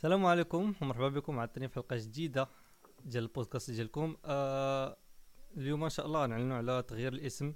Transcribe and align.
السلام 0.00 0.26
عليكم 0.26 0.74
ومرحبا 0.82 1.08
بكم 1.08 1.38
عاوتاني 1.38 1.68
في 1.68 1.74
حلقة 1.74 1.96
جديدة 1.96 2.48
ديال 3.04 3.24
البودكاست 3.24 3.70
ديالكم. 3.70 4.16
آه 4.24 4.96
اليوم 5.56 5.84
إن 5.84 5.90
شاء 5.90 6.06
الله 6.06 6.22
غنعلنوا 6.22 6.56
على 6.56 6.82
تغيير 6.82 7.12
الاسم 7.12 7.54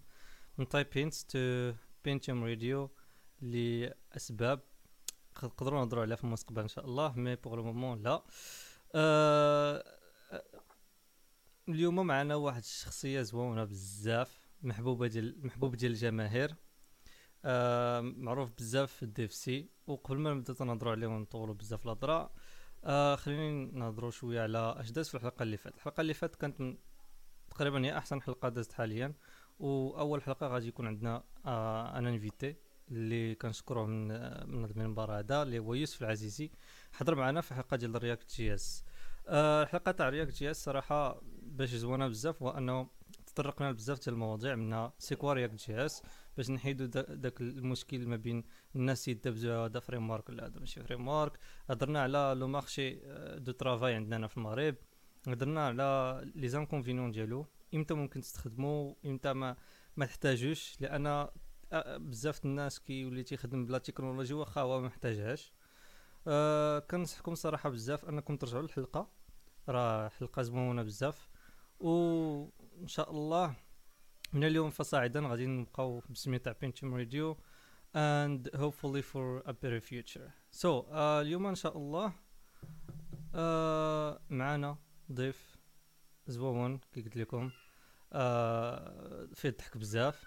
من 0.59 0.69
تايب 0.69 0.87
بينتس 0.95 1.25
to 1.25 1.73
Pentium 2.05 2.45
Radio 2.45 2.91
لأسباب 3.41 4.61
نقدروا 5.43 5.80
نهضروا 5.80 6.03
عليها 6.03 6.17
في 6.17 6.25
المستقبل 6.25 6.62
إن 6.62 6.69
شاء 6.69 6.85
الله 6.85 7.12
mais 7.12 7.37
pour 7.37 7.55
le 7.55 7.62
moment 7.62 8.03
là. 8.03 8.23
آه 8.95 9.85
اليوم 11.69 12.07
معنا 12.07 12.35
واحد 12.35 12.63
الشخصية 12.63 13.23
زوينة 13.23 13.65
بزاف 13.65 14.41
محبوبة 14.63 15.07
ديال 15.07 15.47
محبوب 15.47 15.75
ديال 15.75 15.93
الجماهير. 15.93 16.55
آه 17.45 18.01
معروف 18.01 18.51
بزاف 18.59 18.93
في 18.93 19.03
ال 19.03 19.32
DevC 19.32 19.69
وقبل 19.87 20.19
ما 20.19 20.35
نبدأ 20.35 20.53
تنهضروا 20.55 20.93
عليه 20.93 21.07
ونطولوا 21.07 21.55
بزاف 21.55 21.85
الهضرة 21.85 22.31
آه 22.85 23.17
خليني 23.17 23.65
نهضروا 23.73 24.11
شوية 24.11 24.43
على 24.43 24.75
أش 24.79 24.91
داز 24.91 25.09
في 25.09 25.15
الحلقة 25.15 25.43
اللي 25.43 25.57
فاتت. 25.57 25.77
الحلقة 25.77 26.01
اللي 26.01 26.15
فاتت 26.15 26.35
كانت 26.37 26.79
تقريبا 27.51 27.85
هي 27.87 27.99
أحسن 27.99 28.23
حلقة 28.23 28.49
دازت 28.49 28.73
حاليا 28.73 29.15
وأول 29.59 30.23
حلقة 30.23 30.47
غادي 30.47 30.69
يكون 30.69 30.87
عندنا 30.87 31.25
آه 31.47 31.99
أنا 31.99 32.11
invité 32.11 32.56
اللي 32.91 33.35
كنشكروه 33.35 33.87
من 33.87 34.09
من 34.49 34.65
المنبر 34.65 35.19
هذا 35.19 35.43
اللي 35.43 35.59
هو 35.59 35.74
يوسف 35.74 36.02
العزيزي. 36.02 36.51
حضر 36.93 37.15
معنا 37.15 37.41
في 37.41 37.55
حلقة 37.55 37.77
ديال 37.77 38.02
React 38.02 38.33
JS. 38.34 38.84
آه 39.29 39.63
الحلقة 39.63 39.93
تاع 39.93 40.09
React 40.09 40.33
JS 40.34 40.65
صراحة 40.65 41.21
باش 41.43 41.69
زوينه 41.74 42.09
بزاف 42.09 42.43
وانه 42.43 42.88
تطرقنا 43.27 43.71
لبزاف 43.71 43.99
ديال 44.05 44.15
المواضيع 44.15 44.55
منها 44.55 44.93
c'est 44.98 45.33
quoi 45.33 45.55
React 45.55 45.84
JS 45.87 46.02
باش 46.37 46.51
نحيدو 46.51 46.87
داك 47.15 47.41
المشكل 47.41 48.06
ما 48.06 48.16
بين 48.16 48.45
الناس 48.77 49.09
يدبزوا 49.09 49.66
هذا 49.66 49.80
framework 49.80 50.29
ولا 50.29 50.47
هذا 50.47 50.60
ماشي 50.60 50.83
framework 50.83 51.38
هضرنا 51.70 52.02
على 52.02 52.34
le 52.37 52.48
marché 52.48 53.01
de 53.38 53.52
travail 53.52 53.95
عندنا 53.95 54.27
في 54.27 54.37
المغرب. 54.37 54.74
هضرنا 55.29 55.66
على 55.66 56.21
les 56.35 56.49
inconvénients 56.49 57.10
ديالو. 57.10 57.46
إمتى 57.74 57.95
ممكن 57.95 58.21
تستخدمو؟ 58.21 58.96
إمتى 59.07 59.32
ما 59.32 59.57
ما 59.96 60.07
تحتاجوش؟ 60.07 60.77
لأن 60.80 61.29
بزاف 61.96 62.45
الناس 62.45 62.80
كيولي 62.80 63.23
تيخدم 63.23 63.66
ب 63.66 63.71
la 63.71 63.79
technologie 63.79 64.34
واخا 64.34 64.60
هو 64.60 64.81
ما 64.81 64.87
محتاجهاش. 64.87 65.53
أه 66.27 66.78
كنصحكم 66.78 67.34
صراحة 67.34 67.71
بزاف 67.71 68.05
انكم 68.05 68.37
ترجعوا 68.37 68.62
للحلقة. 68.62 69.10
راه 69.69 70.09
حلقة 70.09 70.43
زوينة 70.43 70.82
بزاف. 70.82 71.28
وان 71.81 72.87
شاء 72.87 73.10
الله 73.10 73.55
من 74.34 74.44
اليوم 74.44 74.71
فصاعدا 74.71 75.21
غادي 75.21 75.47
نبقاو 75.47 76.03
بسمية 76.10 76.38
تاع 76.38 76.56
بينتيوم 76.60 76.94
راديو 76.94 77.37
hopefully 78.54 79.03
for 79.03 79.43
a 79.47 79.53
better 79.53 79.81
future. 79.81 80.31
So 80.50 80.66
uh, 80.66 80.94
اليوم 80.94 81.47
إن 81.47 81.54
شاء 81.54 81.77
الله 81.78 82.12
uh, 83.32 84.21
معنا 84.31 84.78
ضيف 85.12 85.56
زوون 86.27 86.81
كي 86.93 87.03
قلت 87.03 87.16
لكم 87.16 87.49
uh, 87.49 87.53
فيه 89.34 89.49
الضحك 89.49 89.77
بزاف. 89.77 90.25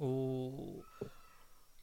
و 0.00 0.82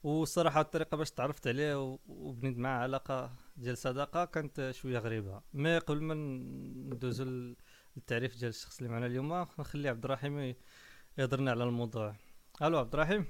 وصراحة 0.04 0.62
الطريقة 0.62 0.98
باش 0.98 1.12
تعرفت 1.12 1.48
عليه 1.48 1.98
وبنيت 2.08 2.58
معاه 2.58 2.84
علاقة 2.84 3.36
ديال 3.58 3.78
صداقة 3.78 4.26
كانت 4.26 4.72
شوية 4.74 5.00
غريبة. 5.00 5.42
مي 5.54 5.78
قبل 5.78 6.02
ما 6.02 6.14
ندوزو 6.14 7.56
للتعريف 7.96 8.40
ديال 8.40 8.50
الشخص 8.50 8.78
اللي 8.78 8.90
معنا 8.90 9.06
اليوم 9.06 9.34
نخلي 9.60 9.90
عبد 9.90 10.06
الرحيم 10.06 10.56
يهضرنا 11.18 11.52
على 11.52 11.64
الموضوع. 11.64 12.16
ألو 12.62 12.78
عبد 12.78 12.94
الرحيم. 12.94 13.26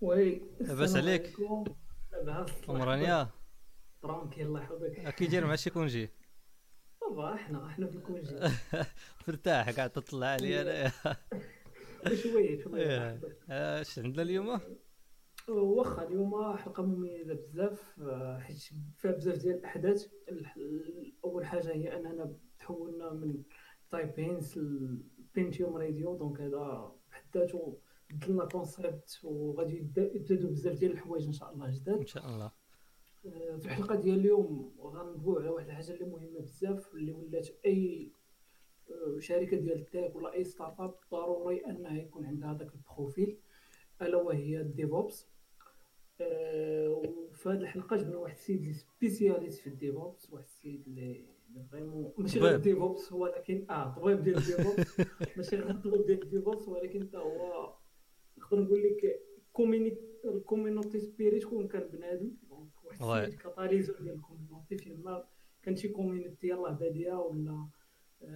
oui 0.00 0.42
لاباس 0.60 0.96
عليك؟ 0.96 1.36
لاباس. 2.12 2.50
امرانيا 2.70 3.28
tranquille 4.02 4.42
الله 4.42 4.60
يحفظك 4.60 5.14
كي 5.14 5.26
داير 5.26 5.46
مع 5.46 5.56
شي 5.56 5.70
congé؟ 5.70 6.10
ça 7.00 7.17
va 7.17 7.34
إحنا 7.34 7.66
إحنا 7.66 7.86
في 7.86 7.96
ال 7.96 8.02
congé. 8.02 8.36
مرتاح 9.28 9.70
قاعد 9.70 9.90
تطلع 9.90 10.26
عليا 10.26 10.62
انايا 10.62 10.92
شوية 12.22 12.64
شوية 12.64 13.20
اش 13.50 13.98
عندنا 13.98 14.22
اليوم؟ 14.22 14.60
واخا 15.48 16.06
اليوم 16.06 16.56
حلقة 16.56 16.82
مميزة 16.82 17.34
بزاف. 17.34 18.00
حيت 18.40 18.56
فيها 18.98 19.12
بزاف 19.12 19.38
ديال 19.38 19.54
الأحداث. 19.54 20.06
اول 21.24 21.46
حاجة 21.46 21.72
هي 21.72 21.96
أننا 21.96 22.36
تحولنا 22.58 23.10
من 23.12 23.42
تايبينز 23.90 24.58
Pentium 25.34 25.76
Radio 25.76 26.16
donc 26.16 26.40
هذا 26.40 26.92
بحد 27.10 27.24
ذاته 27.34 27.78
بدلنا 28.10 28.44
concept 28.44 29.20
وغادي 29.24 29.76
يبداو 29.76 30.48
بزاف 30.50 30.78
ديال 30.78 30.92
الحوايج 30.92 31.26
إن 31.26 31.32
شاء 31.32 31.52
الله 31.52 31.70
جداد 31.70 31.98
إن 31.98 32.06
شاء 32.06 32.26
الله. 32.26 32.52
في 33.58 33.64
الحلقة 33.66 33.94
ديال 33.94 34.18
اليوم 34.18 34.74
غندويو 34.80 35.38
على 35.38 35.48
واحد 35.48 35.66
الحاجة 35.66 35.92
اللي 35.92 36.04
مهمة 36.04 36.40
بزاف 36.40 36.94
اللي 36.94 37.12
ولات 37.12 37.48
أي 37.66 38.12
شركة 39.18 39.56
ديال 39.56 39.78
ال 39.78 39.86
tech 39.86 40.16
ولا 40.16 40.32
أي 40.34 40.44
startup 40.44 40.94
ضروري 41.12 41.66
أنها 41.66 41.98
يكون 41.98 42.26
عندها 42.26 42.52
هذاك 42.52 42.74
ال 42.74 42.83
profil 42.83 43.38
ألا 44.02 44.16
وهي 44.16 44.60
ال 44.60 44.69
DevOps 44.69 45.26
وفي 46.20 47.48
هذه 47.48 47.56
الحلقة 47.60 47.96
جبنا 47.96 48.16
واحد 48.16 48.34
السيد 48.34 48.60
اللي 48.60 48.72
spécialiste 48.72 49.60
في 49.60 49.66
ال 49.66 49.75
DevOps 49.75 50.32
واحد 50.32 50.44
السيد 50.44 50.82
اللي 50.86 51.26
vraiment 51.72 52.12
ماشي 52.18 52.40
غير 52.40 52.56
DevOps 52.58 53.12
هو 53.12 53.22
ولكن 53.22 53.66
آه 53.70 53.94
طبيب 53.94 54.22
ديال 54.22 54.34
DevOps 54.36 55.00
ماشي 55.36 55.56
غير 55.56 55.74
طبيب 55.76 56.06
ديال 56.06 56.30
DevOps 56.30 56.68
ولكن 56.68 57.06
حتى 57.08 57.16
هو 57.16 57.74
نقدر 58.38 58.60
نقول 58.60 58.82
لك 58.82 59.20
ال 60.24 60.32
community 60.32 61.00
spirit 61.00 61.44
كون 61.44 61.68
كان 61.68 61.88
بنادم. 61.88 62.30
واحد 63.00 63.02
السيد 63.24 63.38
catalyseur 63.40 63.96
ديال 64.00 64.14
ال 64.14 64.20
community 64.20 64.76
فين 64.78 65.02
ما 65.02 65.24
كان 65.62 65.76
شي 65.76 65.88
community 65.88 66.48
يلاه 66.48 66.70
بادية 66.70 67.12
ولا 67.12 67.68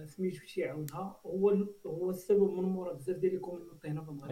سميتو 0.05 0.45
شي 0.45 0.63
عاودها 0.63 1.19
هو 1.25 1.49
هو 1.85 2.09
السبب 2.09 2.49
من 2.51 2.63
مورا 2.63 2.93
بزاف 2.93 3.17
ديال 3.17 3.35
ال 3.35 3.40
community 3.40 3.87
هنا 3.87 4.01
في 4.01 4.09
المغرب. 4.09 4.31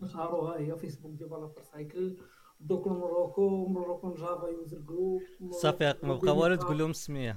نشهروها 0.00 0.58
هي 0.58 0.76
Facebook 0.76 1.12
Developer 1.18 1.62
Circle 1.62 2.16
Docker 2.64 2.86
Morocco 2.86 3.66
Morocco 3.66 4.14
Java 4.14 4.48
User 4.48 4.78
Group 4.78 5.22
صافي 5.50 5.94
ما 6.02 6.14
بقى 6.14 6.36
والو 6.36 6.54
تقول 6.54 6.78
لهم 6.78 6.90
السميه 6.90 7.36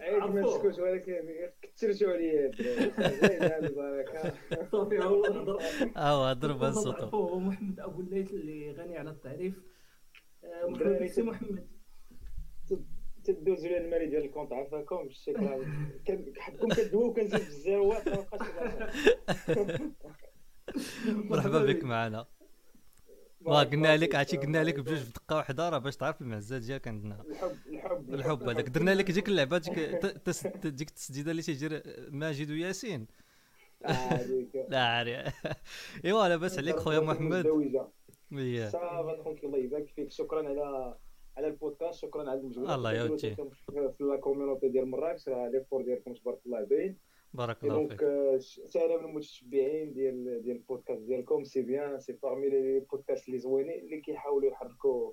عيب 0.00 0.34
ما 0.34 0.40
نسكت 0.40 0.78
ولكن 0.78 1.14
كثرتوا 1.62 2.12
عليا 2.12 2.50
صافي 4.72 4.98
هو 4.98 5.24
الهضر 5.24 5.58
آه 5.96 6.30
هضر 6.30 6.52
بهالصوت 6.52 7.00
هو 7.00 7.38
محمد 7.40 7.80
أبو 7.80 8.00
الليث 8.00 8.32
اللي 8.32 8.72
غني 8.72 8.98
على 8.98 9.10
التعريف. 9.10 9.54
محمد 10.68 11.06
سي 11.06 11.22
محمد. 11.22 11.66
تدوز 13.24 13.66
لي 13.66 13.78
المالي 13.78 14.06
ديال 14.06 14.24
الكونت 14.24 14.52
عافاكم 14.52 15.06
الشكل 15.06 15.48
حدكم 16.38 16.68
كدويو 16.68 17.12
كنزيد 17.12 17.34
الزروات 17.40 18.08
ما 18.08 18.14
بقاش 18.14 18.48
مرحبا 21.30 21.64
بك 21.64 21.84
معنا. 21.84 22.26
واه 23.48 23.64
قلنا 23.64 23.96
لك 23.96 24.14
عرفتي 24.14 24.36
قلنا 24.36 24.64
لك 24.64 24.80
بجوج 24.80 24.98
في 24.98 25.12
دقة 25.12 25.36
واحدة 25.36 25.68
راه 25.68 25.78
باش 25.78 25.96
تعرف 25.96 26.20
المعزه 26.20 26.58
ديالك 26.58 26.88
عندنا 26.88 27.24
الحب 27.30 27.56
الحب 27.68 28.14
الحب. 28.14 28.48
هذاك. 28.48 28.68
درنا 28.68 28.90
لك 28.90 29.10
ديك 29.10 29.28
اللعبة 29.28 29.58
ديك 29.58 29.78
ديك 30.66 30.88
التسديده 30.88 31.30
اللي 31.30 31.42
تيجي 31.42 31.82
ماجد 32.10 32.50
وياسين. 32.50 33.06
لا 34.70 34.82
عارف 34.84 35.34
إيوا 36.04 36.28
لاباس 36.28 36.58
عليك 36.58 36.76
خويا 36.76 37.00
محمد. 37.00 37.46
ça 38.72 38.97
va 38.97 39.22
خوك 39.24 39.44
الله 39.44 39.58
يبارك 39.58 39.88
فيك. 39.88 40.10
شكرا 40.10 40.48
على 40.48 40.96
على 41.36 41.46
البودكاست. 41.46 41.98
شكرا 42.02 42.30
على 42.30 42.40
المجهود 42.40 42.70
الله 42.70 42.92
يودي 42.92 43.34
في 43.70 43.94
la 44.00 44.16
community 44.16 44.68
ديال 44.68 44.88
مراكش 44.88 45.28
راه 45.28 45.48
l'effort 45.48 45.82
ديالكم 45.82 46.14
تبارك 46.14 46.38
الله 46.46 46.64
باين 46.64 46.96
بارك 47.34 47.64
الله 47.64 47.88
فيك. 47.88 48.00
donc 48.00 48.02
أنا 48.76 48.96
من 48.96 49.04
المتشبعين 49.04 49.92
ديال 49.92 50.42
ديال 50.42 50.56
البودكاست 50.56 51.02
ديالكم 51.02 51.44
c'est 51.44 51.62
bien 51.62 52.00
c'est 52.00 52.12
parmi 52.12 52.48
les 52.48 52.80
podcasts 52.80 53.28
اللي 53.28 53.38
زوينين 53.38 53.84
اللي 53.84 54.00
كيحاولوا 54.00 54.50
يحركوا 54.50 55.12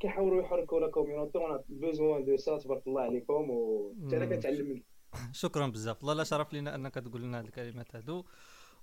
كيحاولوا 0.00 0.42
يحركوا 0.42 0.80
la 0.80 0.90
community 0.90 1.38
on 1.38 1.60
a 1.68 1.76
besoin 1.76 2.24
de 2.24 2.36
ça 2.36 2.58
تبارك 2.58 2.86
الله 2.86 3.02
عليكم 3.02 3.50
و 3.50 3.92
أنا 4.12 4.26
كنتعلم. 4.26 4.68
منكم 4.68 4.84
شكرا 5.32 5.66
بزاف. 5.66 5.96
والله 5.98 6.14
لا 6.14 6.24
شرف 6.24 6.52
لينا 6.52 6.74
أنك 6.74 6.94
تقول 6.94 7.22
لنا 7.22 7.40
هذه 7.40 7.44
الكلمات 7.44 7.96
هادو 7.96 8.24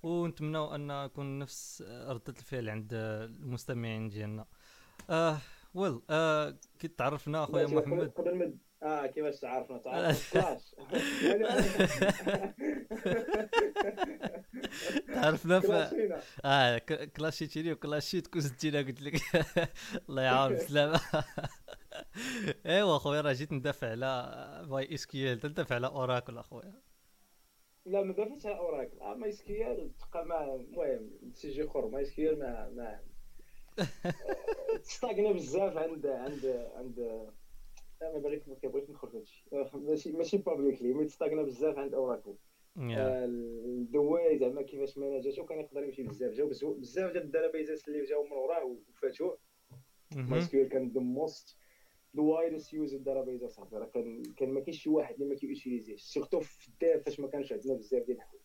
ونتمنوا 0.04 0.76
أن 0.76 1.06
يكون 1.06 1.40
نفس 1.40 1.82
ردة 2.08 2.34
الفعل 2.40 2.70
عند 2.70 2.90
المستمعين 2.94 4.08
ديالنا. 4.10 4.46
آه 5.10 5.38
ويل 5.74 6.02
آه 6.10 6.56
كي 6.80 6.88
تعرفنا 6.88 7.44
أخويا 7.44 7.66
محمد. 7.66 8.10
قبل 8.10 8.36
ما 8.36 8.54
آه 8.84 9.06
كيفاش 9.08 9.40
تعرفنا 9.40 9.78
تعرفنا 9.78 10.14
كلاش 10.34 10.76
تعرفنا 15.14 15.60
ف 15.60 15.94
آه 16.46 16.78
كلاشيتيني 17.18 17.72
وكلاشيت 17.74 18.28
كوزتينا 18.28 18.78
قلت 18.80 19.02
لك. 19.02 19.14
الله 20.10 20.22
يعاون 20.22 20.54
بسلامة 20.56 21.00
ايوا 22.66 22.98
خويا 22.98 23.22
راه 23.22 23.34
جيت 23.34 23.52
ندافع 23.54 23.90
على 23.92 24.66
باي 24.70 24.94
اسكيال 24.94 25.40
تندافع 25.40 25.76
على 25.76 25.88
أوراكل 25.88 26.38
أخويا. 26.38 26.74
لا 27.86 28.04
ما 28.04 28.14
دافعتش 28.14 28.46
على 28.46 28.58
Oracle. 28.58 29.00
آه 29.00 29.14
MySQL 29.16 29.92
تبقى 29.98 30.26
مع 30.26 30.44
المهم 30.44 31.10
sujet 31.34 31.66
أخر 31.66 31.88
MySQL 31.88 32.40
ما 32.40 32.70
ما 32.70 33.00
تستاغنا 34.84 35.32
بزاف 35.32 35.78
عند 35.78 36.06
عند 36.08 36.70
عند 36.76 37.28
ما 38.02 38.20
باغيش 38.20 38.48
ما 38.48 38.56
كيبغيش 38.56 38.90
ندخل 38.90 39.10
في 39.10 39.18
هادشي 39.18 39.46
ماشي 39.78 40.12
ماشي 40.12 40.38
publicly 40.38 40.94
mais 40.94 41.06
تستاغنا 41.06 41.42
بزاف 41.44 41.78
عند 41.78 41.94
Oracle 41.94 42.36
الدواي 42.78 44.38
زعما 44.38 44.62
كيفاش 44.62 44.98
ماناجاتو 44.98 45.46
كان 45.46 45.60
يقدر 45.60 45.84
يمشي 45.84 46.04
بزاف 46.04 46.32
جاو 46.32 46.48
بزاف 46.48 47.12
ديال 47.12 47.24
الداتابيزات 47.24 47.88
اللي 47.88 48.06
جاو 48.06 48.24
من 48.24 48.32
وراه 48.32 48.66
وفاتوه 48.66 49.38
MySQL 50.16 50.68
كان 50.68 50.90
the 50.90 51.02
most 51.02 51.58
the 52.16 52.22
widest 52.22 52.74
used 52.74 52.96
database 52.96 53.44
اصاحبي 53.44 53.78
راه 53.78 53.86
كان 53.86 54.24
كان 54.24 54.50
ما 54.50 54.60
كاينش 54.60 54.82
شي 54.84 54.90
واحد 54.90 55.14
اللي 55.14 55.26
ما 55.26 55.36
كيوتيليزيش 55.36 56.02
surtout 56.02 56.40
في 56.40 56.68
الدار 56.68 57.00
فاش 57.00 57.20
ما 57.20 57.28
كانش 57.28 57.52
عندنا 57.54 57.74
بزاف 57.74 58.04
ديال 58.04 58.18
الحوايج 58.18 58.44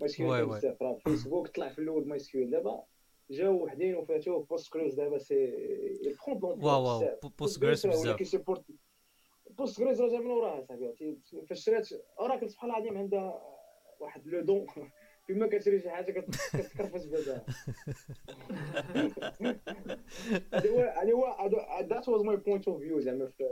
MySQL 0.00 0.28
كان 0.38 0.48
بزاف 0.58 0.82
راه 0.82 0.94
فيسبوك 0.94 1.48
طلع 1.48 1.68
في 1.68 1.78
الأول 1.78 2.08
MySQL 2.08 2.50
دابا 2.50 2.84
جاو 3.30 3.64
وحدين 3.64 3.94
وفاتوه 3.94 4.44
Postgres 4.44 4.94
دابا 4.94 5.18
c'est 5.18 5.52
wow 6.62 6.84
wow 6.84 7.18
Postgres 7.38 7.86
بزاف 7.86 8.16
Postgres 9.58 10.00
راه 10.02 10.08
جا 10.08 10.18
من 10.18 10.26
وراها 10.26 10.60
صاحبي 10.62 11.16
فاش 11.48 11.64
شرات 11.64 11.88
Oracle 12.20 12.50
سبحان 12.50 12.70
الله 12.70 12.78
العظيم 12.82 12.98
عندها 12.98 13.42
واحد 14.00 14.26
le 14.26 14.40
don 14.40 14.66
فيما 15.26 15.46
كتشري 15.46 15.80
شي 15.80 15.90
حاجة 15.90 16.20
كتكرفس 16.52 17.04
بهذا 17.06 17.44
هذا 20.54 20.70
هو 20.70 20.80
يعني 20.80 21.12
هو 21.12 21.50
that 21.80 22.08
was 22.08 22.22
my 22.22 22.36
point 22.36 22.68
of 22.68 22.78
view 22.80 23.00
زعما 23.00 23.26
في 23.26 23.44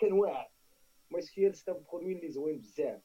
كان 0.00 0.12
واعر. 0.12 0.50
MySQL 1.10 1.22
c'est 1.22 1.54
un 1.54 1.72
produit 1.72 2.12
اللي 2.12 2.28
زوين 2.28 2.58
بزاف. 2.58 3.00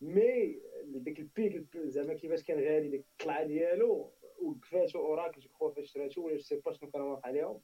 mais 0.00 0.60
ديك 0.84 1.18
البيك 1.18 1.76
زعما 1.76 2.14
كيفاش 2.14 2.42
كان 2.42 2.56
غالي 2.58 2.88
ديك 2.88 3.04
الطلعه 3.12 3.44
ديالو 3.44 4.12
وكفاتو 4.42 4.98
Oracle 4.98 5.40
je 5.40 5.48
crois 5.48 5.70
فاش 5.70 5.92
شراتو 5.92 6.22
ولا 6.26 6.36
je 6.36 6.42
sais 6.42 6.56
pas 6.56 6.72
شنو 6.72 6.90
كان 6.90 7.02
واقع 7.02 7.28
عليهم. 7.28 7.60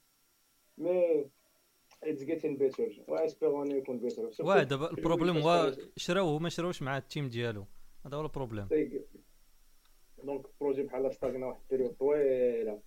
mais 0.77 1.29
it's 2.09 2.23
getting 2.23 2.57
better 2.57 3.03
و 3.07 3.14
espérons 3.14 3.71
يكون 3.71 3.99
better 3.99 4.31
واه 4.39 4.63
دابا 4.63 4.91
ال 4.91 4.96
problème 4.96 5.37
هو 5.37 5.75
شراو 5.97 6.27
وما 6.35 6.49
شراوش 6.49 6.81
مع 6.81 6.97
ال 6.97 7.03
team 7.03 7.29
ديالو. 7.29 7.65
هذا 8.05 8.17
هو 8.17 8.21
ال 8.21 8.26
problème 8.26 8.67
donc 10.23 10.45
projet 10.61 10.83
بحال 10.83 11.13
stagna 11.13 11.45
واحد 11.45 11.59
ال 11.61 11.65
période 11.65 11.95
طويلة. 11.95 12.81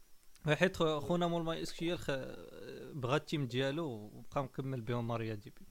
حيت 0.46 0.76
خونا 0.76 1.26
مول 1.26 1.42
MySQL 1.42 1.96
بغى 2.92 3.16
ال 3.16 3.22
team 3.22 3.46
ديالو 3.46 3.86
وبقى 3.86 4.44
مكمل 4.44 4.80
بهم 4.80 5.08
MariaDB. 5.08 5.66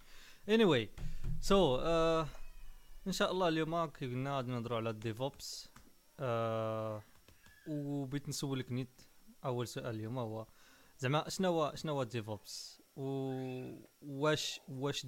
anyway 0.53 0.65
so 0.65 1.77
إن 3.07 3.11
شاء 3.11 3.31
الله 3.31 3.47
اليوم 3.47 3.85
كي 3.85 4.05
قلنا 4.05 4.37
غادي 4.37 4.51
نهضروا 4.51 4.77
على 4.77 4.89
ال 4.89 5.01
DevOps 5.01 5.69
uh, 6.19 7.01
وبغيت 7.67 8.29
نسولك 8.29 8.71
نيت 8.71 9.01
أول 9.45 9.67
سؤال 9.67 9.95
اليوم 9.95 10.17
هو 10.17 10.45
زعما 10.97 11.29
شنو 11.29 11.49
هو 11.49 11.71
شنو 11.75 11.93
هو 11.93 12.03
DevOps 12.03 12.81
واش 12.97 14.61
واش 14.69 15.07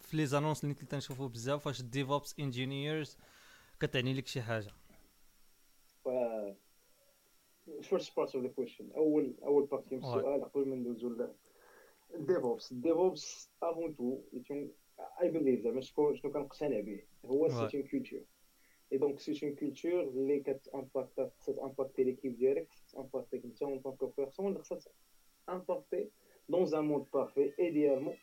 في 0.00 0.16
les 0.16 0.26
annonces 0.26 0.64
اللي 0.64 0.74
كنت 0.74 0.94
نشوفو 0.94 1.28
بزاف 1.28 1.66
واش 1.66 1.82
DevOps 1.82 2.34
engineers 2.38 3.18
كتعني 3.80 4.14
لك 4.14 4.26
شي 4.26 4.42
حاجة؟ 4.42 4.70
first 7.82 8.16
part 8.16 8.34
of 8.34 8.44
the 8.44 8.50
question 8.50 8.90
أول 8.96 9.34
أول 9.42 9.66
partie 9.66 9.94
من 9.96 10.04
السؤال 10.04 10.44
قبل 10.44 10.68
ما 10.68 10.76
ندوزو 10.76 11.26
DevOps 12.18 12.72
DevOps 12.72 13.50
avant 13.62 13.96
tout 13.96 14.20
I 15.22 15.30
believe 15.30 15.60
زعما 15.60 15.80
شنو 15.80 16.14
شنو 16.14 16.32
كنقتنع 16.32 16.80
به. 16.80 17.02
هو 17.24 17.48
c'est 17.48 17.69
une 17.69 17.82
culture 17.82 18.98
et 18.98 19.05
donc 19.05 19.20
c'est 19.20 19.46
une 19.46 19.54
culture 19.54 20.02
اللي 20.02 20.40
كت 20.40 20.60
impacte 20.60 21.32
impacter 21.48 22.04
l'équipe 22.04 22.36
ديالك 22.36 22.68
impacter 22.98 23.39
ك 23.39 23.44
انت 23.44 23.62
en 23.62 23.80
tant 23.80 24.01
que 24.01 24.16
personne 24.16 24.58
خصها 24.62 24.76
impacter 24.78 25.09
dans 26.80 26.88
un 26.88 26.92
monde 26.92 27.06
parfait 27.14 27.52
idéalement 27.58 28.14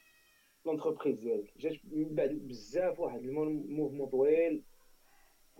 l'entreprise 0.65 1.19
ديالك 1.19 1.57
جات 1.57 1.77
من 1.91 2.15
بعد 2.15 2.29
بزاف 2.29 2.99
واحد 2.99 3.19
ال 3.23 3.32
mouvement 3.32 4.09
طويل 4.09 4.63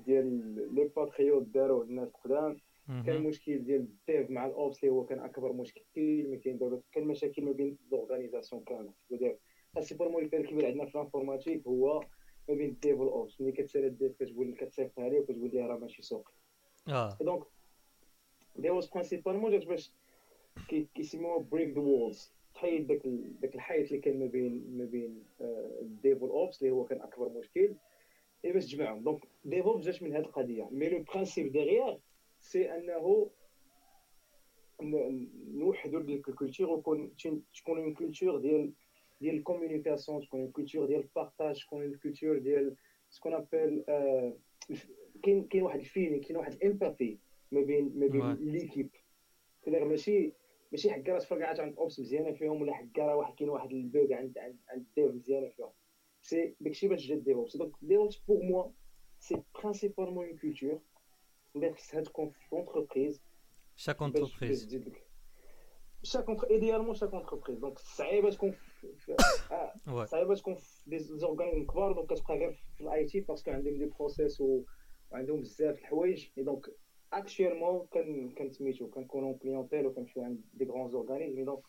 ديال 0.06 0.76
les 0.76 0.84
patriotes 0.96 1.48
داروه 1.48 1.84
الناس 1.84 2.10
قدام 2.10 2.58
كان 3.06 3.24
مشكل 3.24 3.64
ديال 3.64 3.82
ال 3.82 3.94
dev 3.94 4.30
مع 4.30 4.46
ال 4.46 4.55
ops 4.55 4.84
اللي 4.84 4.92
هو 4.96 5.06
كان 5.06 5.20
اكبر 5.20 5.54
مشكل 5.54 5.82
ما 6.30 6.36
كاين 6.36 6.58
دابا 6.58 6.82
كان 6.92 7.04
مشاكل 7.08 7.46
ما 7.46 7.52
بين 7.52 7.78
l'organisation 7.92 8.64
كامل 8.64 8.92
ديال 9.10 9.38
principalement 9.74 10.18
اللي 10.18 10.30
كان 10.30 10.42
الكبير 10.42 10.66
عندنا 10.66 10.86
في 10.86 10.96
ال 10.96 11.01
informatique 11.01 11.68
هو 11.68 12.00
ما 12.50 12.56
بين 12.56 12.70
ال 12.70 12.77
dev 12.77 13.00
وال 13.00 13.17
ops 13.17 13.42
ملي 13.42 13.52
كتسالى 13.52 13.88
ال 13.88 13.94
dev 13.94 14.12
كتقول 14.24 14.56
كتصيفط 14.56 15.00
عليه 15.00 15.20
وكتقول 15.20 15.50
ليه 15.54 15.66
راه 15.66 15.78
ماشي 15.78 16.02
سوق 16.02 16.30
آه 16.88 17.18
donc 17.22 17.44
DevOps 18.56 18.90
principalement 18.90 19.52
جات 19.52 19.66
باش 19.66 19.94
كيسموها 20.96 21.38
break 21.40 21.70
the 21.76 21.80
walls 21.82 22.34
تحيد 22.58 22.88
داك 22.88 23.02
داك 23.42 23.56
الحيط 23.56 23.88
اللي 23.88 24.02
كان 24.02 24.20
ما 24.20 24.26
بين 24.26 24.78
ما 24.78 24.86
بين 24.86 25.24
ال 25.82 25.92
dev 25.92 26.22
وال 26.22 26.38
ops 26.38 26.62
اللي 26.62 26.74
هو 26.74 26.86
كان 26.86 27.02
أكبر 27.02 27.30
مشكل. 27.30 27.76
اي 28.46 28.52
باش 28.52 28.66
تجمعهم. 28.66 29.04
donc 29.04 29.22
DevOps 29.46 29.86
جات 29.86 30.04
من 30.04 30.14
هذه 30.14 30.22
القضية. 30.22 30.68
mais 30.72 30.90
le 30.90 31.04
principe 31.04 31.52
derrière 31.52 32.00
c'est 32.40 32.72
أنه 32.72 33.30
نوحدوا 35.54 36.02
ديك 36.02 36.30
ال 36.30 36.35
culture 36.35 36.70
وكون 36.70 37.16
تكون 37.56 37.78
une 37.78 37.94
culture 37.94 38.38
ديال 38.40 38.72
ديال 39.22 39.36
ال 39.36 39.42
communication 39.42 40.22
تكون 40.22 40.40
une 40.40 40.52
culture 40.52 40.86
ديال 40.86 41.00
ال 41.00 41.08
partage 41.08 41.66
تكون 41.66 41.82
une 41.82 41.96
culture 41.96 42.38
ديال 42.38 42.76
ce 43.10 43.17
qu'on 43.17 43.34
appelle 43.34 43.84
كاين 45.24 45.44
كاين 45.44 45.64
واحد 45.64 45.80
ال 45.80 45.85
feeling 45.85 46.22
كاين 46.22 46.38
واحد 46.38 46.54
ال 46.54 46.62
empathy 46.62 47.18
ما 47.52 47.62
بين 47.62 47.92
ما 47.96 48.08
بين 48.08 48.52
les 48.52 48.63
équipes 48.63 48.90
ماشي 49.68 50.32
ماشي 50.72 50.92
حكا 50.92 51.20
تفرقعات 51.20 51.60
عند 51.60 51.78
ops 51.78 52.00
مزيانة 52.00 52.32
فيهم 52.32 52.62
ولا 52.62 52.74
حكا 52.74 53.06
راه 53.06 53.16
واحد 53.16 53.36
كاين 53.36 53.50
واحد 53.50 53.72
ال 53.72 53.82
bug 53.82 54.14
عند 54.14 54.38
عند 54.38 54.58
عند 54.70 54.86
dev 54.96 55.12
مزيانة 55.12 55.50
فيهم. 55.50 55.72
c'est 56.22 56.56
داكشي 56.60 56.88
باش 56.88 57.08
جا 57.08 57.16
DevOps 57.16 57.58
donc 57.58 57.72
DevOps 57.82 58.18
pour 58.18 58.42
moi 58.42 58.72
c'est 59.20 59.44
principalement 59.56 60.26
une 60.26 60.38
culture 60.38 60.82
اللي 61.56 61.74
خصها 61.74 62.02
تكون 62.02 62.30
في 62.30 62.40
l'entreprise 62.52 63.24
chaque 63.76 64.02
entreprise 64.02 64.78
chaque 66.04 66.28
entre- 66.30 66.50
idéalement 66.50 66.96
chaque 66.96 67.14
entreprise 67.14 67.60
donc 67.60 67.80
صعيبه 67.80 68.30
تكون 68.30 68.52
في 68.52 69.16
صعيبه 70.06 70.36
تكون 70.36 70.56
في 70.56 70.90
des 70.90 71.00
organismes 71.00 71.66
كبار. 71.66 71.92
donc 71.94 72.14
كتبقى 72.14 72.38
غير 72.38 72.52
في 72.78 72.82
ال 72.82 73.06
IT 73.06 73.20
parce 73.20 73.40
que 73.40 73.52
عندهم 73.52 73.78
des 73.78 73.86
process 73.86 74.44
وعندهم 75.12 75.42
بزاف 75.42 75.80
الحوايج. 75.80 76.28
donc 76.38 76.66
actuellement 77.14 77.88
كان 77.92 78.30
كان 78.32 78.50
سميتو 78.52 78.88
كنكونوا 78.88 79.38
clientèle 79.38 79.86
وكنمشيو 79.86 80.24
عند 80.24 80.42
des 80.54 80.66
grands 80.66 80.90
organismes 80.90 81.46
donc 81.46 81.60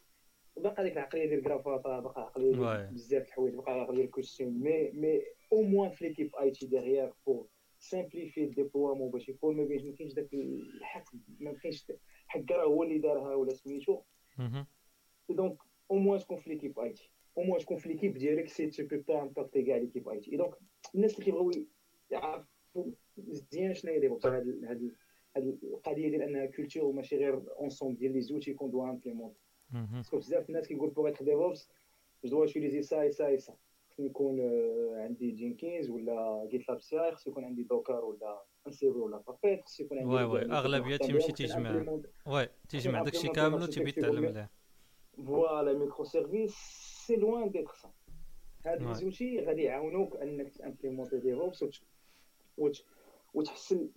باقا 0.57 0.83
ديك 0.83 0.93
العقليه 0.93 1.27
ديال 1.27 1.39
الكرافاطه 1.39 2.01
باقا 2.01 2.21
العقليه 2.21 2.57
بزاف 2.91 3.27
الحوايج 3.29 3.55
باقا 3.55 3.75
العقليه 3.75 3.97
ديال 3.97 4.07
ال 4.07 4.14
costume 4.14 4.63
mais 4.63 4.91
mais 4.91 5.23
au 5.53 5.63
moins 5.63 5.91
في 5.91 6.05
l'équipe 6.09 6.37
IT 6.37 6.51
derrière 6.51 6.67
pour 6.67 7.13
simplifier 7.27 7.47
ال 7.79 8.45
déploiement 8.45 9.11
باش 9.11 9.29
يكون 9.29 9.57
ما 9.57 9.65
بينش 9.65 9.83
ما 9.83 9.93
كاينش 9.93 10.13
داك 10.13 10.35
الحقد 10.35 11.21
ما 11.41 11.53
كاينش 11.53 11.93
حق 12.27 12.53
راه 12.53 12.65
هو 12.65 12.83
اللي 12.83 12.99
دارها 12.99 13.35
ولا 13.35 13.55
سميتو 13.55 14.03
donc 15.31 15.57
au 15.91 15.97
moins 15.97 16.19
تكون 16.21 16.37
في 16.37 16.51
l'équipe 16.51 16.79
IT 16.79 17.11
au 17.39 17.43
moins 17.43 17.61
تكون 17.61 17.77
في 17.77 17.89
l'équipe 17.89 18.19
ديالك 18.19 18.49
si 18.49 18.67
tu 18.67 18.87
peux 18.87 18.97
pas 18.97 19.23
impacter 19.23 19.63
كاع 19.63 19.77
l'équipe 19.77 20.09
IT 20.09 20.37
donc 20.37 20.55
الناس 20.95 21.15
اللي 21.15 21.25
كيبغيو 21.25 21.67
يعرفوا 22.11 22.85
مزيان 23.17 23.75
شنو 23.75 23.93
هي 23.93 24.01
DevOps 24.01 24.27
هاد 24.27 24.93
القضية 25.39 26.09
ديال 26.09 26.23
انها 26.23 26.47
culture 26.47 26.85
وماشي 26.85 27.17
غير 27.17 27.43
ensemble 27.61 27.99
ديال 27.99 28.13
les 28.13 28.21
outils 28.21 28.55
qu'on 28.55 28.71
doit 28.71 28.91
implémenter 28.91 29.37
parce 29.71 30.01
que 30.01 30.19
بزاف 30.19 30.49
الناس 30.49 30.69
كيقول 30.69 30.91
pour 30.91 31.09
être 31.09 31.25
DevOps 31.25 31.71
je 32.25 32.31
dois 32.31 32.47
utiliser 32.47 32.83
ça 32.83 33.03
et 33.03 33.13
ça 33.13 33.27
et 33.27 33.39
ça 33.39 33.55
خصني 33.91 34.07
يكون 34.07 34.41
عندي 34.97 35.31
Jenkins 35.31 35.91
ولا 35.91 36.49
GitLab 36.51 36.81
CI 36.81 37.13
خصو 37.13 37.31
يكون 37.31 37.45
عندي 37.45 37.63
Docker 37.63 38.05
ولا 38.05 38.43
Ansible 38.67 38.97
ولا 38.97 39.23
Puppet 39.27 39.65
خصو 39.65 39.85
يكون 39.85 39.99
عندي 39.99 40.15
واي 40.15 40.25
واي 40.25 40.45
اغلبيه 40.45 40.97
تيمشي 40.97 41.33
تيجمع 41.33 42.01
واي 42.27 42.49
تيجمع 42.69 43.03
داكشي 43.03 43.29
كامل 43.29 43.63
وتبي 43.63 43.93
تعلم 43.93 44.27
عليه 44.27 44.51
voilà 45.27 45.73
micro 45.73 46.05
service 46.05 46.55
c'est 47.07 47.17
loin 47.17 47.51
d'être 47.51 47.75
ça 47.75 47.91
هاد 48.67 48.83
لي 49.21 49.41
غادي 49.47 49.63
يعاونوك 49.63 50.17
انك 50.17 50.49
ت 50.49 50.55
implémenter 50.55 51.19
DevOps 51.19 51.65
وتحسن 53.39 53.89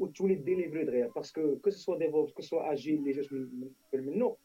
وتولي 0.00 0.34
délivrer 0.34 0.84
دغيا. 0.84 1.06
parce 1.06 1.37
que 1.37 1.56
que 1.56 1.70
ce 1.70 1.98
soit 1.98 2.12
DevOps 2.12 2.32
que 2.32 2.42
ce 2.42 2.72
soit 2.72 2.84
agile 2.84 2.98
اللي 2.98 3.12
جات 3.12 3.32
من 3.32 3.70
منه. 3.92 4.36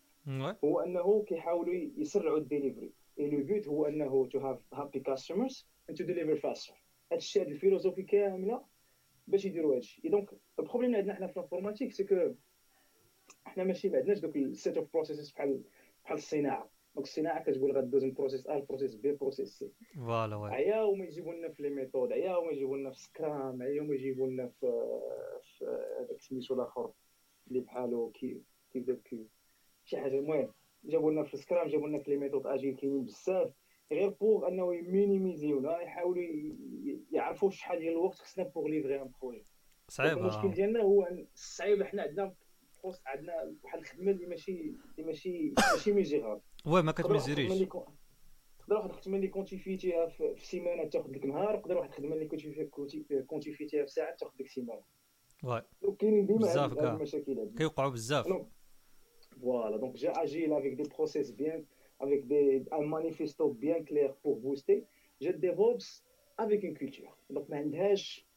هو 0.64 0.80
أنه 0.80 1.24
كيحاولوا 1.24 1.74
يسرعوا 1.98 2.38
ال 2.38 2.44
delivery 2.44 2.92
et 3.20 3.30
le 3.30 3.44
but 3.44 3.68
هو 3.68 3.86
أنه 3.86 4.28
to 4.32 4.40
have 4.40 4.60
happy 4.74 5.00
customers 5.00 5.68
and 5.90 5.98
to 5.98 6.04
deliver 6.04 6.36
faster 6.36 6.74
هادشي 7.12 7.42
هاد 7.42 7.48
ال 7.48 7.52
philosophie 7.52 8.04
كاملة 8.04 8.62
باش 9.28 9.46
يديروا 9.46 9.76
هادشي. 9.76 10.10
donc 10.10 10.30
ال 10.60 10.63
problème 10.63 10.90
اللي 10.90 10.98
عندنا 10.98 11.14
حنا 11.14 11.28
في 11.28 11.38
ال 11.38 11.42
informatique 11.42 11.92
c'est 11.92 12.04
que 12.04 12.34
حنا 13.46 13.64
ماشي 13.64 13.90
ما 13.90 13.98
عندناش 13.98 14.20
دوك 14.20 14.36
ال 14.36 14.46
set 14.46 14.78
of 14.78 14.94
processes 14.94 15.32
بحال 15.32 15.62
بحال 16.04 16.18
الصناعة. 16.18 16.70
donc 16.98 17.08
الصناعه 17.08 17.44
كتقول 17.44 17.72
غدوز 17.78 18.04
من 18.04 18.14
process 18.14 18.48
A 18.48 18.60
process 18.60 18.96
B 18.96 19.12
process 19.12 19.60
C 19.60 19.72
voilà 19.96 20.36
oui 20.36 20.50
عيا 20.50 20.82
وما 20.82 21.06
يجيبوا 21.06 21.34
لنا 21.34 21.50
في 21.50 21.64
les 21.64 21.70
méthodes 21.70 22.12
عيا 22.12 22.36
وما 22.36 22.52
يجيبوا 22.52 22.78
لنا 22.78 22.92
في 22.92 23.00
Scrum 23.00 23.62
عيا 23.62 23.82
وما 23.82 23.94
يجيبوا 23.94 24.28
لنا 24.28 24.48
في 24.48 24.68
في 25.44 25.66
هذاك 26.00 26.22
سميتو 26.22 26.54
الآخر 26.54 26.92
اللي 27.48 27.60
بحالو 27.60 28.12
كي 28.12 28.42
كيف 28.74 28.90
كيو 28.90 29.28
شي 29.86 29.98
حاجة 29.98 30.20
المهم 30.20 30.54
جابوا 30.84 31.12
لنا 31.12 31.24
في 31.24 31.34
السكرام 31.34 31.68
جابوا 31.68 31.88
لنا 31.88 32.00
في 32.00 32.12
لي 32.12 32.18
ميثود 32.18 32.48
اجيل 32.48 32.76
كاينين 32.76 33.04
بزاف 33.04 33.54
غير 33.92 34.10
بوغ 34.10 34.48
انه 34.48 34.76
يمينيميزيونا 34.76 35.82
يحاولوا 35.82 36.24
يعرفوا 37.12 37.50
شحال 37.50 37.80
ديال 37.80 37.94
الوقت 37.94 38.16
خصنا 38.16 38.46
بوغ 38.46 38.68
ليفري 38.68 39.02
ان 39.02 39.12
بروجي 39.22 39.44
صعيب 39.88 40.18
المشكل 40.18 40.52
ديالنا 40.52 40.82
هو 40.82 41.08
صعيب 41.36 41.84
حنا 41.84 42.02
عندنا 42.02 42.34
عندنا 43.06 43.56
واحد 43.64 43.80
الخدمة 43.80 44.12
اللي 44.12 44.26
ماشي 44.26 44.52
اللي 44.52 45.08
ماشي 45.08 45.54
ماشي 45.74 45.92
ميزيرابل 45.92 46.42
وي 46.68 46.82
ما 46.82 46.92
كتميزيريش 46.92 47.68
تقدر 48.60 48.76
واحد 48.76 48.90
الخدمه 48.90 49.16
اللي 49.16 49.28
كنتي 49.28 49.58
فيتيها 49.58 50.08
في 50.08 50.46
سيمانة 50.46 50.90
تاخذ 50.90 51.12
لك 51.12 51.26
نهار 51.26 51.60
تقدر 51.60 51.78
واحد 51.78 51.90
الخدمه 51.90 52.14
اللي 52.14 52.26
كنتي 52.26 52.52
فيها 53.04 53.22
كنتي 53.22 53.54
فيتيها 53.54 53.86
في 53.86 53.92
ساعة 53.92 54.16
تاخذ 54.16 54.34
لك 54.40 54.48
سيمانة. 54.48 54.82
oui 55.44 55.62
كاينين 56.00 56.26
ديما 56.26 56.64
هاد 56.64 56.78
المشاكل 56.78 57.40
هادي. 57.40 57.58
كيوقعوا 57.58 57.90
بزاف. 57.90 58.28
voilà 59.42 59.78
donc 59.78 59.96
جا 59.96 60.12
agile 60.12 60.54
avec 60.54 60.74
des 60.74 60.84
process 60.84 61.32
bien 61.32 61.66
avec 62.00 62.28
des, 62.28 62.66
un 62.72 62.86
manifesto 62.98 63.44
bien 63.50 63.84
clair 63.84 64.10
pour 64.22 64.36
booster. 64.38 64.86
جا 65.22 65.34
DevOps 65.34 65.88
avec 66.38 66.64
une 66.64 66.76
culture. 66.76 67.18
Donc, 67.30 67.50
ما 67.50 67.58
عندهاش 67.58 68.28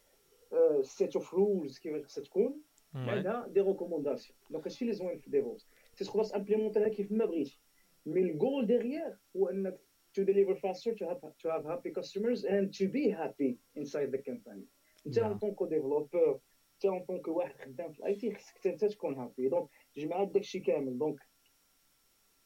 uh, 0.53 0.83
set 0.83 1.21
of 1.21 1.33
rules 1.33 1.81
كيفاش 1.83 2.05
خصها 2.05 2.25
تكون 2.25 2.61
عندها 2.95 3.47
des 3.49 3.61
recommandations 3.61 4.38
donc 4.50 4.64
هادشي 4.65 4.85
اللي 4.85 4.95
زوين 4.95 5.19
في 5.19 5.31
DevOps 5.31 5.65
c'est 5.95 6.05
تقدر 6.05 6.25
ت 6.25 6.29
implémenter 6.29 6.84
ها 6.84 6.88
كيف 6.89 7.13
ما 7.13 7.25
بغيتي 7.25 7.61
mais 8.07 8.21
ال 8.21 8.30
goal 8.30 8.67
derrière 8.67 9.19
هو 9.37 9.49
إنك 9.49 9.80
to 10.19 10.25
deliver 10.25 10.57
faster 10.57 10.92
to 10.99 11.04
have 11.11 11.21
to 11.42 11.49
have 11.54 11.64
happy 11.64 11.90
customers 11.99 12.45
and 12.45 12.64
to 12.78 12.85
be 12.88 13.04
happy 13.11 13.59
inside 13.76 14.11
the 14.11 14.19
company. 14.19 14.64
أنت 15.07 15.19
en 15.19 15.38
tant 15.38 15.55
que 15.55 15.67
développeur 15.67 16.40
أنت 16.75 16.85
en 16.85 17.05
tant 17.05 17.21
que 17.21 17.33
واحد 17.33 17.54
خدام 17.61 17.92
في 17.92 17.99
ال 18.00 18.14
IT 18.14 18.35
خصك 18.35 18.66
أنت 18.66 18.85
تكون 18.85 19.14
happy 19.14 19.49
donc 19.49 19.69
جمع 19.97 20.25
داكشي 20.25 20.61
كامل. 20.61 20.99
donc 20.99 21.21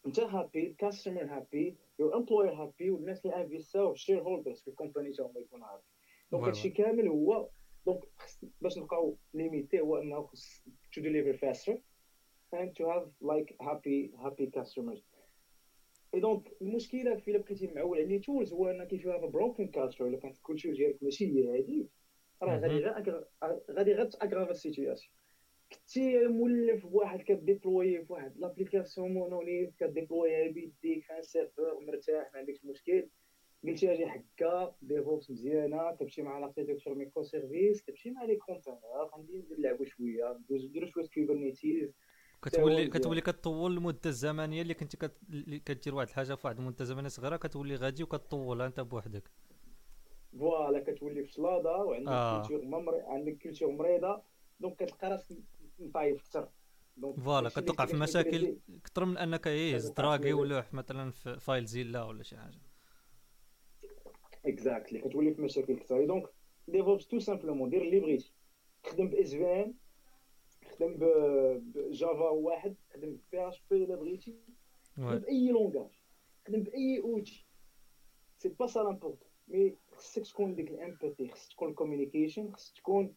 أنت 0.07 0.21
happy 0.21 0.67
ال 0.67 0.73
customer 0.73 1.25
happy 1.25 1.77
your 1.99 2.17
employer 2.17 2.55
happy 2.55 2.91
والناس 2.91 3.27
اللي 3.27 3.37
انفيستاو 3.37 3.93
ال 3.93 4.23
shareholders 4.23 4.61
في 4.61 4.69
ال 4.69 4.74
company 4.74 5.13
تا 5.13 5.23
هما 5.23 5.41
يكونوا 5.41 5.67
happy 5.67 5.83
donc 6.33 6.45
هادشي 6.45 6.71
كامل 6.71 7.09
هو 7.09 7.49
donc 7.87 8.05
باش 8.61 8.79
نبقاو 8.79 9.17
limité 9.35 9.81
هو 9.81 9.97
إنه 9.97 10.23
خص 10.23 10.63
to 10.97 11.01
deliver 11.01 11.37
faster 11.39 11.77
and 12.53 12.71
to 12.77 12.85
have 12.93 13.07
like 13.33 13.57
happy 13.61 14.13
happy 14.25 14.47
customers. 14.59 15.01
et 16.15 16.21
donc 16.21 16.49
المشكلة 16.63 17.17
فإلا 17.17 17.39
بقيتي 17.39 17.67
معول 17.67 17.99
على 17.99 18.19
tools 18.19 18.53
هو 18.53 18.71
انك 18.71 18.87
if 18.87 19.07
you 19.07 19.15
have 19.15 19.25
broken 19.25 19.69
culture 19.69 20.07
الا 20.07 20.19
كانت 20.19 20.37
la 20.37 20.45
culture 20.45 20.73
ديالك 20.73 21.03
ماشي 21.03 21.27
هي 21.27 21.61
هذيك 21.61 21.89
راه 22.43 22.59
غادي 22.59 22.79
غير 22.79 23.25
غادي 23.71 23.93
غير 23.93 24.07
تاغراف 24.07 24.51
la 24.51 24.62
situation 24.62 25.15
كنتي 25.73 26.27
مولف 26.27 26.87
بواحد 26.87 27.23
ك 27.23 27.32
déployer 27.32 28.05
في 28.05 28.13
واحد 28.13 28.37
l'application 28.37 29.15
monolithe 29.15 29.77
ك 29.77 29.84
déployer 29.84 30.42
ها 30.42 30.49
بيديك 30.49 31.05
في 31.05 31.23
serveur 31.23 31.81
مرتاح 31.87 32.31
ما 32.33 32.39
عندكش 32.39 32.65
مشكل 32.65 33.09
قلتي 33.65 33.93
أجي 33.93 34.07
حكا 34.07 34.77
DevOps 34.83 35.31
مزيانه 35.31 35.95
كتمشي 35.97 36.23
مع 36.23 36.39
l'architecture 36.39 36.95
microservices 36.95 37.83
كتمشي 37.83 38.11
مع 38.11 38.25
les 38.25 38.37
containers 38.37 38.79
غادي 38.85 39.23
ندير 39.23 39.59
نلعبوا 39.59 39.85
شوية 39.85 40.39
نديرو 40.51 40.87
شوية 40.87 41.07
Kubernetes 41.15 41.95
كتولي 42.45 42.87
كتولي 42.89 43.21
كطول 43.21 43.73
المدة 43.73 44.01
الزمنية 44.07 44.63
اللي 44.63 44.75
كنتي 44.75 44.97
كدير 45.65 45.95
واحد 45.95 46.09
الحاجة 46.09 46.35
في 46.35 46.47
واحد 46.47 46.59
المدة 46.59 46.85
زمنيه 46.85 47.09
صغيرة 47.09 47.37
كتولي 47.37 47.77
غادي 47.77 48.03
وكطولها 48.03 48.67
أنت 48.67 48.81
بوحدك. 48.81 49.31
فوالا 50.39 50.93
كتولي 50.93 51.25
في 51.25 51.33
سلاده 51.33 51.77
وعندك 51.77 52.09
آه. 52.09 52.47
كولتور 52.47 52.65
ممر... 52.65 53.03
عندك 53.07 53.39
كولتور 53.43 53.71
مريضة 53.71 54.23
دونك 54.61 54.77
كتلقى 54.77 55.11
راسك 55.11 55.37
مطايف 55.79 56.21
أكثر. 56.21 56.49
فوالا 57.25 57.49
كتوقع 57.49 57.87
في 57.87 57.97
مشاكل 57.97 58.57
أكثر 58.81 59.05
من 59.05 59.19
أنك 59.19 59.47
يهز 59.47 59.89
دراغي 59.89 60.33
ولا 60.33 60.65
مثلا 60.73 61.11
في 61.11 61.41
فايل 61.41 61.65
زيلا 61.65 62.03
ولا 62.03 62.23
شي 62.23 62.37
حاجة. 62.37 62.61
اكزاكتلي 64.47 64.99
كتولي 64.99 65.35
في 65.35 65.43
مشاكل 65.43 65.79
كثر. 65.79 66.07
دونك 66.07 66.27
ديفوبس 66.69 67.07
تو 67.07 67.19
سامبلومون 67.19 67.71
دير 67.71 67.83
اللي 67.83 68.01
بغيتي. 68.01 68.33
خدم 68.87 69.09
ب 69.09 69.31
SVM 69.31 69.75
خدم 70.75 70.95
ب 71.75 71.86
Java 71.86 72.29
واحد 72.29 72.77
خدم 72.93 73.19
ب 73.33 73.49
PHP 73.49 73.85
إلا 73.85 73.97
بغيتي. 73.97 74.39
خدم 74.97 75.19
بأي 75.19 75.49
langage 75.49 75.99
خدم 76.47 76.63
بأي 76.63 77.01
outil 77.01 77.47
c'est 78.39 78.49
pas 78.49 78.67
ça 78.67 78.81
l'important 78.81 79.29
mais 79.49 79.77
خصك 79.93 80.23
تكون 80.23 80.55
ديك 80.55 80.71
l'empathie 80.71 81.29
خصك 81.29 81.53
تكون 81.53 81.69
ال 81.69 81.75
communication 81.75 82.53
خصك 82.53 82.77
تكون 82.77 83.15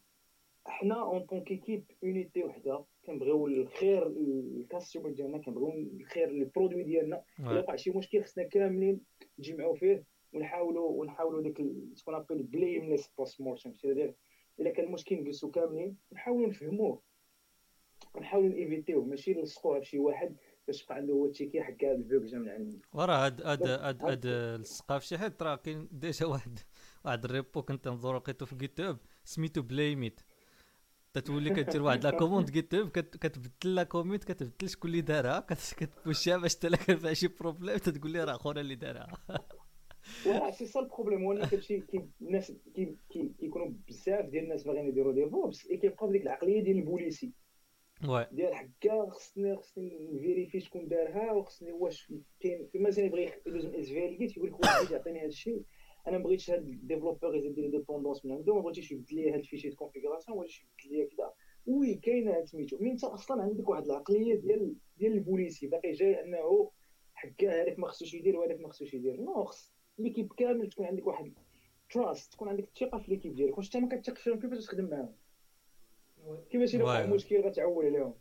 حنا 0.66 1.02
en 1.02 1.26
tant 1.26 1.44
qu'équipe 1.44 1.84
unité 2.02 2.44
وحدة 2.44 2.84
كنبغيو 3.04 3.46
الخير 3.46 4.06
ال 4.06 4.18
customer 4.18 5.10
ديالنا 5.10 5.38
كنبغيو 5.38 5.72
الخير 5.72 6.30
لل 6.30 6.42
produit 6.42 6.82
ديالنا. 6.82 7.24
إلا 7.40 7.60
وقع 7.60 7.76
شي 7.76 7.90
مشكل 7.90 8.24
خصنا 8.24 8.44
كاملين 8.44 9.00
نتجمعوا 9.38 9.74
فيه 9.74 10.04
ونحاولوا 10.32 10.88
ونحاولوا 10.90 11.42
ديك 11.42 11.56
تكون 11.96 12.14
un 12.14 12.42
blameless 12.42 13.08
post-mortem 13.18 13.72
c'est-à-dire 13.72 14.14
إلا 14.60 14.70
كان 14.70 14.86
المشكل 14.86 15.16
نجلسوا 15.16 15.50
كاملين 15.50 15.96
نحاولوا 16.12 16.48
نفهموه. 16.48 17.07
نحاولوا 18.20 18.48
ن 18.48 18.54
éviter 18.54 18.92
وه 18.92 19.04
ماشي 19.04 19.34
نلصقوها 19.34 19.78
بشي 19.78 19.98
واحد 19.98 20.36
باش 20.66 20.82
يبقى 20.82 20.94
عنده 20.94 21.12
هو 21.14 21.26
ال 21.26 21.31
ticket 21.31 21.62
حق 21.62 21.84
هذا 21.84 22.02
جا 22.08 22.38
من 22.38 22.48
عندي 22.48 22.80
وراه 22.92 23.26
هاد 23.26 23.42
هاد 23.42 23.62
هاد 23.62 24.02
هاد 24.04 24.26
لصقها 24.60 24.98
في 24.98 25.06
شي 25.06 25.18
حد 25.18 25.42
راه 25.42 25.56
كاين 25.56 25.88
déjà 25.92 26.26
واحد 26.26 26.58
واحد 27.04 27.24
ال 27.24 27.32
repo 27.32 27.62
كنت 27.62 27.88
نظر 27.88 28.16
لقيتو 28.16 28.46
في 28.46 28.56
GitHub 28.56 28.98
سميتو 29.24 29.62
blame 29.62 30.03
it 30.03 30.20
تتولي 31.12 31.50
كدير 31.50 31.82
واحد 31.82 32.04
la 32.04 32.10
commande 32.10 32.50
GitHub 32.50 32.88
كتبدل 32.88 33.74
le 33.74 33.82
commit 33.82 34.24
كتبدل 34.24 34.68
شكون 34.68 34.90
اللي 34.90 35.00
دارها 35.00 35.40
كت 35.50 35.75
push 35.75 36.24
ها 36.24 36.36
باش 36.36 36.56
تلاقي 36.56 36.96
فيها 36.96 37.12
شي 37.12 37.28
problème 37.28 37.76
تتقول 37.76 38.10
لي 38.10 38.24
راه 38.24 38.36
خونا 38.36 38.60
اللي 38.60 38.74
دارها. 38.74 39.18
سي 40.50 40.66
سا 40.66 40.80
البروبليم 40.80 41.24
هو 41.24 41.46
كتمشي 41.46 41.82
الناس 42.22 42.52
كيكونوا 43.10 43.72
بزاف 43.88 44.24
ديال 44.26 44.44
الناس 44.44 44.62
باغيين 44.62 44.88
يديروا 44.88 45.12
ديفوبس 45.12 45.66
اي 45.66 45.76
كيبقاو 45.76 46.08
بديك 46.08 46.22
العقلية 46.22 46.62
ديال 46.62 46.78
البوليسي. 46.78 47.32
ديال 48.32 48.54
حكا 48.54 49.10
خصني 49.10 49.56
خصني 49.56 50.08
نفيريفي 50.12 50.60
شكون 50.60 50.88
دارها 50.88 51.32
وخصني 51.32 51.72
واش 51.72 52.12
كاين 52.40 52.66
كيما 52.72 52.88
مثلا 52.88 53.04
يبغي 53.04 53.32
يدوز 53.46 53.66
من 53.66 53.74
اس 53.74 53.88
في 53.88 54.06
ال 54.06 54.18
جيت 54.18 54.36
يقول 54.36 54.48
لك 54.48 54.60
واش 54.60 54.90
يعطيني 54.90 55.18
هذا 55.20 55.26
الشيء 55.26 55.62
أنا 56.06 56.18
ما 56.18 56.24
بغيتش 56.24 56.50
هاد 56.50 56.68
الديفلوبور 56.68 57.36
يزيد 57.36 57.58
لي 57.58 57.68
ديبوندونس 57.68 58.24
من 58.24 58.32
عنده 58.32 58.54
ما 58.54 58.60
بغيتيش 58.60 58.92
يبدل 58.92 59.16
لي 59.16 59.30
هاد 59.30 59.38
الفيشي 59.38 59.70
كونفيغوراسيون 59.70 60.38
ولا 60.38 60.48
يبدل 60.82 60.98
لي 60.98 61.06
كذا 61.06 61.32
وي 61.66 61.94
كاينة 61.94 62.44
سميتو 62.44 62.78
مي 62.80 62.90
انت 62.90 63.04
أصلا 63.04 63.42
عندك 63.42 63.68
واحد 63.68 63.84
العقليه 63.84 64.34
ديال 64.34 64.74
ديال 64.98 65.12
البوليسي 65.12 65.66
باقي 65.66 65.92
جاي 65.92 66.24
انه 66.24 66.70
حكا 67.14 67.62
هذاك 67.62 67.78
ما 67.78 67.86
خصوش 67.86 68.14
يدير 68.14 68.36
وهذاك 68.36 68.60
ما 68.60 68.68
خصوش 68.68 68.94
يدير 68.94 69.20
non 69.20 69.44
خص 69.44 69.72
l'équipe 69.98 70.32
كامل 70.32 70.68
تكون 70.68 70.86
عندك 70.86 71.06
واحد 71.06 71.32
trust 71.90 72.32
تكون 72.32 72.48
عندك 72.48 72.64
الثقه 72.64 72.98
في 72.98 73.10
l'équipe 73.10 73.34
ديالك 73.34 73.58
واش 73.58 73.66
انت 73.66 73.76
ما 73.76 73.88
كتثقش 73.88 74.22
فيهم 74.22 74.40
كيفاش 74.40 74.66
تخدم 74.66 74.90
معاهم 74.90 75.14
كيفاش 76.50 76.74
الا 76.74 76.84
وقع 76.84 77.06
مشكل 77.06 77.40
غتعول 77.40 77.86
عليهم. 77.86 78.14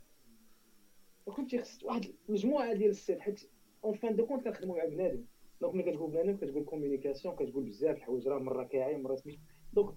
كنتي 1.25 1.57
خص 1.57 1.83
واحد 1.83 2.05
مجموعه 2.29 2.73
ديال 2.73 2.89
ال 2.89 2.96
sets 2.96 3.19
حيت 3.19 3.49
en 3.84 3.93
fin 3.93 4.15
de 4.15 4.25
compte 4.25 4.43
كنخدموا 4.43 4.77
مع 4.77 4.85
بنادم. 4.85 5.23
donc 5.62 5.75
ملي 5.75 5.91
كتقول 5.91 6.11
بنادم 6.11 6.37
كتقول 6.37 6.63
communication 6.63 7.36
كتقول 7.35 7.63
بزاف 7.63 7.97
الحوايج 7.97 8.27
راه 8.27 8.39
مرة 8.39 8.63
كاعي 8.63 8.97
مرة 8.97 9.15
سميتو. 9.15 9.39
donc 9.74 9.96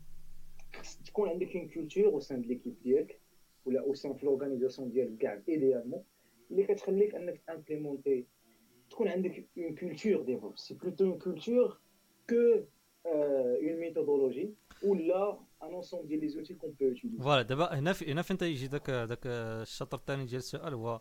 خص 0.74 0.96
تكون 1.02 1.28
عندك 1.28 1.56
une 1.56 1.68
culture 1.68 2.06
au 2.06 2.20
sein 2.20 2.42
l'équipe 2.42 2.82
ديالك 2.82 3.20
ولا 3.64 3.80
au 3.80 3.94
sein 3.94 4.14
في 4.14 4.26
l'organisation 4.26 4.90
ديالك 4.90 5.18
كاع 5.18 5.42
idéalement 5.48 6.04
اللي 6.50 6.62
كتخليك 6.62 7.14
انك 7.14 7.40
implémenter 7.50 8.26
تكون 8.90 9.08
عندك 9.08 9.48
une 9.58 9.74
culture 9.74 10.22
DevOps 10.22 10.60
c'est 10.60 10.74
plutôt 10.74 11.04
une 11.04 11.18
culture 11.18 11.80
que 12.30 12.64
une 13.06 13.76
méthodologie 13.80 14.54
ولا 14.84 15.40
un 15.62 15.74
ensemble 15.74 16.08
ديال 16.08 16.20
les 16.20 16.28
outils 16.28 16.54
qu'on 16.54 16.70
peut 16.70 16.84
utiliser 16.84 17.22
voilà 17.22 17.42
دابا 17.42 17.78
هنا 17.78 17.92
في 17.92 18.12
هنا 18.12 18.22
فين 18.22 18.38
تيجي 18.38 18.66
داك 18.66 18.90
داك 18.90 19.20
الشطر 19.26 19.98
الثاني 19.98 20.24
ديال 20.24 20.38
السؤال 20.38 20.74
هو 20.74 21.00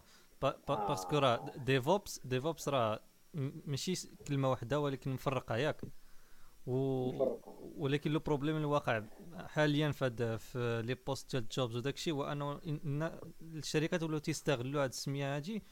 parce 0.67 0.99
que 0.99 1.17
راه 1.17 1.53
DevOps 1.57 2.19
DevOps 2.25 2.69
راه 2.69 2.99
ماشي 3.65 3.93
كلمه 4.27 4.49
واحدة 4.49 4.79
ولكن 4.79 5.11
مفرقه 5.11 5.55
ياك 5.57 5.81
و... 6.67 6.75
ولكن 7.77 8.11
le 8.12 8.19
problème 8.19 8.57
الواقع 8.57 9.03
حاليا 9.37 9.91
في 9.91 10.37
في 10.37 10.81
les 10.86 10.95
postes 10.95 11.31
ديال 11.31 11.47
jobs 11.50 11.75
وداك 11.75 11.95
الشيء 11.95 12.13
هو 12.13 12.23
انه 12.23 12.59
الشركات 13.41 14.03
ولاو 14.03 14.19
تيستغلوا 14.19 14.83
هاد 14.83 14.89
السميه 14.89 15.35
هادي 15.35 15.63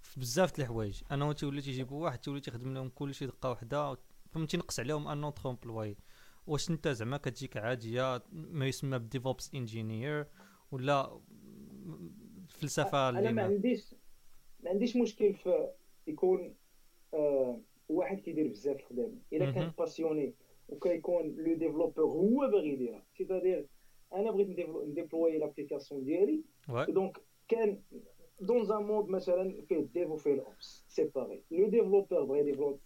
في 0.00 0.20
بزاف 0.20 0.56
د 0.56 0.60
الحوايج 0.60 1.02
انه 1.12 1.32
تيولي 1.32 1.62
تيجيبوا 1.62 2.04
واحد 2.04 2.18
تولي 2.18 2.40
تيخدم 2.40 2.74
لهم 2.74 2.88
كلشي 2.88 3.26
دقه 3.26 3.50
واحدة 3.50 3.98
فهمتي 4.30 4.56
نقص 4.56 4.80
عليهم 4.80 5.08
un 5.08 5.18
autre 5.18 5.50
employé 5.50 5.96
واش 6.46 6.70
انت 6.70 6.88
زعما 6.88 7.16
كتجيك 7.16 7.56
عادية 7.56 8.22
ما 8.32 8.66
يسمى 8.66 8.98
ب 8.98 9.06
DevOps 9.06 9.54
engineer 9.54 10.26
ولا 10.72 11.20
فلسفة 12.48 13.08
أنا 13.08 13.30
ما 13.30 13.42
عنديش 13.42 13.94
ما 14.64 14.70
عنديش 14.70 14.96
مشكل 14.96 15.34
في 15.34 15.68
يكون 16.06 16.54
آه 17.14 17.60
واحد 17.88 18.20
كيدير 18.20 18.48
بزاف 18.48 18.76
الخدمه 18.76 19.18
إلا 19.32 19.50
كان 19.50 19.72
passionné 19.78 20.34
وكيكون 20.68 21.36
le 21.36 21.54
développeur 21.54 22.04
هو 22.04 22.50
باغي 22.50 22.68
يديرها. 22.68 23.06
c'est-à-dire 23.18 23.66
أنا 24.14 24.30
بغيت 24.30 24.48
ن 24.88 24.94
déployer 24.94 25.38
l'application 25.38 26.04
ديالي. 26.04 26.42
donc 26.88 27.18
quand 27.48 27.82
dans 28.40 28.72
un 28.72 28.82
mode 28.82 29.08
مثلا 29.08 29.62
فيه 29.68 29.78
ال 29.78 29.86
dev 29.86 30.10
وفيه 30.10 30.34
ال 30.34 30.47
ops 30.47 30.84
séparés 30.88 31.44
le 31.50 31.68
développeur 31.68 32.24
بغى 32.24 32.38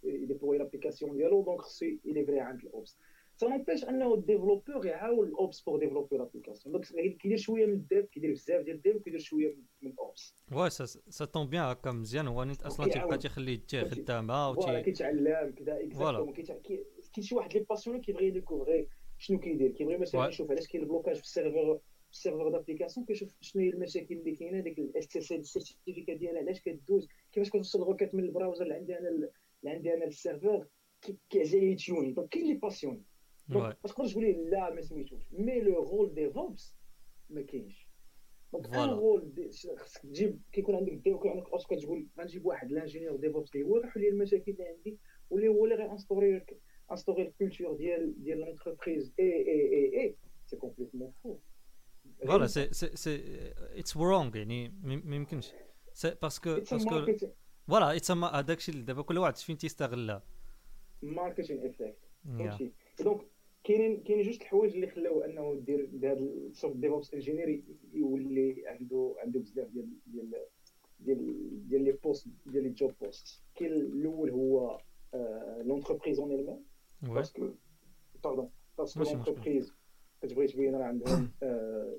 ي 0.04 0.10
déployer 0.10 0.58
l'application 0.58 1.16
ديالو 1.16 1.42
donc 1.42 1.60
خصو 1.60 1.86
ي 2.04 2.10
livrer 2.10 2.40
عند 2.40 2.64
ال 2.64 2.73
ops 2.73 2.98
ça 3.36 3.48
n'empêche 3.48 3.84
انه 3.84 4.14
ال 4.14 4.20
développeur 4.20 4.86
يعاون 4.86 5.28
ال 5.28 5.36
ops 5.36 5.60
pour 5.60 5.78
développer 5.78 6.16
l'application 6.16 6.72
donc 6.72 7.16
كيدير 7.18 7.36
شوية 7.38 7.66
من 7.66 7.72
ال 7.72 7.81
dev 7.81 8.06
كيدير 8.06 8.32
بزاف 8.32 8.64
ديال 8.64 8.76
ال 8.76 8.81
dev 8.81 8.96
وكيدير 8.96 9.20
شوية 9.20 9.56
من 9.82 9.90
ال 9.90 10.01
ops 10.01 10.34
ouais 10.52 10.68
ça 10.68 11.24
tombe 11.24 11.46
bien 11.48 11.62
هكا 11.62 11.90
مزيان 11.90 12.26
هو 12.26 12.44
نيت 12.44 12.62
أصلا 12.62 12.88
تيبقى 12.88 13.18
تيخلي 13.18 13.52
يديه 13.52 13.84
خدامه 13.84 14.52
voilà 14.52 14.80
كيتعلم 14.80 15.54
كذا 15.56 15.80
exactement 15.80 16.32
كاين 16.32 16.84
شي 17.20 17.34
واحد 17.34 17.54
les 17.54 17.60
passions 17.70 18.00
كيبغي 18.00 18.26
ي 18.26 18.33
découvrir 18.33 18.88
شنو 19.18 19.38
كيدير 19.38 19.70
كيبغي 19.70 19.96
مثلا 19.98 20.28
يشوف 20.28 20.50
علاش 20.50 20.66
كاين 20.66 20.82
ال 20.82 20.87
blocage 20.87 21.16
في 21.16 21.22
ال 21.22 21.30
serveur 21.30 21.80
ال 22.12 22.17
serveur 22.17 22.48
d'application 22.48 23.06
كيشوف 23.06 23.28
شنو 23.40 23.62
هي 23.62 23.68
المشاكل 23.68 24.14
اللي 24.14 24.36
كاينة 24.36 24.60
ديك 24.60 24.78
ال 24.78 25.08
SSL 25.08 25.20
ال 25.20 25.36
certificat 25.36 26.14
ديالها 26.14 26.40
علاش 26.40 26.60
كدوز 26.60 27.08
كيفاش 27.32 27.50
كتوصل 27.50 27.82
ال 27.82 27.86
requêtes 27.86 28.14
من 28.14 28.24
ال 28.24 28.29
browser 28.29 28.64
اللي 28.64 28.74
عندي 28.74 28.98
أنا 28.98 29.08
اللي 29.08 29.30
عندي 29.64 29.94
أنا 29.94 30.04
لل 30.04 30.18
serveur 30.18 30.66
كيعجبني 31.30 31.72
ي 31.72 31.79
tuner 31.79 32.12
donc 32.12 32.28
كاين 32.28 32.46
les 32.46 32.54
passions 32.54 33.04
ما 33.48 33.72
تقدرش 33.72 34.12
تقول 34.12 34.24
لي 34.24 34.32
لا 34.32 34.74
ما 34.74 34.80
سميتوش 34.80 35.22
mais 35.32 35.60
le 35.60 35.82
rôle 35.82 36.14
DevOps 36.14 36.76
ما 37.30 37.42
كاينش 37.42 37.88
donc 38.52 38.74
un 38.74 38.88
rôle 38.90 39.50
خصك 39.76 40.02
تجيب 40.02 40.40
كيكون 40.52 40.74
عندك 40.74 40.92
dev 40.92 41.12
وكيكون 41.12 41.30
عندك 41.30 41.50
ops 41.50 41.66
كتقول 41.66 42.06
غنجيب 42.18 42.46
واحد 42.46 42.72
l'ingénieur 42.72 43.16
DevOps 43.16 43.54
اللي 43.54 43.66
هو 43.66 43.78
يحل 43.78 44.00
لي 44.00 44.08
المشاكل 44.08 44.52
اللي 44.52 44.68
عندي 44.68 44.98
واللي 45.30 45.48
هو 45.48 45.64
اللي 45.64 45.74
غينستوري 45.76 46.44
انستوري 46.90 47.22
الكولتور 47.22 47.76
ديال 47.76 48.22
ديال 48.22 48.38
لونتربريز 48.38 49.12
اي 49.20 49.32
اي 49.32 49.72
اي 49.72 50.00
اي 50.00 50.16
سي 50.46 50.56
كومبليتمون 50.56 51.12
فو 51.22 51.36
فوالا 52.26 52.46
سي 52.46 52.72
سي 52.72 52.96
سي 52.96 53.20
اتس 53.78 53.96
رونغ 53.96 54.36
يعني 54.36 54.68
ما 54.82 55.16
يمكنش 55.16 55.52
باسكو 56.22 56.54
باسكو 56.54 57.06
فوالا 57.68 57.96
اتس 57.96 58.10
هذاك 58.10 58.58
الشيء 58.58 58.74
اللي 58.74 58.86
دابا 58.86 59.02
كل 59.02 59.18
واحد 59.18 59.36
فين 59.36 59.58
تيستغلها 59.58 60.22
ماركتينغ 61.02 61.66
افكت 61.66 61.96
فهمتي 62.24 62.72
دونك 63.00 63.20
كاينين 63.66 64.02
كاينين 64.02 64.24
جوج 64.24 64.34
الحوايج 64.34 64.74
اللي 64.74 64.86
خلاو 64.86 65.20
انه 65.20 65.54
دير 65.54 65.90
هذا 66.02 66.12
السوفت 66.12 66.76
ديفوبس 66.76 67.14
انجينير 67.14 67.62
يولي 67.94 68.62
عنده 68.66 69.14
عنده 69.18 69.40
بزاف 69.40 69.68
ديال 69.68 69.88
ديال 70.06 70.34
ديال 71.00 71.68
ديال 71.68 71.84
les 71.84 71.92
postes 71.92 72.28
ديال 72.46 72.64
les 72.64 72.70
job 72.70 72.92
posts 73.00 73.42
كاين 73.54 73.72
الأول 73.72 74.30
هو 74.30 74.78
l'entreprise 75.64 76.20
en 76.20 76.30
elle-même 76.30 76.62
parce 77.02 77.31
que 77.31 77.48
pardon 78.24 78.50
parce 78.78 78.95
que 78.95 79.04
l'entreprise 79.04 79.72
كتبغي 80.22 80.46
تبين 80.46 80.74
راه 80.74 80.84
عندهم 80.84 81.30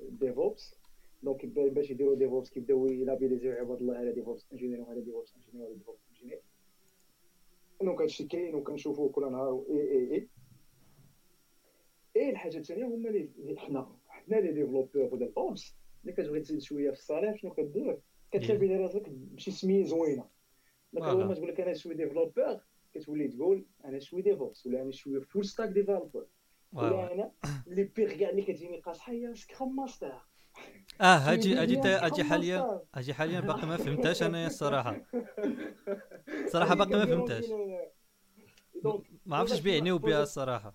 DevOps 0.08 0.74
donc 1.22 1.46
باش 1.46 1.90
يديروا 1.90 2.14
DevOps 2.14 2.50
كيبداو 2.50 2.86
ي 2.86 2.91
labelliser 2.91 3.46
و 3.46 3.52
عباد 3.52 3.80
الله 3.80 3.94
على 3.94 4.12
DevOps 4.12 4.46
engineer 4.52 4.80
وهذا 4.80 5.00
DevOps 5.00 5.34
engineer 5.34 5.62
وهذا 5.62 5.74
DevOps 5.74 6.00
engineer 6.10 6.40
donc 7.82 8.00
هادشي 8.00 8.24
كاين 8.24 8.54
وكنشوفوه 8.54 9.08
كل 9.08 9.32
نهار 9.32 9.64
اي 9.70 9.90
اي 9.90 10.14
اي 10.14 10.28
اي 12.20 12.30
الحاجة 12.30 12.58
الثانية 12.58 12.84
هما 12.84 13.08
اللي 13.08 13.60
حنا 13.60 13.96
حنا 14.08 14.36
les 14.36 14.52
développeurs 14.52 14.88
ديال 15.16 15.28
ال 15.28 15.40
Ops 15.40 15.76
ملي 16.04 16.12
كتبغي 16.12 16.40
تزيد 16.40 16.60
شوية 16.60 16.90
في 16.90 16.98
ال 16.98 17.03
salaire 17.03 17.36
شنو 17.36 17.54
كدير؟ 17.54 17.98
كتلبي 18.32 18.76
راسك 18.76 19.02
بشي 19.08 19.50
سمية 19.50 19.84
زوينة. 19.84 20.24
مثلا 20.92 21.26
ما 21.26 21.34
تقول 21.34 21.48
لك 21.48 21.60
أنا 21.60 21.74
شوي 21.74 21.94
développeur 21.94 22.60
كتولي 22.94 23.28
تقول 23.28 23.64
أنا 23.84 23.98
شوي 23.98 24.22
DevOps 24.22 24.66
ولا 24.66 24.82
أنا 24.82 24.90
شوي 24.90 25.20
full 25.20 25.44
stack 25.44 25.68
developer 25.68 26.26
ولا 26.72 27.12
أنا 27.14 27.32
le 27.66 27.84
pire 27.84 28.12
كاع 28.12 28.30
اللي 28.30 28.42
كتجيني 28.42 28.80
قاصحه 28.80 29.12
هي 29.12 29.34
scrum 29.34 29.76
master 29.76 30.12
آه 31.00 31.04
هاجي 31.16 31.54
هاجي 31.54 31.78
هاجي 31.78 32.24
حاليا 32.24 32.80
هاجي 32.94 33.14
حاليا 33.14 33.40
باقي 33.40 33.66
ما 33.66 33.76
فهمتهاش 33.76 34.22
أنا 34.22 34.46
الصراحه 34.46 35.00
صراحة. 36.52 36.74
باقي 36.74 36.90
ما 36.90 37.06
فهمتهاش. 37.06 37.44
ما 39.26 39.36
عرفتش 39.36 39.60
بيعنيو 39.60 39.98
بها 39.98 40.22
الصراحه 40.22 40.74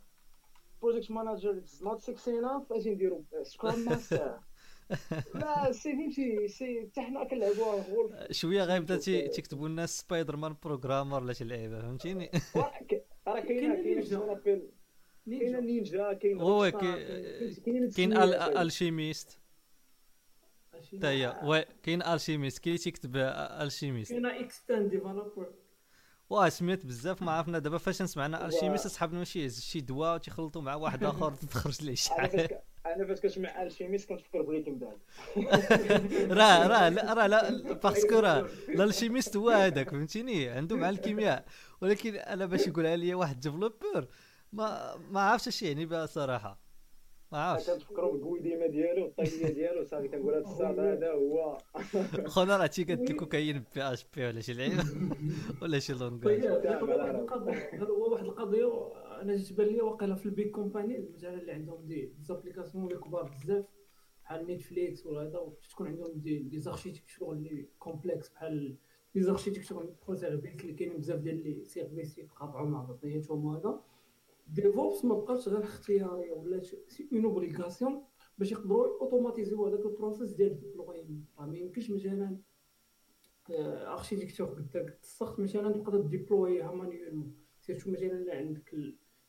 project 0.83 1.11
manager 1.11 1.57
is 1.57 1.83
not 1.83 2.01
sexy 2.01 2.39
enough 2.39 2.73
أجي 2.73 2.89
نديرو 2.89 3.23
scrum 3.43 3.85
master 3.85 4.39
لا 5.35 5.71
si 5.71 5.91
فهمتي 5.91 6.47
si 6.47 6.81
حتى 6.81 7.01
حنا 7.01 7.23
كنلعبوها 7.23 7.83
غولف 7.89 8.31
شوية 8.31 8.63
غيبدا 8.63 8.97
تيكتبوا 9.27 9.69
لنا 9.69 9.85
Spider-Man 9.85 10.55
programmer 10.63 11.23
ولا 11.23 11.33
شي 11.33 11.43
لعيبة 11.43 11.81
فهمتيني؟ 11.81 12.31
راه 13.27 13.39
كاينة 13.39 13.75
كاينة 13.75 14.35
كاين 14.45 15.65
نينجا. 15.65 16.13
كاين 16.13 16.41
هو 16.41 16.71
كاين 17.95 18.13
ال 18.57 18.65
chimiste. 18.65 19.39
حتى 20.73 21.07
هي 21.07 21.41
oui 21.43 21.65
كاين 21.83 22.01
ال 22.01 22.08
chimiste 22.08 22.63
كاين 22.63 22.77
تيكتب 22.77 23.15
ال 23.15 23.25
chimiste. 23.25 24.11
كاين 24.11 24.25
extend 24.25 24.89
developer 24.89 25.53
واه 26.33 26.49
سميت 26.49 26.85
بزاف 26.85 27.21
ما 27.21 27.31
عرفنا. 27.31 27.59
دابا 27.59 27.77
فاش 27.77 28.01
نسمعنا 28.01 28.45
ال 28.47 28.52
chimiste 28.52 28.87
صحابنا 28.87 29.23
شي 29.23 29.49
شي 29.49 29.79
دواء 29.81 30.17
تيخلطوا 30.17 30.61
مع 30.61 30.75
واحد 30.75 31.03
آخر 31.03 31.33
تخرج 31.51 31.83
ليه 31.83 31.95
شحال 31.95 32.49
أنا 32.85 33.05
فاش 33.07 33.19
كنسمع 33.19 33.63
ال 33.63 33.68
chimiste 33.68 34.09
كنفكر 34.09 34.41
Breaking 34.41 34.79
Bad 34.79 34.97
راه 36.37 36.67
راه 36.67 36.89
لا 36.89 37.13
راه 37.17 37.27
لا 37.27 37.73
parce 37.73 38.02
que 38.02 38.19
راه 38.19 38.47
لا 38.67 38.83
ال 38.83 38.89
chimiste 38.89 39.37
هو 39.37 39.49
هذاك 39.49 39.89
فهمتيني؟ 39.89 40.49
عنده 40.49 40.75
مع 40.75 40.89
الكيمياء. 40.89 41.45
ولكن 41.81 42.15
أنا 42.15 42.45
باش 42.45 42.67
يقولها 42.67 42.95
لي 42.95 43.13
واحد 43.13 43.39
développeur 43.39 44.07
ما 44.53 44.95
ما 45.11 45.21
عرفتش 45.21 45.47
اش 45.47 45.61
يعني 45.61 45.85
بها 45.85 46.05
صراحة 46.05 46.62
عرفتش 47.37 47.69
كنفكروا 47.69 48.11
بالكويديما 48.11 48.67
ديالو 48.67 49.05
الطينيه 49.05 49.53
ديالو 49.53 49.83
صافي 49.83 50.07
كنقول 50.07 50.33
هذا 50.33 50.43
الصاد 50.43 50.79
هذا 50.79 51.11
هو 51.11 51.57
خونا 52.25 52.57
راه 52.57 52.65
تي 52.65 52.83
قد 52.83 53.09
الكوكايين 53.09 53.63
PHP 53.75 54.25
ولا 54.25 54.41
شي 54.41 54.53
لعيبه 54.53 54.83
ولا 55.61 55.79
شي 55.79 55.93
langue 55.93 56.27
هو 57.83 58.11
واحد 58.11 58.25
القضية 58.25 58.91
أنا 59.21 59.35
جات 59.35 59.53
بان 59.53 59.67
لي 59.67 59.81
واقيلا 59.81 60.15
في 60.15 60.25
ال 60.25 60.32
big 60.32 60.51
company 60.51 61.09
مثلا 61.15 61.33
اللي 61.33 61.51
عندهم 61.51 61.85
des 61.85 62.13
applications 62.21 62.83
اللي 62.83 62.95
كبار 62.95 63.23
بزاف 63.43 63.65
بحال 64.23 64.47
Netflix 64.47 65.05
ولا 65.05 65.21
هذا 65.21 65.53
تكون 65.69 65.87
عندهم 65.87 66.11
des 66.15 66.39
des 66.39 66.59
architectures 66.59 67.33
اللي 67.33 67.67
complexes 67.79 68.29
بحال 68.29 68.75
des 69.15 69.21
architectures 69.21 69.93
microservices 70.07 70.61
اللي 70.61 70.73
كاينين 70.73 70.97
بزاف 70.97 71.19
ديال 71.19 71.43
les 71.43 71.65
services 71.65 72.17
يتقاطعوا 72.17 72.67
مع 72.67 72.83
بعضياتهم 72.83 73.45
وهذا 73.45 73.79
DevOps 74.47 75.05
ما 75.05 75.15
بقاش 75.15 75.47
غير 75.49 75.63
اختياريه 75.63 76.31
ولا 76.31 76.61
c'est 76.87 77.09
une 77.13 77.25
obligation 77.25 78.03
باش 78.37 78.51
يقدروا 78.51 79.01
اوتوماتيزيو 79.01 79.65
هذاك 79.65 79.85
ال 79.85 79.91
process 79.91 80.33
ديال 80.33 80.51
ال 80.51 80.58
déploiement 80.58 81.25
ما 81.39 81.57
يمكنش 81.57 81.91
مثلا 81.91 82.37
architecture 83.49 84.47
قدامك 84.47 84.99
السخط 85.03 85.39
مثلا 85.39 85.71
تقدر 85.71 86.01
ديبلويها 86.01 86.71
manuellement 86.71 87.35
surtout 87.59 87.91
مثلا 87.91 88.11
الا 88.11 88.37
عندك 88.37 88.73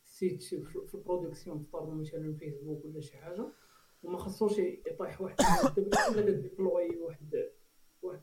ال 0.03 0.11
site 0.11 0.43
في 0.43 0.95
ال 0.95 1.01
production 1.01 1.57
افترضوا 1.57 1.93
مثلا 1.93 2.33
فيسبوك 2.33 2.85
ولا 2.85 3.01
شي 3.01 3.17
حاجة 3.17 3.51
وما 4.03 4.17
خصوش 4.17 4.59
يطيح 4.59 5.21
واحد 5.21 5.37
ولا 6.17 6.31
ديبلوي 6.31 6.99
واحد 6.99 7.49
واحد 8.01 8.21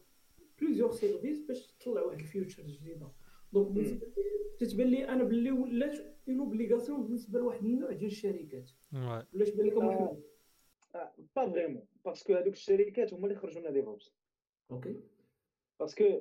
plusieurs 0.61 0.92
services 0.92 1.40
باش 1.40 1.66
تطلع 1.66 2.02
واحد 2.02 2.18
ال 2.18 2.24
feature 2.24 2.62
جديدة. 2.62 3.12
donc 3.52 3.68
بالنسبة 3.68 4.06
لي 4.06 4.12
تتبان 4.58 4.86
لي 4.86 5.08
أنا 5.08 5.24
باللي 5.24 5.50
ولات 5.50 5.98
une 6.28 6.38
obligation 6.38 7.02
بالنسبة 7.02 7.38
لواحد 7.38 7.64
النوع 7.64 7.92
ديال 7.92 8.10
الشركات. 8.10 8.70
ولا 8.92 9.44
تبان 9.44 9.66
لكم 9.66 9.86
محمد؟ 9.86 10.22
pas 11.37 11.50
vraiment 11.50 11.87
parce 12.05 12.23
que 12.23 12.35
هذوك 12.34 12.52
الشركات 12.52 13.14
هما 13.14 13.26
اللي 13.26 13.38
خرجوا 13.38 13.60
لنا 13.60 13.70
DevOps 13.70 14.12
OK 14.70 15.00
parce 15.81 16.06
que 16.06 16.20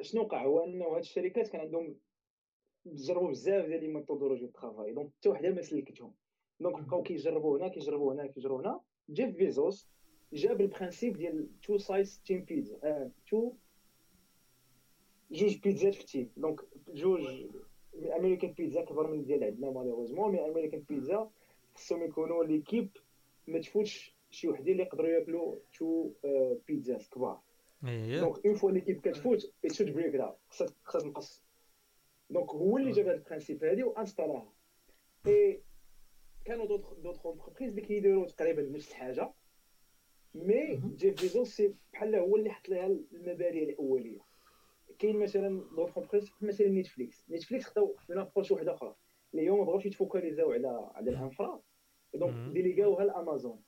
شنو 0.00 0.22
وقع؟ 0.22 0.44
هو 0.44 0.64
إنه 0.64 0.84
هاد 0.84 0.98
الشركات 0.98 1.48
كان 1.48 1.60
عندهم 1.60 1.96
جربوا 2.86 3.30
بزاف 3.30 3.66
ديال 3.66 3.80
les 3.80 3.88
méthodologies 3.88 4.46
de 4.46 4.52
travail 4.52 4.92
donc 4.92 5.10
حتى 5.18 5.28
وحده 5.28 5.50
ما 5.50 5.62
سلكتهم 5.62 6.14
donc 6.60 6.80
بقاو 6.80 7.02
كيجربوا 7.02 7.58
هنا 7.58 7.68
كيجربوا 7.68 8.14
هنا 8.14 8.26
كيجربوا 8.26 8.60
هنا. 8.60 8.80
جيف 9.10 9.36
بيزوس 9.36 9.88
جاب 10.32 10.60
ال 10.60 10.66
principe 10.66 11.16
ديال 11.16 11.60
two 11.60 11.78
size 11.78 12.22
team 12.26 12.44
pizza 12.44 13.10
two 13.30 13.52
جوج 15.30 15.58
بيتزات 15.58 15.94
في 15.94 16.04
team 16.06 16.30
donc 16.36 16.60
جوج 16.88 17.46
American 18.16 18.52
pizza 18.52 18.84
كبر 18.84 19.10
من 19.10 19.24
ديال 19.24 19.44
عندنا 19.44 19.70
malheureusement 19.70 20.32
mais 20.32 20.44
American 20.44 20.80
pizza 20.80 21.30
خصهم 21.74 22.02
يكونوا 22.02 22.44
l'équipe 22.44 22.88
ما 23.46 23.58
تفوتش 23.58 24.14
شي 24.30 24.48
وحدين 24.48 24.72
اللي 24.72 24.82
يقدروا 24.82 25.08
ياكلوا 25.08 25.56
two 25.78 26.10
بيتزات 26.66 27.06
كبار. 27.06 27.40
دونك 27.82 28.46
اون 28.46 28.54
فوا 28.54 28.70
ليكيب 28.70 29.00
كتفوت 29.00 29.52
it 29.64 29.72
should 29.72 29.94
break 29.94 30.16
down 30.16 30.36
خصها 30.48 30.68
تنقص. 30.92 31.44
donc 32.30 32.50
هو 32.50 32.78
اللي 32.78 32.90
جاب 32.90 33.06
هذا 33.06 33.16
ال 33.16 33.21
principe 33.21 33.64
هذه 33.64 33.84
وانستالاها. 33.84 34.52
et 35.26 35.60
كانوا 36.44 36.66
d'autres 36.66 36.94
d'autres 36.94 37.26
entreprises 37.26 37.70
اللي 37.70 37.82
كيديروا 37.82 38.26
تقريبا 38.26 38.62
نفس 38.62 38.90
الحاجة. 38.90 39.32
mais 40.34 40.80
جيف 40.96 41.20
بيزوس 41.20 41.62
بحال 41.92 42.14
هو 42.14 42.36
اللي 42.36 42.50
حط 42.50 42.68
لها 42.68 42.86
المبادئ 42.86 43.64
الأولية. 43.64 44.27
كاين 44.98 45.18
مثلا 45.18 45.64
d'autres 45.76 45.98
entreprises 45.98 46.30
مثلا 46.40 46.68
Netflix 46.68 47.30
Netflix 47.30 47.64
خداو 47.64 47.96
une 48.10 48.18
approche 48.18 48.50
واحدة 48.50 48.74
أخرى. 48.74 48.96
اليوم 49.34 49.58
ما 49.58 49.64
بغاوش 49.64 49.86
يتفوكاليزاو 49.86 50.52
على 50.52 50.90
على 50.94 51.10
ال 51.10 51.19
infra 51.19 51.62
donc 52.14 52.52
ديليغاوها 52.52 53.04
لامازون 53.04 53.62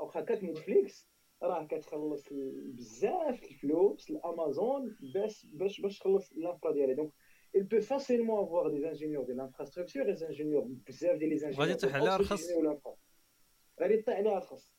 واخا 0.00 0.20
كانت 0.20 0.42
Netflix 0.42 1.08
راه 1.42 1.64
كتخلص 1.64 2.28
بزاف 2.76 3.42
الفلوس 3.42 4.10
لامازون 4.10 4.96
باش 5.14 5.46
باش 5.46 5.80
باش 5.80 5.98
تخلص 5.98 6.32
ال 6.32 6.39
infra 6.39 6.72
ديالها. 6.72 6.94
donc 6.94 7.12
il 7.56 7.66
peut 7.66 7.80
facilement 7.80 8.38
avoir 8.44 8.70
des 8.70 8.84
ingénieurs 8.92 9.24
de 9.24 9.32
l'infrastructure 9.32 10.04
des 10.04 10.22
ingénieurs 10.22 10.66
بزاف 10.86 11.18
ديال 11.18 11.30
لي 11.30 11.50
غادي 11.50 11.72
يطيح 11.72 11.94
عليها 11.94 12.16
رخص 12.16 12.50
غادي 13.80 13.94
يطيح 13.94 14.16
عليها 14.16 14.38
رخص 14.38 14.74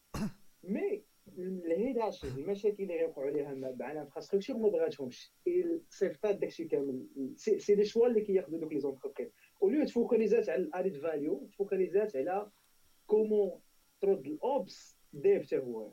مي 0.63 1.05
الهيداش 1.43 2.23
المشاكل 2.25 2.83
اللي 2.83 2.97
غيوقعوا 2.97 3.27
عليها 3.27 3.53
مع 3.53 3.91
الانفراستركتور 3.91 4.57
ما 4.57 4.69
بغاتهمش 4.69 5.31
صيفطات 5.89 6.35
داكشي 6.35 6.65
كامل 6.65 7.05
سي 7.35 7.75
دي 7.75 7.85
شوا 7.85 8.07
اللي 8.07 8.21
كياخذوا 8.21 8.59
دوك 8.59 8.73
لي 8.73 8.79
زونتربريز 8.79 9.29
اوليو 9.63 9.85
تفوكاليزات 9.85 10.49
على 10.49 10.61
الاديد 10.61 10.97
فاليو 10.97 11.47
تفوكاليزات 11.51 12.15
على 12.15 12.51
كومون 13.07 13.59
ترد 14.01 14.25
الاوبس 14.27 14.97
ديف 15.13 15.45
حتى 15.45 15.57
هو 15.57 15.91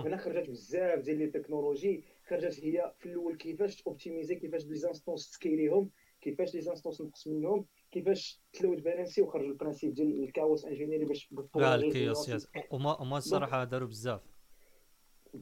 هنا 0.00 0.16
خرجت 0.16 0.50
بزاف 0.50 0.98
ديال 1.00 1.18
لي 1.18 1.26
تكنولوجي 1.26 2.04
خرجت 2.26 2.64
هي 2.64 2.92
في 2.98 3.06
الأول 3.06 3.36
كيفاش 3.36 3.82
اوبتيميزي 3.86 4.34
كيفاش 4.34 4.66
لي 4.66 4.74
زانستونس 4.76 5.30
تسكيليهم 5.30 5.90
كيفاش 6.20 6.54
لي 6.54 6.60
زانستونس 6.60 7.00
نقص 7.00 7.26
منهم 7.28 7.66
كيفاش 7.90 8.40
تلود 8.52 8.82
بالانسي 8.82 9.22
وخرجوا 9.22 9.48
البرانسيب 9.48 9.94
ديال 9.94 10.24
الكاوس 10.24 10.64
انجينيري 10.64 11.04
باش 11.04 11.32
لا 11.54 11.74
الكيوس 11.74 12.48
وما 12.70 13.00
وما 13.00 13.18
الصراحه 13.18 13.64
داروا 13.64 13.88
بزاف. 13.88 14.20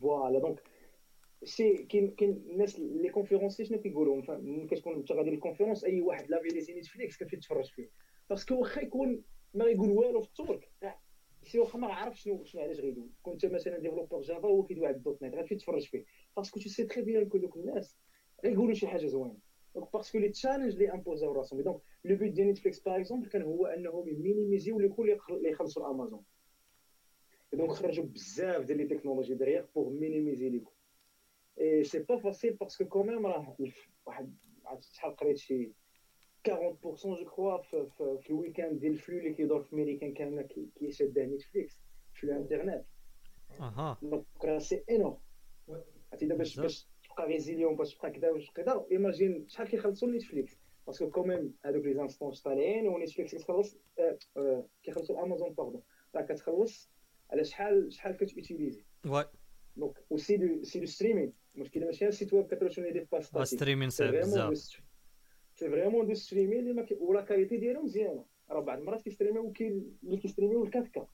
فوالا 0.00 0.38
دونك 0.38 0.62
سي 1.44 1.76
كاين 1.76 2.10
كاين 2.10 2.30
الناس 2.50 2.78
لي 2.78 3.08
كونفيرونسي 3.08 3.64
شنو 3.64 3.78
كيقولوا 3.78 4.22
ملي 4.28 4.66
كتكون 4.66 4.94
انت 4.94 5.12
غادي 5.12 5.30
للكونفيرونس 5.30 5.84
أي 5.84 6.00
واحد 6.00 6.30
لافي 6.30 6.48
لي 6.48 6.74
نيتفليكس 6.74 7.16
كتمشي 7.16 7.36
تفرج 7.36 7.70
فيه. 7.70 7.90
باسكو 8.30 8.54
واخا 8.54 8.80
يكون 8.80 9.22
ما 9.54 9.64
يقول 9.64 9.90
والو 9.90 10.20
في 10.20 10.28
الترك 10.28 10.70
سي 11.42 11.58
واخا 11.58 11.78
ما 11.78 11.86
عارف 11.86 12.20
شنو 12.20 12.44
شنو 12.44 12.62
علاش 12.62 12.80
غيدوي. 12.80 13.10
كنت 13.22 13.46
مثلا 13.46 13.78
ديفلوبر 13.78 14.20
جافا 14.20 14.48
هو 14.48 14.62
كيدوي 14.62 14.86
على 14.86 14.96
الدوت 14.96 15.22
نت 15.22 15.34
غتمشي 15.34 15.54
تفرج 15.54 15.86
فيه. 15.86 16.04
باسكو 16.36 16.60
تو 16.60 16.68
سي 16.68 16.84
تري 16.84 17.02
بيان 17.02 17.28
كو 17.28 17.38
دوك 17.38 17.56
الناس 17.56 17.96
غيقولوا 18.44 18.74
شي 18.74 18.86
حاجة 18.86 19.06
زوينة. 19.06 19.45
دونك 19.76 19.92
باسكو 19.92 20.18
لي 20.18 20.28
تشالنج 20.28 20.72
اللي 20.72 20.92
امبوزاو 20.92 21.32
راسهم 21.32 21.60
دونك 21.60 21.80
لو 22.04 22.16
بوت 22.16 22.28
ديال 22.30 22.46
نيتفليكس 22.46 22.80
باغ 22.80 22.96
اكزومبل 22.96 23.28
كان 23.28 23.42
هو 23.42 23.66
انهم 23.66 24.08
يمينيميزيو 24.08 24.80
لي 24.80 24.88
كل 24.88 25.18
اللي 25.30 25.50
يخلصوا 25.50 25.90
امازون 25.90 26.22
donc 27.52 27.70
خرجوا 27.70 28.04
بزاف 28.04 28.64
ديال 28.64 28.78
les 28.78 28.84
technologies 28.84 29.34
derrière 29.34 29.64
pour 29.74 29.90
minimiser 29.90 30.48
les 30.48 30.58
coûts 30.60 30.72
et 31.60 31.84
c'est 31.84 31.98
pas 31.98 32.16
facile 32.16 32.52
parce 32.52 32.72
que 32.72 32.84
quand 32.84 33.07
même 33.07 33.26
راه 33.26 33.56
واحد 34.06 34.34
شحال 34.80 35.16
قريت 35.16 35.36
شي 35.36 35.72
40% 36.48 36.48
جو 36.48 37.24
كخوا 37.24 37.58
في, 37.62 37.86
في, 37.86 38.18
في 38.22 38.30
ال 38.30 38.36
week-end 38.36 38.80
ديال 38.80 38.92
ال 38.92 38.97
flux 38.97 39.18
اللي 39.18 39.34
كيدور 39.34 39.62
في 39.62 39.76
ميريكان 39.76 40.14
كامله 40.14 40.42
كيشاده 40.74 41.24
Netflix 41.24 41.80
في 42.14 42.24
الانترنت. 42.24 42.84
أها. 43.60 43.98
donc 44.02 44.24
راه 44.44 44.58
تبقى 47.16 47.28
résilient 47.28 47.76
باش 47.76 47.94
تبقى 47.94 48.10
كذا 48.10 48.32
باش 48.32 48.50
كذا 48.50 48.86
imagine 48.90 49.48
شحال 49.48 49.68
كيخلصوا 49.68 50.08
Netflix 50.08 50.58
parce 50.86 51.01
que 51.01 51.10
quand 51.10 51.35
même 51.35 51.54
هذوك 51.64 51.84
les 51.84 51.94
instances 51.94 52.42
طالعين 52.42 52.88
و 52.88 52.94
Netflix 52.94 53.34
كتخلص 53.34 53.76
كيخلصوا 54.82 55.22
امازون 55.24 55.54
باردون 55.54 55.82
راه 56.14 56.22
كتخلص 56.22 56.90
على 57.30 57.44
شحال 57.44 57.92
شحال 57.92 58.16
كتوتيليزي 58.16 58.84
واي 59.06 59.24
دونك 59.76 60.04
وسي 60.10 60.36
دو 60.36 60.62
سي 60.62 60.80
دو 60.80 60.86
ستريمين 60.86 61.32
المشكلة 61.54 61.86
ماشي 61.86 62.08
السيت 62.08 62.32
ويب 62.32 62.46
كتروشوني 62.46 62.90
دي 62.90 63.06
باس 63.12 63.48
ستريمين 63.48 63.90
صعيب 63.90 64.14
بزاف 64.14 64.56
سي 65.54 65.68
فريمون 65.70 66.06
دو 66.06 66.14
ستريمين 66.14 66.58
اللي 66.58 66.72
ما 66.72 66.86
ولا 67.00 67.20
كاليتي 67.20 67.56
ديالهم 67.56 67.84
مزيانه 67.84 68.24
راه 68.50 68.60
بعض 68.60 68.78
المرات 68.78 69.02
كيستريميو 69.02 69.52
اللي 69.60 70.16
كيستريميو 70.16 70.64
الكاتكا 70.64 71.06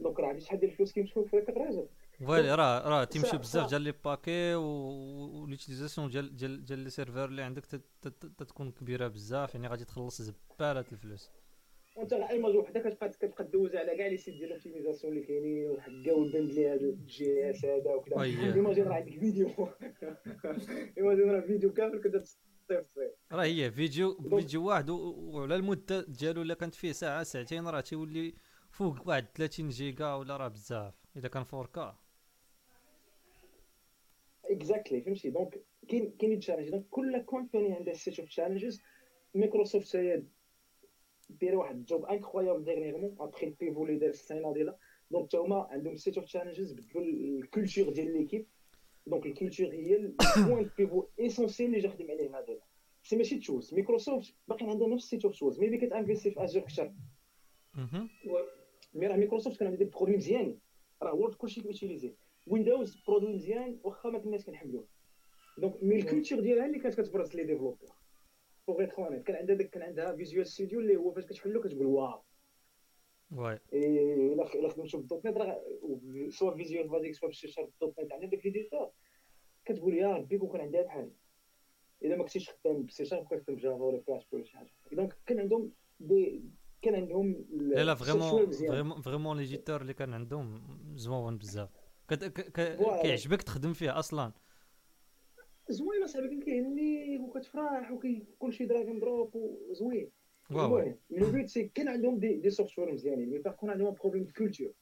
دونك 0.00 0.20
راه 0.20 0.38
شحال 0.38 0.60
ديال 0.60 0.70
الفلوس 0.70 0.92
كيمشيو 0.92 1.24
في 1.24 1.38
الراجل 1.48 1.88
فوالا 2.20 2.54
راه 2.60 2.88
راه 2.88 3.04
تيمشيو 3.04 3.38
بزاف 3.38 3.70
ديال 3.70 3.82
لي 3.82 3.92
باكي 4.04 4.54
وليتيزاسيون 4.54 6.10
ديال 6.10 6.36
ديال 6.36 6.64
ديال 6.64 6.78
لي 6.78 6.90
سيرفور 6.90 7.24
اللي 7.24 7.42
عندك 7.42 7.64
تتكون 8.38 8.70
كبيرة 8.72 9.08
بزاف 9.08 9.54
يعني 9.54 9.68
غادي 9.68 9.84
تخلص 9.84 10.22
زبالة 10.22 10.84
الفلوس. 10.92 11.30
وانت 11.96 12.14
راه 12.14 12.30
ايماج 12.30 12.56
وحده 12.56 12.80
كتبقى 12.80 13.08
كتبقى 13.08 13.44
دوز 13.44 13.76
على 13.76 13.96
كاع 13.96 14.06
لي 14.06 14.16
سيت 14.16 14.34
ديال 14.34 14.44
الاوبتيميزاسيون 14.44 15.12
اللي 15.12 15.24
كاينين 15.26 15.70
وحكا 15.70 16.12
وبند 16.12 16.52
لي 16.52 16.68
هذا 16.68 16.80
الجي 16.80 17.50
اس 17.50 17.64
هذا 17.64 17.94
وكذا. 17.94 18.22
ايماجين 18.22 18.84
راه 18.84 18.94
عندك 18.94 19.18
فيديو 19.18 19.48
ايماجين 20.98 21.30
راه 21.34 21.40
فيديو 21.40 21.72
كامل 21.72 22.02
كنت 22.02 22.24
راه 23.32 23.44
هي 23.44 23.70
فيديو 23.70 24.18
فيديو 24.30 24.66
واحد 24.66 24.90
وعلى 24.90 25.56
المدة 25.56 26.04
ديالو 26.08 26.42
الا 26.42 26.54
كانت 26.54 26.74
فيه 26.74 26.92
ساعة 26.92 27.22
ساعتين 27.22 27.68
راه 27.68 27.80
تيولي 27.80 28.34
فوق 28.70 29.08
واحد 29.08 29.26
30 29.34 29.68
جيجا 29.68 30.14
ولا 30.14 30.36
راه 30.36 30.48
بزاف 30.48 30.94
إذا 31.16 31.28
كان 31.28 31.44
4 31.54 31.66
كا 31.66 31.98
اكزاكتلي 34.56 35.00
فهمتي؟ 35.00 35.30
دونك 35.30 35.62
كاين 35.88 36.10
كاين 36.18 36.38
تشالنج 36.40 36.68
دونك 36.70 36.86
كل 36.90 37.22
كومباني 37.22 37.72
عندها 37.72 37.94
سيت 37.94 38.20
اوف 38.20 38.28
تشالنجز 38.28 38.82
مايكروسوفت 39.34 39.96
هي 39.96 40.22
دايرة 41.30 41.56
واحد 41.56 41.76
الجوب 41.76 42.04
انكرويابل 42.04 42.64
ديغنيغمون 42.64 43.16
ابخي 43.20 43.46
البيفو 43.46 43.84
اللي 43.84 43.98
دار 43.98 44.10
السنة 44.10 44.52
ديالها 44.52 44.78
دونك 45.10 45.30
تا 45.32 45.38
هما 45.38 45.56
عندهم 45.70 45.96
سيت 45.96 46.18
اوف 46.18 46.26
تشالنجز 46.26 46.72
بدلوا 46.72 47.02
الكولتور 47.04 47.92
ديال 47.92 48.12
ليكيب 48.18 48.46
دونك 49.06 49.26
الكولتور 49.26 49.66
هي 49.66 49.96
البوان 49.96 50.70
بيفو 50.78 51.04
اسونسيال 51.20 51.68
اللي 51.68 51.80
جا 51.80 51.88
خدم 51.88 52.10
عليه 52.10 52.38
هذا. 52.38 52.58
سي 53.02 53.16
ماشي 53.16 53.38
تشوز 53.38 53.74
مايكروسوفت 53.74 54.34
باقي 54.48 54.66
عندها 54.66 54.88
نفس 54.88 55.04
سيت 55.04 55.24
اوف 55.24 55.34
تشوز 55.34 55.60
ميبي 55.60 55.78
كتانفيستي 55.78 56.30
في 56.30 56.44
اجر 56.44 56.60
كثر 56.60 56.92
مي 58.94 59.06
راه 59.06 59.16
مايكروسوفت 59.16 59.58
كان 59.58 59.68
عندها 59.68 59.84
دي 59.84 59.90
برودوي 59.90 60.16
مزيانين. 60.16 60.60
راه 61.02 61.14
Word 61.14 61.34
كلشي 61.34 61.60
كي 61.60 61.71
utiliser 61.71 62.14
Windows 62.46 63.02
produit 63.06 63.32
مزيان 63.34 63.78
واخا 63.82 64.10
ما 64.10 64.18
كناش 64.18 64.44
كنحملوه 64.44 64.84
donc 65.58 65.82
mais 65.82 65.96
ال 65.96 66.02
culture 66.02 66.40
ديالها 66.40 66.66
اللي 66.66 66.78
كانت 66.78 67.00
كتبرز 67.00 67.34
les 67.36 67.44
développeurs 67.44 67.92
pour 68.68 68.80
être 68.80 68.98
honnête 68.98 69.22
كان 69.22 69.36
عندها 69.36 69.56
داك 69.56 69.70
كان 69.70 69.82
عندها 69.82 70.16
Visual 70.16 70.46
Studio 70.46 70.80
اللي 70.80 70.96
هو 70.96 71.12
فاش 71.12 71.26
كتحلو 71.26 71.60
كتقول 71.60 71.86
waouh 71.86 72.22
واي 73.30 73.58
الا 73.72 74.54
الا 74.54 74.68
خدمتو 74.68 74.98
ب 74.98 75.26
.NET 75.26 75.36
راه 75.36 75.62
سوا 76.30 76.54
فيجوال 76.56 76.88
بازيك 76.88 77.14
سوا 77.14 77.28
بالسي 77.28 77.48
شارب 77.48 77.70
دوت 77.80 78.00
نت 78.00 78.12
عندها 78.12 78.28
داك 78.28 78.46
l'éditeur 78.46 78.90
كتقول 79.64 79.94
يا 79.94 80.08
ربي 80.08 80.38
كون 80.38 80.48
كان 80.50 80.60
عندها 80.60 80.82
بحال 80.82 81.10
الا 82.04 82.16
ما 82.16 82.22
كنتيش 82.22 82.50
خدام 82.50 82.84
بسي 82.86 83.04
شارب 83.04 83.26
كتخدم 83.26 83.56
Java 83.56 83.82
ولا 83.82 84.00
فلاش 84.00 84.26
ولا 84.32 84.44
شي 84.44 84.56
حاجة 84.56 84.70
donc 84.92 85.16
كان 85.26 85.40
عندهم 85.40 85.72
des 86.00 86.42
كان 86.82 86.94
عندهم 86.94 87.46
لا 87.50 87.84
لا 87.84 87.94
فريمون 87.94 88.50
فريمون 88.50 89.00
فريمون 89.00 89.38
ليديتور 89.38 89.80
اللي 89.82 89.94
كان 89.94 90.14
عندهم 90.14 90.78
زوين 90.96 91.38
بزاف 91.38 91.83
كيعجبك 93.02 93.42
تخدم 93.42 93.72
فيه 93.72 93.98
أصلا؟ 93.98 94.32
زوين 95.68 96.02
اصاحبي 96.02 96.40
كيهني 96.40 97.18
وكتفرح 97.18 97.92
وكلشي 97.92 98.66
drag 98.66 98.98
drop 98.98 99.34
وزوين 99.34 100.10
زوين. 100.52 100.96
le 101.10 101.30
but 101.30 101.48
c'est 101.48 101.68
كان 101.74 101.88
عندهم 101.88 102.18
des 102.18 102.34
des 102.34 102.50
software 102.50 102.92
مزيانين 102.92 103.30
mais 103.30 103.38
par 103.38 103.52
contre 103.52 103.70
عندهم 103.70 103.94
problème 103.94 104.26
culture 104.36 104.72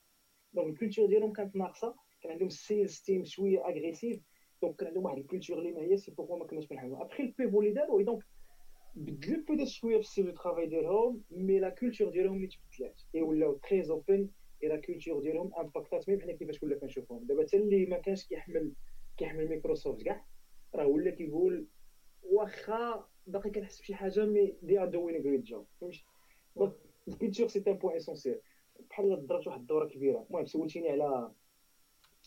donc 0.52 0.68
ال 0.74 0.78
culture 0.78 1.06
ديالهم 1.06 1.32
كانت 1.32 1.56
ناقصة 1.56 1.94
كان 2.22 2.32
عندهم 2.32 2.48
ال 2.48 2.57
sales 2.57 3.00
team 3.00 3.24
شوية 3.24 3.64
agressif 3.64 4.20
donc 4.62 4.76
كان 4.76 4.88
عندهم 4.88 5.04
واحد 5.04 5.18
ال 5.18 5.23
culture 5.23 5.58
اللي 5.58 5.72
ما 5.72 5.80
هي 5.80 5.96
c'est 5.96 6.10
beaucoup 6.10 6.36
ما 6.36 6.46
كناش 6.46 6.66
كنحلموا 6.66 7.02
après 7.04 7.22
le 7.22 7.33
pivot 7.33 7.60
اللي 7.60 7.72
داروا 7.72 8.02
donc 8.02 8.22
بدلوا 8.94 9.44
peut-être 9.48 9.68
شوية 9.68 9.96
في 9.96 10.02
ال 10.02 10.06
style 10.06 10.24
de 10.26 10.32
travail 10.32 10.66
ديالهم 10.66 11.22
mais 11.30 11.58
la 11.58 11.68
culture 11.68 12.10
ديالهم 12.10 12.36
اللي 12.36 12.46
تبدلات 12.46 13.00
et 13.14 13.22
ولاو 13.22 13.52
très 13.52 13.90
open 13.90 14.28
et 14.62 14.68
la 14.68 14.76
culture 14.76 15.20
ديالهم 15.22 15.50
impact 15.58 16.01
ات 16.01 16.08
mais 16.08 16.16
بحال 16.16 16.32
كيفاش 16.32 16.62
ولا 16.62 16.78
كنشوفهم. 16.78 17.24
دابا 17.26 17.42
حتى 17.46 17.56
اللي 17.56 17.86
ما 17.86 17.98
كانش 17.98 18.26
كيحمل 18.26 18.72
كيحمل 19.16 19.48
مايكروسوفت 19.48 20.02
كاع 20.02 20.24
راه 20.74 20.86
ولا 20.86 21.10
كيقول 21.10 21.66
واخا 22.22 23.06
باقي 23.26 23.50
كنحس 23.50 23.80
بشي 23.80 23.94
حاجة 23.94 24.24
mais 24.26 24.54
they 24.62 24.78
are 24.80 24.88
doing 24.88 25.22
great 25.26 25.40
job 25.40 25.66
فهمتي؟ 25.80 26.04
donc 26.56 26.72
ال 27.08 27.13
culture 27.13 27.48
c'est 27.48 27.62
un 27.68 27.72
point 27.72 27.96
essentiel 27.96 28.40
بحال 28.90 29.26
ضربت 29.26 29.46
واحد 29.46 29.60
الدورة 29.60 29.88
كبيرة. 29.88 30.26
المهم 30.30 30.46
سولتيني 30.46 30.88
على 30.90 31.30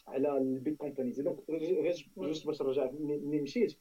على 0.08 0.38
ال 0.38 0.48
big 0.48 0.78
companies 0.78 1.21
donc 1.21 1.50
غير 1.50 2.12
juste 2.17 2.45
باش 2.48 2.62
نرجع 2.62 2.91
منين 2.91 3.41
مشيت 3.43 3.78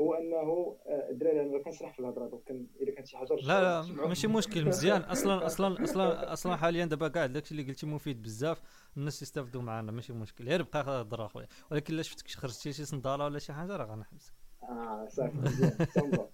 هو 0.00 0.14
أنه 0.14 0.76
الدراري 1.10 1.40
أنا 1.40 1.58
كنسرح 1.62 1.92
في 1.92 2.00
الهضرة 2.00 2.28
donc 2.28 2.50
إذا 2.80 2.92
كانت 2.94 3.06
شي 3.06 3.16
حاجة 3.16 3.34
لا 3.34 3.82
لا 3.82 3.82
ماشي 4.06 4.26
مشكل 4.28 4.64
مزيان. 4.66 5.00
أصلا 5.14 5.46
أصلا 5.46 5.82
أصلا 5.84 6.32
أصلا 6.32 6.56
حاليا 6.56 6.84
دابا 6.84 7.08
كاع 7.08 7.26
داكشي 7.26 7.50
اللي 7.52 7.62
قلتي 7.62 7.86
مفيد 7.86 8.22
بزاف 8.22 8.62
الناس 8.96 9.22
يستافدوا 9.22 9.62
معنا 9.62 9.92
ماشي 9.92 10.12
مشكل. 10.12 10.44
غير 10.44 10.62
بقى 10.62 10.82
هضر 10.82 11.26
أخويا. 11.26 11.46
ولكن 11.70 11.94
الا 11.94 12.02
شفتك 12.02 12.28
خرجتي 12.30 12.72
شي 12.72 12.84
صندالة 12.84 13.24
ولا 13.24 13.38
شي 13.38 13.52
حاجة 13.52 13.76
راه 13.76 13.84
غنحبسك. 13.84 14.32
آه 14.62 15.06
صافي 15.10 15.36
مزيان. 15.36 15.78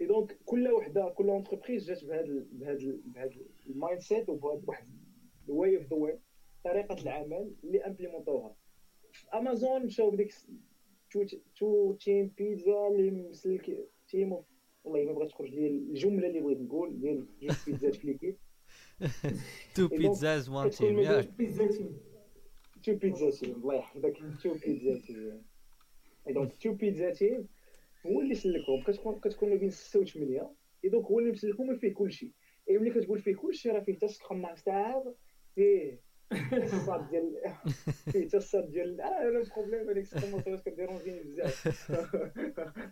إي 0.00 0.06
donc 0.06 0.38
كل 0.44 0.68
وحدة 0.72 1.08
كل 1.08 1.28
entreprise 1.28 1.86
جات 1.90 2.04
بهذا 2.04 2.44
بهذا 2.52 2.96
بهذا 3.04 3.30
ال 3.66 4.00
mindset 4.00 4.28
وبهذا 4.28 4.62
واحد 4.66 4.88
ال 5.48 5.76
way 5.76 5.82
of 5.82 5.86
the 5.86 5.96
way 5.96 6.18
طريقة 6.64 7.02
العمل 7.02 7.54
اللي 7.64 7.86
implément 7.86 8.56
وها 9.34 9.47
Amazon 9.47 9.86
مشاو 9.86 10.10
بديك 10.10 10.34
two 11.10 11.24
two 11.56 11.92
team 11.94 12.32
pizza 12.38 12.88
اللي 12.88 13.10
مسلك 13.10 13.88
team 14.08 14.32
of 14.32 14.44
والله 14.84 15.04
ما 15.04 15.12
بغيتش 15.12 15.32
تخرج 15.32 15.50
لي 15.50 15.66
الجمله 15.66 16.26
اللي 16.26 16.40
بغيت 16.40 16.60
نقول 16.60 17.00
ديال 17.00 17.26
جوج 17.40 17.56
بيتزات 17.66 17.94
في 17.94 18.06
l'équipe 18.06 18.36
two 19.74 19.88
pizzas 19.88 20.48
one 20.48 20.70
team 20.70 20.98
ياك 20.98 21.32
بيتزا 21.38 21.66
تيم 21.66 21.98
تو 22.84 22.94
بيتزا 22.94 23.30
تيم 23.30 23.54
الله 23.54 23.74
يحفظك 23.74 24.16
two 24.42 24.54
pizza 24.54 24.98
team 24.98 25.42
donc 26.28 26.56
two 26.56 26.72
pizza 26.72 27.10
team 27.10 27.48
هو 28.06 28.20
اللي 28.20 28.34
سلكهم 28.34 28.82
كتكون 28.82 29.20
كتكون 29.20 29.50
ما 29.50 29.56
بين 29.56 29.70
6 29.70 30.00
و 30.00 30.04
8 30.04 30.50
دونك 30.84 31.06
هو 31.06 31.18
اللي 31.18 31.32
مسلكهم 31.32 31.76
فيه 31.76 31.94
كلشي 31.94 32.32
اي 32.70 32.78
ملي 32.78 32.90
كتقول 32.90 33.18
فيه 33.18 33.34
كلشي 33.34 33.70
راه 33.70 33.80
فيه 33.80 33.94
حتى 33.94 34.08
سكرام 34.08 34.42
ماستر 34.42 35.14
فيه 35.54 35.92
الصاد 35.92 36.07
ديال 37.10 37.34
فيه 38.12 38.26
حتى 38.26 38.36
الصاد 38.36 38.70
ديال 38.70 39.00
آه 39.00 39.06
أنا 39.06 39.38
البروبليم 39.38 39.90
هذيك 39.90 40.04
سكرام 40.06 40.32
ماستر 40.32 40.58
كديرونجيني 40.58 41.20
بزاف 41.22 41.90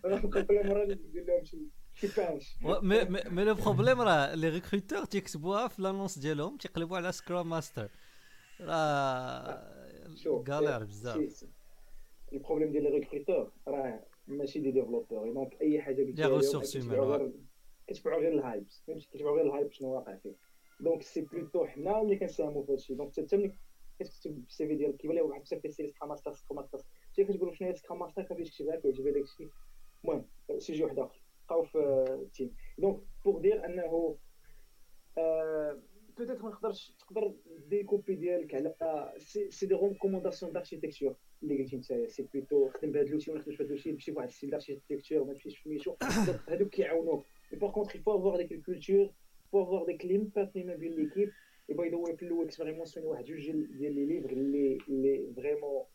راه 0.05 0.19
كل 0.21 0.67
مره 0.69 0.83
ندير 0.85 1.23
لهم 1.25 1.43
شي 1.43 1.57
شي 1.93 2.07
بانش 2.17 2.55
مي 2.61 3.05
مي 3.29 3.43
لو 3.43 3.53
بروبليم 3.53 4.01
راه 4.01 4.35
لي 4.35 4.49
ريكروتور 4.49 5.05
تيكتبوها 5.05 5.67
في 5.67 5.81
لانونس 5.81 6.19
ديالهم 6.19 6.57
تيقلبوا 6.57 6.97
على 6.97 7.11
سكرام 7.11 7.49
ماستر 7.49 7.89
راه 8.61 9.63
شوف 10.15 10.49
غالير 10.49 10.83
بزاف 10.83 11.31
سي- 11.31 11.47
البروبليم 12.33 12.71
ديال 12.71 12.83
لي 12.83 12.89
ريكروتور 12.89 13.51
راه 13.67 14.03
ماشي 14.27 14.59
دي 14.59 14.71
ديفلوبور 14.71 15.31
دونك 15.33 15.61
اي 15.61 15.81
حاجة 15.81 15.95
قلتيها 16.03 16.27
لي 16.29 16.33
لهم 16.33 16.41
ressources 16.41 16.71
كيتبعوا 16.73 17.17
humaines, 17.17 17.21
غير 17.21 17.31
كيتبعوا 17.87 18.19
غير 18.21 18.33
الهايبس 18.33 18.83
فهمتي 18.87 19.07
كيتبعوا 19.11 19.35
غير 19.37 19.45
الهايب 19.47 19.71
شنو 19.71 19.89
واقع 19.95 20.15
فيه 20.15 20.46
دونك 20.79 21.01
سي 21.01 21.21
بلوتو 21.21 21.65
حنا 21.65 22.01
اللي 22.01 22.15
كنساهموا 22.15 22.63
في 22.63 22.71
هادشي 22.71 22.93
دونك 22.93 23.11
حتى 23.11 23.37
ملي 23.37 23.51
كتكتب 23.99 24.43
السي 24.47 24.67
في 24.67 24.75
ديالك 24.75 24.97
كيبان 24.97 25.17
لك 25.17 25.25
واحد 25.25 25.41
بزاف 25.41 25.61
كيسير 25.61 25.89
سكرام 25.89 26.09
ماستر 26.09 26.33
سكرام 26.33 26.59
ماستر 26.59 26.79
حتى 27.13 27.23
كتقول 27.23 27.57
شنو 27.57 27.67
هي 27.67 27.75
سكرام 27.75 27.99
ماستر 27.99 28.23
كيفاش 28.23 28.49
تكتبها 28.57 28.75
كيعجبها 28.75 29.11
داك 29.11 29.23
الشيء 29.23 29.49
المهم 30.03 30.25
سيجي 30.57 30.83
واحد 30.83 30.99
اخر 30.99 31.21
بقاو 31.47 31.63
في 31.63 32.05
التيم 32.09 32.55
دونك 32.77 32.99
بوغ 33.25 33.39
دير 33.39 33.65
انه 33.65 34.17
بوتيتر 36.17 36.43
ما 36.43 36.49
نقدرش 36.49 36.91
تقدر 36.99 37.33
ديكوبي 37.67 38.15
ديالك 38.15 38.53
على 38.55 39.13
سي 39.17 39.51
سي 39.51 39.65
دي 39.65 39.75
ريكومونداسيون 39.75 40.51
داركتيكتور 40.51 41.15
اللي 41.43 41.63
قلتي 41.63 41.77
نتايا 41.77 42.07
سي 42.07 42.27
بلوتو 42.33 42.69
خدم 42.69 42.91
بهذا 42.91 43.07
لوتي 43.07 43.31
ولا 43.31 43.41
خدمش 43.41 43.57
بهذا 43.57 43.69
لوتي 43.69 43.91
نمشي 43.91 44.11
بواحد 44.11 44.27
الستيل 44.27 44.49
داركتيكتور 44.49 45.23
ما 45.23 45.33
تمشيش 45.33 45.57
في 45.57 45.69
ميشو 45.69 45.95
دونك 46.01 46.49
هادوك 46.49 46.69
كيعاونوك 46.69 47.25
mais 47.53 47.59
par 47.59 47.71
contre 47.71 47.89
il 47.89 47.95
faut 47.95 48.17
avoir 48.17 48.37
ديك 48.37 48.51
ال 48.51 48.58
culture 48.58 49.05
faut 49.05 49.11
avoir 49.53 49.85
ديك 49.85 50.05
l'empathie 50.05 50.63
ما 50.63 50.75
بين 50.75 50.91
l'équipe 50.91 51.31
et 51.69 51.75
by 51.75 51.89
the 51.89 51.95
way 51.95 52.17
في 52.17 52.25
الأول 52.25 52.45
expérimenté 52.45 53.07
واحد 53.07 53.25
جوج 53.25 53.51
ديال 53.51 53.95
les 53.95 54.05
livres 54.05 54.29
اللي 54.31 54.77
اللي 54.89 55.33
vraiment 55.35 55.85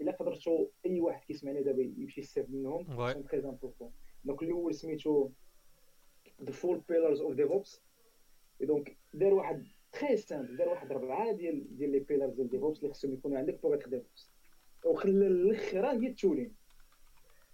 الا 0.00 0.12
قدرتو 0.12 0.66
اي 0.86 1.00
واحد 1.00 1.24
كيسمعنا 1.24 1.60
دابا 1.60 1.82
يمشي 1.82 2.20
يستافد 2.20 2.54
منهم. 2.54 2.86
sont 3.12 3.26
très 3.26 3.40
importants 3.44 3.92
donc 4.24 4.42
الأول 4.42 4.74
سميتو 4.74 5.30
Four 6.42 6.76
Pillars 6.88 7.20
of 7.20 7.36
DevOps. 7.36 7.80
Et 8.62 8.66
donc 8.66 8.90
دار 9.14 9.34
واحد 9.34 9.66
très 9.92 10.16
simple 10.16 10.56
دار 10.56 10.68
واحد 10.68 10.92
ربعه 10.92 11.32
ديال 11.32 11.76
ديال 11.76 11.90
les 11.90 11.98
pillars 11.98 12.34
ديال 12.34 12.48
DevOps 12.48 12.78
اللي 12.78 12.90
خصهم 12.94 13.12
يكونوا 13.12 13.38
عندك 13.38 13.62
pour 13.62 13.74
être 13.74 13.88
DevOps 13.88 14.30
وخلى 14.84 15.26
الاخرى 15.26 15.88
هي 15.88 16.06
ال 16.06 16.12
tooling 16.12 16.54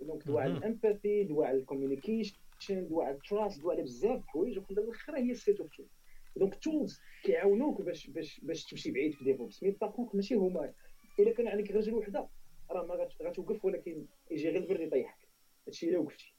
donc 0.01 0.27
دوا 0.27 0.41
على. 0.41 0.53
ال 0.53 0.62
empathy 0.62 1.25
دوا 1.25 1.47
على 1.47 1.59
ال 1.59 1.64
communication 1.64 2.37
دوا 2.71 3.05
على 3.05 3.15
ال 3.15 3.23
trust 3.23 3.61
دوا 3.61 3.73
على 3.73 3.83
بزاف 3.83 4.19
د 4.19 4.23
الحوايج 4.23 4.59
وخلى 4.59 4.81
الاخرى 4.81 5.19
هي 5.19 5.31
ال 5.31 5.38
set 5.38 5.61
of 5.61 5.71
tools 5.77 5.91
donc 6.37 6.55
tools 6.55 7.01
كيعاونوك 7.25 7.83
باش 7.83 8.07
باش 8.11 8.41
باش 8.41 8.65
تمشي 8.65 8.91
بعيد 8.91 9.15
في 9.15 9.25
DevOps 9.25 9.63
mais 9.63 9.71
par 9.71 9.91
contre 9.91 10.15
ماشي 10.15 10.35
هما 10.35 10.73
الا 11.19 11.33
كان 11.33 11.49
عندك 11.49 11.71
رجل 11.71 11.95
وحده 11.95 12.29
راه 12.71 12.87
ما 12.87 13.09
غتوقف 13.23 13.65
ولكن 13.65 14.07
يجي 14.31 14.49
غير 14.49 14.63
البرد 14.63 14.81
يطيحك 14.81 15.29
هادشي 15.67 15.89
الا 15.89 15.99
وقفتي 15.99 16.35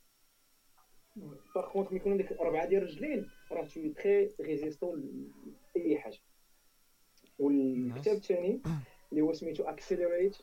par 1.55 1.71
contre 1.71 1.87
ملي 1.87 1.95
يكون 1.99 2.11
عندك 2.11 2.31
اربعه 2.31 2.65
ديال 2.65 2.81
الرجلين 2.81 3.29
راه 3.51 3.65
تولي 3.65 3.89
très 3.89 4.29
résistant 4.41 5.31
لاي 5.75 5.97
حاجة 5.97 6.17
والكتاب 7.39 8.15
الثاني 8.15 8.61
اللي 9.11 9.21
هو 9.21 9.33
سميتو 9.33 9.63
اكسلريت 9.63 10.37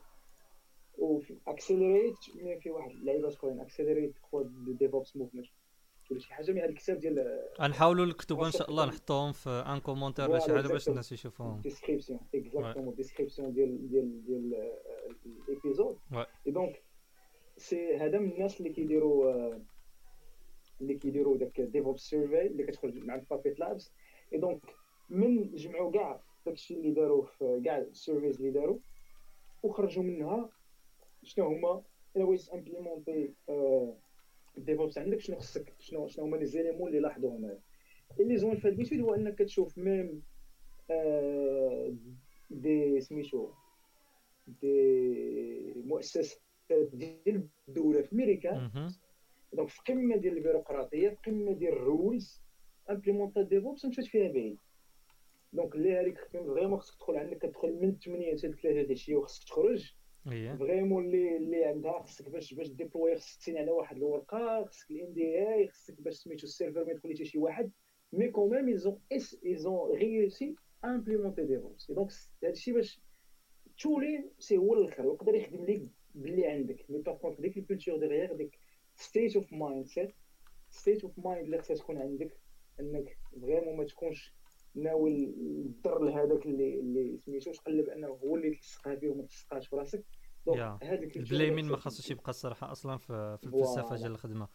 وفي 0.99 1.37
اكسلريت 1.47 2.17
مي 2.43 2.61
في 2.61 2.71
واحد 2.71 2.91
اللعيبه 2.91 3.29
اخرين 3.29 3.61
اكسلريت 3.61 4.19
خو 4.19 4.43
ديفوبس 4.67 5.17
موفمنت 5.17 5.47
ولا 6.11 6.21
شي. 6.21 6.35
حاجة 6.35 6.53
من 6.53 6.59
هذا 6.59 6.69
الكتاب 6.69 6.99
ديال 6.99 7.49
غنحاولوا 7.61 8.07
نكتبوا 8.07 8.47
إن 8.47 8.51
شاء 8.53 8.71
الله 8.71 8.87
نحطوهم 8.87 9.33
في 9.33 9.51
ان 9.51 9.81
كومونتير 9.81 10.31
ولا 10.31 10.39
شي 10.39 10.53
حاجة 10.55 10.69
باش 10.69 10.89
الناس 10.89 11.13
يشوفوهم. 11.13 11.61
ديسكريبسيون 11.61 12.21
اكزاكتومون 12.35 12.95
ديسكريبسيون 12.95 13.53
ديال 13.53 13.89
ديال 13.89 14.25
ديال 14.25 14.73
الابيزود. 15.49 15.99
اي 16.47 16.53
دونك 16.53 16.83
سي 17.57 17.97
هذا 17.97 18.19
من 18.19 18.33
الناس 18.33 18.61
اللي 18.61 18.73
كيديروا 18.73 19.33
آه، 19.33 19.61
اللي 20.81 20.95
كيديروا 20.95 21.37
داك 21.37 21.61
ديفوب 21.61 21.99
سيرفي 21.99 22.47
اللي 22.47 22.63
كتخرج 22.65 22.97
مع 22.97 23.15
البابيت 23.15 23.61
لابس 23.61 23.93
et 24.33 24.39
donc 24.39 24.63
من 25.11 25.55
جمعوا 25.55 25.93
كاع 25.93 26.21
داكشي 26.47 26.75
اللي 26.75 26.91
داروا 26.91 27.25
في 27.25 27.63
كاع 27.65 27.79
ال 27.79 27.86
surveys 27.86 28.37
اللي 28.37 28.51
داروا 28.51 28.79
وخرجوا 29.63 30.03
منها 30.03 30.51
شنو 31.23 31.47
هما 31.47 31.83
الا 32.17 32.25
بغيت 32.25 32.49
implémenter 32.49 33.35
DevOps 34.57 34.99
عندك 34.99 35.21
شنو 35.21 35.37
خصك 35.39 35.75
شنو 35.79 36.09
شنو 36.09 36.25
هما 36.25 36.37
les 36.37 36.47
éléments 36.47 36.89
اللي 36.89 37.01
لاحظوا 37.01 37.37
هنايا. 37.39 37.61
اللي 38.21 38.37
زوين 38.37 38.57
في 38.57 38.69
هاد 38.69 39.01
هو 39.01 39.15
إنك 39.15 39.35
كتشوف 39.35 39.79
même 39.79 40.23
آه، 40.91 41.95
دي 42.51 43.01
سميتو 43.01 43.51
دي 44.47 45.75
مؤسسات 45.77 46.41
ديال 46.71 47.49
الدولة 47.69 48.03
في 48.03 48.13
أمريكا. 48.13 48.71
donc 49.53 49.69
في 49.69 49.81
قمة 49.89 50.17
ديال 50.17 50.37
البيروقراطية 50.37 51.09
في 51.09 51.17
قمة 51.31 51.53
ديال 51.53 51.73
ال 51.73 51.84
rules 51.84 52.43
implémenta 52.91 53.43
DevOps 53.43 53.85
مشات 53.85 54.05
فيها 54.05 54.33
بعيد. 54.33 54.59
donc 55.53 55.75
اللي 55.75 55.97
هذيك 55.97 56.19
vraiment 56.33 56.79
خصك 56.79 56.95
تدخل 56.97 57.17
عندك 57.17 57.39
كتدخل 57.39 57.73
من 57.73 57.99
8 57.99 58.31
حتى 58.37 58.41
3 58.41 58.83
د 58.83 58.85
العشيه 58.85 59.15
وخصك 59.15 59.45
تخرج. 59.45 59.97
vraiment 60.57 61.05
اللي 61.05 61.37
اللي 61.37 61.65
عندها 61.65 62.03
خصك 62.03 62.29
باش 62.29 62.55
باش 62.55 62.69
déployer 62.69 63.17
خصك 63.17 63.39
تسين 63.39 63.59
على 63.59 63.71
واحد 63.71 63.97
الورقة 63.97 64.65
خصك 64.65 64.91
ال 64.91 65.13
NDA 65.13 65.69
خصك 65.69 66.01
باش 66.01 66.15
سميتو 66.15 66.47
ال 66.47 66.51
serveur 66.52 66.85
ما 66.85 66.93
يدخل 66.93 67.15
حتى 67.15 67.25
شي 67.25 67.39
واحد 67.39 67.71
mais 68.13 68.29
quand 68.29 68.51
même 68.51 68.69
ils 68.69 68.85
ont 68.85 69.01
ils 69.47 69.72
ont 69.72 69.97
réussi 69.97 70.55
implémenter 70.85 71.45
DevOps 71.47 71.91
donc 71.91 72.11
هادشي 72.45 72.73
باش 72.73 73.01
تولين 73.79 74.31
سي 74.39 74.57
هو 74.57 74.75
الآخر 74.75 75.05
يقدر 75.05 75.35
يخدم 75.35 75.65
لك 75.65 75.83
باللي 76.15 76.47
عندك. 76.47 76.91
mais 76.91 76.99
par 76.99 77.17
contre 77.17 77.41
ديك 77.41 77.57
ال 77.57 77.62
culture 77.62 77.99
ديغيغ 77.99 78.35
ديك 78.37 78.59
state 78.95 79.37
of 79.37 79.53
mind 79.53 79.87
cette 79.87 80.15
state 80.71 81.05
of 81.05 81.19
mind 81.19 81.45
اللي 81.45 81.59
خصها 81.59 81.77
تكون 81.77 81.99
عندك 81.99 82.41
إنك 82.81 83.19
vraiment 83.41 83.77
ما 83.77 83.85
تكونش 83.85 84.36
ناوي 84.77 85.25
الضر 85.25 86.05
لهذاك 86.05 86.47
اللي 86.47 86.81
اللي 86.81 87.19
سميتو 87.19 87.53
تقلب 87.53 87.89
انه 87.89 88.07
هو 88.09 88.37
اللي 88.37 88.55
تلصقها 88.55 88.97
فيه 88.97 89.09
وما 89.09 89.23
تلصقهاش 89.23 89.69
في 89.69 89.77
راسك 89.77 90.05
donc 90.47 91.17
ال 91.17 91.22
blaming 91.22 91.59
اللي 91.59 91.71
ما 91.71 91.77
خاصش 91.77 92.11
يبقى 92.11 92.31
الصراحة 92.31 92.73
أصلا 92.73 92.97
في, 92.97 93.39
في. 93.41 93.47
الفلسفة 93.47 93.97
ديال 93.97 94.11
الخدمة 94.11 94.49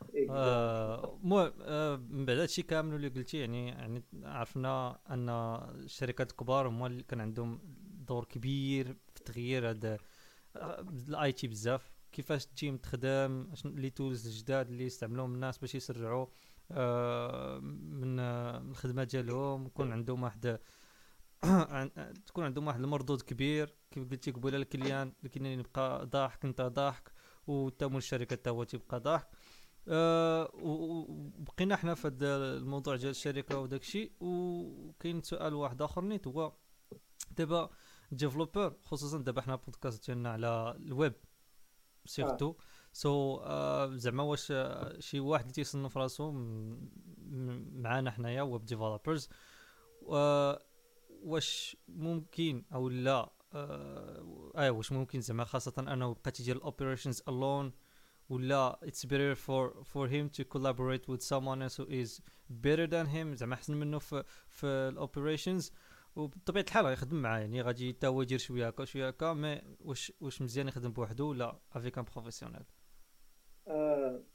تكون. 0.00 0.26
آه، 0.30 1.18
المهم 1.22 1.52
آه، 1.60 1.96
من 1.96 2.24
بعد 2.24 2.38
هادشي 2.38 2.62
كامل 2.62 2.94
اللي 2.94 3.08
قلتي 3.08 3.38
يعني 3.38 3.68
يعني 3.68 4.04
عرفنا 4.22 5.00
أن 5.10 5.28
الشركات 5.28 6.30
الكبار 6.30 6.68
هما 6.68 6.86
اللي 6.86 7.02
كان 7.02 7.20
عندهم 7.20 7.60
دور 8.08 8.24
كبير 8.24 8.96
في 9.14 9.22
تغيير 9.24 9.70
هذا 9.70 9.98
ال 11.08 11.32
IT 11.32 11.48
بزاف 11.48 11.92
كيفاش 12.12 12.44
ال 12.44 12.50
team 12.50 12.76
تخدم 12.76 13.54
شنو 13.54 13.72
les 13.74 13.90
tools 13.90 14.26
الجداد 14.26 14.68
اللي 14.68 14.84
يستعملوهم 14.84 15.34
الناس 15.34 15.58
باش 15.58 15.74
يسرعوا 15.74 16.26
آه، 16.26 16.28
من 16.70 16.76
آه، 16.78 18.58
من 18.58 18.70
الخدمه 18.70 19.04
ديالهم 19.04 19.66
يكون 19.66 19.92
عندهم 19.92 20.22
واحد 20.22 20.58
تكون 22.26 22.44
عندهم 22.44 22.66
واحد 22.66 22.80
المردود 22.80 23.22
كبير 23.22 23.74
كيف 23.90 24.10
قلتي 24.10 24.30
قبيله 24.30 24.58
ال 24.58 24.66
client 24.66 25.12
ال 25.24 25.29
client 25.29 25.60
يبقى 25.60 26.06
ضاحك 26.06 26.44
انت 26.44 26.60
ضاحك 26.60 27.12
وتمول 27.46 27.98
الشركة 27.98 28.36
حتى 28.36 28.50
هو 28.50 28.64
تيبقى 28.64 29.00
ضاحك. 29.00 29.28
آه، 29.88 30.50
وبقينا 30.54 31.76
حنا 31.76 31.94
في 31.94 32.08
هذا 32.08 32.36
الموضوع 32.56 32.96
ديال 32.96 33.10
الشركة 33.10 33.58
وداك 33.58 33.80
الشيء 33.80 34.12
وكاين 34.20 35.22
سؤال 35.22 35.54
واحد 35.54 35.82
آخر 35.82 36.04
نيت 36.04 36.26
هو 36.26 36.52
دابا 37.30 37.70
developer 38.12 38.76
خصوصا 38.84 39.18
دابا 39.18 39.40
حنا 39.40 39.56
بودكاست 39.56 40.06
ديالنا 40.06 40.30
على 40.30 40.76
ال 40.76 40.86
web 40.86 41.14
surtout 42.04 42.54
so 42.92 43.36
آه 43.36 43.96
زعما 43.96 44.22
واش 44.22 44.48
آه، 44.50 45.00
شي 45.00 45.20
واحد 45.20 45.50
تيصنف 45.50 45.98
راسو 45.98 46.32
معانا 47.72 48.10
حنايا 48.10 48.42
web 48.42 48.64
developers 48.64 49.28
واش 51.22 51.76
ممكن 51.88 52.64
أو 52.74 52.88
لا 52.88 53.30
آه 53.54 54.52
آه 54.56 54.70
واش 54.70 54.92
ممكن 54.92 55.20
زعما 55.20 55.44
خاصة 55.44 55.74
أنه 55.78 56.14
بقيتي 56.14 56.42
ديال 56.42 56.56
ال 56.56 56.62
operations 56.62 57.22
alone 57.28 57.72
ولا 58.28 58.80
it's 58.84 59.04
better 59.04 59.34
for 59.34 59.84
for 59.84 60.08
him 60.08 60.28
to 60.38 60.44
collaborate 60.44 61.08
with 61.08 61.22
someone 61.22 61.62
else 61.62 61.76
who 61.76 61.86
is 61.86 62.20
better 62.50 63.06
him 63.06 63.34
زعما 63.34 63.54
أحسن 63.54 63.76
منه 63.76 63.98
في 63.98 64.24
في 64.48 64.66
ال 64.66 64.76
operations 64.76 65.72
وبطبيعة 66.16 66.64
الحال 66.64 66.86
غيخدم 66.86 67.22
معاه 67.22 67.38
يعني 67.38 67.62
غادي 67.62 67.92
حتى 67.92 68.06
هو 68.06 68.22
يدير 68.22 68.38
شوية 68.38 68.66
هكا 68.66 68.84
شوية 68.84 69.08
هكا 69.08 69.32
mais 69.32 69.62
واش 69.80 70.12
واش 70.20 70.42
مزيان 70.42 70.68
يخدم 70.68 70.92
بوحدو 70.92 71.28
ولا 71.28 71.58
avec 71.72 71.98
un 71.98 72.04
professionnel 72.04 72.62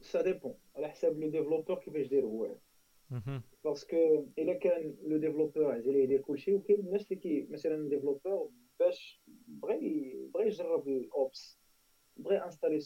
ça 0.02 0.22
dépend 0.22 0.54
على 0.76 0.88
حساب 0.90 1.20
le 1.20 1.30
développeur 1.30 1.76
كيفاش 1.80 2.08
داير 2.08 2.26
هو 2.26 2.56
parce 3.64 4.02
que 4.03 4.26
الا 4.38 4.54
كان 4.54 4.96
le 5.04 5.18
développeur 5.18 5.72
عزيز 5.72 5.88
عليه 5.90 6.04
يدير 6.04 6.22
كلشي 6.22 6.54
وكاين 6.54 6.80
الناس 6.80 7.12
اللي 7.12 7.16
كي 7.22 7.48
مثلا 7.50 7.90
développeur 7.90 8.52
باش 8.80 9.22
بغى 9.48 10.14
بغى 10.34 10.48
يجرب 10.48 10.88
ال 10.88 11.06
Ops 11.06 11.60
بغى 12.18 12.38
installer 12.38 12.80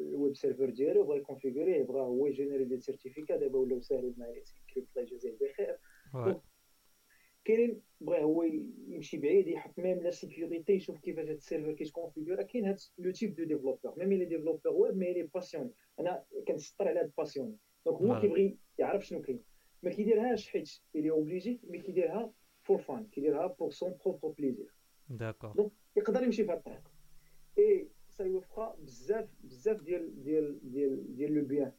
ال 0.00 0.09
web 0.09 0.36
server 0.36 0.70
ديالو 0.70 1.04
بغى 1.04 1.16
ي 1.18 1.23
configurer 1.23 1.77
ه 1.77 1.82
بغى 1.82 2.00
هو 2.00 2.26
ي 2.26 2.31
générer 2.31 2.64
des 2.64 2.80
certificats 2.80 3.36
دابا 3.36 3.58
ولاو 3.58 3.80
ساهلين 3.80 4.14
مع 4.18 4.26
Let's 4.44 4.62
Encrypt 4.62 4.88
الله 4.96 5.02
يجازيه 5.08 5.36
بخير 5.40 5.78
كاينين 7.44 7.82
بغى 8.00 8.22
هو 8.22 8.42
يمشي 8.88 9.18
بعيد 9.18 9.48
يحط 9.48 9.78
même 9.78 10.02
la 10.02 10.10
sécurité 10.10 10.72
يشوف 10.72 11.00
كيفاش 11.00 11.28
هاد 11.28 11.36
ال 11.36 11.40
serveur 11.40 11.72
كيت 11.72 11.88
configurer 11.88 12.42
كاين 12.42 12.64
هاد 12.64 12.78
le 12.98 13.10
type 13.10 13.34
de 13.34 13.44
développeur. 13.44 13.94
même 13.96 14.12
les 14.12 14.24
développeurs 14.24 14.72
web 14.72 14.96
mais 14.96 15.12
les 15.12 15.22
passionnés. 15.22 15.70
أنا 16.00 16.24
كنسطر 16.48 16.88
على 16.88 17.00
هاد 17.00 17.12
passionné. 17.18 17.56
donc 17.86 17.98
هو 17.98 18.20
كيبغي 18.20 18.56
يعرف 18.78 19.06
شنو 19.06 19.22
كاين. 19.22 19.42
ما 19.82 19.90
كيديرهاش 19.90 20.48
حيت 20.48 20.70
il 20.94 21.10
est 21.10 21.27
obligé 21.27 21.60
mais 21.64 21.78
كيديرها 21.78 22.32
for 22.62 22.78
fun 22.78 23.06
كيديرها 23.06 23.46
pour 23.46 23.70
son 23.70 23.96
propre 24.04 24.28
plaisir 24.28 24.74
داكور 25.08 25.50
دونك 25.50 25.72
يقدر 25.96 26.22
يمشي 26.22 26.44
في 26.44 26.52
هاد 26.52 26.58
الطريق. 26.58 26.90
اي 27.58 27.88
سيوفر 28.08 28.74
بزاف 28.78 29.28
بزاف 29.44 29.82
ديال 29.82 30.22
ديال 30.22 30.70
ديال 30.70 31.16
ديال 31.16 31.34
لو 31.34 31.44
بيان 31.44 31.72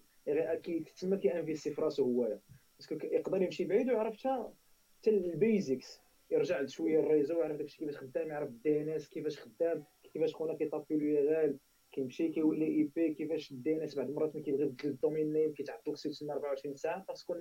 كي 0.62 0.80
تما 0.80 1.18
كيانفيستي 1.18 1.72
في 1.72 1.82
راسو 1.82 2.04
هو. 2.04 2.40
باسكو 2.78 2.96
يقدر 2.96 3.42
يمشي 3.42 3.66
بعيد 3.66 3.90
ويعرف 3.90 4.18
حتى 4.18 5.10
البيزكس 5.10 6.02
يرجع 6.32 6.66
شوية 6.66 7.00
الريزو 7.00 7.40
يعرف 7.40 7.58
داكشي 7.58 7.78
كيفاش 7.78 7.98
خدام 7.98 8.28
يعرف 8.28 8.50
الدي 8.50 8.82
إن 8.82 8.90
إس 8.90 9.10
كيفاش 9.10 9.40
خدام 9.40 9.84
كيفاش 10.14 10.36
خونا 10.36 10.54
كيطابي 10.54 10.96
لو 10.98 11.30
غال 11.30 11.58
كيمشي 11.92 12.28
كيولي 12.28 12.66
إي 12.66 12.84
بي 12.96 13.14
كيفاش 13.14 13.52
الدي 13.52 13.74
إن 13.74 13.82
إس 13.82 13.96
بعض 13.96 14.10
المرات 14.10 14.36
ملي 14.36 14.44
كيبغي 14.44 14.64
يبدل 14.64 14.90
الدومين 14.90 15.34
نيم 15.34 15.54
كيتعطل 15.54 15.94
خصو 15.94 16.10
يتسنى 16.10 16.32
24 16.32 16.76
ساعة 16.76 17.06
باسكو 17.08 17.34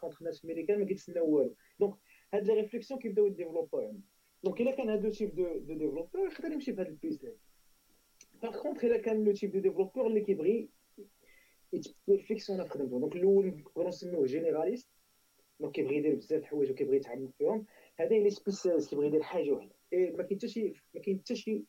كونتر 0.00 0.18
الناس 0.20 0.44
الميريكان 0.44 0.78
ما 0.78 0.84
كيتسناو 0.86 1.30
والو. 1.30 1.54
donc 1.80 1.94
هاد 2.34 2.46
les 2.46 2.54
réflexions 2.54 3.00
كيبداو 3.00 3.26
ي 3.26 3.31
développer 3.31 3.76
و 3.76 3.80
يعني. 3.80 4.00
donc 4.44 4.60
إلا 4.60 4.70
كان 4.70 4.90
هاد 4.90 5.04
le 5.04 5.10
type 5.10 5.34
de 5.34 5.58
de 5.58 5.74
développeur 5.74 6.28
يقدر 6.28 6.52
يمشي 6.52 6.72
في 6.72 6.80
هاد 6.80 6.86
ال 6.86 6.94
piste 6.94 7.32
par 8.42 8.62
contre 8.62 8.84
إلا 8.84 8.98
كان 8.98 9.24
le 9.24 9.32
type 9.32 9.52
de 9.52 9.58
développeur 9.58 10.06
اللي 10.06 10.20
كيبغي 10.20 10.68
يت 11.72 11.84
perfectionner 11.84 12.64
في 12.64 12.70
خدمته 12.70 12.98
donc 12.98 13.16
الأول 13.16 13.46
نقدروا 13.46 13.88
نسميوه 13.88 14.26
généraliste 14.26 14.88
donc 15.60 15.72
كيبغي 15.72 15.96
يدير 15.96 16.14
بزاف 16.14 16.40
د 16.40 16.42
الحوايج 16.42 16.70
وكيبغي 16.70 16.96
يتعمق 16.96 17.30
فيهم. 17.38 17.66
هذا 17.98 18.18
le 18.18 18.30
spécialiste 18.30 18.90
كيبغي 18.90 19.06
يدير 19.06 19.22
حاجة 19.22 19.50
وحدة. 19.50 19.74
إيه 19.92 20.16
ما 20.16 20.22
كاين 20.22 20.38
حتى 20.38 20.48
شي 20.48 20.72
ما 20.94 21.00
كاين 21.00 21.18
حتى 21.18 21.36
شي 21.36 21.64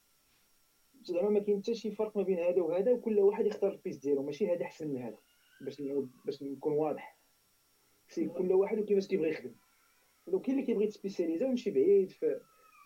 زعما 1.02 1.30
ما 1.30 1.40
كاين 1.40 1.62
حتى 1.62 1.76
شي 1.76 1.92
فرق 1.92 2.18
ما 2.18 2.24
بين 2.24 2.40
هذا 2.40 2.62
وهذا 2.62 2.92
وكل 2.92 3.20
واحد 3.20 3.46
يختار 3.46 3.72
ال 3.72 3.76
piste 3.76 3.98
ديالو. 3.98 4.24
ماشي 4.24 4.48
هذا 4.48 4.62
أحسن 4.62 4.88
من 4.88 5.02
هذا 5.02 5.18
باش 5.62 5.82
باش 6.26 6.44
نكون 6.44 6.74
واضح. 6.74 7.18
c'est 8.08 8.28
كل 8.28 8.54
واحد 8.54 8.80
وكيفاش 8.80 9.08
كيبغي 9.08 9.30
يخدم. 9.30 9.56
لو 10.28 10.40
كاين 10.40 10.56
اللي 10.56 10.68
كيبغي 10.68 10.86
يت 10.86 10.95
spécialiser 10.95 11.46
ويمشي 11.46 11.72
بعيد 11.72 12.10
في 12.10 12.40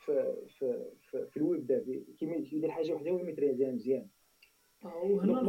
في 0.06 0.36
في 0.47 0.91
في, 1.01 1.25
في 1.25 1.38
ال 1.38 1.45
web 1.45 1.67
dev 1.67 2.03
كيدير 2.19 2.71
حاجة 2.71 2.93
وحدة 2.93 3.12
وي 3.12 3.21
maîtriser 3.21 3.66
ها 3.66 3.71
مزيان. 3.71 4.08
وهنا 4.84 5.39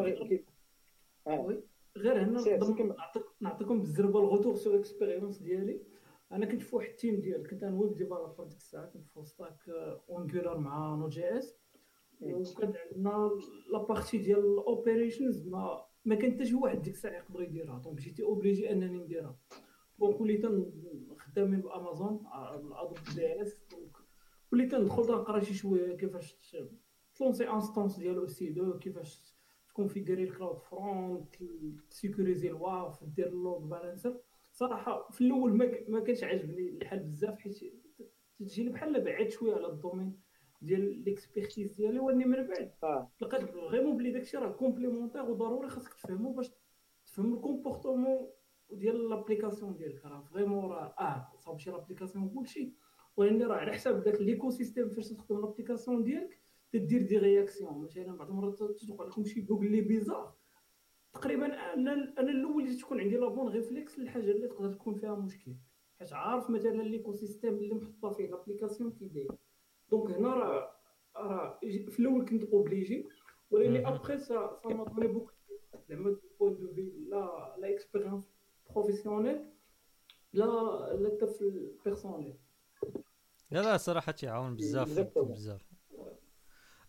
آه. 1.26 1.62
غير 1.96 2.22
هنا 2.22 2.40
نعطيك 2.84 3.24
نعطيكم 3.40 3.78
بالزربة 3.78 4.20
ال 4.20 4.54
retour 4.54 4.76
d'expérience 4.76 5.38
ديالي. 5.38 5.80
أنا 6.32 6.46
كنت 6.46 6.62
في 6.62 6.76
واحد 6.76 6.88
ال 6.88 6.94
team 6.94 7.20
ديال 7.20 7.48
كنت 7.50 7.62
أنا 7.62 7.78
web 7.80 7.96
developer 7.96 8.44
ديك 8.44 8.56
الساعة 8.58 8.86
كنت 8.86 9.06
في 9.08 9.24
stack 9.24 9.68
Angular 10.10 10.58
مع 10.58 10.94
Node 10.94 11.08
JS 11.08 11.58
وكان 12.20 12.72
عندنا 12.92 13.30
la 13.72 13.84
partie 13.84 14.18
ديال 14.18 14.38
ال 14.38 14.48
operations 14.48 15.48
ما 15.48 15.84
ما 16.04 16.14
كان 16.14 16.32
حتى 16.32 16.46
شي 16.46 16.54
واحد 16.54 16.82
ديك 16.82 16.94
الساعة 16.94 17.12
يقدر 17.16 17.42
يديرها. 17.42 17.78
donc 17.78 17.98
j'étais 17.98 18.22
obligé 18.22 18.72
أنني 18.72 18.98
نديرها. 18.98 19.36
donc 19.98 20.20
وليت 20.20 20.46
خدامين 21.18 21.60
ب 21.60 21.69
Amazon 21.69 22.20
AWS. 22.72 23.56
donc 23.70 23.96
وليت 24.52 24.74
ندخل 24.74 25.02
نقرأ 25.02 25.40
شي 25.40 25.54
شوية 25.54 25.96
كيفاش 25.96 26.56
ت 27.14 27.19
lancer 27.19 27.48
instance 27.50 27.98
ديال 27.98 28.16
EC2 28.18 28.78
كيفاش 28.78 29.32
ت 29.68 29.73
configurer 29.73 30.18
ال 30.18 30.22
CloudFront 30.24 31.34
ت 31.90 31.96
sécuriser 31.96 32.48
ال 32.48 32.62
WAF 32.62 33.04
دير 33.04 33.26
ال 33.28 33.36
load 33.36 33.68
balancer 33.68 34.20
صراحة 34.62 35.08
في 35.10 35.20
الأول 35.20 35.56
ما, 35.56 35.70
ما 35.88 36.00
كانش 36.00 36.24
عاجبني 36.24 36.68
الحال 36.68 36.98
بزاف 36.98 37.38
حيت 37.38 37.58
تجيني 38.38 38.70
بحال 38.70 39.04
بعيد 39.04 39.30
شوية 39.30 39.54
على 39.54 39.66
ال 39.66 39.73
domaine 39.73 40.20
ديال 40.62 41.04
ليكسبيرتيز 41.04 41.74
ديالي 41.74 41.98
واني 41.98 42.24
من 42.24 42.46
بعد 42.46 42.72
آه. 42.84 43.12
لقيت 43.20 43.44
فريمون 43.44 43.96
بلي 43.96 44.10
داكشي 44.10 44.36
راه 44.36 44.52
كومبليمونتير 44.52 45.30
وضروري 45.30 45.68
خاصك 45.68 45.94
تفهمو 45.94 46.32
باش 46.32 46.50
تفهم 47.06 47.34
الكومبورتمون 47.34 48.28
ديال 48.70 49.08
لابليكاسيون 49.08 49.76
ديالك 49.76 50.04
راه 50.04 50.20
فريمون 50.20 50.64
راه 50.64 50.94
آه 50.98 51.32
صاب 51.36 51.58
شي 51.58 51.70
لابليكاسيون 51.70 52.28
كلشي 52.28 52.72
ولكن 53.16 53.42
راه 53.42 53.56
على 53.56 53.72
حساب 53.72 54.02
داك 54.02 54.20
ليكو 54.20 54.50
سيستيم 54.50 54.88
فاش 54.88 55.08
تخدم 55.08 55.40
لابليكاسيون 55.40 56.04
ديالك 56.04 56.40
تدير 56.72 57.02
دي 57.02 57.18
رياكسيون 57.18 57.82
مثلا 57.82 58.16
بعض 58.16 58.30
المرات 58.30 58.58
توقع 58.58 59.04
لكم 59.04 59.24
شي 59.24 59.40
جوجل 59.40 59.72
لي 59.72 59.80
بيزار 59.80 60.34
تقريبا 61.12 61.46
أنا 61.74 61.92
أنا 62.18 62.30
الأول 62.30 62.64
اللي 62.64 62.76
تكون 62.76 63.00
عندي 63.00 63.16
لابون 63.16 63.52
ريفليكس 63.52 63.98
للحاجه 63.98 64.30
اللي 64.30 64.48
تقدر 64.48 64.72
تكون 64.72 64.94
فيها 64.94 65.14
مشكل. 65.14 65.54
حيت 65.98 66.12
عارف 66.12 66.50
مثلا 66.50 66.82
l'écosystème 66.82 67.54
اللي 67.54 67.74
محطوطه 67.74 68.14
فيه 68.14 68.30
l'application 68.30 68.92
كي 68.92 69.08
داير. 69.08 69.32
donc 69.90 70.10
هنا 70.10 70.28
راه 70.28 70.76
راه 71.16 71.58
في 71.62 71.98
الأول 71.98 72.28
كنت 72.28 72.44
obligé 72.44 73.08
ولكن 73.50 73.86
après 73.86 74.18
ça 74.18 74.60
ça 74.62 74.68
m'a 74.68 74.84
donné 74.84 75.06
beaucoup 75.06 75.32
زعما 75.88 76.16
point 76.40 76.56
de 76.56 76.66
vue 76.74 76.92
la 77.08 77.56
la 77.58 77.70
expérience 77.70 78.28
professionnelle 78.70 79.44
لا 80.32 80.44
لا 80.44 81.10
حتى 81.10 81.26
في 81.26 81.40
ال 81.40 81.50
personnel 81.50 82.34
لا 83.50 83.58
لا 83.62 83.76
صراحة 83.76 84.12
تيعاون 84.12 84.56
بزاف 84.56 85.18
بزاف. 85.18 85.66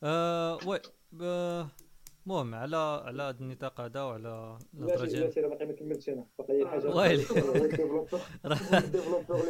آه 0.04 0.58
oui 0.68 0.80
المهم 2.26 2.56
على 2.56 2.78
على 3.06 3.24
هذا 3.24 3.40
النطاق 3.40 3.82
هذا 3.82 4.02
وعلى 4.02 4.58
الهضره 4.74 5.06
ديال 5.06 5.34
لا 5.36 5.48
باقي 5.48 5.66
ما 5.66 5.74
كملتش 5.74 6.10
أنا 6.10 6.28
باقي 6.40 6.68
حاجة. 6.68 6.96
ويلي. 6.96 7.24
ال 8.76 8.81
développeur 8.81 9.42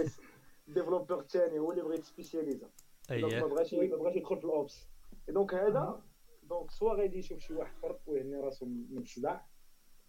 ال 0.67 0.72
développeur 0.72 1.19
الثاني 1.20 1.60
هو 1.60 1.72
اللي 1.72 1.84
بغى 1.84 1.96
يتسبيسياليزا. 1.96 2.70
اييه 3.12 3.42
ما 3.42 3.48
بغاش 3.48 3.74
ما 3.74 3.96
بغاش 3.96 4.16
يدخل 4.16 4.38
في 4.38 4.46
ال 4.46 4.54
Ops. 4.54 4.88
donc 5.30 5.54
هذا 5.54 6.02
donc 6.43 6.72
soit 6.72 6.93
غادي 6.94 7.18
يشوف 7.18 7.40
شي 7.40 7.54
واحد 7.54 7.74
آخر 7.84 7.98
ويهني 8.08 8.36
راسو 8.36 8.66
من 8.66 8.98
الصداع 8.98 9.46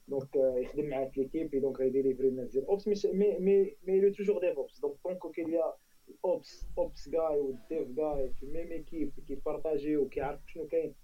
donc 0.08 0.36
يخدم 0.36 0.88
معاه 0.88 1.04
في 1.04 1.20
l'équipe 1.20 1.60
donc 1.60 1.80
غي 1.80 1.90
délivrer 1.90 2.28
الناس 2.28 2.50
ديال 2.50 2.64
ال 2.64 2.70
Ops 2.70 2.88
mais 3.06 3.38
mais 3.38 3.76
mais 3.86 4.00
le 4.00 4.12
toujours 4.12 4.40
DevOps 4.40 4.80
donc 4.80 4.94
tant 5.04 5.30
qu'il 5.30 5.74
y 6.08 6.18
a 6.18 6.28
ال 6.28 6.37
Ops 6.37 6.66
Ops 6.78 7.08
جاي 7.08 7.40
وال 7.40 7.60
dev 7.60 7.88
جاي 7.88 8.32
في 8.40 8.46
même 8.46 8.72
équipe 8.72 9.12
كيبارطاجيو 9.28 10.08
كيعرف 10.08 10.40
شنو 10.46 10.66
كاين. 10.66 10.94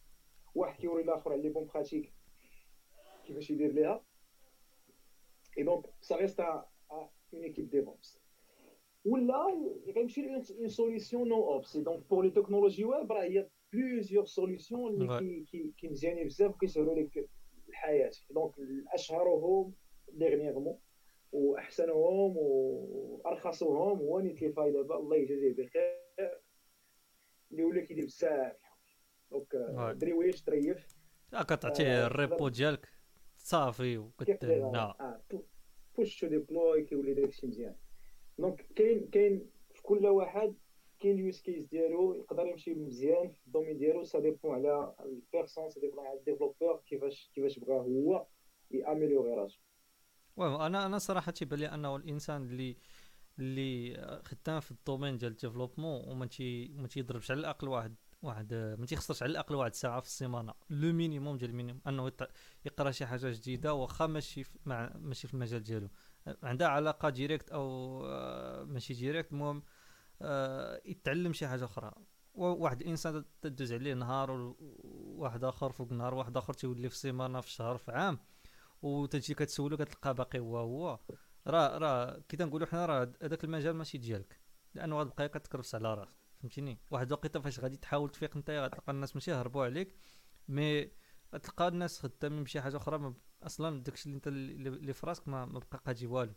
واحد 0.54 0.80
كيوري 0.80 1.02
الآخر 1.02 1.32
على 1.32 1.42
les 1.42 1.48
bonnes 1.48 1.66
pratiques 1.74 2.12
كيفاش 3.26 3.50
يدير 3.50 3.72
ليها 3.72 4.04
et 5.58 5.62
donc 5.62 5.84
ça 6.00 6.16
reste 6.16 6.40
une 6.40 7.08
équipe 7.34 7.70
DevOps 7.70 8.20
ولا 9.04 9.46
غيمشي 9.96 10.34
une 10.34 10.68
solution 10.68 11.28
NoOps 11.28 11.76
donc 11.76 12.08
pour 12.10 12.24
les 12.24 12.30
technologies 12.30 12.84
web 12.84 13.12
راه 13.12 13.22
هي 13.22 13.48
plusieurs 13.72 14.24
solutions 14.24 15.02
اللي 15.02 15.44
كي 15.78 15.88
مزيانين 15.88 16.26
بزاف 16.26 16.54
وكيسهلوا 16.54 16.94
لك 16.94 17.28
الحياة 17.68 18.10
دونك 18.30 18.54
اشهرهم 18.94 19.74
dernièrement 20.12 20.78
واحسنهم 21.32 22.36
وارخصهم 22.36 23.98
هو 23.98 24.20
Netlify 24.20 24.72
دابا 24.72 24.96
الله 24.96 25.16
يجازيه 25.16 25.52
بخير 25.54 26.40
اللي 27.52 27.64
ولا 27.64 27.80
كيدير 27.80 28.04
بزاف 28.04 28.69
donc 29.32 29.56
دري 29.96 30.12
واش 30.12 30.42
تريف. 30.42 30.86
كتعطيه 31.32 32.06
ال 32.06 32.15
repo 32.15 32.48
ديالك. 32.48 32.88
صافي 33.38 33.98
وكتنا 33.98 35.18
push 35.96 36.20
to 36.20 36.26
deploy 36.26 36.84
كيولي 36.84 37.14
داكشي 37.14 37.46
مزيان. 37.46 37.76
donc 38.38 38.66
كاين 38.76 39.08
كاين 39.10 39.50
في 39.74 39.82
كل 39.82 40.06
واحد 40.06 40.54
كاين 41.00 41.14
ال 41.14 41.21
use 41.21 41.40
case 41.40 41.64
ديالو 41.64 42.14
يقدر 42.14 42.46
يمشي 42.46 42.74
مزيان 42.74 43.30
في 43.30 43.46
ال 43.46 43.50
domaine 43.50 43.78
ديالو. 43.78 44.04
ça 44.04 44.18
dépend 44.18 44.54
على 44.54 44.94
ال 45.00 45.08
personne 45.08 45.70
ça 45.70 45.80
dépend 45.80 46.06
على 46.06 46.18
ال 46.18 46.24
développeur 46.24 46.82
كيفاش 46.86 47.30
كيفاش 47.34 47.58
بغا 47.58 47.74
هو 47.74 48.26
ي 48.70 48.77
améliorer 48.77 49.34
راسو. 49.34 49.60
أنا 50.38 50.86
أنا 50.86 50.98
صراحة 50.98 51.32
تيبان 51.32 51.58
لي 51.58 51.66
أنه 51.66 51.96
الإنسان 51.96 52.42
اللي 52.42 52.76
اللي 53.38 53.96
خدام 54.24 54.60
في 54.60 54.70
ال 54.70 54.76
domaine 54.76 55.16
ديال 55.16 55.32
ال 55.32 55.38
développement 55.38 56.08
وما 56.08 56.26
تي 56.26 56.68
ما 56.68 56.88
تيضربش 56.88 57.30
على 57.30 57.40
الأقل 57.40 57.68
واحد. 57.68 57.94
واحد 58.22 58.54
ما 58.78 58.86
تيخسرش 58.86 59.22
على 59.22 59.30
الأقل 59.30 59.54
واحد 59.54 59.74
ساعة 59.74 60.00
في 60.00 60.06
السيمانة. 60.06 60.54
le 60.70 60.92
minimum 60.92 61.36
ديال 61.36 61.50
ال 61.50 61.54
minimum. 61.54 61.82
أنه 61.86 62.12
يقرأ 62.64 62.90
شي 62.90 63.06
حاجة 63.06 63.30
جديدة 63.30 63.74
واخا 63.74 64.06
ماشي 64.06 64.44
مع 64.66 64.92
ماشي 64.96 65.28
في 65.28 65.34
المجال 65.34 65.62
ديالو. 65.62 65.88
عندها 66.42 66.68
علاقة 66.68 67.08
directe 67.10 67.50
أو 67.50 67.62
آه، 68.06 68.64
ماشي 68.64 68.94
directe 68.94 69.32
المهم 69.32 69.62
آه، 70.22 70.80
يتعلم 70.84 71.32
شي 71.32 71.48
حاجة 71.48 71.64
أخرى. 71.64 71.92
واحد 72.34 72.80
الانسان 72.80 73.24
تدوز 73.42 73.72
عليه 73.72 73.94
نهار 73.94 74.30
وواحد 74.58 75.44
آخر 75.44 75.72
فوق 75.72 75.92
نهار 75.92 76.14
واحد 76.14 76.36
آخر 76.36 76.52
تيولي 76.54 76.88
في 76.88 76.96
سيمانه 76.96 77.40
في 77.40 77.50
شهر 77.50 77.76
في 77.78 77.92
عام. 77.92 78.18
وتجي 78.82 79.34
كتسولو 79.34 79.76
كتلقى 79.76 80.14
باقي 80.14 80.38
هو 80.38 80.58
هو. 80.58 80.98
راه 81.46 81.78
راه 81.78 82.22
كي 82.28 82.36
تنقولوا 82.36 82.66
حنا 82.66 82.86
راه 82.86 83.12
هذاك 83.22 83.44
المجال 83.44 83.74
ماشي 83.76 83.98
ديالك. 83.98 84.40
لأنه 84.74 85.00
غتبقى 85.00 85.28
كتكرفس 85.28 85.74
على 85.74 85.94
راسك. 85.94 86.19
فهمتيني؟ 86.40 86.78
واحد 86.90 87.06
الوقيته 87.06 87.40
فاش 87.40 87.60
غادي 87.60 87.76
تحاول 87.76 88.10
تفيق 88.10 88.36
انت 88.36 88.50
غتلقى 88.50 88.92
الناس 88.92 89.16
ماشي 89.16 89.32
هربوا 89.32 89.64
عليك 89.64 89.94
mais 90.48 90.90
غتلقى 91.34 91.68
الناس 91.68 91.98
خدامين 91.98 92.44
بشي 92.44 92.60
حاجة 92.60 92.76
أخرى 92.76 93.14
أصلا 93.42 93.82
داكشي 93.82 94.06
اللي 94.06 94.16
انت 94.16 94.26
اللي 94.28 94.92
في 94.92 95.06
راسك 95.06 95.28
ما, 95.28 95.44
ما 95.44 95.58
بقى 95.58 95.82
قادي 95.86 96.06
والو. 96.06 96.32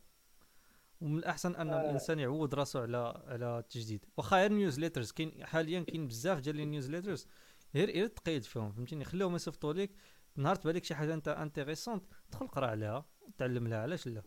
ومن 1.02 1.18
الأحسن 1.18 1.56
أن 1.56 1.70
آه. 1.70 1.82
الإنسان 1.82 2.20
يعود 2.20 2.56
راسو 2.56 2.80
على 2.80 3.24
على 3.28 3.60
التجديد. 3.60 4.06
واخا 4.18 4.38
غير 4.38 4.52
newsletters 4.54 5.12
كاين 5.12 5.46
حاليا 5.46 5.84
كاين 5.84 6.08
بزاف 6.08 6.40
ديال 6.40 6.60
ال 6.60 6.65
newsletters 6.65 7.28
غير 7.76 7.90
غير 7.92 8.08
تقيد 8.08 8.44
فيهم 8.44 8.72
فهمتيني؟ 8.72 9.06
خليهم 9.06 9.36
يصيفطوا 9.36 9.74
لك 9.74 9.92
نهار 10.36 10.56
تبان 10.56 10.76
لك 10.76 10.84
شي 10.84 10.96
حاجة 10.96 11.14
أنت 11.14 11.28
intéressante 11.28 12.04
دخل 12.32 12.48
قرا 12.48 12.68
عليها 12.68 13.06
تعلم 13.38 13.68
لها 13.68 13.78
علاش 13.82 14.08
لا؟ 14.08 14.24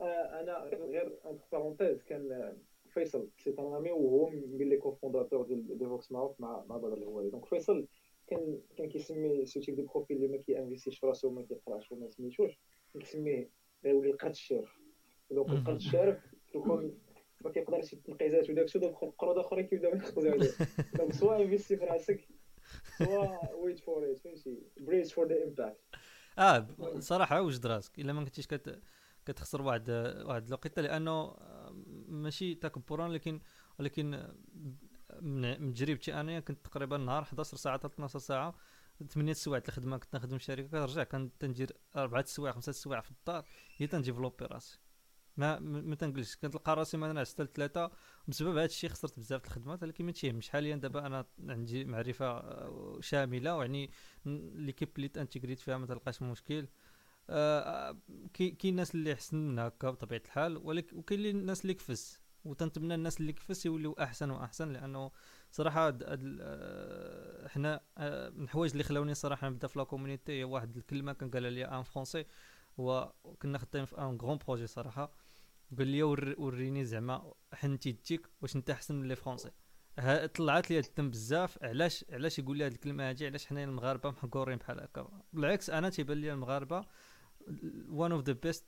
آه، 0.00 0.40
أنا 0.40 0.58
غير 0.58 1.18
une 1.30 1.42
parenthèse 1.52 2.02
كان 2.02 2.56
فيصل 2.94 3.28
c'est 3.38 3.54
un 3.58 3.74
ami 3.74 3.90
وهو 3.90 4.30
من 4.30 4.68
les 4.68 4.76
cofondateurs 4.76 5.42
ديال 5.42 5.78
Devoxx 5.78 6.12
معروف 6.12 6.40
مع 6.40 6.64
مع 6.68 6.76
بدر 6.76 6.94
الهواري 6.94 7.30
donc 7.30 7.44
فيصل 7.44 7.86
كان 8.26 8.58
كان 8.76 8.88
كيسمي 8.88 9.46
ce 9.46 9.60
type 9.60 9.76
de 9.76 9.86
profil 9.86 10.16
اللي 10.16 10.28
ما 10.28 10.36
كيانفيستيش 10.36 10.98
في 10.98 11.06
راسو 11.06 11.28
وما 11.28 11.42
كيقراش 11.42 11.92
وما 11.92 12.08
سميتوش 12.10 12.60
كيسميه 13.00 13.50
غيولي 13.84 14.10
القرد 14.10 14.30
الشارف 14.30 14.80
donc 15.30 15.50
القرد 15.50 15.76
الشارف 15.76 16.34
كيكون 16.52 16.98
ما 17.40 17.50
كيقدرش 17.50 17.92
يتنقي 17.92 18.28
ذاته 18.28 18.54
داكشي 18.54 18.78
donc 18.78 19.02
القرود 19.02 19.38
اخرين 19.38 19.66
كيبداو 19.66 19.94
يخبزوا 19.96 20.30
عليه 20.30 20.50
donc 20.94 21.12
soit 21.12 21.42
investi 21.42 21.76
في 21.76 21.84
راسك 21.84 22.28
soit 22.98 23.54
wait 23.54 23.80
for 23.80 24.10
it 24.10 24.18
فهمتي 24.18 24.62
brace 24.76 25.12
for 25.12 25.28
the 25.28 25.44
impact 25.44 25.80
آه 26.38 26.66
صراحة 26.98 27.42
وجد 27.42 27.66
راسك 27.66 27.98
إلا 27.98 28.12
ما 28.12 28.24
كنتيش 28.24 28.46
كت 28.46 28.80
كتخسر 29.26 29.62
واحد 29.62 29.90
واحد 30.26 30.46
الوقيته 30.46 30.82
لأنه 30.82 31.34
ماشي 32.08 32.54
تكبرا 32.54 33.08
لكن 33.08 33.40
ولكن 33.78 34.34
من 35.22 35.74
تجربتي 35.74 36.20
أنايا 36.20 36.40
كنت 36.40 36.64
تقريبا 36.66 36.96
نهار 36.96 37.22
11 37.22 37.56
ساعة 37.56 37.74
حتى 37.74 37.86
12 37.86 38.18
ساعة 38.18 38.54
8 39.08 39.32
سوايع 39.32 39.62
الخدمه 39.68 39.98
كنت 39.98 40.16
نخدم 40.16 40.38
في 40.38 40.44
شركة 40.44 40.68
كنرجع 40.68 41.04
كنت 41.04 41.44
ندير 41.44 41.76
4 41.96 42.24
سوايع 42.24 42.52
5 42.52 42.72
سوايع 42.72 43.00
في 43.00 43.10
الدار 43.10 43.44
هي 43.76 43.86
تن 43.86 43.96
développer 43.96 44.44
راسي. 44.44 44.78
ما 45.36 45.58
ما 45.58 45.94
تنجلس 45.94 46.36
كنتلقى 46.36 46.76
راسي 46.76 46.96
مثلا 46.96 47.24
حتى 47.24 47.46
ثلاثة 47.54 47.90
بسبب 48.28 48.50
هذا 48.50 48.64
الشيء 48.64 48.90
خسرت 48.90 49.18
بزاف 49.18 49.44
الخدمات 49.44 49.82
ولكن 49.82 50.04
ما 50.04 50.12
تيهمش 50.12 50.48
حاليا 50.48 50.76
دابا 50.76 51.06
أنا 51.06 51.26
عندي 51.48 51.84
معرفة 51.84 52.42
شاملة 53.00 53.56
ويعني 53.56 53.90
l'équipe 54.54 54.88
اللي 54.96 55.08
تانتيغريت 55.08 55.60
فيها 55.60 55.78
ما 55.78 55.86
تلقاش 55.86 56.22
مشكل. 56.22 56.66
آه 57.30 57.98
كاين 58.34 58.56
الناس 58.64 58.94
اللي 58.94 59.12
احسن 59.12 59.36
من 59.36 59.58
هكا 59.58 59.90
بطبيعة 59.90 60.22
الحال 60.24 60.56
ولكن 60.56 60.96
وكاين 60.96 61.26
الناس 61.26 61.62
اللي 61.62 61.74
كفس. 61.74 62.20
وتنتمنى 62.44 62.94
الناس 62.94 63.20
اللي 63.20 63.32
كفس 63.32 63.66
يوليو 63.66 63.92
أحسن 63.92 64.30
وأحسن 64.30 64.72
لأنه 64.72 65.10
صراحة 65.50 65.98
آه، 66.02 67.48
حنا 67.48 67.80
آه، 67.98 68.30
من 68.30 68.44
الحوايج 68.44 68.70
اللي 68.70 68.84
خلاوني 68.84 69.14
صراحة 69.14 69.48
نبدأ 69.48 69.68
في 69.68 69.78
la 69.78 69.84
community 69.84 70.32
هي 70.32 70.44
واحد 70.44 70.76
الكلمة 70.76 71.12
كان 71.12 71.30
قالها 71.30 71.50
لي 71.50 71.64
un 71.64 71.82
français 71.82 72.24
هو 72.80 73.12
كنا 73.42 73.58
خدامين 73.58 73.86
في 73.86 73.98
un 73.98 74.18
grand 74.22 74.38
projet 74.46 74.66
صراحة. 74.66 75.12
قال 75.78 75.88
لي 75.88 76.02
وريني 76.02 76.84
زعما 76.84 77.34
حنتي 77.52 77.92
تيك 77.92 78.28
واش 78.42 78.56
أنت 78.56 78.70
أحسن 78.70 78.94
من 78.94 79.08
les 79.08 79.16
français 79.16 79.50
طلعت 80.34 80.70
لي 80.70 80.78
الدم 80.78 81.10
بزاف 81.10 81.62
علاش 81.62 82.04
علاش 82.10 82.38
يقول 82.38 82.58
لي 82.58 82.66
هذه 82.66 82.72
الكلمة 82.72 83.10
هذه 83.10 83.26
علاش 83.26 83.46
حنا 83.46 83.64
المغاربة 83.64 84.10
محقورين 84.10 84.58
بحال 84.58 84.80
هكا؟ 84.80 85.22
بالعكس 85.32 85.70
أنا 85.70 85.90
تيبان 85.90 86.18
لي 86.18 86.32
المغاربة 86.32 86.84
one 87.88 88.12
of 88.12 88.22
the 88.22 88.32
best 88.32 88.66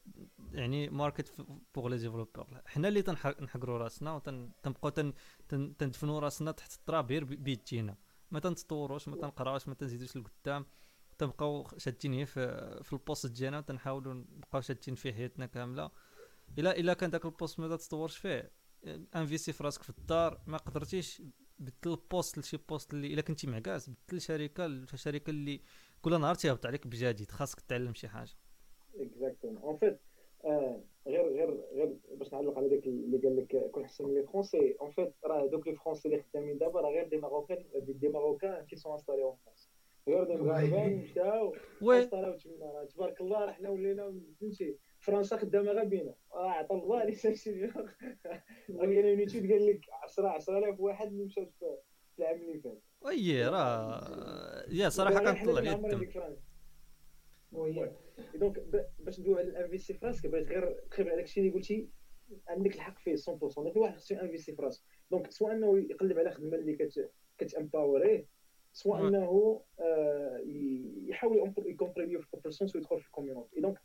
يعني 0.53 0.89
market 0.89 1.47
pour 1.75 1.89
les 1.89 1.97
développeurs 1.97 2.63
حنا 2.67 2.89
اللي 2.89 3.03
تنحقروا 3.03 3.79
راسنا 3.79 4.15
وتنبقاو 4.15 4.91
تندفنوا 5.79 6.21
راسنا 6.21 6.53
تحت 6.53 6.75
التراب 6.75 7.13
غير 7.13 7.25
بيدينا 7.25 7.97
ما 8.31 8.41
تنتطوروش 8.41 9.09
ما 9.09 9.17
تنقراوش 9.17 9.69
ما 9.69 9.75
تنزيدوش 9.75 10.17
لقدام. 10.17 10.67
تنبقاو 11.19 11.69
شادين 11.79 12.13
هي 12.13 12.27
في, 12.27 12.81
في 12.85 12.93
ال 12.93 12.99
poste 12.99 13.27
ديالنا 13.27 13.59
وتنحاولوا 13.59 14.15
نبقاو 14.15 14.61
شادين 14.61 14.95
فيه 14.95 15.13
حياتنا 15.13 15.47
كاملة. 15.47 15.91
الا 16.59 16.79
إلا 16.79 16.95
كان 16.95 17.11
داك 17.11 17.25
ال 17.25 17.31
poste 17.31 17.61
ما 17.61 17.77
تطورش 17.77 18.17
فيه 18.17 18.53
investi 19.17 19.53
في 19.53 19.65
راسك 19.65 19.83
في 19.83 19.91
الدار 19.91 20.43
ما 20.47 20.59
قدرتيش 20.59 21.23
بدل 21.59 21.75
ال 21.87 21.95
poste 21.95 22.39
لشي 22.39 22.57
poste 22.57 22.95
اللي 22.95 23.15
إلا 23.15 23.23
كنتي 23.23 23.47
معكاز 23.47 23.91
بدل 23.91 24.21
شركة 24.21 24.67
لشركه 24.67 25.31
اللي 25.31 25.61
كل 26.03 26.21
نهار 26.21 26.35
تيهبط 26.35 26.67
عليك 26.67 26.87
بجديد 26.87 27.31
خاصك 27.31 27.61
تعلم 27.61 27.95
شي 27.95 28.09
حاجة. 28.09 28.33
exactement 29.01 29.63
en 29.63 29.77
fait 29.77 29.99
غير 31.07 31.29
غير 31.33 31.61
غير 31.73 31.97
باش 32.15 32.33
نعلق 32.33 32.59
على 32.59 32.69
داك 32.69 32.87
اللي 32.87 33.19
قال 33.19 33.37
لك 33.37 33.71
كون 33.71 33.83
احسن 33.83 34.05
من 34.05 34.15
les 34.15 34.23
français 34.23 34.77
en 34.81 34.91
fait 34.91 35.13
راه 35.25 35.47
دوك 35.47 35.67
les 35.69 35.75
français 35.75 36.09
اللي 36.09 36.23
خدامين 36.23 36.59
دابا 36.59 36.81
راه 36.81 36.91
غير 36.91 37.09
des 37.09 37.17
marocains 37.17 37.65
des 37.75 38.09
marocains 38.09 38.65
qui 38.67 38.77
sont 38.77 38.93
installés 38.93 39.23
en 39.23 39.37
France 39.45 39.71
غير 40.09 40.25
دي 40.25 40.35
مغاربه 40.43 40.87
مشاو 40.87 41.55
انستالاو 41.99 42.33
تما 42.39 42.85
تبارك 42.85 43.21
الله 43.21 43.45
راه 43.45 43.53
حنا 43.53 43.69
ولينا 43.71 44.15
فهمتي. 44.41 44.77
فرنسا 45.01 45.37
خدامة 45.37 45.73
غير 45.73 45.85
بينا. 45.85 46.15
راه 46.33 46.51
عطى 46.51 46.75
الله 46.75 47.05
لي 47.05 47.15
ساشي 47.15 47.67
كاين 48.69 49.19
étude 49.21 49.53
قال 49.53 49.67
لك 49.67 49.81
10 50.03 50.29
10000 50.29 50.81
واحد 50.81 51.07
اللي 51.07 51.25
مشاو 51.25 51.47
في 51.47 51.77
العام 52.19 52.41
اللي 52.41 52.61
فات. 52.61 52.79
oui 53.01 53.45
راه 53.49 54.65
يا 54.71 54.89
صراحة 54.89 55.19
كنطلع 55.33 55.61
لي 55.61 55.73
الدم. 55.73 56.11
donc 58.35 58.87
باش 58.99 59.21
ندوي 59.21 59.39
على 59.39 59.49
ال 59.49 59.55
investi 59.55 59.95
في 59.95 60.07
راسك 60.07 60.27
بغيت 60.27 60.49
غير 60.49 60.81
تخيب 60.91 61.09
على 61.09 61.17
داكشي 61.17 61.41
اللي 61.41 61.53
قلتي 61.53 61.89
عندك 62.49 62.75
الحق 62.75 62.99
فيه 62.99 63.17
100% 63.17 63.19
donc 63.57 63.77
الواحد 63.77 63.97
خصو 63.97 64.15
investi 64.15 64.53
في 64.53 64.63
راسو 64.63 64.83
donc 65.11 65.31
سواء 65.31 65.53
انه 65.53 65.79
يقلب 65.79 66.19
على 66.19 66.31
خدمه 66.31 66.57
اللي 66.57 66.77
كت 66.77 67.11
كت 67.39 67.55
empower 67.55 68.11
يه 68.11 68.27
سواء 68.73 69.09
انه 69.09 69.61
آه، 69.81 70.41
يحاول 71.09 71.53
ي 71.67 71.72
contribuer 71.72 72.21
في 72.21 72.35
ال 72.35 72.39
open 72.39 72.54
source 72.54 72.77
ويدخل 72.77 73.01
في 73.01 73.07
ال 73.07 73.12
community 73.12 73.61
donc 73.61 73.79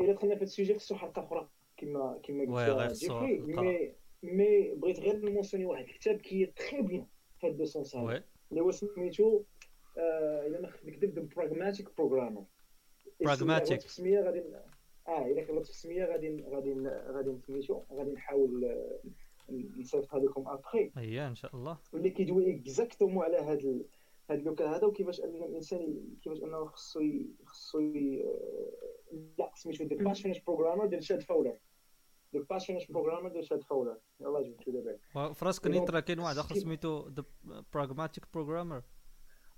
الا 0.00 0.12
دخلنا 0.12 0.36
في 0.36 0.42
ال 0.42 0.47
sujet 0.47 0.74
خصو 0.74 0.94
حلقه 0.94 1.24
أخرى 1.24 1.48
كما 1.76 2.20
كما 2.22 2.40
قلت 2.40 2.92
جيفري 2.92 3.38
مي 3.38 3.94
مي 4.22 4.74
بغيت 4.74 5.00
غير 5.00 5.16
ن 5.16 5.21
mentionner 5.21 5.66
واحد 5.66 5.84
الكتاب 5.84 6.16
qui 6.16 6.46
très 6.46 6.82
bien 6.82 7.06
في 7.40 7.46
هذا 7.46 7.62
ال 7.62 7.69
sens 7.69 7.96
هذا 7.96 8.24
اللي 8.50 8.62
هو 8.62 8.70
سميتو 8.70 9.42
الا 9.96 10.60
ما 10.60 10.70
نكذب 10.84 11.28
Pragmatic 11.28 11.96
Programmer 11.96 12.44
Pragmatic 13.24 13.80
في 13.80 13.86
السميه 13.86 14.20
غادي 14.20 14.42
آه 15.08 15.26
الا 15.26 15.42
غلطت 15.42 15.64
في 15.64 15.70
السميه 15.70 16.04
غادي 16.04 16.44
غادي 16.44 16.74
غادي 16.88 17.36
سميتو 17.46 17.82
غادي 17.92 18.12
نحاول 18.12 18.76
نصيفط 19.78 20.14
هذوكم 20.14 20.48
ابخي 20.48 20.90
اييه 20.98 21.28
إن 21.28 21.34
شاء 21.34 21.56
الله. 21.56 21.78
واللي 21.92 22.10
كيدوي 22.10 22.56
exactement 22.56 23.24
على 23.24 23.36
هذا 23.36 23.74
هذا 24.30 24.38
le 24.40 24.54
cas 24.54 24.76
هذا 24.76 24.86
وكيفاش 24.86 25.20
أن 25.20 25.42
الإنسان 25.42 26.04
كيفاش 26.22 26.42
أنه 26.42 26.64
خصو 26.64 27.00
خصو 27.46 27.80
لا 29.38 29.50
سميتو 29.54 29.84
The 29.84 29.96
Passionate 29.96 30.40
Programmer 30.40 30.86
ديال 30.86 31.04
Chad 31.04 31.22
Fowler 31.22 31.58
The 32.34 32.44
Passionate 32.50 32.86
Programmer 32.86 33.28
ديال 33.28 33.44
Chad 33.44 33.62
Fowler 33.62 33.96
يلاه 34.20 34.42
جبتو 34.42 34.70
دابا. 34.70 35.32
في 35.32 35.44
راسك 35.44 35.66
نيترا 35.66 36.00
كاين 36.00 36.18
واحد 36.18 36.38
آخر 36.38 36.54
سميتو 36.54 37.08
The 37.08 37.24
Pragmatic 37.74 38.24
Programmer 38.34 38.82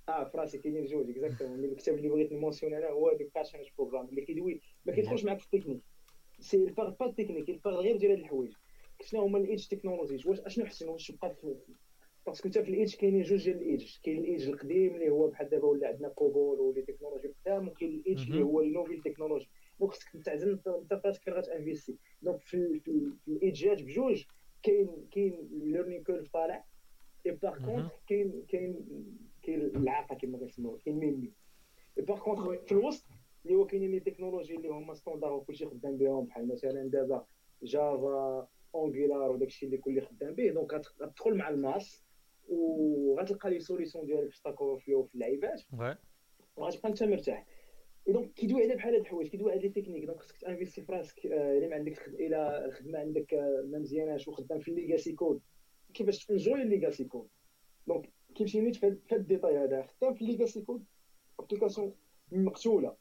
آه 0.09 0.25
في 0.25 0.39
راسي 0.39 0.59
كاينين 0.59 0.87
جوج 0.87 1.11
exactement 1.11 1.65
الكتاب 1.65 1.95
اللي 1.95 2.09
بغيت 2.09 2.33
ن 2.33 2.37
mentionner 2.37 2.75
عليه 2.75 2.91
هو 2.91 3.11
The 3.11 3.29
Passionate 3.35 3.73
Programmer 3.79 4.09
اللي 4.09 4.21
كيدوي 4.21 4.61
ما 4.87 4.93
كيدخلش 4.93 5.25
معاك 5.25 5.39
في 5.41 5.55
التكنيك. 5.55 5.81
c'est 6.41 6.57
il 6.57 6.66
parle 6.66 6.91
pas 6.91 7.07
ال 7.07 7.11
technique 7.11 7.51
il 7.51 7.58
parle 7.58 7.75
غير 7.75 7.97
ديال 7.97 8.11
هاد 8.11 8.19
الحوايج. 8.19 8.53
شنو 9.03 9.21
هما 9.23 9.39
ال 9.39 9.44
edge 9.44 9.67
technologies 9.67 10.27
واش 10.27 10.41
أشنو 10.41 10.67
حسن 10.67 10.89
واش 10.89 11.11
بقى 11.11 11.35
في 11.35 11.55
parce 12.27 12.40
que 12.41 12.49
انت 12.49 12.59
في 12.59 12.69
ال 12.69 12.74
edge 12.74 12.95
كاينين 12.95 13.23
جوج 13.23 13.45
ديال 13.45 13.57
ال 13.57 13.65
edge 13.65 13.97
كاين 14.03 14.19
ال 14.19 14.25
edge 14.25 14.49
القديم 14.49 14.95
اللي 14.95 15.11
هو 15.11 15.29
بحال 15.29 15.49
دابا 15.49 15.67
ولا 15.67 15.89
عندنا 15.89 16.09
COBOL 16.09 16.61
و 16.61 16.66
les 16.66 16.83
technologies 16.83 17.29
قدام 17.29 17.69
وكاين 17.69 17.91
ال 17.91 17.99
edge 17.99 18.31
اللي 18.31 18.43
هو 18.43 18.61
ال 18.61 18.65
nouvelles 18.65 19.03
technologies 19.03 19.49
donc 19.81 19.93
خصك 19.93 20.09
تعزل 20.25 20.51
انت 20.67 20.95
فراسك 20.95 21.23
فين 21.23 21.35
غت 21.35 21.47
investir 21.47 21.97
donc 22.23 22.41
في, 22.41 22.81
في, 22.81 23.13
ال 23.29 23.38
edge 23.38 23.74
ات 23.74 23.83
بجوج 23.83 24.25
كاين 24.63 25.09
كاين 25.13 25.49
learning 25.53 26.03
curve 26.03 26.29
طالع. 26.29 26.65
et 27.27 27.31
par 27.31 27.65
contre 27.65 27.89
كاين 28.09 28.45
كاين 28.49 28.85
كاين 29.47 29.61
العاقه 29.61 30.15
كما 30.15 30.39
كنسموها 30.39 30.79
كاين 30.79 30.97
ميمي 30.97 31.33
par 31.97 32.19
contre 32.19 32.57
في 32.67 32.73
الوسط 32.73 33.05
اللي 33.45 33.57
هو 33.57 33.67
كاينين 33.67 33.91
les 33.91 34.01
technologies 34.01 34.57
اللي 34.57 34.69
هما 34.69 34.95
standards 34.95 35.33
وكلشي 35.33 35.67
خدام 35.67 35.97
بهم 35.97 36.25
بحال 36.25 36.49
مثلا 36.49 36.89
دابا 36.89 37.27
Java 37.63 38.49
Angular 38.75 39.31
وداكشي 39.31 39.67
اللي 39.67 39.79
كل 39.79 40.03
خدام 40.03 40.35
به 40.35 40.51
donc 40.51 40.75
غتدخل 40.75 41.35
مع 41.35 41.49
ال 41.49 41.58
masse 41.58 42.05
وغتلقى 42.49 43.51
les 43.51 43.61
solutions 43.61 44.07
ديالك 44.07 44.31
في 44.31 44.37
Stack 44.37 44.57
في 44.79 45.05
اللعيبات. 45.15 45.63
وغتبقى 46.57 46.89
أنت 46.89 47.03
مرتاح. 47.03 47.47
donc 48.09 48.33
كيدوي 48.33 48.63
على 48.63 48.75
بحال 48.75 48.95
هاد 48.95 49.01
الحوايج 49.01 49.29
كيدوي 49.29 49.53
على 49.53 49.61
les 49.61 49.69
techniques 49.69 50.05
donc 50.05 50.21
خصك 50.21 50.41
ت 50.41 50.45
investir 50.45 50.83
في 50.83 50.93
راسك 50.93 51.27
آه، 51.27 51.59
إلا 51.59 51.69
ما 51.69 51.75
عندك 51.75 52.09
إلا 52.09 52.65
الخدمة 52.65 52.99
عندك 52.99 53.35
آه، 53.35 53.65
ما 53.71 53.79
مزياناش 53.79 54.29
وخدام 54.29 54.59
في 54.61 54.71
ال 54.71 54.77
legacy 54.77 55.13
code 55.13 55.41
كيفاش 55.95 56.27
ت 56.27 56.33
enjoy 56.33 56.63
ي 56.63 56.68
ال 56.68 56.73
legacy 56.73 57.05
code 57.05 57.29
دونك 57.87 58.13
كيمشي 58.35 58.61
نيت 58.61 58.77
في 58.77 58.87
هاد 58.87 59.01
الديتاي 59.13 59.59
هذا 59.59 59.83
خدام 59.83 60.15
في 60.15 60.23
الليغاسي 60.23 60.61
كود 60.61 60.85
ابليكاسيون 61.41 61.95
مقتوله 62.33 62.97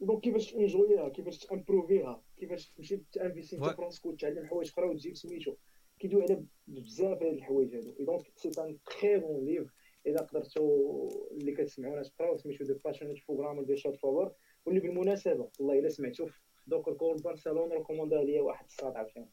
دونك 0.00 0.20
كيفاش 0.20 0.52
تنجويها 0.52 1.08
كيفاش 1.08 1.38
تامبروفيها 1.38 2.22
كيفاش 2.36 2.68
تمشي 2.68 3.00
تانفيستي 3.12 3.56
انت 3.56 3.64
فراسك 3.64 4.06
وتعلم 4.06 4.46
حوايج 4.46 4.68
أخرى 4.68 4.86
وتجيب 4.86 5.16
سميتو 5.16 5.54
كيدوي 5.98 6.22
على 6.22 6.44
بزاف 6.66 7.22
هاد 7.22 7.32
الحوايج 7.32 7.74
هادو 7.74 7.94
دونك 8.00 8.22
سي 8.36 8.50
ان 8.58 8.78
تري 9.00 9.18
بون 9.18 9.44
ليفر 9.44 9.72
اذا 10.06 10.18
قدرتو 10.18 11.08
اللي 11.30 11.52
كتسمعونا 11.52 12.02
تقراو 12.02 12.36
سميتو 12.36 12.64
دو 12.64 12.74
باشونيت 12.84 13.16
بروغرام 13.28 13.64
دو 13.64 13.74
شات 13.74 13.96
فور 13.96 14.32
واللي 14.66 14.80
بالمناسبه 14.80 15.48
والله 15.58 15.78
الا 15.78 15.88
سمعتو 15.88 16.26
في 16.26 16.40
دوك 16.66 16.88
الكور 16.88 17.16
برشلونه 17.24 17.74
ريكوموندا 17.74 18.22
ليا 18.22 18.42
واحد 18.42 18.64
الصاد 18.64 18.96
عاوتاني 18.96 19.28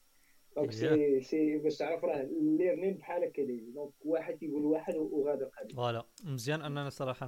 donc 0.55 0.71
c'est 0.71 1.21
c'est 1.21 1.57
باش 1.57 1.77
تعرف 1.77 2.03
راه 2.03 2.27
learning 2.57 2.93
بحال 2.93 3.23
هكا 3.23 3.43
donc 3.73 3.91
واحد 4.05 4.33
كيقول 4.33 4.65
واحد 4.65 4.95
وغادي 4.95 5.43
القضية 5.43 5.75
voilà 5.75 6.05
مزيان 6.23 6.61
أننا 6.61 6.89
صراحة 6.89 7.27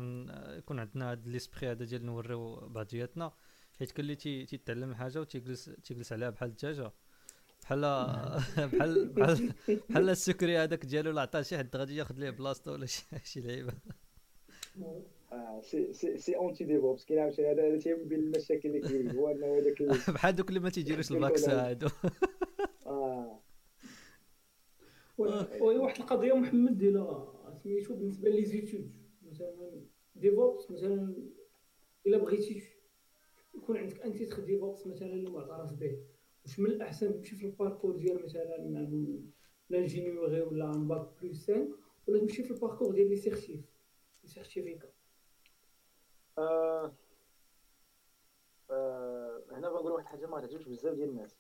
يكون 0.58 0.80
عندنا 0.80 1.12
هذا 1.12 1.22
l'esprit 1.26 1.72
هذا 1.72 1.86
ديال 1.86 2.06
ن 2.06 2.11
nourrir 2.11 2.50
و 2.50 2.56
بعضياتنا. 2.56 3.32
حيت 3.80 3.92
كل 3.92 4.04
اللي 4.04 4.16
تيتعلم 4.16 4.94
حاجة 4.96 5.22
وتيجلس 5.22 5.72
تيجلس 5.84 6.14
عليها 6.14 6.30
بحال 6.30 6.50
الدجاجة. 6.50 6.92
بحال 7.62 7.82
بحال 8.74 9.10
بحال 9.10 9.52
بحال 9.90 10.10
ال 10.10 10.16
secret 10.16 10.58
هذاك 10.58 10.86
ديالو 10.86 11.12
لا 11.12 11.22
عطاه 11.22 11.42
شي 11.42 11.58
حد 11.58 11.76
غادي 11.76 11.96
ياخذ 11.96 12.16
ليه 12.16 12.30
بلاصتو 12.30 12.72
ولا 12.72 12.86
شي 12.86 13.40
لعيبة. 13.42 13.74
c'est 15.62 15.94
c'est 15.94 16.18
c'est 16.18 16.36
anti 16.36 16.64
DevOps 16.64 17.06
كاين 17.06 17.20
عاوتاني 17.20 17.52
هذا 17.52 17.78
تيهم 17.80 18.04
بين 18.04 18.20
المشاكل 18.20 18.70
اللي 18.70 18.80
كاين 18.80 19.12
هو 19.12 19.32
أنه 19.32 19.58
هذاك 19.58 19.82
بحال 20.16 20.36
دوك 20.36 20.50
اللي 20.50 20.60
ما 20.60 20.70
تيديروش 20.70 21.12
الفاكس 21.12 21.50
هادو. 21.50 21.88
آه. 22.96 23.42
oui 25.18 25.78
واحد 25.78 26.00
القضية 26.00 26.34
محمد 26.34 26.78
ديال 26.78 27.28
سميتو 27.64 27.96
بالنسبة 27.96 28.30
les 28.30 28.46
études 28.46 28.92
مثلا 29.22 29.82
DevOps 30.16 30.72
مثلا 30.72 31.16
إلا 32.08 32.18
بغيتي 32.18 32.64
يكون 33.56 33.78
عندك 33.78 34.02
un 34.02 34.24
titre 34.24 34.40
DevOps 34.40 34.88
مثلا 34.88 35.14
اللي 35.14 35.30
معترف 35.30 35.74
به 35.74 35.98
واش 36.44 36.60
من 36.60 36.66
الأحسن 36.66 37.16
تمشي 37.16 37.36
في 37.36 37.46
ال 37.46 37.51
parcours 37.51 37.96
ديال 37.96 38.24
مثلا 38.24 38.58
l'ingénierie 39.70 40.42
ولا 40.42 40.74
أن 40.76 40.88
bac 40.88 41.08
plus 41.22 41.52
5 41.52 41.68
ولا 42.08 42.20
تمشي 42.20 42.44
في 42.44 42.52
ال 42.52 42.56
parcours 42.56 42.92
ديال 42.96 43.10
les 43.10 43.16
certifs 43.16 43.66
les 44.24 44.30
certificats؟ 44.30 44.88
آه. 46.38 46.96
آه 48.72 49.44
هنا 49.52 49.70
بنقول 49.70 49.92
واحد 49.92 50.04
الحاجة 50.06 50.26
ما 50.26 50.40
تعجبش 50.40 50.66
بزاف 50.66 50.96
ديال 50.96 51.10
الناس. 51.10 51.36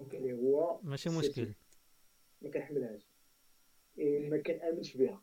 OK 0.00 0.16
اللي 0.16 0.32
هو 0.32 0.80
ماشي 0.82 1.08
مشكل 1.10 1.48
ما 2.42 2.50
كنحملهاش. 2.50 3.08
ما 3.98 4.38
كنأمنش 4.38 4.96
بها. 4.96 5.22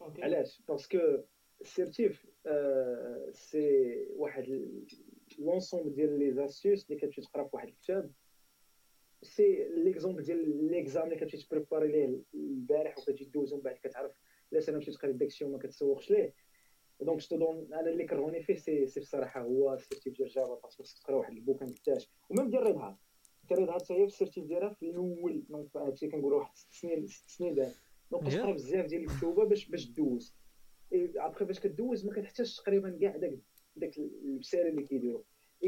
علاش؟ 0.00 0.62
parce 0.68 0.87
que 0.87 0.98
ال 1.60 1.69
certif 1.69 2.26
آه 2.46 3.30
c'est 3.32 3.94
واحد 4.16 4.68
l'ensemble 5.38 5.94
ديال 5.94 6.18
les 6.18 6.32
astuces 6.32 6.84
اللي 6.90 7.00
كتمشي 7.00 7.20
تقرا 7.20 7.44
في 7.44 7.50
واحد 7.56 7.68
الكتاب 7.68 8.12
c'est 9.22 9.68
l'exemple 9.68 10.22
ديال 10.22 10.66
l'exam 10.70 11.04
اللي 11.04 11.16
كتمشي 11.16 11.46
ت 11.48 11.52
préparer 11.52 11.88
ليه 11.88 12.20
البارح 12.34 12.98
وكتجي 12.98 13.24
دوزو 13.24 13.56
من 13.56 13.62
بعد 13.62 13.74
كتعرف 13.74 14.12
علاش 14.52 14.68
أنا 14.68 14.78
مشيت 14.78 14.96
قريت 14.96 15.16
داكشي 15.16 15.44
وما 15.44 15.58
كتسوقش 15.58 16.10
ليه. 16.10 16.34
دونك 17.00 17.20
جو 17.20 17.36
دون 17.36 17.74
أنا 17.74 17.90
اللي 17.90 18.04
كرهوني 18.04 18.42
فيه 18.42 18.54
سي 18.54 18.86
سي 18.86 19.00
بصراحه 19.00 19.40
هو 19.40 19.74
السيرتيف 19.74 20.16
ديال 20.16 20.28
جافا 20.28 20.54
باسكو 20.54 20.82
خصك 20.82 20.98
تقرا 21.02 21.16
واحد 21.16 21.32
البوكان 21.32 21.68
كتاش 21.68 22.10
وميم 22.30 22.50
ديال 22.50 22.62
ريد 22.62 22.76
هات 22.76 22.96
ريد 23.52 23.68
هات 23.68 23.92
هي 23.92 23.98
في 23.98 24.04
السيرتيف 24.04 24.44
ديالها 24.44 24.68
في 24.68 24.90
الأول. 24.90 25.42
دونك 25.48 25.76
هادشي 25.76 26.08
كنقول 26.08 26.32
واحد 26.32 26.56
ست 26.56 26.72
سنين 26.72 27.06
ست 27.06 27.28
سنين 27.28 27.54
دار 27.54 27.72
دونك 28.10 28.32
تقرا 28.32 28.52
بزاف 28.52 28.86
ديال 28.86 29.02
الكتوبة 29.02 29.44
باش 29.44 29.68
باش 29.68 29.90
دوز 29.90 30.34
ابخي 30.92 31.44
باش 31.44 31.60
كدوز 31.60 32.06
ما 32.06 32.12
كتحتاجش 32.12 32.56
تقريبا 32.56 32.98
كاع 33.00 33.16
داك 33.16 33.38
داك 33.76 33.98
البسالة 33.98 34.68
اللي 34.68 34.82
كيديروا. 34.82 35.22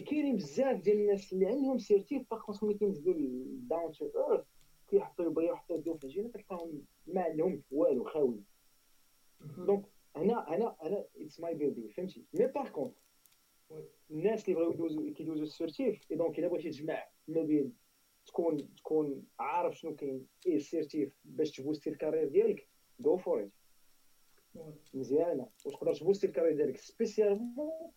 كاينين 0.06 0.36
بزاف 0.36 0.80
ديال 0.80 0.96
الناس 0.96 1.32
اللي 1.32 1.46
عندهم 1.46 1.78
سيرتيف 1.78 2.22
باغ 2.30 2.40
ملي 2.62 2.74
كينزلوا 2.74 3.16
داون 3.46 3.92
تو 3.92 4.04
ايرث 4.04 4.44
كيحطوا 4.88 5.24
يبغيو 5.24 5.52
يحطوا 5.52 5.76
يدهم 5.76 5.98
في 5.98 6.04
الجينا 6.04 6.28
كتلقاهم 6.28 6.82
ما 7.06 7.22
عندهم 7.22 7.62
والو 7.70 8.04
خاوي 8.04 8.40
donc 9.58 9.84
هنا 10.16 10.44
هنا 10.48 10.76
هنا 10.80 11.04
it's 11.16 11.40
misleading 11.40 11.88
فهمتي؟ 11.88 12.24
mais 12.34 12.46
par 12.46 12.68
contre 12.68 12.94
الناس 14.10 14.48
اللي 14.48 14.54
بغاو 14.60 14.72
يدوزو 14.72 15.12
كيدوزو 15.12 15.42
ال 15.42 15.52
certif 15.52 16.10
et 16.10 16.16
donc 16.16 16.38
الا 16.38 16.48
بغيتي 16.48 16.70
تجمع 16.70 17.04
ما 17.28 17.42
بين 17.42 17.72
تكون 18.26 18.74
تكون 18.74 19.24
عارف 19.38 19.78
شنو 19.78 19.96
كاين 19.96 20.26
إيه 20.46 20.56
ال 20.56 20.64
certif 20.64 21.12
باش 21.24 21.50
ت 21.50 21.55
booster 21.55 21.90
ال 21.90 21.95
carrière 21.95 22.28
ديالك 22.28 22.68
go 23.00 23.16
for 23.16 23.42
it 24.56 24.88
مزيانه 24.94 25.48
وتقدر 25.66 25.94
ت 25.94 25.98
booster 25.98 26.26
ال 26.26 26.30
carrière 26.30 26.56
ديالك 26.56 26.76
spécialement 26.76 27.92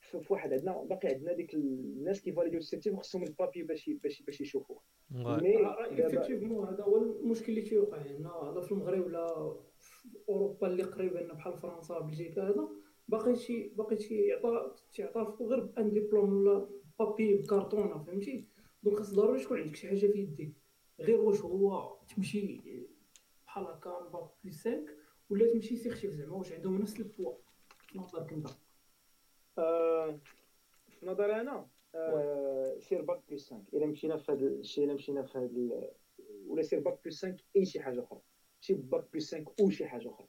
في 0.00 0.32
واحد 0.32 0.52
عندنا 0.52 0.84
باقي 0.84 1.08
عندنا 1.08 1.32
ديك 1.32 1.54
الناس 1.54 2.22
كي 2.22 2.30
valider 2.30 2.58
و 2.58 2.62
ال 2.62 2.67
certif 2.67 2.94
خصهم 2.94 3.22
ال 3.22 3.28
papier 3.28 3.62
باش 3.62 3.90
باش 3.90 4.22
باش 4.22 4.40
يشوفوه 4.40 4.82
mais 5.10 5.56
effectivement 6.04 6.68
هذا 6.68 6.84
هو 6.84 6.96
المشكل 6.96 7.52
اللي 7.52 7.62
تيوقع 7.62 7.98
هنا 7.98 8.52
لا 8.54 8.60
في 8.60 8.72
المغرب 8.72 9.06
ولا 9.06 9.56
في 9.80 10.08
أوروبا 10.28 10.66
اللي 10.66 10.82
قريبة 10.82 11.20
لنا 11.20 11.34
بحال 11.34 11.58
فرنسا 11.58 11.98
بلجيكا 11.98 12.42
هذا. 12.42 12.68
باقي 13.08 13.36
شي 13.36 13.68
باقي 13.68 13.96
تيعطى 13.96 14.74
تيعطى 14.92 15.36
غير 15.40 15.60
بان 15.60 15.90
ديبلوم 15.90 16.32
ولا 16.32 16.68
papier 16.98 17.34
بكارطونه 17.34 18.04
فهمتي؟ 18.04 18.48
donc 18.82 18.96
خاص 18.96 19.14
ضروري 19.14 19.44
تكون 19.44 19.60
عندك 19.60 19.76
شي 19.76 19.88
حاجة 19.88 19.98
في 19.98 20.18
يديك 20.18 20.54
غير 21.00 21.20
واش 21.20 21.40
هو 21.40 21.96
تمشي 22.16 22.60
بحال 23.46 23.64
هكا 23.66 24.08
bac 24.12 24.30
plus 24.44 24.68
5 24.68 24.84
ولا 25.30 25.52
تمشي 25.52 25.76
certif 25.76 26.10
زعما 26.10 26.36
واش 26.36 26.52
عندهم 26.52 26.78
نفس 26.78 27.00
البوا 27.00 27.34
في 27.88 27.98
نظرك 27.98 28.32
أنت؟ 28.32 28.48
في 30.88 31.06
نظري 31.06 31.40
أنا 31.40 31.68
آه 31.94 32.78
سير 32.78 33.02
bac 33.02 33.20
plus 33.30 33.50
5 33.50 33.64
إلا 33.74 33.86
مشينا 33.86 34.16
في 34.16 34.32
هذا 34.32 34.46
الشيء 34.46 34.84
إلا 34.84 34.94
مشينا 34.94 35.22
في 35.22 35.38
هذا 35.38 35.90
ولا 36.46 36.62
سير 36.62 36.80
bac 36.80 37.04
plus 37.04 37.24
5 37.24 37.44
اي 37.56 37.64
شي 37.64 37.80
حاجة 37.80 38.02
أخرى. 38.02 38.20
شي 38.60 38.74
bac 38.74 39.12
plus 39.12 39.34
5 39.34 39.52
أو 39.60 39.70
شي 39.70 39.86
حاجة 39.86 40.10
أخرى. 40.10 40.26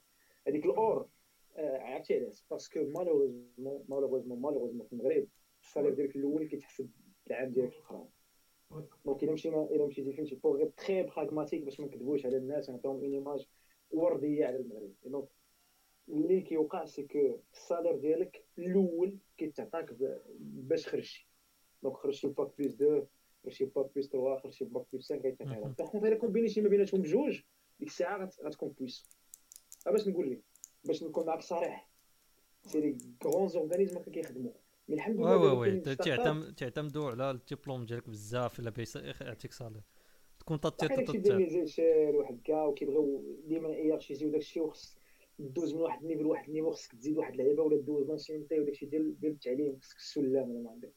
هذيك 0.47 0.65
ال 0.65 0.72
heure 0.72 1.09
عرفتي 1.57 2.19
علاش؟ 2.19 2.45
parce 2.51 2.69
que 2.69 2.79
malheureusement 2.79 3.85
malheureusement 3.89 4.41
malheureusement 4.41 4.87
في 4.87 4.93
المغرب 4.93 5.27
ال 5.61 5.65
salaire 5.65 5.93
ديالك 5.93 6.15
الأول 6.15 6.47
كيتحسب 6.47 6.89
العام 7.27 7.49
ديالك 7.49 7.73
الاخراني 7.73 8.09
donc 9.05 9.23
الا 9.23 9.31
مشينا 9.31 9.63
الا 9.63 9.85
مشيتي 9.85 10.13
فهمتي 10.13 10.35
pour 10.35 10.57
غير 10.57 10.67
très 10.67 11.03
pragmatique 11.03 11.63
باش 11.63 11.79
ما 11.79 11.85
نكذبوش 11.85 12.25
على 12.25 12.37
الناس 12.37 12.69
ونعطيهم 12.69 12.95
une 12.95 13.13
image 13.13 13.47
وردية 13.91 14.45
على 14.45 14.55
المغرب. 14.55 14.93
donc 15.05 15.27
اللي 16.09 16.41
كيوقع 16.41 16.85
c'est 16.85 17.03
que 17.03 17.39
ال 17.53 17.58
salaire 17.59 17.95
ديالك 17.97 18.45
الأول 18.57 19.17
كيتعطاك 19.37 19.95
باش 20.39 20.87
خرجتي. 20.87 21.27
donc 21.83 21.95
خرجتي 21.95 22.27
bac 22.27 22.57
plus 22.57 22.73
2 22.73 23.07
خرجتي 23.43 23.65
باك 23.65 23.95
بلس 23.95 24.09
3 24.09 24.37
خرجتي 24.37 24.65
باك 24.65 24.85
بلس 24.93 25.13
5 25.13 25.21
كيتعطي 25.21 25.59
لك. 25.59 25.77
باغ 25.77 25.89
كونت 25.89 26.05
الا 26.05 26.15
كومبينيتي 26.15 26.61
ما 26.61 26.69
بيناتهم 26.69 27.01
بجوج 27.01 27.41
ديك 27.79 27.89
الساعة 27.89 28.29
غتكون 28.43 28.69
بليس 28.79 29.09
باش 29.85 30.07
نقول 30.07 30.31
لك 30.31 30.41
باش 30.85 31.03
نكون 31.03 31.25
معك 31.25 31.41
صريح. 31.41 31.89
سي 32.63 32.81
لي 32.81 32.97
غرون 33.25 33.47
زورغانيزم 33.47 33.97
هكا 33.97 34.11
كيخدموا 34.11 34.51
مي 34.87 34.95
الحمد 34.95 35.15
لله 35.15 35.37
وي 35.37 35.69
وي. 35.71 35.95
تعتمدوا 36.57 37.09
على 37.11 37.31
الدبلوم 37.31 37.85
ديالك 37.85 38.09
بزاف 38.09 38.59
الا 38.59 38.73
يعطيك 39.21 39.53
صالير 39.53 39.81
تكون 40.39 40.59
تطير 40.59 41.05
تطير 41.05 42.15
واحد 42.15 42.41
كا 42.43 42.63
وكيبغيو 42.63 43.23
ديما 43.47 43.69
ايارشيزيو 43.69 44.29
داكشي 44.31 44.59
وخص 44.59 44.97
دوز 45.39 45.73
من 45.73 45.81
واحد 45.81 46.01
النيفل 46.01 46.23
لواحد 46.23 46.47
النيفل 46.47 46.71
خصك 46.71 46.91
تزيد 46.91 47.17
واحد 47.17 47.31
اللعيبة 47.31 47.63
ولا 47.63 47.81
دوز 47.81 48.07
لونسيونتي 48.07 48.59
وداكشي 48.59 48.85
ديال 48.85 49.19
ديال 49.19 49.31
التعليم 49.31 49.79
خصك 49.81 49.97
السلام 49.97 50.51
ولا 50.51 50.59
ما 50.59 50.71
عندك 50.71 50.93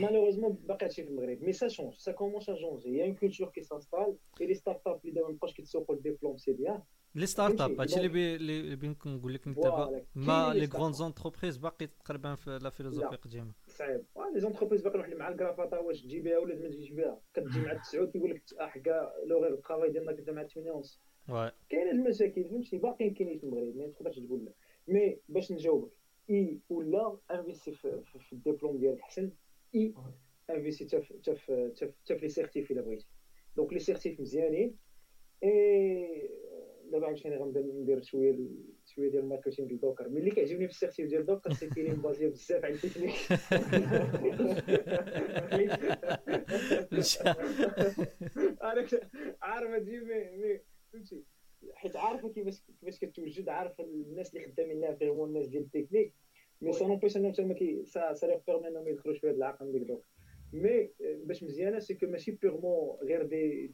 malheureusement 0.00 0.52
باقي 0.52 0.86
هادشي 0.86 1.02
في 1.02 1.08
المغرب. 1.08 1.42
mais 1.42 1.52
ça 1.52 1.68
change 1.68 1.94
ça 1.94 2.12
commence 2.12 2.50
à 2.50 2.54
changer 2.54 2.96
y 2.96 3.04
a 3.04 3.14
une 3.14 3.48
culture 3.48 3.62
qui 3.62 4.16
s'installe 4.40 4.46
et 4.46 4.54
les 4.54 4.86
startups 4.86 5.00
اللي 5.04 5.14
دابا 5.14 5.28
مابقاوش 5.28 5.54
كيتسوقوا 5.54 5.94
ال 5.94 5.99
diplôme 5.99 6.36
c'est 6.36 6.52
bien 6.52 6.82
les 7.16 7.26
startups 7.26 7.80
هادشي 7.80 8.06
اللي 8.06 8.36
اللي 8.36 8.76
بين 8.76 8.96
نقول 9.06 9.34
لك 9.34 9.48
دابا 9.48 10.04
mais 10.14 10.52
les 10.54 10.64
grandes 10.66 10.92
entreprises 10.92 11.56
باقي 11.56 11.86
تقريبا 11.86 12.34
في 12.34 12.58
la 12.62 12.70
philosophie 12.70 13.16
قديمة. 13.16 13.52
صعيب. 13.68 14.04
les 14.34 14.40
entreprises 14.40 14.82
باقي 14.82 14.98
واحد 14.98 15.14
مع 15.14 15.28
الكرافاطه 15.28 15.80
واش 15.80 16.02
تجي 16.02 16.20
بها 16.20 16.38
ولا 16.38 16.54
ما 16.54 16.68
تجيش 16.68 16.90
بها. 16.90 17.20
كتجي 17.34 17.60
مع 17.60 17.72
التسعود 17.72 18.10
كيقول 18.10 18.30
لك 18.30 18.42
حكا 18.58 19.12
le 19.26 19.56
travail 19.56 19.90
ديالنا 19.90 20.12
كنت 20.12 20.30
مع 20.30 20.42
8 20.46 20.70
ونص. 20.70 21.00
كاين 21.68 21.88
المشاكل 21.88 22.44
فهمتي؟ 22.44 22.78
باقيين 22.78 23.14
كاينين 23.14 23.38
في 23.38 23.44
المغرب 23.44 23.76
ما 23.76 23.86
تقدرش 23.86 24.18
تقول 24.18 24.44
لا. 24.44 24.52
mais 24.88 25.18
باش 25.28 25.52
نجاوبك 25.52 25.90
et 26.30 26.60
ولا 26.68 27.18
investi 27.30 27.72
في, 27.72 28.02
في 28.18 28.32
الدبلوم 28.32 28.78
ديالك 28.78 29.00
حسن 29.00 29.30
et 29.74 29.94
investi 30.50 31.02
حتى 31.02 31.34
في 31.34 31.72
حتى 31.80 32.14
في 32.16 32.22
les 32.22 32.28
certifs 32.28 32.70
إلا 32.70 32.82
بغيتي. 32.82 33.06
donc 33.56 33.72
les 33.72 33.78
certifs 33.78 34.20
مزيانين. 34.20 34.76
اي 35.44 36.30
دابا 36.92 37.06
عاوتاني 37.06 37.36
غنبدا 37.36 37.60
ندير 37.60 38.02
شوية 38.02 38.36
شوية 38.86 39.10
ديال 39.10 39.22
ال 39.22 39.27
marketing 39.27 39.74
Docker 39.74 40.08
ملي 40.08 40.30
كيعجبني 40.30 40.66
في 40.66 40.72
ال 40.72 40.77
certif 40.77 41.08
ديال 41.08 41.26
Docker 41.26 41.52
c'est 41.52 41.66
كاينين 41.66 41.96
basés 41.96 42.28
بزاف 42.28 42.64
على 42.64 42.74
التكنيك 42.74 43.12
عارف 49.42 49.70
هادشي 49.70 50.00
mais 50.00 50.60
فهمتي؟ 50.92 51.24
حيت 51.74 51.96
عارفه 51.96 52.28
كيفاش 52.28 52.62
كيفاش 52.80 52.98
كتوجد 52.98 53.48
عارفه 53.48 53.84
الناس 53.84 54.34
اللي 54.34 54.46
خدامين 54.46 54.80
لها 54.80 54.98
هما 55.02 55.24
الناس 55.24 55.46
ديال 55.46 55.62
التكنيك. 55.62 56.12
مي 56.60 56.72
سا 56.72 56.86
نوبيش 56.86 57.16
انهم 57.16 57.32
تما 57.32 57.54
كي 57.54 57.84
سا 57.84 58.12
سا 58.12 58.26
ليغ 58.26 58.38
بيرمي 58.46 58.68
انهم 58.68 58.88
يدخلوا 58.88 59.14
شوية 59.14 59.30
العقل 59.30 59.72
ديك 59.72 59.82
دوك 59.82 60.04
مي 60.52 60.90
باش 61.00 61.42
مزيانة 61.42 61.78
سي 61.78 61.94
كو 61.94 62.06
ماشي 62.06 62.30
بيغمون 62.30 62.98
غير 63.02 63.26
دي 63.26 63.72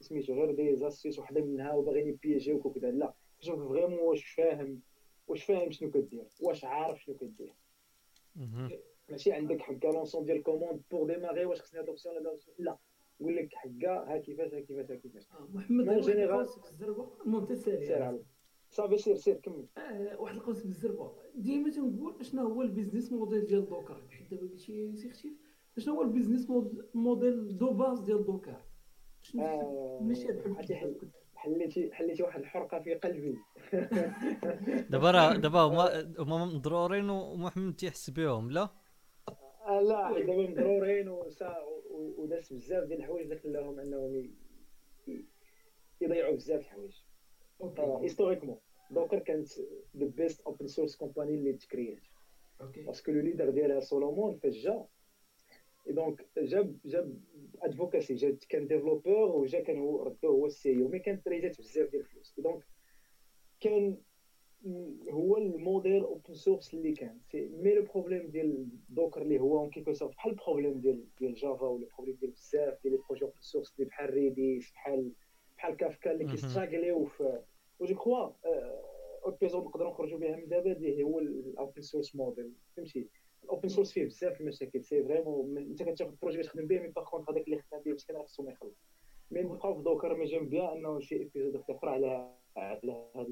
سميتو 0.00 0.34
غير 0.34 0.54
دي 0.54 0.76
زاسيس 0.76 1.18
وحده 1.18 1.44
منها 1.44 1.72
وباغيين 1.72 2.08
يبيجيوك 2.08 2.66
وكذا 2.66 2.90
لا 2.90 3.14
شوف 3.40 3.68
فريمون 3.68 3.98
واش 3.98 4.24
فاهم 4.24 4.80
واش 5.28 5.44
فاهم 5.44 5.70
شنو 5.70 5.90
كدير 5.90 6.26
واش 6.40 6.64
عارف 6.64 7.02
شنو 7.02 7.16
كدير. 7.16 7.54
ماشي 9.10 9.32
عندك 9.32 9.60
حكا 9.60 9.88
لونسون 9.88 10.24
ديال 10.24 10.42
كوموند 10.42 10.82
بور 10.90 11.14
ديماغي 11.14 11.44
واش 11.44 11.60
خصني 11.60 11.80
هاد 11.80 11.88
اوبسيون 11.88 12.14
لا 12.14 12.38
لا 12.58 12.78
نقول 13.20 13.36
لك 13.36 13.54
حكا 13.54 13.90
ها 13.90 14.18
كيفاش 14.18 14.54
ها 14.54 14.60
كيفاش 14.60 14.90
ها 14.90 14.96
كيفاش. 14.96 15.28
آه، 15.30 15.48
محمد 15.54 15.88
en 15.88 16.00
général 16.00 16.46
الزربة. 16.70 17.08
المهم 17.26 17.44
تسالي 17.44 17.86
سير 17.86 18.02
على 18.02 18.22
صافي 18.70 18.98
سير 18.98 19.16
سير 19.16 19.34
كمل. 19.34 19.66
آه 19.78 20.20
واحد 20.20 20.34
القوس 20.34 20.62
بالزربه 20.62 21.12
ديما 21.34 21.70
تنقول 21.70 22.24
شنو 22.24 22.48
هو 22.48 22.62
ال 22.62 22.68
business 22.68 23.12
model 23.12 23.46
ديال 23.46 23.66
Docker. 23.66 24.02
حيت 24.10 24.30
دابا 24.30 24.42
قلتي 24.42 24.96
c'est 24.96 25.10
خفيف 25.10 25.32
شنو 25.78 25.94
هو 25.94 26.02
ال 26.02 26.07
business 26.07 26.50
model 26.94 27.58
de 27.58 27.70
base 27.70 28.00
ديال 28.00 28.24
Docker؟ 28.24 28.60
ماشي 29.34 30.28
حليتي 31.36 31.92
حليتي 31.92 32.22
واحد 32.22 32.40
الحرقة 32.40 32.80
في 32.80 32.94
قلبي. 32.94 33.38
دابا 34.90 35.10
راه 35.10 35.36
دابا 35.36 35.60
هما 35.60 36.14
هما 36.18 36.44
مضرورين 36.44 37.10
ومحمد 37.10 37.76
تيحس 37.76 38.10
بهم 38.10 38.50
لا؟ 38.50 38.68
آه، 39.66 39.80
لا 39.80 40.12
دابا 40.26 40.50
مضرورين 40.50 41.08
وناس 41.90 42.52
بزاف 42.52 42.84
ديال 42.84 42.98
الحوايج 42.98 43.24
اللي 43.24 43.38
خلاهم 43.38 43.80
انهم 43.80 44.30
يضيعوا 46.00 46.36
بزاف 46.36 46.60
الحوايج. 46.60 46.94
historiquement 48.02 48.58
Docker 48.90 49.18
كانت 49.18 49.48
the 49.96 50.06
best 50.06 50.40
open 50.40 50.66
source 50.66 50.96
company 50.96 51.34
اللي 51.34 51.52
تكريات. 51.52 52.02
parce 52.60 52.92
que 52.92 53.12
le 53.12 53.20
leader 53.20 53.50
ديالها 53.50 53.80
Solomon 53.80 54.38
فاش 54.38 54.54
جا 54.54 54.86
donc 55.88 56.26
جاب 56.38 56.76
جاب 56.84 57.18
advocacy 57.62 58.14
جا 58.14 58.36
كان 58.48 58.66
développeur 58.66 59.36
وجا 59.36 59.60
كان 59.60 59.78
هو 59.78 60.02
ردو 60.02 60.28
هو 60.28 60.46
ال 60.46 60.82
CEO 60.82 60.88
mais 60.88 60.98
كانت 60.98 61.28
raisات 61.28 61.58
بزاف 61.58 61.90
ديال 61.90 62.02
الفلوس 62.02 62.34
donc 62.40 62.62
كان 63.60 63.96
هو 65.10 65.36
ال 65.36 65.45
modèle 65.45 66.02
open 66.02 66.34
source 66.34 66.74
اللي 66.74 66.92
كان 66.92 67.18
mais 67.34 67.74
le 67.74 67.82
problème 67.82 68.30
ديال 68.30 68.68
Docker 68.88 69.22
اللي 69.22 69.38
هو 69.38 69.58
en 69.58 69.70
quelque 69.70 69.92
sorte 69.92 70.14
بحال 70.14 70.32
ال 70.32 70.37
problème 70.37 70.80
ديال 70.80 71.04
ديال 71.20 71.34
Java 71.34 71.66
ولا 71.66 71.84
ال 71.86 71.89
problème 71.89 72.16
ديال 72.20 72.30
بزاف 72.30 72.82
ديال 72.82 72.92
les 72.94 73.00
projets 73.08 73.24
open 73.24 73.40
source 73.40 73.74
اللي 73.76 73.88
بحال 73.88 74.10
Redis 74.10 74.70
بحال 74.72 75.12
بحال 75.56 75.76
كافكا 75.76 76.12
اللي 76.12 76.24
كيستراغليو 76.30 77.04
في 77.04 77.42
و 77.80 77.84
je 77.84 77.94
crois 77.94 78.30
épisode 79.26 79.64
نقدروا 79.64 79.90
نخرجوا 79.90 80.18
بها 80.18 80.36
من 80.36 80.48
دابا 80.48 80.72
اللي 80.72 81.02
هو 81.02 81.18
ال 81.18 81.31
open 81.31 81.82
source 81.82 82.16
model 82.16 82.52
فهمتي 82.76 83.08
ال 83.46 83.50
open 83.50 83.68
source 83.68 83.92
فيه 83.92 84.04
بزاف 84.04 84.40
المشاكل 84.40 84.84
c'est 84.84 85.04
vraiment 85.04 85.58
انت 85.58 85.82
كتاخذ 85.82 86.14
projet 86.22 86.42
كتخدم 86.42 86.66
به 86.66 86.78
mais 86.80 86.88
par 86.88 87.04
contre 87.04 87.30
هذاك 87.30 87.44
اللي 87.44 87.62
خدام 87.62 87.82
به 87.82 87.92
مسكين 87.92 88.22
خصو 88.22 88.42
ما 88.42 88.52
يخلص 88.52 88.74
mais 89.30 89.40
نبقاو 89.40 89.74
في 89.74 89.82
Docker 89.82 90.16
mais 90.16 90.24
j'aime 90.24 90.48
bien 90.48 90.68
انه 90.68 91.00
شي 91.00 91.14
épisode 91.14 91.62
أخرى 91.70 91.90
على 91.90 92.34
على 92.56 93.10
هذا 93.16 93.28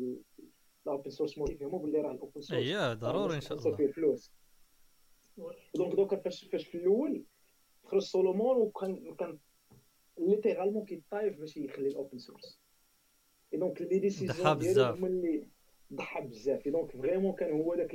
الاوبن 0.87 1.11
سورس 1.11 1.39
موديل 1.39 1.57
يفهموا 1.57 1.79
باللي 1.79 2.01
راه 2.01 2.13
الاوبن 2.13 2.41
سورس 2.41 2.53
اييه 2.53 2.95
ضروري 2.95 3.37
ان 3.37 3.41
شاء 3.41 3.59
الله 3.59 3.77
فيه 3.77 3.87
الفلوس 3.87 4.33
دونك 5.75 5.95
دوكر 5.95 6.17
فاش 6.17 6.45
فاش 6.45 6.67
في 6.67 6.79
الأول 6.79 7.25
خرج 7.85 8.03
سولومون 8.03 8.57
وكان 8.57 9.15
كان 9.15 9.39
ليترالمون 10.19 10.85
كيطايف 10.85 11.39
باش 11.41 11.57
يخلي 11.57 11.89
الاوبن 11.89 12.19
سورس 12.19 12.61
اي 13.53 13.59
دونك 13.59 13.83
لي 13.83 13.99
ديسيزيون 13.99 14.59
ديالو 14.59 14.85
هما 14.85 15.07
اللي 15.07 15.49
ضحى 15.93 16.21
بزاف 16.21 16.67
اي 16.67 16.73
دونك 16.73 16.91
فريمون 16.91 17.33
كان 17.33 17.61
هو 17.61 17.75
داك 17.75 17.95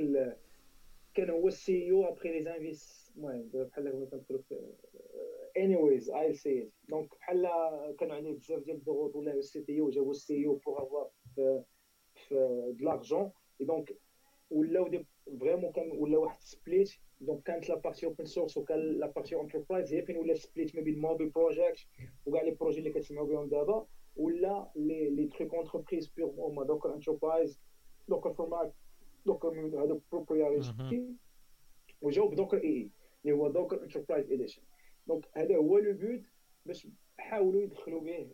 كان 1.14 1.30
هو 1.30 1.48
السي 1.48 1.90
أو 1.90 2.08
ابخي 2.08 2.28
لي 2.28 2.42
زانفيس 2.42 3.12
المهم 3.16 3.48
بحال 3.54 3.90
كنا 3.90 4.06
كنقولوا 4.06 4.72
اني 5.56 5.76
ويز 5.76 6.10
اي 6.10 6.34
سي 6.34 6.70
دونك 6.88 7.10
بحال 7.18 7.48
كانوا 7.98 8.14
عليه 8.14 8.32
بزاف 8.32 8.62
ديال 8.62 8.76
الضغوط 8.76 9.16
ولا 9.16 9.34
السي 9.34 9.60
تي 9.62 9.80
أو 9.80 9.90
جابوا 9.90 10.10
السي 10.10 10.46
أو 10.46 10.54
بوغ 10.54 10.82
افوار 10.82 11.10
في 12.14 12.34
د 12.78 12.82
لارجون 12.82 13.30
اي 13.60 13.66
دونك 13.66 13.96
ولاو 14.50 14.90
فريمون 15.40 15.72
كان 15.72 15.90
ولا 15.90 16.18
واحد 16.18 16.40
سبليت 16.40 16.90
دونك 17.20 17.42
كانت 17.42 17.68
لا 17.68 17.74
بارتي 17.74 18.06
اوبن 18.06 18.24
سورس 18.24 18.56
وكان 18.56 18.78
لا 18.78 19.06
بارتي 19.06 19.40
انتربرايز 19.40 19.94
هي 19.94 20.02
فين 20.02 20.16
ولا 20.16 20.34
سبليت 20.34 20.76
ما 20.76 20.82
بين 20.82 20.98
موبيل 21.00 21.28
بروجيكت 21.28 21.86
وكاع 22.26 22.42
لي 22.42 22.50
بروجي 22.50 22.78
اللي 22.78 22.90
كتسمعوا 22.90 23.26
بهم 23.26 23.48
دابا 23.48 23.86
ولا 24.16 24.70
لي 24.76 25.10
لي 25.10 25.26
تروك 25.26 25.54
انتربريز 25.54 26.08
بيغ 26.08 26.30
هما 26.30 26.64
دوكر 26.64 26.94
انتربرايز 26.94 27.60
دوكر 28.08 28.34
فورمات 28.34 28.72
دوكر 29.26 29.48
هذوك 29.84 30.02
بروبرياريتي 30.12 31.14
وجاو 32.02 32.28
بدوكر 32.28 32.56
اي 32.56 32.68
اي 32.68 32.90
اللي 33.24 33.36
هو 33.36 33.48
Docker 33.48 33.82
Enterprise 33.82 34.32
Edition 34.32 34.62
donc 35.06 35.28
هذا 35.32 35.56
هو 35.56 35.78
le 35.78 35.92
but 35.92 36.22
باش 36.66 36.88
حاولوا 37.18 37.62
يدخلوا 37.62 38.00
به 38.00 38.30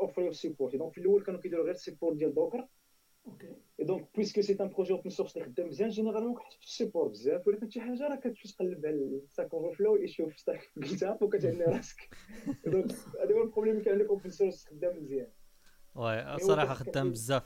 offreيو 0.00 0.32
support 0.32 0.76
donc 0.76 0.92
في 0.92 1.00
الأول 1.00 1.22
كانوا 1.22 1.40
كيديروا 1.40 1.64
غير 1.64 1.74
ال 1.74 1.79
support 1.79 2.16
ديال 2.16 2.34
Docker 2.34 2.68
OK 3.26 3.54
donc 3.78 4.08
puisque 4.14 4.40
c'est 4.40 4.56
un 4.60 4.68
projet 4.68 4.92
open 4.92 5.10
source 5.10 5.36
اللي 5.36 5.48
خدام 5.48 5.68
مزيان 5.68 5.88
généralement 5.88 6.34
كتحتاج 6.34 6.58
في 6.58 6.64
ال 6.64 6.69
support 6.69 7.08
بزاف 7.08 7.46
ولكن 7.46 7.70
شي 7.70 7.80
حاجة 7.80 8.08
راه 8.08 8.16
كتمشي 8.16 8.48
تقلب 8.54 8.86
على 8.86 9.20
Stack 9.28 9.54
Overflow 9.54 9.96
يشوف 9.96 10.38
Stack 10.38 10.70
GitHub 10.78 11.22
وكتعني 11.22 11.64
راسك 11.64 12.10
donc 12.66 12.92
هذا 12.92 13.34
هو 13.34 13.42
ال 13.42 13.46
problème 13.46 13.82
كان 13.82 13.94
عندك 13.94 14.08
open 14.08 14.30
source 14.30 14.64
خدام 14.64 15.02
مزيان 15.02 15.28
oui 15.96 16.34
الصراحه 16.34 16.74
خدام 16.74 17.10
بزاف. 17.10 17.42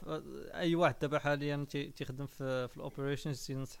أي 0.53 0.75
واحد 0.75 0.95
دابا 1.01 1.19
حاليا 1.19 1.65
تيخدم 1.95 2.25
في, 2.25 2.67
في 2.67 2.77
ال 2.77 2.83
operations 2.83 3.45
تينصح 3.45 3.79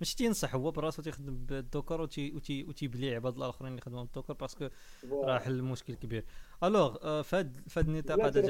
ماشي 0.00 0.16
تينصح 0.16 0.54
هو 0.54 0.70
براسو 0.70 1.02
تيخدم 1.02 1.36
بال 1.46 1.60
Docker 1.60 2.00
وتي 2.00 2.64
وتيبلي 2.68 3.14
عباد 3.14 3.36
الآخرين 3.36 3.68
اللي 3.70 3.78
يخدموا 3.82 4.02
بال 4.02 4.10
Docker 4.10 4.32
parce 4.32 4.55
que 4.55 4.68
راه 5.12 5.38
حل 5.38 5.52
المشكل 5.52 5.94
كبير. 5.94 6.24
alors 6.64 7.22
فهاد 7.22 7.60
فهاد 7.68 7.88
النطاق 7.88 8.20
هذا 8.26 8.40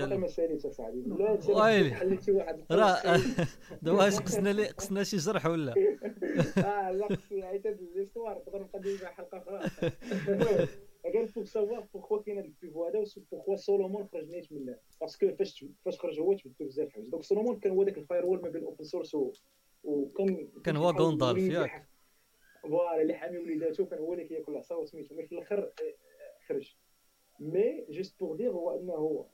حليتي 1.95 2.33
واحد 2.33 2.61
راه 2.71 3.21
دابا 3.83 4.05
قصنا 4.05 4.49
لي 4.49 4.67
قصنا 4.67 5.03
شي 5.05 5.17
جرح 5.17 5.47
ولا؟ 5.47 5.75
آه 6.57 6.91
لا 6.91 7.07
قصنا 7.07 7.51
هاد 7.53 7.79
l'histoire 7.97 8.43
نقدر 8.47 8.63
نقدم 8.63 8.97
حلقة 9.07 9.39
أخرى. 9.39 10.69
غير 11.07 11.33
pour 11.37 11.45
savoir 11.45 11.87
pourquoi 11.95 12.23
كاين 12.23 12.39
هذا 12.39 12.47
ال 12.47 12.53
pivot 12.53 12.87
هذا 12.87 13.05
pourquoi 13.33 13.57
Solomon 13.57 14.09
خرج 14.13 14.31
نيت 14.31 14.53
منه 14.53 14.79
parce 15.01 15.22
que 15.22 15.35
فاش 15.37 15.65
فاش 15.85 15.99
خرج 15.99 16.21
هو 16.21 16.33
تبدلوا 16.33 16.69
بزاف 16.69 16.89
الحوايج. 16.89 17.09
donc 17.09 17.23
Solomon 17.23 17.61
كان 17.61 17.73
هو 17.73 17.83
ذاك 17.83 17.99
ال 17.99 18.27
firewall 18.27 18.43
ما 18.43 18.49
بين 18.49 18.63
ال 18.63 18.67
open 18.67 18.85
source 18.85 19.17
وكان 19.85 20.49
كان 20.65 20.77
هو 20.77 20.91
Gandalf 20.91 21.39
ياك 21.39 21.89
voilà 22.63 23.03
اللي 23.03 23.15
حامي 23.15 23.39
وليداتو 23.39 23.87
كان 23.87 23.99
هو 23.99 24.13
اللي 24.13 24.25
كياكل 24.25 24.53
العصا 24.53 24.75
وسميتو 24.75 25.15
mais 25.15 25.27
في 25.27 25.33
الآخر 25.33 25.73
خرج. 26.47 26.77
mais 27.41 27.87
juste 27.91 28.21
pour 28.21 28.37
dire 28.37 28.51
هو 28.51 28.81
أنه 28.81 29.27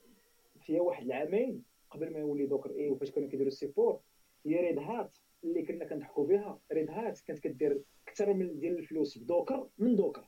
فيها 0.60 0.80
واحد 0.80 1.04
العامين 1.04 1.62
قبل 1.90 2.12
ما 2.12 2.18
يولي 2.18 2.46
Docker 2.46 2.70
EE 2.70 2.90
وفاش 2.90 3.10
كانوا 3.10 3.28
كيديروا 3.28 3.48
ال 3.48 3.55
support 3.55 4.00
هي 4.46 4.60
Red 4.60 4.78
Hat 4.78 5.18
اللي 5.44 5.62
كنا 5.62 5.84
كنضحكوا 5.84 6.26
بها. 6.26 6.60
Red 6.72 6.90
Hat 6.90 7.20
كانت 7.20 7.38
كدير 7.38 7.82
أكثر 8.08 8.34
من 8.34 8.58
ديال 8.58 8.78
الفلوس 8.78 9.18
ب 9.18 9.26
Docker 9.26 9.68
من 9.78 9.96
Docker 9.96 10.24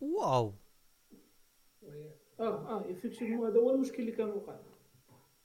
waouh. 0.00 0.52
آه 2.40 2.42
آه 2.42 2.84
effectivement 2.84 3.46
هذا 3.50 3.60
هو 3.60 3.70
المشكل 3.70 4.02
اللي 4.02 4.12
كان 4.12 4.28
وقع. 4.28 4.60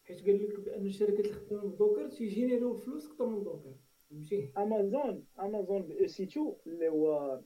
حيت 0.03 0.25
قال 0.25 0.43
لك 0.49 0.59
بأن 0.59 0.85
الشركات 0.85 1.19
اللي 1.19 1.33
خدامه 1.33 1.63
ب 1.63 1.70
Docker 1.70 2.09
تيجينيريو 2.09 2.75
الفلوس 2.75 3.07
أكثر 3.07 3.25
من 3.25 3.43
Docker 3.43 3.73
فهمتي؟ 4.09 4.51
Amazon 4.57 5.23
Amazon 5.39 5.81
باو 5.81 6.07
سي 6.07 6.23
2 6.23 6.53
اللي 6.67 6.89
هو 6.89 7.41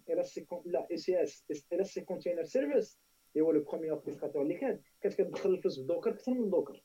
لا 0.65 0.87
ECS 0.91 1.45
Elastic 1.73 2.01
Container 2.01 2.43
Service 2.43 2.99
اللي 3.35 3.45
هو 3.45 3.51
le 3.51 3.63
premier 3.63 3.91
orchestrateur 3.91 4.41
اللي 4.41 4.53
كان. 4.53 4.79
كانت 5.01 5.13
كتدخل 5.15 5.49
الفلوس 5.49 5.79
ب 5.79 5.84
Docker 5.84 6.11
أكثر 6.11 6.33
من 6.33 6.49
Docker 6.49 6.83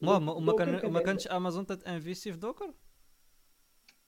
ما 0.00 0.18
ما 0.18 0.52
كان 0.52 0.92
ما 0.92 1.00
كانش 1.00 1.28
امازون 1.28 1.66
تانفيستي 1.66 2.32
في 2.32 2.38
Docker 2.38 2.74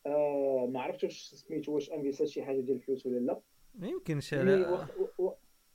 آه 0.07 0.69
ما 0.73 0.81
عرفتش 0.81 1.05
واش 1.05 1.35
سميتو 1.35 1.73
واش 1.75 1.91
انفيستات 1.91 2.29
شي 2.29 2.43
حاجة 2.43 2.61
ديال 2.61 2.77
الفلوس 2.77 3.07
ولا 3.07 3.19
لا. 3.19 3.41
ما 3.75 3.89
يمكنش. 3.89 4.35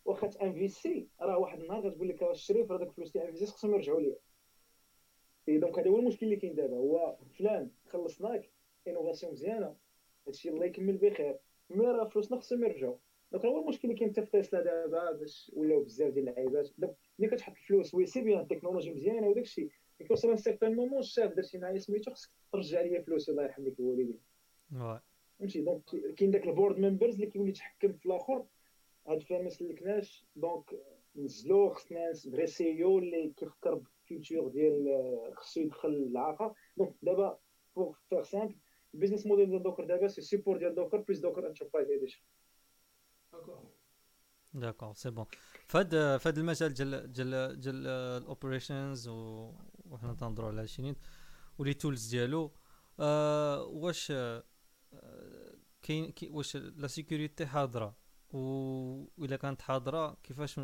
واخا 0.06 0.28
تانفيستي 0.28 1.08
راه 1.22 1.38
واحد 1.38 1.60
النهار 1.60 1.88
غتقول 1.88 2.10
لك 2.10 2.24
الشريف 2.24 2.72
راه 2.72 2.78
داك 2.78 2.88
الفلوس 2.88 3.16
اللي 3.16 3.28
انفيستي 3.28 3.46
خصهم 3.46 3.74
يرجعوا 3.74 4.02
لي 4.02 4.16
et 5.50 5.58
donc 5.58 5.80
هذا 5.80 5.90
هو 5.90 6.00
المشكل 6.00 6.26
اللي 6.26 6.36
كاين 6.36 6.56
دابا. 6.56 6.76
هو 6.76 7.18
فلان 7.38 7.72
خلصناك 7.86 8.52
innovation 8.88 9.32
مزيانة 9.32 9.76
هادشي 10.28 10.50
الله 10.50 10.66
يكمل 10.66 10.98
بخير. 10.98 11.38
mais 11.70 11.86
راه 11.86 12.08
فلوسنا 12.08 12.40
خصهم 12.40 12.64
يرجعوا. 12.64 12.98
donc 13.32 13.46
هو 13.46 13.62
المشكل 13.62 13.88
اللي 13.88 14.00
كاين 14.00 14.12
حتى 14.12 14.26
في 14.26 14.32
تسلا 14.42 14.62
دابا 14.62 15.12
باش 15.12 15.52
ولاو 15.56 15.84
بزاف 15.84 16.14
ديال 16.14 16.30
اللعيبات. 16.30 16.70
ملي 17.20 17.30
كتحط 17.30 17.52
الفلوس 17.52 17.94
oui 17.94 18.06
c'est 18.06 18.22
bien 18.22 18.40
ال 18.40 18.44
technologie 18.44 18.94
مزيانة 18.94 19.28
وداك 19.28 19.44
الشيء. 19.44 19.70
mais 20.00 20.08
كوصل 20.08 20.30
un 20.30 20.38
certain 20.38 20.76
moment 20.76 21.00
ال 21.00 21.06
chef 21.06 21.34
درتي 21.34 21.58
معايا 21.58 21.78
سميتو 21.78 22.12
خصك 22.12 22.30
ترجع 22.54 22.82
لي 22.82 23.04
فلوسي 23.04 23.32
الله 23.32 23.44
يرحم 23.44 23.66
لك 23.68 23.80
الوالدين 23.80 24.20
فهمتي؟ 25.40 25.62
donc 25.62 25.84
كاين 26.18 26.32
داك 26.32 26.44
ال 26.48 26.53
board 26.53 26.80
members 26.80 27.16
اللي 27.16 27.28
كيولي 27.28 27.50
يتحكم 27.50 27.94
في 27.94 28.06
الآخر. 28.06 28.46
هاد 29.08 29.18
الفيلم 29.18 29.44
ما 29.44 29.50
سلكناش 29.50 30.26
donc 30.36 30.76
نزلو 31.16 31.70
خصنا 31.70 32.14
vrai 32.14 32.48
CEO 32.48 33.00
اللي 33.00 33.34
كيفكر 33.38 33.76
بال 33.76 33.94
future 33.94 34.48
ديال 34.48 35.34
خصو 35.36 35.62
يدخل 35.62 35.90
العاقه 35.90 36.56
donc 36.78 36.96
دابا 37.02 37.40
pour 37.76 37.94
faire 38.10 38.24
simple 38.24 38.56
ال 38.94 38.97
business 38.97 39.26
model 39.26 39.50
ديال 39.50 39.64
Docker 39.64 39.86
دابا 39.86 40.08
c'est 40.08 40.22
support 40.22 40.58
ديال 40.58 40.76
Docker 40.76 40.98
plus 40.98 41.20
Docker 41.20 41.48
Enterprise 41.48 41.90
Edition 41.90 42.22
d'accord 44.54 44.94
c'est 44.94 45.10
bon 45.10 45.26
فهاد 45.68 46.18
فهاد 46.18 46.38
المجال 46.38 46.74
ديال 46.74 47.12
ديال 47.12 47.60
ديال 47.60 47.88
ال 47.88 47.99
operations 47.99 49.08
وحنا 49.08 50.14
تنهضروا 50.14 50.50
على 50.50 50.68
شينين 50.68 50.96
و 51.60 51.63
les 51.63 51.74
tools 51.74 52.10
ديالو 52.10 52.52
واش 53.80 54.14
كاين 55.82 56.14
واش 56.24 56.58
la 56.58 56.88
sécurité 56.88 57.46
حاضره 57.46 58.05
و 58.36 59.08
كانت 59.38 59.62
حاضرة 59.62 60.18
كيفاش 60.24 60.60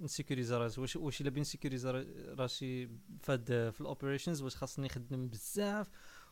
نسيكوريزا 0.00 0.58
راسي؟ 0.58 0.80
واش 0.80 0.96
واش 0.96 1.20
إلا 1.20 1.30
بين 1.30 1.44
سيكوريزا 1.44 2.06
راسي 2.38 2.88
فهاد 3.20 3.70
في 3.70 3.80
ال 3.80 3.86
operations 3.86 4.42
واش 4.42 4.56
خاصني 4.56 4.86
نخدم 4.86 5.28
بزاف؟ 5.28 5.90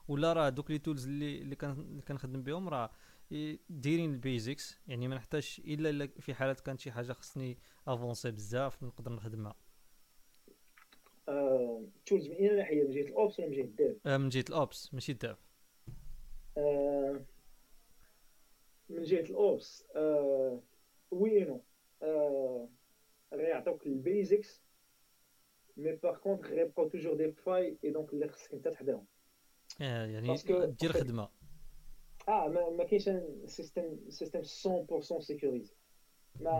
ولا 0.08 0.32
راه 0.32 0.48
دوك 0.48 0.70
les 0.70 0.78
tools 0.78 1.06
اللي 1.06 1.42
اللي 1.42 1.56
كنخدم 2.08 2.42
بهم 2.42 2.68
راه 2.68 2.90
دايرين 3.70 4.12
ال 4.12 4.22
basics 4.22 4.78
يعني 4.86 5.08
ما 5.08 5.14
نحتاجش 5.16 5.58
إلا 5.58 5.90
إلا 5.90 6.06
في 6.20 6.34
حالات 6.34 6.60
كانت 6.60 6.80
شي 6.80 6.92
حاجة 6.92 7.12
خصني 7.12 7.58
افونسي 7.88 8.30
بزاف 8.30 8.82
نقدر 8.82 9.12
نخدمها. 9.12 9.54
tools 12.06 12.28
من 12.28 12.34
اين 12.34 12.56
ناحية 12.56 12.84
من 12.84 12.90
جهة 12.90 13.02
ال 13.02 13.11
Ops 13.11 13.38
ولا 13.40 13.48
من 13.48 13.54
جهة 13.54 13.62
ال 13.62 13.73
Dev 13.73 14.06
آه، 14.06 14.16
من 14.16 14.28
جهة 14.28 14.44
ال 14.48 14.60
Ops 14.60 14.94
ماشي 14.94 15.12
ال 15.12 15.18
Dev 15.18 15.36
آه، 16.58 17.20
من 18.88 19.02
جهه 19.02 19.20
ال 19.20 19.37
Ops 19.37 19.86
oui 21.10 21.44
non 21.44 21.60
غيعطوك 23.32 23.86
ال 23.86 23.97
basics 23.97 24.62
mais 25.76 25.92
par 25.92 26.16
contre 26.16 26.54
غيبقاو 26.54 26.88
toujours 26.88 27.14
des 27.14 27.32
failles 27.32 27.78
et 27.84 27.90
donc 27.90 28.12
اللي 28.12 28.28
خصك 28.28 28.54
انت 28.54 28.68
تحداهم 28.68 29.06
آه 29.80 30.06
يعني 30.06 30.36
دير 30.80 30.92
خدمه 30.92 31.28
آه 32.28 32.48
ما, 32.48 32.70
ما 32.70 32.84
كاينش 32.84 33.10
système 33.46 34.10
système 34.10 34.42
100% 34.42 35.18
sécurisé 35.20 35.74
ما 36.40 36.50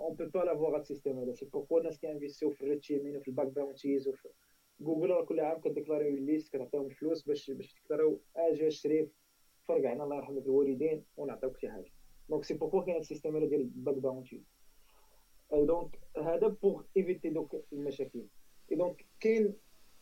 on 0.00 0.14
peut 0.14 0.24
pas 0.24 0.38
l'avoir 0.38 0.74
هاد 0.74 0.80
ال 0.80 0.85
système 0.85 1.18
هذا 1.18 1.32
c'est 1.32 1.44
pourquoi 1.46 1.80
الناس 1.80 1.98
كينفيستيو 1.98 2.50
في 2.50 2.62
ال 2.62 2.66
red 2.66 2.80
teaming 2.80 3.16
وفي 3.16 3.28
ال 3.28 3.32
bug 3.32 3.46
bounties 3.46 4.08
وفي 4.08 4.28
جوجل 4.80 5.10
راه 5.10 5.24
كل 5.24 5.40
عام 5.40 5.60
كديكلاريو 5.60 6.16
liste 6.16 6.56
كتعطيهم 6.56 6.86
الفلوس 6.86 7.22
باش 7.22 7.50
باش 7.50 7.72
تكلاريو 7.74 8.20
أجي 8.36 8.66
اشري 8.66 9.10
فرق 9.68 9.90
عنا 9.90 10.04
الله 10.04 10.16
يرحم 10.16 10.38
الوالدين 10.38 11.04
ونعطيوك 11.16 11.58
شي 11.58 11.68
حاجة. 11.70 11.92
donc 12.28 12.44
c'est 12.44 12.54
pourquoi 12.54 12.82
كاين 12.82 12.96
ال 12.96 13.01
système 13.01 13.36
هذا 13.36 13.46
ديال 13.46 13.60
ال 13.60 13.68
bug 13.68 13.94
bounties 13.94 14.40
donc 15.52 15.98
هذا 16.16 16.48
pour 16.48 16.82
éviter 16.96 17.30
دوك 17.30 17.56
المشاكل. 17.72 18.24
et 18.72 18.76
donc 18.76 19.06
كاين 19.20 19.54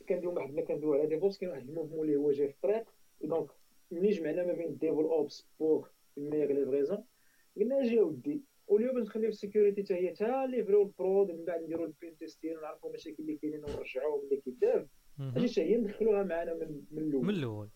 كندويو 0.08 0.40
حنا 0.40 0.62
كندويو 0.62 0.94
على 0.94 1.06
DevOps 1.06 1.38
كاين 1.38 1.50
واحد 1.50 1.68
ال 1.68 1.72
mouvement 1.72 2.06
اللي 2.06 2.16
هو 2.16 2.30
جاي 2.30 2.48
في 2.48 2.54
الطريق. 2.54 2.84
donc 3.24 3.50
ملي 3.90 4.10
جمعنا 4.10 4.46
ما 4.46 4.52
بين 4.52 4.66
ال 4.66 4.73
Dev 4.73 4.92
وال 4.92 5.04
Ops 5.04 5.48
pour 5.60 5.88
ميغ 6.16 6.52
livraison 6.52 7.04
قلنا 7.56 7.80
أجي 7.80 8.00
أودي 8.00 8.42
وليو 8.68 8.92
باش 8.92 9.02
نخليو 9.02 9.28
ال 9.28 9.34
sécurité 9.34 9.82
حتى 9.82 9.94
هي 9.94 10.12
تا 10.12 10.46
ليفريو 10.46 10.82
ال 10.82 10.92
prod 10.92 11.30
من 11.30 11.44
بعد 11.44 11.62
نديرو 11.62 11.84
ال 11.84 11.92
pen 11.92 12.16
testing 12.16 12.56
ونعرفو 12.56 12.88
المشاكل 12.88 13.16
اللي 13.22 13.36
كاينين 13.36 13.64
ونرجعوهم 13.64 14.24
اللي 14.24 14.36
كيدار 14.36 14.86
أجي 15.20 15.48
حتى 15.48 15.62
هي 15.62 15.76
ندخلوها 15.76 16.22
معنا 16.22 16.54
من 16.54 16.84
من 16.90 17.02
الأول. 17.02 17.24
من 17.26 17.34
الأول. 17.34 17.68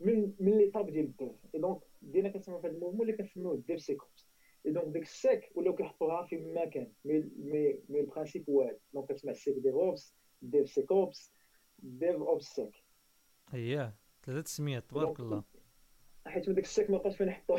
من 0.00 0.32
من 0.40 0.58
les 0.58 0.70
étapes 0.70 0.90
ديال 0.90 1.04
ال 1.04 1.11
Dev 1.11 1.32
et 1.54 1.60
donc 1.60 1.80
بدينا 2.02 2.28
كنسميو 2.28 2.60
في 2.60 2.66
هذا 2.66 2.74
ال 2.74 2.77
mouvement 2.77 3.00
اللي 3.02 3.12
كنسميوه 3.12 3.54
ال 3.54 3.80
DevSecOps 3.80 4.28
et 4.66 4.70
donc 4.72 4.86
ديك 4.86 5.02
ال 5.02 5.14
Sec 5.14 5.50
ولاو 5.54 5.74
كيحطوها 5.74 6.24
في 6.24 6.36
مكان 6.36 6.92
mais 7.04 7.18
mais 7.36 7.80
mais 7.88 8.00
ال 8.00 8.05
principe 8.05 8.48
واحد 8.48 8.76
donc 8.94 9.08
كتسمع 9.08 9.30
ال 9.30 9.37
Sec 9.37 9.56
DevSecOps 10.42 11.32
DevOpsSec 11.78 12.84
اييه 13.54 13.96
ثلاثة 14.26 14.40
تسميات 14.40 14.90
تبارك 14.90 15.20
الله 15.20 15.44
حيت 16.26 16.48
من 16.48 16.54
داك 16.54 16.64
ال 16.64 16.70
Sec 16.70 16.90
ما 16.90 16.98
بقاش 16.98 17.16
فين 17.16 17.26
نحطو 17.26 17.56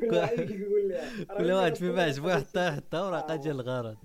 كل 0.00 0.14
واحد 0.14 0.36
كيقول 0.36 0.88
لي 0.88 1.26
كل 1.38 1.52
واحد 1.52 1.74
فيما 1.76 2.02
عجبو 2.02 2.28
يحطها 2.28 2.68
يحطها 2.68 3.02
وراه 3.02 3.36
ديال 3.36 3.60
الغرض. 3.60 3.96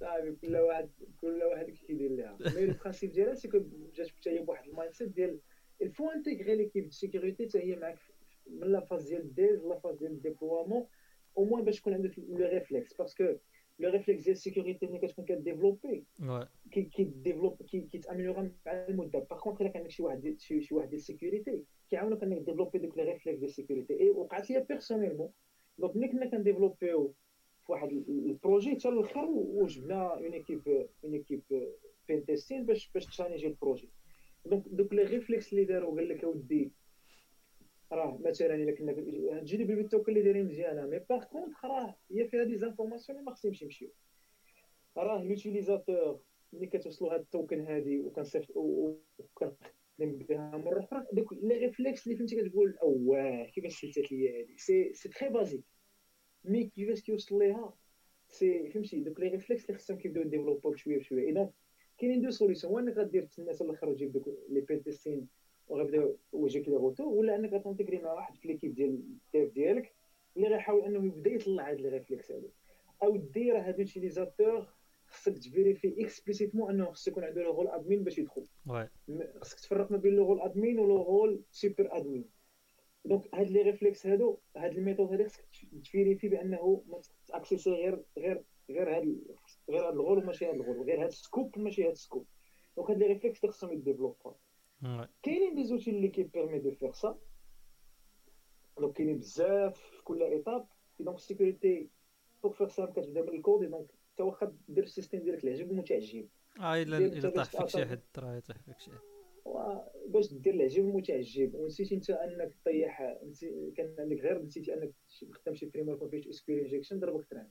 صافي 0.00 0.36
كل 0.42 0.56
واحد 0.56 0.90
كل 1.26 1.42
واحد 1.42 1.70
كيدير 1.70 2.10
ليها. 2.10 2.38
mais 2.56 2.64
ال 2.64 2.69
principe 2.69 3.12
ديالها 3.12 3.34
c'est 3.34 3.48
que 3.48 3.58
جات 3.94 4.08
حتى 4.08 4.30
هي 4.30 4.38
بواحد 4.38 4.68
ال 4.68 4.94
mindset 4.94 5.08
ديال 5.08 5.38
il 5.82 5.91
faut 5.91 6.10
intégrer 6.10 6.54
l'équipe 6.54 6.84
de 6.84 6.90
sécurité 6.90 7.48
حتى 7.48 7.58
هي 7.58 7.76
معاك 7.76 7.98
من 8.46 8.72
la 8.72 8.80
phase 8.80 9.08
ديال 9.08 9.20
ال 9.20 9.26
design 9.26 9.64
la 9.66 9.78
phase 9.78 9.98
ديال 9.98 10.12
ال 10.12 10.18
déploiement 10.18 10.86
au 11.38 11.44
moins 11.44 11.64
باش 11.64 11.80
تكون 11.80 11.94
عندك 11.94 12.18
le 12.18 12.46
réflexe 12.46 12.94
parce 12.94 13.19
que 13.19 13.34
le 13.78 13.90
réflexe 13.90 14.24
ديال 14.24 14.32
ال 14.36 14.42
sécurité 14.42 14.86
ملي 14.86 14.98
كتكون 14.98 15.24
كديفلوبي 15.24 16.04
كي 16.72 16.82
كيديفلوب 16.82 17.62
كيتاميليورا 17.62 18.50
مع 18.66 18.72
المدة. 18.72 19.18
par 19.18 19.40
contre 19.40 19.60
إلا 19.60 19.68
كان 19.68 19.82
عندك 19.82 19.90
شي 19.90 20.02
واحد 20.02 20.36
شي, 20.38 20.60
شي 20.60 20.74
واحد 20.74 20.88
ديال 20.88 21.00
ال 21.00 21.07
sécurité 21.07 21.62
كيعاونك 21.90 22.22
إنك 22.22 22.38
ديفلوبي 22.38 22.78
دوك 22.78 22.96
les 22.98 23.02
réflexes 23.04 23.38
ديال 23.38 23.50
ال 23.50 23.56
sécurité 23.56 24.00
et 24.00 24.10
وقعت 24.10 24.50
لي 24.50 24.60
personnellement 24.68 25.30
donc 25.78 25.96
ملي 25.96 26.08
كنا 26.08 26.26
كنديفلوبيو 26.26 27.08
في 27.08 27.25
واحد 27.68 27.92
ال 28.08 28.17
projet 28.17 28.70
حتى 28.70 28.88
الآخر 28.88 29.24
وجبنا 29.30 30.14
une 30.14 30.32
équipe 30.32 30.88
une 31.04 31.12
équipe 31.12 31.42
pen 32.08 32.24
testing 32.24 32.66
باش 32.66 32.90
باش 32.92 33.06
تشانيجي 33.06 33.46
ال 33.46 33.52
projet. 33.52 33.90
donc 34.46 34.68
دوك 34.68 34.92
les 34.94 35.02
réflexes 35.02 35.52
اللي 35.52 35.64
داروا 35.64 35.96
قال 35.96 36.08
لك 36.08 36.24
أودي 36.24 36.72
راه 37.92 38.18
مثلا 38.24 38.54
إلا 38.54 38.72
كنا 38.72 38.92
تجي 39.40 39.56
لي 39.56 39.64
بال 39.64 39.78
token 39.78 40.12
اللي 40.12 40.22
دايرين 40.22 40.46
مزيانة 40.46 40.86
mais 40.86 40.98
par 40.98 41.24
contre 41.24 41.64
راه 41.64 41.96
هي 42.10 42.28
فيها 42.28 42.44
des 42.44 42.56
informations 42.56 43.18
اللي 43.18 43.26
ما 43.30 43.34
خصهمش 43.34 43.62
يمشيو. 43.62 43.88
راه 44.96 45.24
l'utilisateur 45.24 46.20
ملي 46.52 46.66
كتوصلوا 46.66 47.14
هاد 47.14 47.20
ال 47.20 47.27
token 47.27 47.60
هادي 47.60 48.00
وكنصيفط 48.00 48.56
وكنخدم 48.56 49.56
بها 49.98 50.56
مرة 50.56 50.80
أخرى 50.80 51.06
دوك 51.12 51.32
les 51.32 51.54
réflexes 51.58 52.06
اللي 52.06 52.18
فهمتي 52.18 52.42
كتقول 52.42 52.76
أواه 52.82 53.44
كيفاش 53.44 53.80
سلتات 53.80 54.12
ليا 54.12 54.40
هادي؟ 54.40 54.56
c'est 54.58 54.92
c'est 54.94 55.08
très 55.08 55.28
basique 55.28 55.64
mais 56.48 56.64
كيفاش 56.64 57.00
كيوصل 57.00 57.38
ليها 57.38 57.74
c'est 58.28 58.68
فهمتي 58.68 59.00
دوك 59.00 59.20
les 59.20 59.28
réflexes 59.28 59.64
اللي 59.64 59.78
خصهم 59.78 59.98
كيبداو 59.98 60.22
ديفلوبو 60.22 60.70
بشويه 60.70 60.98
بشويه 60.98 61.32
donc 61.32 61.52
كاينين 61.98 62.20
deux 62.20 62.30
solutions 62.30 62.72
وأنا 62.72 62.92
غادير 62.92 63.24
تسنى 63.24 63.54
حتى 63.54 63.64
الآخر 63.64 63.88
وتجيب 63.88 64.12
دوك 64.12 64.28
les 64.48 64.60
pen 64.60 64.82
testing 64.82 65.26
وغيبداو 65.68 66.16
يوجهك 66.34 66.68
لي 66.68 66.76
غوتو 66.76 67.04
ولا 67.10 67.36
انك 67.36 67.52
غتنتيغري 67.52 67.98
مع 67.98 68.12
واحد 68.12 68.36
في 68.36 68.48
l'équipe 68.48 68.74
ديال 68.74 69.00
ال 69.34 69.39
Dev 69.39 69.52
ديالك 69.54 69.94
اللي 70.36 70.48
غيحاول 70.48 70.84
انه 70.84 71.06
يبدا 71.06 71.30
يطلع 71.30 71.70
هاد 71.70 71.80
les 71.80 71.88
réflexes 71.88 72.32
هادو 72.32 72.48
أو 73.02 73.16
دير 73.16 73.58
هاد 73.58 73.78
l'utilisateur 73.78 74.66
خصك 75.06 75.38
تفيريفي 75.38 75.94
explicitement 76.04 76.70
انه 76.70 76.90
خصك 76.90 77.08
يكون 77.08 77.24
عنده 77.24 77.42
le 77.42 77.52
rôle 77.52 77.68
admin 77.68 78.04
باش 78.04 78.18
يدخل 78.18 78.46
خصك 79.40 79.60
تفرق 79.60 79.90
ما 79.90 79.96
بين 79.96 80.12
le 80.16 80.26
rôle 80.26 80.40
admin 80.40 80.78
و 80.78 80.86
le 80.86 81.02
rôle 81.02 81.40
super 81.50 81.88
admin 81.96 82.24
donc 83.06 83.34
هاد 83.34 83.50
les 83.50 83.62
réflexes 83.62 84.06
هادو 84.06 84.38
هاد 84.56 84.72
ال 84.76 84.80
méthode 84.80 85.10
هادي 85.12 85.24
خصك 85.24 85.44
تفيريفي 85.84 86.28
بأنه 86.28 86.82
ما 86.88 87.00
تاكسيسي 87.26 87.70
غير 87.70 88.04
غير 88.18 88.44
غير 88.70 88.96
هاد 88.96 89.16
غير 89.70 89.88
هاد 89.88 89.94
ال 89.94 90.00
rôle 90.00 90.24
ماشي 90.24 90.46
هاد 90.46 90.54
ال 90.54 90.60
rôle 90.60 90.82
غير 90.82 91.02
هاد 91.02 91.08
ال 91.08 91.16
scope 91.16 91.58
ماشي 91.58 91.84
هاد 91.84 91.90
ال 91.90 91.95
scope. 91.95 92.26
donc 92.76 92.90
هاد 92.90 92.98
les 92.98 93.06
réflexes 93.06 93.46
خصهم 93.46 93.72
يديفلوبو. 93.72 94.32
كاينين 95.22 95.54
des 95.54 95.64
outils 95.64 95.90
اللي 95.90 96.08
كيبيرمي 96.08 96.58
de 96.58 96.70
faire 96.70 96.92
ça. 96.92 97.18
donc 98.78 98.92
كاينين 98.92 99.18
بزاف 99.18 99.80
في 99.80 100.02
كل 100.04 100.22
étape 100.22 100.66
donc 101.00 101.16
ال 101.16 101.24
sécurité 101.24 101.88
pour 102.42 102.52
faire 102.52 102.68
ça 102.68 102.86
كتبدا 102.86 103.22
من 103.22 103.28
ال 103.28 103.36
code 103.36 103.70
donc 103.70 103.86
حتى 104.12 104.22
واخا 104.22 104.56
دير 104.68 104.84
ال 104.84 104.89
système 104.89 105.22
ديالك 105.22 105.44
العجب 105.44 105.70
المتعجب 105.70 106.28
آه 106.60 106.82
الا 106.82 106.98
إلا 106.98 107.30
طاح 107.30 107.50
فيك 107.50 107.68
شي 107.68 107.86
حد 107.86 108.00
راه 108.18 108.36
يطيح 108.36 108.56
فيك 108.58 108.80
شي 108.80 108.90
حد 108.90 109.15
باش 110.08 110.34
دير 110.34 110.54
العجب 110.54 110.84
المتعجب 110.84 111.54
ونسيتي 111.54 111.94
انت 111.94 112.10
انك 112.10 112.52
طيح 112.64 113.18
كان 113.76 113.94
عندك 113.98 114.20
غير 114.20 114.42
نسيتي 114.42 114.74
انك 114.74 114.92
تخدم 115.32 115.54
شي 115.54 115.70
framework 115.70 116.02
ما 116.02 116.08
فيهش 116.08 116.28
SQL 116.28 116.58
injection 116.58 117.00
ضربك 117.00 117.26
تران. 117.30 117.48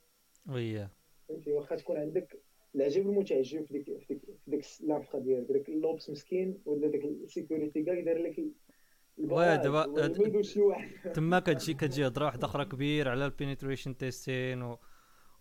oui. 0.50 0.88
فهمتي؟ 1.30 1.52
واخا 1.52 1.76
تكون 1.76 1.98
عندك 1.98 2.42
العجب 2.76 3.10
المتعجب 3.10 3.66
في 3.66 3.74
ديك 3.74 3.86
في 3.86 4.14
ديك 4.14 4.22
في 4.46 4.52
ديك 4.52 4.66
l'infra 4.84 5.20
ديالك 5.20 5.52
داك 5.52 5.70
ال 5.70 5.80
ops 5.80 6.10
مسكين 6.10 6.62
ولا 6.66 6.88
داك 6.88 7.06
ال 7.06 7.14
sécurité 7.14 7.84
كاع 7.84 7.98
يدير 7.98 8.18
لك 8.18 8.46
واه 9.18 9.56
دابا 9.56 10.08
تما 11.14 11.40
كتجي 11.40 11.74
كتجي 11.80 12.08
هضرة 12.08 12.26
واحدة 12.26 12.48
أخرى 12.48 12.66
كبير 12.66 13.10
على 13.10 13.26
ال 13.26 13.32
penetration 13.32 13.98
testing 13.98 14.62
و 14.62 14.78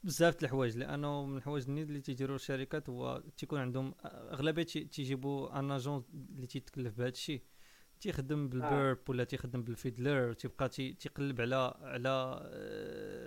بزاف 0.04 0.42
الحوايج 0.42 0.78
لأنه 0.78 1.26
من 1.26 1.36
الحوايج 1.36 1.64
اللي 1.68 2.00
تيديروا 2.00 2.36
الشركات 2.36 2.88
هو 2.88 3.22
تيكون 3.36 3.58
عندهم 3.58 3.94
اغلبيه 4.04 4.62
تيجيبوا 4.62 5.58
un 5.58 5.70
agent 5.70 6.04
اللي 6.34 6.46
تيتكلف 6.46 6.98
بهذا 6.98 7.08
الشيء 7.08 7.42
تيخدم 8.00 8.48
بال 8.48 8.65
Burp 8.65 8.98
ولا 9.08 9.24
تيخدم 9.24 9.62
بال 9.62 9.78
Fiddler 9.78 10.32
تيبقى 10.32 10.68
تيقلب 10.68 11.40
على 11.40 11.74
على 11.80 12.08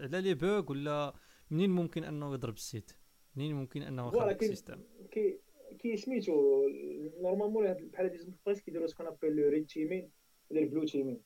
على 0.03 0.21
les 0.21 0.33
bugs 0.33 0.71
ولا 0.71 1.13
منين 1.51 1.69
ممكن 1.69 2.03
انه 2.03 2.33
يضرب 2.33 2.53
ال 2.53 2.61
site 2.61 2.91
منين 3.35 3.55
ممكن 3.55 3.81
انه 3.81 4.07
يخرب 4.07 4.41
ال 4.41 4.46
système 4.46 4.83
كي 5.11 5.39
كي 5.79 5.97
سميتو 5.97 6.61
normalement 7.21 7.73
بحال 7.73 8.05
هاد 8.05 8.13
ال 8.13 8.17
entreprises 8.17 8.61
كيديروا 8.61 8.87
ce 8.87 8.93
qu'on 8.93 9.07
appelle 9.07 9.35
le 9.35 9.49
red 9.49 9.65
teaming 9.65 10.11
ولا 10.49 10.59
ال 10.59 10.64
blue 10.64 10.85
teaming 10.85 11.21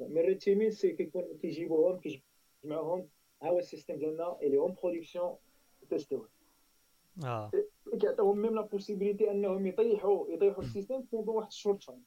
mais 0.00 0.20
ال 0.20 0.24
red 0.24 0.38
teaming 0.38 0.70
c'est 0.70 0.92
كيكون 0.92 1.38
كيجيبوهم 1.42 2.00
كيجمعوهم 2.00 3.08
هو 3.42 3.58
ال 3.58 3.63
système 3.63 3.96
ديالنا 3.96 4.38
اللي 4.42 4.58
en 4.58 4.74
production 4.82 5.36
تيستيوه 5.90 6.28
آه 7.24 7.50
كيعطيوهم 8.00 8.38
même 8.38 8.54
la 8.54 8.60
possibilité 8.62 9.30
انهم 9.30 9.66
يطيحوا 9.66 10.28
يطيحوا 10.28 10.62
ال 10.62 10.67
système 10.67 11.00
pendant 11.00 11.34
واحد 11.36 11.46
ال 11.48 11.54
short 11.54 11.82
time 11.84 12.04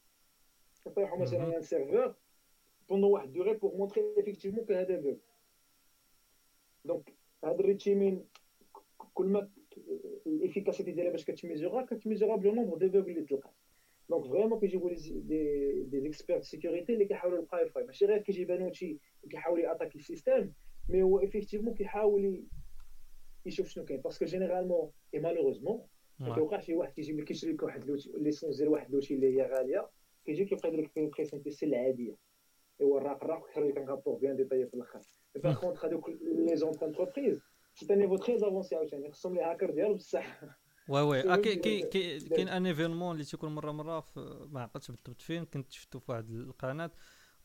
يطيحوا 0.86 1.18
مثلا 1.18 1.56
un 1.56 1.62
serveur 1.62 2.14
pendant 2.88 3.10
واحد 3.10 3.32
durée 3.32 3.54
pour 3.54 3.76
montrer 3.76 4.04
effectivement 4.18 4.64
que 4.64 4.72
هذا 4.72 4.96
bug 5.00 5.16
donc 6.84 7.14
هذا 7.44 7.54
ال 7.54 7.60
red 7.60 7.80
teaming 7.80 8.24
كل 9.14 9.26
ما 9.26 9.48
ال 10.26 10.32
efficacité 10.32 10.92
ديالها 10.92 11.10
باش 11.10 11.24
كتميزورا 11.24 11.82
كتميزورا 11.82 12.36
ب 12.36 12.42
le 12.42 12.54
nombre 12.54 12.76
de 12.86 12.88
bugs 12.88 13.10
اللي 13.10 13.22
تلقات 13.22 13.52
donc 14.08 14.26
vraiment 14.26 14.60
كيجيبوا 14.60 14.90
des 14.94 15.82
des 15.82 16.00
experts 16.00 16.42
sécurité 16.42 16.92
اللي 16.92 17.04
كيحاولوا 17.04 17.38
يلقاو 17.38 17.62
ال 17.62 17.65
faille 17.65 17.84
ماشي 17.84 18.06
غير 18.06 18.18
كيجي 18.18 18.44
بانوتشي 18.44 18.98
كيحاول 19.30 19.60
ياتاكي 19.60 19.98
ال 19.98 20.05
système 20.05 20.50
mais 20.88 21.02
هو 21.02 21.18
effectivement 21.18 21.74
كيحاول 21.74 22.44
يشوف 23.46 23.68
شنو 23.68 23.84
كاين 23.84 24.00
parce 24.00 24.15
que 24.15 24.24
généralement 24.24 24.81
et 24.81 24.90
malheureusement 25.14 25.86
ما 26.18 26.34
كيوقعش 26.34 26.66
شي 26.66 26.74
واحد 26.74 26.92
كيجيب 26.92 27.20
لك 27.20 27.24
كيشري 27.24 27.52
لك 27.52 27.62
واحد 27.62 27.84
l'outil 27.84 28.12
licence 28.16 28.56
ديال 28.56 28.68
واحد 28.68 28.90
l'outil 28.90 29.14
اللي 29.14 29.36
هي 29.36 29.46
غاليه 29.46 29.90
كيجي 30.24 30.44
كيبقى 30.44 30.68
يدير 30.68 30.80
لك 30.80 30.98
présenter 30.98 31.50
ces 31.50 31.66
العاديه 31.66 32.16
ايوا 32.80 32.98
الراق 32.98 33.24
الراق 33.24 33.46
كيخرج 33.46 33.66
لك 33.68 33.78
un 33.78 33.88
rapport 33.88 34.18
bien 34.18 34.36
détaillé 34.36 34.66
في 34.66 34.74
الآخر 34.74 35.00
par 35.34 35.60
contre 35.60 35.84
هذوك 35.84 36.08
les 36.08 36.56
grandes 36.56 36.72
entreprises 36.72 37.40
c'est 37.74 37.94
un 37.94 37.98
niveau 37.98 38.16
très 38.16 38.36
avancé 38.36 38.76
عاوتاني 38.76 39.12
خصهم 39.12 39.34
les 39.34 39.42
hackers 39.42 39.70
ديالو 39.70 39.94
بصح 39.94 40.40
oui 40.88 41.00
oui 41.00 41.22
كاين 41.22 41.88
كاين 42.28 42.48
un 42.48 42.66
événement 42.66 43.14
اللي 43.14 43.24
تيكون 43.24 43.54
مره 43.54 43.72
مره 43.72 44.06
ما 44.50 44.60
عقلتش 44.62 44.90
بالضبط 44.90 45.22
فين 45.22 45.44
كنت 45.44 45.72
شفتو 45.72 45.98
في 45.98 46.12
واحد 46.12 46.30
القناه 46.30 46.90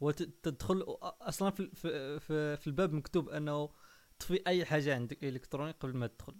وتدخل 0.02 0.82
أصلا 1.02 1.52
في, 1.52 1.70
في, 1.76 2.58
في, 2.58 2.68
الباب 2.68 2.94
مكتوب 2.94 3.30
أنه 3.30 3.70
طفي 4.20 4.42
أي 4.48 4.66
حاجة 4.66 4.96
عندك 4.96 5.24
الكترونيك 5.24 5.76
قبل 5.80 5.98
ما 5.98 6.08
تدخل. 6.08 6.36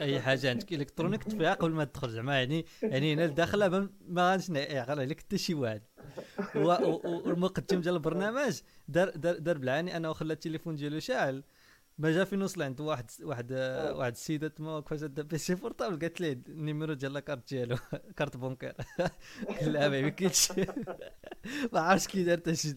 أي 0.00 0.20
حاجة 0.20 0.50
عندك 0.50 0.72
الكترونيك 0.72 1.24
طفيها 1.24 1.54
قبل 1.54 1.70
ما 1.70 1.84
تدخل 1.84 2.10
زعما 2.10 2.38
يعني 2.38 2.66
يعني 2.82 3.14
هنا 3.14 3.24
الداخله 3.24 3.88
ما 4.00 4.30
غاديش 4.30 4.48
يعقل 4.48 5.00
عليك 5.00 5.20
حتى 5.20 5.38
شي 5.38 5.54
واحد. 5.54 5.82
والمقدم 6.54 7.80
ديال 7.80 7.94
البرنامج 7.94 8.60
دار 8.88 9.10
دار, 9.10 9.38
دار 9.38 9.58
بالعاني 9.58 9.96
أنه 9.96 10.12
خلى 10.12 10.32
التليفون 10.32 10.74
ديالو 10.74 10.98
شاعل. 10.98 11.44
ما 12.02 12.10
جا 12.10 12.24
في 12.24 12.36
نوصل 12.36 12.62
عند 12.62 12.80
واحد 12.80 13.10
واحد 13.22 13.52
واحد 13.94 14.12
السيدة 14.12 14.48
تما 14.48 14.80
كيفاش 14.80 15.00
دا 15.00 15.22
بيسي 15.22 15.54
بورطابل 15.54 15.98
قالت 15.98 16.20
ليه 16.20 16.42
النيميرو 16.48 16.94
ديال 16.94 17.12
لاكارت 17.12 17.48
ديالو 17.54 17.76
كارت 18.16 18.36
بونكير. 18.36 18.72
قال 19.60 19.72
لها 19.72 19.88
ما 19.88 19.98
يمكنش. 19.98 20.52
ما 21.72 21.80
عرفتش 21.80 22.06
كي 22.08 22.24
دار 22.24 22.36
حتى 22.36 22.54
شي 22.54 22.74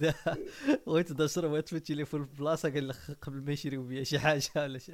بغيت 0.88 1.22
نشرب 1.22 1.50
بغيت 1.50 1.70
في 1.70 1.76
التليفون 1.76 2.26
في 2.26 2.34
بلاصة 2.34 2.70
قال 2.70 2.88
لك 2.88 2.96
قبل 3.22 3.42
ما 3.42 3.52
يشريو 3.52 3.84
بيا 3.84 4.04
شي 4.04 4.20
حاجة 4.20 4.44
ولا 4.56 4.78
شي. 4.80 4.92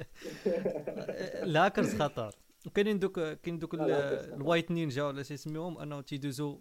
الهاكرز 1.42 2.02
خطر. 2.02 2.34
وكاينين 2.66 2.98
دوك 2.98 3.20
كاين 3.20 3.58
دوك 3.58 3.74
ال 3.74 3.90
white 3.90 4.70
ninja 4.70 5.02
ولا 5.02 5.22
شي 5.22 5.34
يسميهم 5.34 5.78
انه 5.78 6.00
تيدوزو 6.00 6.60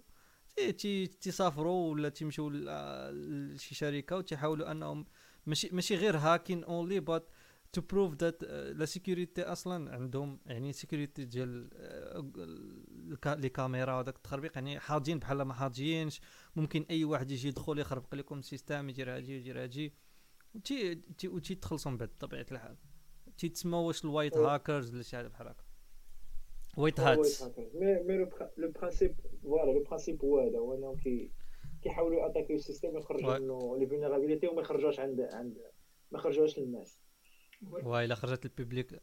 تي 0.77 1.07
تيسافروا 1.07 1.91
ولا 1.91 2.09
تيمشيو 2.09 2.49
لشي 2.49 3.75
شركة 3.75 4.17
وتيحاولوا 4.17 4.71
انهم 4.71 5.05
ماشي 5.45 5.69
ماشي 5.71 5.95
غير 5.95 6.17
hacking 6.17 6.63
only 6.63 6.99
but 6.99 7.29
to 7.73 7.81
prove 7.81 8.15
that 8.15 8.43
la 8.43 8.85
sécurité 8.85 9.43
أصلا 9.43 9.93
عندهم 9.93 10.39
يعني 10.45 10.73
sécurité 10.73 11.25
ديال 11.25 11.69
les 13.25 13.49
caméras 13.49 13.99
وداك 13.99 14.15
التخربيق 14.15 14.51
يعني 14.55 14.79
حاجين 14.79 15.19
بحال 15.19 15.41
ما 15.41 15.53
حاجينش 15.53 16.21
ممكن 16.55 16.85
أي 16.89 17.03
واحد 17.03 17.31
يجي 17.31 17.47
يدخل 17.47 17.79
يخربق 17.79 18.15
لكم 18.15 18.39
ال 18.39 18.45
système 18.45 18.89
يدير 18.89 19.15
هادي 19.15 19.37
يدير 19.37 19.63
هادي 19.63 19.93
تي 20.63 20.95
تي 20.95 21.55
تخلصوا 21.55 21.91
من 21.91 21.97
بعد 21.97 22.09
بطبيعة 22.09 22.45
الحال. 22.51 22.77
تيتسمى 23.37 23.77
واش 23.77 24.05
ال 24.05 24.10
white 24.10 24.37
hackers 24.37 24.93
ولا 24.93 25.03
شي 25.03 25.17
حاجة 25.17 25.27
بحال 25.27 25.47
هكا. 25.47 25.63
white 26.77 26.99
hats 26.99 27.43
mais 27.73 28.03
mais 28.03 28.29
le 28.57 28.71
principe 28.71 29.15
voilà 29.43 29.71
le 29.71 29.83
principe 29.83 30.25
هو 30.25 30.39
هذا. 30.39 30.57
هو 30.59 30.75
إنهم 30.75 30.95
كيحاولوا 31.81 32.29
اتاكيو 32.29 32.55
ال 32.55 32.60
système 32.60 32.95
ويخرجوا 32.95 33.37
منه 33.37 33.77
les 33.77 33.87
vulnérabilités 33.87 34.47
وما 34.47 34.61
يخرجوش 34.61 34.99
عند 34.99 35.21
عند 35.21 35.57
ما 36.11 36.19
يخرجوش 36.19 36.59
للناس. 36.59 37.00
واي 37.61 38.05
إلا 38.05 38.15
خرجت 38.15 38.45
ال 38.45 38.53
public 38.53 39.01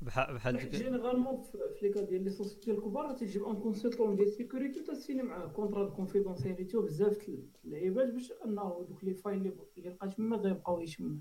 بحال 0.00 0.34
بحال 0.34 0.70
généralement 0.70 1.42
في 1.42 1.58
les 1.82 1.88
cas 1.88 2.00
ديال 2.00 2.24
les 2.24 2.30
sociétés 2.30 2.70
الكبار 2.70 3.12
تيجيب 3.12 3.44
un 3.44 3.56
consultant 3.60 4.16
ديال 4.16 4.30
sécurité 4.30 4.80
تسيني 4.80 5.22
معاه 5.22 5.46
contrat 5.46 5.84
de 5.84 5.94
confidentialité 5.94 6.76
وبزاف 6.76 7.30
اللعيبات 7.64 8.08
باش 8.08 8.32
انه 8.44 8.86
دوك 8.88 9.04
les 9.04 9.14
failles 9.14 9.38
اللي 9.76 9.90
لقات 9.90 10.14
تما 10.14 10.36
غيبقاو 10.36 10.80
يشمك. 10.80 11.18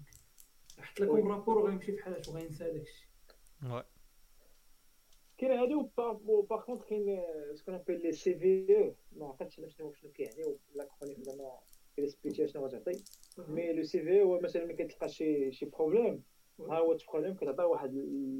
حط 0.79 0.99
لكم 0.99 1.27
rapport 1.27 1.57
وغيمشي 1.57 1.91
في 1.91 2.03
حالات 2.03 2.27
وغينسى 2.27 2.71
داكشي. 2.71 3.09
كاين 5.37 5.51
هادو 5.51 5.89
par 6.49 6.61
contre 6.65 6.83
كاين 6.83 7.23
ce 7.53 7.73
qu'on 7.73 8.01
appelle 8.01 8.11
les 8.11 8.39
CVE 8.39 8.93
ما 9.11 9.27
عقلتش 9.27 9.59
أنا 9.59 9.67
شنو 9.67 9.93
شنو 9.93 10.11
كيعني 10.11 10.43
ولا 10.43 10.89
كوني 10.99 11.15
زعما 11.23 11.59
كيسبيتي 11.95 12.47
شنو 12.47 12.65
غتعطي. 12.65 13.03
mais 13.37 13.73
le 13.73 13.83
CVE 13.83 14.21
هو 14.21 14.39
مثلا 14.39 14.65
ملي 14.65 14.73
كتلقى 14.73 15.09
شي 15.09 15.51
شي 15.51 15.65
problème 15.65 16.23
ها 16.59 16.79
هو 16.79 16.91
ال 16.91 16.96
problème 16.96 17.33
كتعطي 17.35 17.63
واحد 17.63 17.93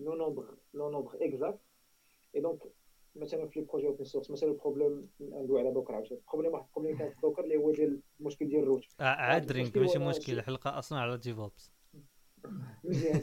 le 0.03 0.15
nombre 0.15 0.57
le 0.73 0.89
nombre 0.91 1.17
exact 1.21 1.59
et 2.35 2.41
donc 2.41 2.59
مثلا 3.15 3.47
في 3.47 3.59
les 3.59 3.65
projets 3.65 3.87
open 3.87 4.03
source 4.03 4.31
مثلا 4.31 4.49
ال 4.49 4.56
problème 4.56 5.09
ندوي 5.19 5.59
على 5.59 5.71
Docker 5.71 5.93
عاوتاني 5.95 6.21
ال 6.21 6.25
problème 6.25 6.53
واحد 6.53 6.65
ال 6.65 6.69
problème 6.69 6.97
كان 6.97 7.09
في 7.09 7.21
Docker 7.21 7.43
اللي 7.43 7.57
هو 7.57 7.71
ديال 7.71 8.01
المشكل 8.19 8.47
ديال 8.47 8.63
ال 8.63 8.67
root 8.67 8.83
عاد 8.99 9.45
درينك 9.45 9.77
ماشي 9.77 9.99
مشكل. 9.99 10.33
الحلقة 10.33 10.79
أصلا 10.79 10.99
على 10.99 11.17
DevOps 11.17 11.71
مزيان 12.83 13.21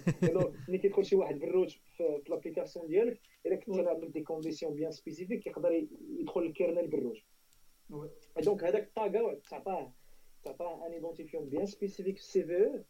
ملي 0.68 0.78
كيدخل 0.78 1.04
شي 1.04 1.16
واحد 1.16 1.38
بال 1.38 1.49
root 1.49 1.70
في 1.70 2.22
l'application 2.28 2.86
ديالك 2.86 3.20
الا 3.46 3.56
كنت 3.56 3.86
عامل 3.86 4.12
des 4.12 4.20
conditions 4.20 4.74
bien 4.74 4.90
spécifiques 4.90 5.46
يقدر 5.46 5.86
يدخل 6.20 6.40
ال 6.40 6.47
kernel 6.47 6.86
بال 6.88 6.98
root 6.98 7.18
donc 8.42 8.64
هذاك 8.64 8.82
الطاقه 8.82 9.40
تعطاه 9.50 9.92
تعطاه 10.44 10.86
un 10.86 10.92
identifiant 10.92 11.48
bien 11.48 11.66
spécifique 11.66 12.16
في 12.16 12.22
ال 12.22 12.44
CVE 12.44 12.84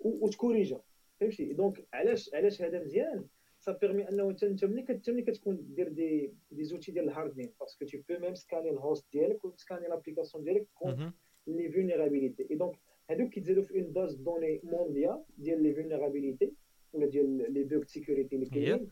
وتكوريجا 0.00 0.80
فهمتي 1.20 1.52
donc 1.52 1.86
علاش 1.92 2.34
علاش 2.34 2.62
هذا 2.62 2.82
مزيان؟ 2.82 3.24
ça 3.60 3.72
permet 3.72 4.08
أنه 4.08 4.30
أنت 4.30 4.44
أنت 4.44 4.64
ملي 4.64 4.84
ملي 5.08 5.22
كتكون 5.22 5.74
دير 5.74 5.88
des 5.88 6.32
des 6.50 6.64
outils 6.64 6.92
ديال 6.92 7.04
ال 7.04 7.09
hardening 7.09 7.52
parce 7.60 7.75
que 7.75 7.84
tu 7.84 7.96
peux 7.96 8.18
même 8.20 8.34
سكاني 8.34 8.70
ال 8.70 8.78
host 8.78 9.12
ديالك 9.12 9.44
وتسكاني 9.44 9.88
l'application 9.88 10.44
ديالك 10.44 10.66
contre 10.74 10.98
les 11.46 11.70
vulnérabilités 11.72 12.46
et 12.50 12.56
donc 12.56 12.76
هادوك 13.10 13.28
كيتزادوا 13.30 13.62
في 13.62 13.74
une 13.74 13.92
base 13.92 14.14
de 14.14 14.24
données 14.24 14.60
mondiale 14.64 15.24
ديال 15.38 15.62
les 15.62 15.74
vulnérabilités 15.74 16.52
ولا 16.92 17.06
ديال 17.06 17.52
les 17.52 17.64
bugs 17.64 17.84
sécurité 17.84 18.36
اللي 18.36 18.46
كاينين. 18.46 18.90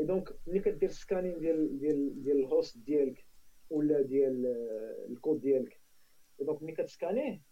et 0.00 0.04
donc 0.06 0.36
ملي 0.46 0.60
كدير 0.60 0.90
scanning 0.90 1.38
ديال 1.38 1.78
ديال 1.78 2.22
ديال 2.22 2.38
ال 2.38 2.46
host 2.46 2.78
ديالك 2.78 3.24
ولا 3.70 4.02
ديال 4.02 4.46
الكود 5.10 5.40
ديالك 5.40 5.80
donc 6.40 6.62
ملي 6.62 6.72
كتسكانيه 6.72 7.42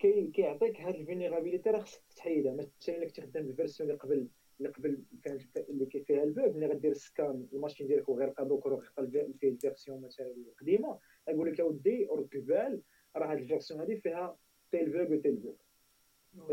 كي 0.00 0.26
كيعطيك 0.26 0.80
هاد 0.80 0.94
ال 0.94 0.99
vulnérabilité 0.99 1.70
راه 1.70 1.80
خصك 1.80 2.02
تحيدها. 2.16 2.52
مثلا 2.52 2.96
الا 2.96 3.06
كنت 3.06 3.20
خدام 3.20 3.46
بال 3.46 3.56
version 3.56 3.90
اللي 3.90 4.00
قبل 4.00 4.28
اللي 4.60 4.72
قبل 4.72 5.02
كانت 5.24 5.56
اللي 5.56 5.86
فيها 5.86 6.22
ال 6.22 6.30
bug 6.30 6.56
ملي 6.56 6.66
غدير 6.66 6.92
scan 6.92 7.46
ال 7.52 7.56
machine 7.56 7.86
ديالك 7.86 8.08
وغير 8.08 8.34
دوك 8.40 8.66
وغيلقى 8.66 9.32
فيه 9.40 9.48
ال 9.48 9.54
version 9.54 10.00
مثلا 10.02 10.26
القديمة 10.26 10.98
يقول 11.28 11.52
لك 11.52 11.60
اودي 11.60 12.06
رد 12.10 12.34
البال 12.34 12.82
راه 13.16 13.32
هاد 13.32 13.38
ال 13.38 13.43
version 13.43 13.80
هادي 13.80 13.96
فيها 13.96 14.36
tel 14.70 14.92
bug 14.92 15.12
و 15.12 15.19
tel 15.19 15.40
bug 15.40 15.54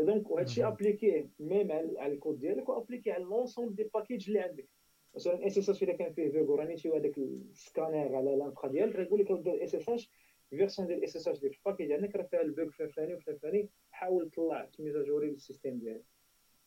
donc 0.04 0.30
وهذا 0.30 0.46
الشيء 0.46 0.68
أبليكيه 0.68 1.30
même 1.38 1.72
على 1.72 2.12
الكود 2.12 2.38
ديالك 2.38 2.68
وابليكي 2.68 3.10
على 3.10 3.24
l'ensemble 3.24 3.74
des 3.74 3.90
packages 3.94 4.26
اللي 4.28 4.40
عندك. 4.40 4.68
مثلا 5.14 5.46
SSH 5.46 5.82
إلا 5.82 5.96
كان 5.96 6.12
فيه 6.12 6.28
vulnérabilité 6.28 6.88
هذاك 6.88 7.18
السكانير 7.18 8.16
على 8.16 8.36
l'infra 8.36 8.68
ديالك 8.68 8.96
غيقول 8.96 9.20
لك 9.20 9.30
SSH 9.48 10.10
version 10.50 10.86
ديال 10.86 11.04
SSH 11.04 11.40
ديال 11.40 11.52
ال 11.52 11.57
package 11.57 11.92
عندك 11.92 12.16
راه 12.16 12.22
فيها 12.22 12.40
ال 12.40 12.48
bug 12.48 12.70
فلاني 12.70 13.14
وفلاني 13.14 13.68
حاول 13.90 14.30
تطلع 14.30 14.64
تميزاجوري 14.64 15.30
لل 15.30 15.41
système 15.41 15.78
ديالك. 15.78 16.04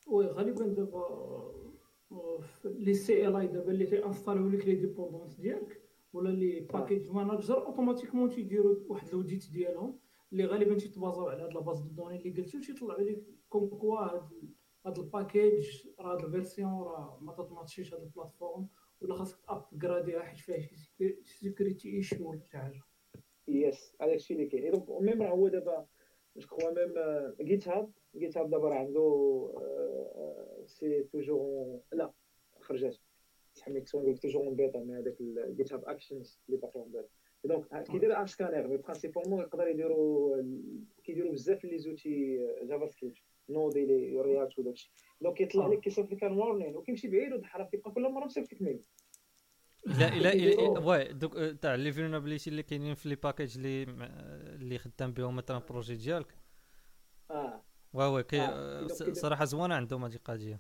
oui 0.07 0.25
غالبا 0.25 0.67
دابا 0.67 1.71
les 2.65 3.27
CLI 3.27 3.47
دابا 3.47 3.71
اللي 3.71 3.85
تيانستاليو 3.85 4.49
لك 4.49 4.65
les 4.65 4.75
dépendances 4.75 5.35
ديالك 5.35 5.81
ولا 6.13 6.29
les 6.29 6.59
package 6.59 7.11
managers 7.11 7.65
automatiquement 7.67 8.29
تيديروا 8.29 8.75
واحد 8.87 9.09
l'audit 9.13 9.51
ديالهم 9.51 9.99
اللي 10.31 10.45
غالبا 10.45 10.77
تيتبازاو 10.77 11.27
على 11.27 11.43
هاد 11.43 11.53
la 11.53 11.62
base 11.62 11.81
de 11.81 11.89
données 11.89 12.15
اللي 12.17 12.41
قلتي 12.41 12.57
وتيطلعوا 12.57 13.01
لك 13.01 13.23
comme 13.49 13.67
quoi 13.69 13.99
هاد 13.99 14.29
هاد 14.85 14.99
ال 14.99 15.10
package 15.10 15.87
راه 15.99 16.13
هاد 16.13 16.25
ال 16.25 16.31
version 16.31 16.71
راه 16.71 17.19
ما 17.21 17.33
تطماتشيش 17.33 17.93
هاد 17.93 18.01
ال 18.01 18.07
plateforme 18.07 18.67
ولا 19.01 19.15
خاصك 19.15 19.39
ابغراديها 19.47 20.21
حيت 20.21 20.39
فيها 20.39 20.59
شي 20.59 21.15
security 21.23 21.89
issue 21.95 22.29
ولا 22.29 22.39
شي 22.39 22.57
حاجة. 22.57 22.81
yes 23.47 23.95
هذاك 24.01 24.15
الشيء 24.15 24.37
اللي 24.37 24.47
كاين. 24.47 24.71
donc 24.71 24.89
même 25.01 25.21
راه 25.21 25.29
هو 25.29 25.47
دابا 25.47 25.85
je 26.37 26.47
crois 26.47 26.71
même 26.71 26.93
GitHub 27.41 27.91
GitHub 28.15 28.49
دابا 28.49 28.69
راه 28.69 28.75
عنده 28.75 29.05
c'est 30.65 31.03
toujours 31.03 31.79
لا 31.93 32.11
خرجات. 32.59 32.97
تحميك 33.55 33.87
sont 33.87 34.15
toujours 34.15 34.43
en 34.43 34.55
bêta 34.55 34.79
mais 34.79 34.93
هذاك 34.93 35.17
GitHub 35.49 35.85
Actions 35.85 36.39
اللي 36.49 36.61
باقي 36.61 36.79
en 36.79 36.91
bêta. 36.91 37.07
donc 37.43 37.83
كيدير 37.83 38.21
un 38.21 38.27
scanner 38.27 38.67
mais 38.67 38.77
principalement 38.77 39.41
يقدر 39.41 39.67
يديروا 39.67 40.43
كيديروا 41.03 41.31
بزاف 41.31 41.65
les 41.65 41.77
outils 41.77 42.47
JavaScript 42.63 43.17
Node 43.49 43.77
les 43.77 44.21
React 44.21 44.59
وداكشي 44.59 44.91
donc 45.21 45.37
كيطلع 45.37 45.67
لك 45.67 45.79
كيصيفط 45.79 46.11
لك 46.11 46.23
un 46.23 46.37
warning 46.37 46.75
وكيمشي 46.75 47.07
بعيد 47.07 47.33
ودحرف 47.33 47.69
كيبقى 47.69 47.91
كل 47.91 48.09
مرة 48.09 48.25
مصيفط 48.25 48.53
لك 48.53 48.61
mail 48.61 48.81
لا 49.85 50.09
لا 50.23 50.33
لا 50.33 50.79
oui 50.79 51.03
donc 51.13 51.33
تاع 51.61 51.75
les 51.75 51.91
vulnérabilités 51.91 52.49
اللي 52.49 52.63
كاينين 52.63 52.95
في 52.95 53.09
les 53.09 53.15
packages 53.15 53.57
اللي 53.57 53.83
اللي 54.55 54.77
خدام 54.77 55.13
بهم 55.13 55.35
مثلا 55.35 55.57
ال 55.57 55.63
projet 55.63 55.95
ديالك. 55.95 56.37
آه. 57.31 57.61
oui 57.93 58.05
oui 58.05 58.23
qui 58.23 58.41
آه. 58.41 58.87
صراحة 59.13 59.45
زوينة 59.45 59.75
عندهم 59.75 60.05
هذه 60.05 60.15
القضية 60.15 60.59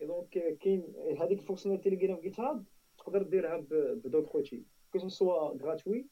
donc 0.00 0.58
كاين 0.60 0.94
هذيك 1.20 1.38
ال 1.38 1.41
fonctionnalité 1.41 1.88
اللي 1.88 2.00
كاينة 2.00 2.16
في 2.16 2.22
GitHub 2.22 2.64
تقدر 2.98 3.22
ديرها 3.22 3.56
بدوك 3.70 4.26
خوتي. 4.26 4.62
que 4.92 5.08
ce 5.08 5.26
soit 5.26 5.62
gratuit 5.62 5.96
et 5.96 6.06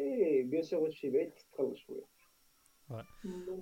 bien 0.00 0.62
sûr 0.62 0.86
هادشي 0.86 1.10
بعيد 1.10 1.32
تخلص 1.52 1.78
شوية. 1.78 2.20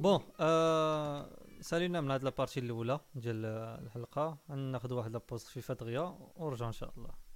bon 0.01 0.21
آه 0.41 1.48
سالينا 1.61 2.01
من 2.01 2.11
هاد 2.11 2.25
la 2.25 2.34
partie 2.34 2.61
الأولى 2.61 3.01
ديال 3.15 3.45
الحلقة 3.85 4.39
ناخذ 4.49 4.93
واحد 4.95 5.13
la 5.13 5.22
pause 5.22 5.47
خفيفة 5.47 5.75
دغيا 5.75 6.17
ونرجع 6.37 6.67
إن 6.67 6.73
شاء 6.73 6.93
الله. 6.97 7.28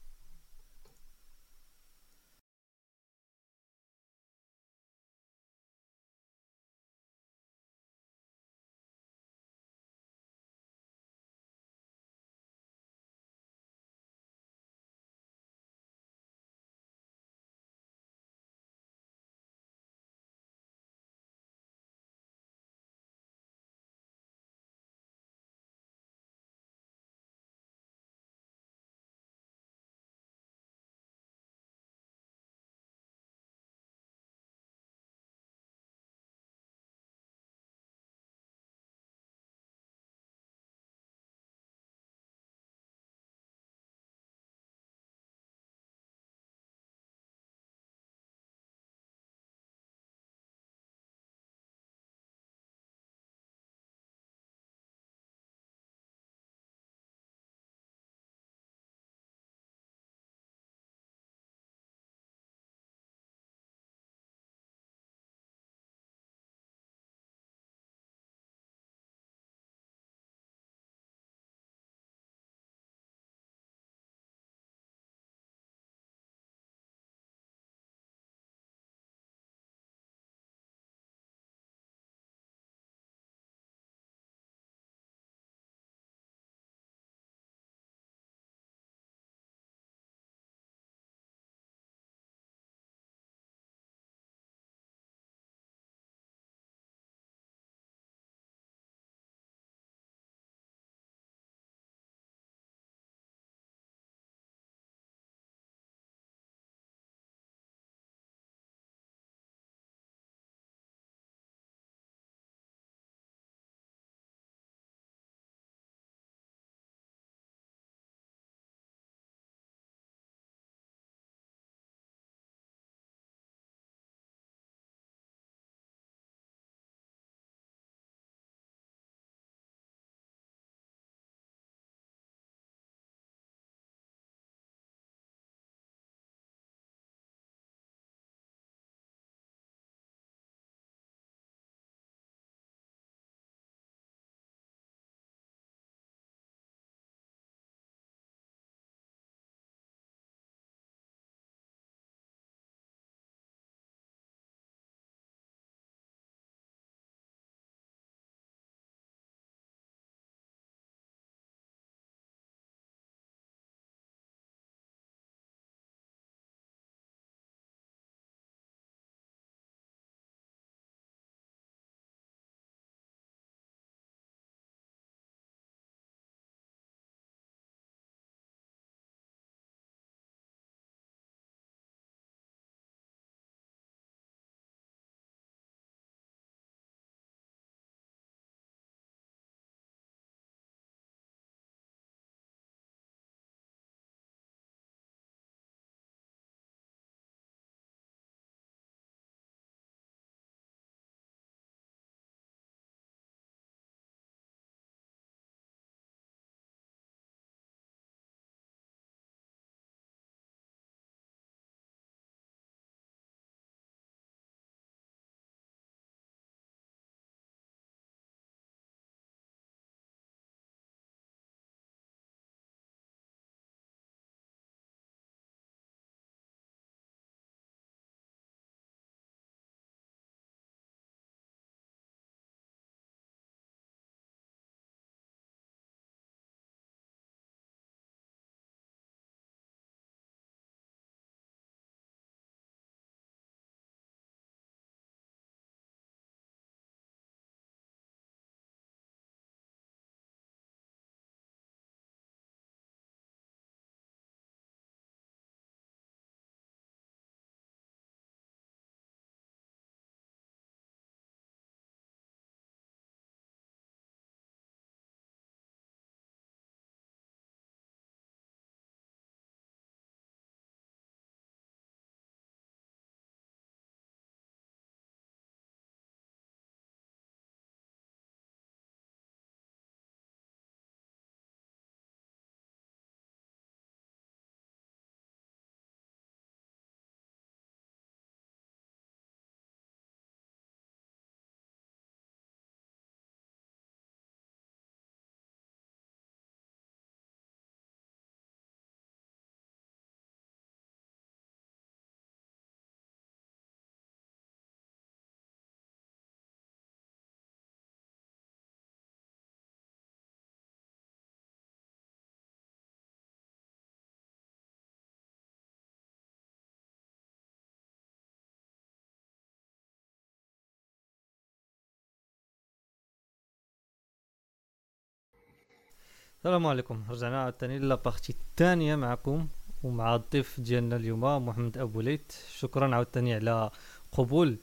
السلام 326.42 326.66
عليكم. 326.66 327.04
رجعنا 327.10 327.42
عاوتاني 327.42 327.78
la 327.78 327.92
partie 327.92 328.32
الثانية 328.32 328.96
معكم 328.96 329.48
ومع 329.82 330.14
الضيف 330.14 330.60
ديالنا 330.60 330.96
اليوم 330.96 331.46
محمد 331.46 331.78
أبو 331.78 332.00
ليت 332.00 332.32
شكرا 332.58 332.94
عاوتاني 332.94 333.34
على 333.34 333.70
قبول 334.12 334.56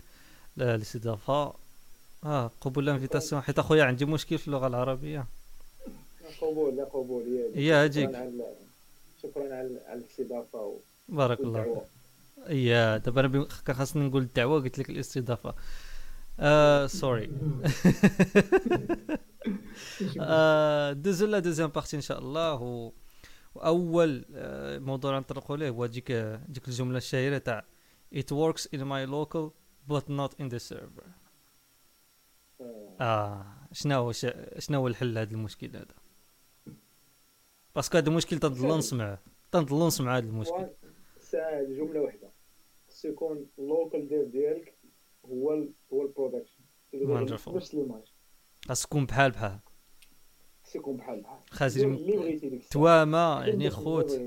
الاستضافة. 0.58 1.54
آه 2.24 2.52
قبول 2.62 2.90
ال 2.90 2.94
invitation. 2.94 3.42
حيت 3.42 3.60
أخويا 3.60 3.84
عندي 3.84 4.06
مشكل 4.06 4.38
في 4.38 4.48
اللغة 4.48 4.68
العربية. 4.68 5.26
قبول 6.42 6.78
لا 6.78 6.84
قبول. 6.84 7.24
يا 7.56 7.86
هجيك 7.86 8.10
شكرا 9.24 9.56
على 9.56 9.80
الاستضافة 9.94 10.74
بارك 11.10 11.40
الله 11.40 11.82
يا 12.50 12.98
دابا 12.98 13.22
أنا 13.22 13.48
كان 13.66 13.76
خاصني 13.76 14.08
نقول 14.08 14.22
الدعوة 14.22 14.62
قلت 14.62 14.80
لك 14.80 14.90
الاستضافة. 14.90 15.50
آه 15.50 15.56
sorry 16.88 17.32
آه 20.20 20.94
دوزو 20.94 21.26
la 21.28 21.40
deuxième 21.40 21.70
partie 21.70 21.96
ان 21.96 22.02
شاء 22.02 22.20
الله 22.20 22.62
و... 22.62 22.92
واول 23.56 24.26
موضوع 24.80 25.20
نطرقوا 25.20 25.58
ليه 25.58 25.70
هو 25.70 25.86
ديك 25.86 26.12
ديك 26.48 26.68
الجمله 26.68 26.98
الشهيره 26.98 27.38
تاع 27.38 27.66
it 28.16 28.32
works 28.32 28.66
in 28.74 28.80
my 28.80 29.06
local 29.06 29.54
but 29.88 30.10
not 30.10 30.34
in 30.40 30.50
the 30.50 30.60
server. 30.60 31.10
آه, 32.62 32.96
آه، 33.02 33.46
شنو 33.72 33.96
هو 33.96 34.12
شنو 34.60 34.80
هو 34.80 34.88
الحل 34.88 35.14
لهذا 35.14 35.32
المشكل 35.32 35.76
هذا؟ 35.76 35.96
parce 37.76 37.89
que 37.89 37.98
هذا 37.98 38.10
المشكل 38.10 38.40
تنضل 38.40 38.78
نسمع 38.78 39.18
تنضل 39.52 39.88
نسمع 39.88 40.18
هذا 40.18 40.28
المشكل. 40.28 40.68
ساعه 41.20 41.64
جملة 41.64 42.02
واحدة 42.02 42.30
خصو 42.90 43.08
يكون 43.08 43.48
ال 43.60 43.72
local 43.72 44.32
ديالك 44.32 44.74
هو 45.26 45.68
هو 45.94 46.02
ال 46.02 46.07
production. 46.07 46.64
نفس 46.94 47.76
l'image 47.76 48.14
خاص 48.68 48.86
يكون 48.86 49.06
بحال 49.06 49.32
بحال. 49.32 49.60
خاص 50.64 50.76
يكون 50.76 50.98
بحال. 50.98 51.22
بحال 51.22 51.40
خاص 51.52 51.74
تواما 52.72 53.44
يعني 53.48 53.70
خوت. 53.70 54.22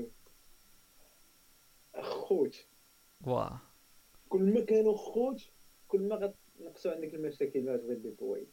خوت. 2.01 2.55
واه. 3.21 3.59
كل 4.29 4.53
ما 4.53 4.61
كانوا 4.61 4.97
خوت 4.97 5.41
كل 5.87 6.01
ما 6.07 6.15
غنقصوا 6.61 6.91
عندك 6.91 7.13
المشاكل 7.13 7.65
ما 7.65 7.77
تبغي 7.77 7.95
déployer 7.95 8.47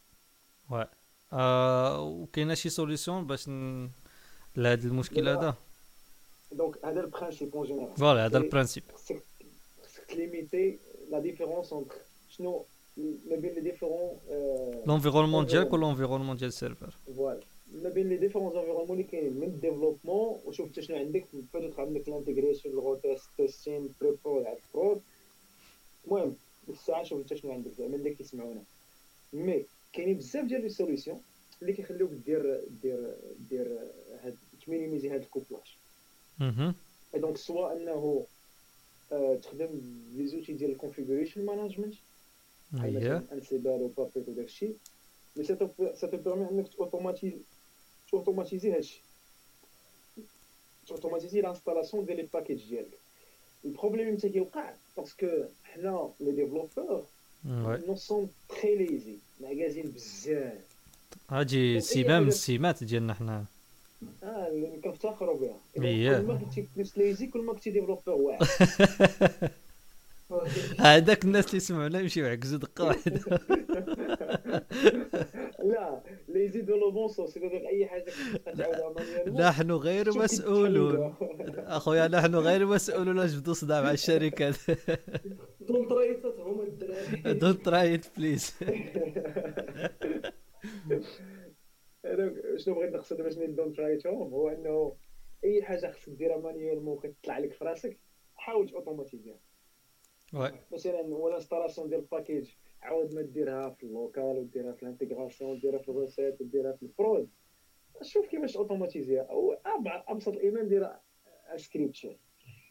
واه. 0.69 0.89
آه 1.33 2.01
وكاينة 2.01 2.53
شي 2.53 2.69
solution 2.69 3.27
باش 3.27 3.49
ن... 3.49 3.89
لهذا 4.55 4.87
المشكل 4.87 5.29
هذا؟ 5.29 5.55
donc 6.51 6.85
هذا 6.85 7.01
ال 7.01 7.07
principe 7.07 7.55
en 7.55 7.67
général 7.67 7.95
voilà 7.95 8.25
هذا 8.25 8.37
ال 8.37 8.42
principe 8.42 8.83
خصك 8.93 9.23
ت 10.07 10.16
limiter 10.16 10.79
la 11.09 11.19
différence 11.19 11.73
entre 11.73 11.95
شنو 12.29 12.65
ما 13.29 13.35
بين 13.35 13.53
les 13.53 13.61
différents 13.61 14.17
l'environnement 14.87 15.45
ديالك 15.45 15.73
و 15.73 15.77
l'environnement 15.77 16.37
ديال 16.37 16.47
ال 16.47 16.53
serveur 16.53 16.97
voilà 17.15 17.39
ما 17.83 17.89
بين 17.89 18.09
les 18.09 18.17
différents 18.17 18.53
environnements 18.53 18.91
اللي 18.91 19.03
كاينين 19.03 19.33
من 19.33 19.43
ال 19.43 19.50
développement 19.50 20.39
وشوف 20.45 20.67
انت 20.67 20.79
شنو 20.79 20.97
عندك 20.97 21.25
peut-être 21.33 21.81
عندك 21.81 22.09
l'intégration 22.09 22.73
الغو 22.73 22.95
test 22.95 23.29
testing 23.37 23.89
pré-prod 24.01 24.37
عندك 24.37 24.61
prod 24.73 25.01
المهم 26.05 26.35
ديك 26.67 26.75
الساعة 26.75 27.03
شوف 27.03 27.19
انت 27.21 27.33
شنو 27.33 27.51
عندك 27.51 27.71
زعما 27.77 27.95
اللي 27.95 28.13
كيسمعونا 28.13 28.63
mais 29.33 29.65
كاينين 29.93 30.17
بزاف 30.17 30.45
ديال 30.45 30.61
les 30.61 30.69
solutions 30.69 31.21
اللي 31.61 31.73
كيخليوك 31.73 32.11
دير 32.11 32.61
دير 32.83 33.15
دير 33.49 33.77
هاد 34.23 34.35
ت 34.65 34.69
minimiser 34.69 35.09
هاد 35.09 35.21
ال 35.21 35.27
couplage 35.27 35.75
أها 36.41 36.73
donc 37.15 37.37
soit 37.37 37.73
انه 37.73 38.25
تخدم 39.43 39.81
les 40.15 40.27
outils 40.27 40.53
ديال 40.53 40.71
ال 40.71 40.76
configuration 40.76 41.45
management 41.45 41.93
بحال 42.71 42.95
مثلا 42.95 43.33
Ansible 43.33 43.81
و 43.81 43.88
Puppet 43.88 44.29
وداك 44.29 44.45
الشيء 44.45 44.75
mais 45.35 45.43
ça 45.43 45.55
te 45.55 46.17
permet 46.17 46.49
انك 46.51 46.67
ت 48.11 48.16
automatiser 48.16 48.71
هادشي 48.71 49.01
ت 50.87 50.91
automatiser 50.91 51.41
l'installation 51.41 52.05
ديال 52.05 52.17
les 52.17 52.27
packages 52.33 52.69
ديالك 52.69 52.97
ال 53.65 53.70
problème 53.70 54.07
إمتى 54.07 54.29
كيوقع 54.29 54.73
parce 54.97 55.16
que 55.16 55.27
حنا 55.63 56.09
les 56.19 56.31
développeurs 56.31 57.05
nous 57.45 57.95
sommes 57.95 58.29
très 58.49 58.75
lazy 58.75 59.17
معكازين 59.41 59.91
بزاف 59.91 60.71
هاجي 61.29 61.79
سمه 61.79 62.19
من 62.19 62.27
السمات 62.27 62.83
ديالنا 62.83 63.13
حنا 63.13 63.45
آه 64.23 64.79
كنفتخروا 64.83 65.39
بها 65.39 65.57
كل 65.75 66.21
ما 66.27 66.37
كنتي 66.37 66.67
plus 66.75 66.97
lazy 66.97 67.27
كل 67.27 67.41
ما 67.41 67.53
كنتي 67.53 67.69
développeur 67.69 68.13
واعر 68.13 68.47
هذاك 70.79 71.25
الناس 71.25 71.45
اللي 71.45 71.57
يسمعونا 71.57 71.99
يمشيو 71.99 72.25
يعكزوا 72.25 72.59
دقة 72.59 72.85
واحدة. 72.85 73.19
لا 75.71 76.03
اللي 76.29 76.45
يزيدوا 76.45 76.77
le 76.77 76.91
bon 76.91 77.07
sens 77.07 77.37
أي 77.37 77.85
حاجة 77.85 78.05
نحن 79.41 79.71
غير 79.71 80.17
مسؤولون. 80.17 81.15
أخويا 81.57 82.07
نحن 82.07 82.35
غير 82.35 82.65
مسؤولون. 82.65 83.19
اش 83.19 83.35
بدو 83.35 83.53
صداع 83.53 83.81
مع 83.81 83.91
الشركات 83.91 84.55
don't 85.61 85.87
try 85.87 86.10
it 86.10 86.25
هما 86.25 86.63
الدراري 86.63 87.33
don't 87.33 87.61
try 87.61 87.87
it 87.87 88.05
please 88.17 88.55
شنو 92.57 92.75
بغيت 92.75 92.93
نقصد 92.93 93.21
باش 93.21 93.33
don't 93.33 93.73
try 93.73 93.99
it 93.99 94.16
هم 94.16 94.33
هو 94.33 94.49
إنه 94.49 94.95
أي 95.43 95.63
حاجة 95.63 95.91
خصك 95.91 96.09
ديرها 96.09 96.37
manuellement 96.37 96.99
كتطلع 96.99 97.37
لك 97.37 97.53
في 97.53 97.65
راسك 97.65 97.99
حاول 98.35 98.73
automatiser 98.73 99.33
ها 99.33 99.39
مثلا 100.71 101.01
ولا 101.01 101.35
installation 101.35 101.89
ديال 101.89 101.99
ال 101.99 102.05
package 102.05 102.49
عاود 102.81 103.13
ما 103.13 103.21
ديرها 103.21 103.69
في 103.69 103.83
ال 103.83 103.92
local 103.92 104.37
وديرها 104.37 104.71
في 104.71 104.83
ال 104.83 104.89
intégration 104.89 105.51
وديرها 105.51 105.79
في 105.79 105.89
ال 105.89 105.95
recette 105.95 106.41
وديرها 106.41 106.71
في 106.71 106.83
ال 106.83 106.92
prod 106.92 107.29
شوف 108.01 108.27
كيفاش 108.27 108.57
automatiser 108.57 109.16
ها 109.16 109.21
أو 109.21 109.53
أبسط 110.07 110.33
الايمان 110.33 110.67
دير 110.67 110.89
script 111.55 112.17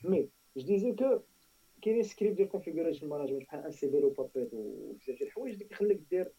mais 0.05 0.29
je 0.57 0.67
disais 0.67 0.93
que 0.93 1.21
كاينين 1.83 2.03
سكريبت 2.03 2.37
ديال 2.37 2.49
configuration 2.49 3.09
management 3.09 3.43
بحال 3.43 3.65
Ansible 3.65 4.05
و 4.05 4.12
Puppet 4.12 4.55
وبزاف 4.55 5.19
ديال 5.19 5.23
الحوايج 5.23 5.53
اللي 5.53 5.65
كيخليك 5.65 6.01
دير 6.11 6.33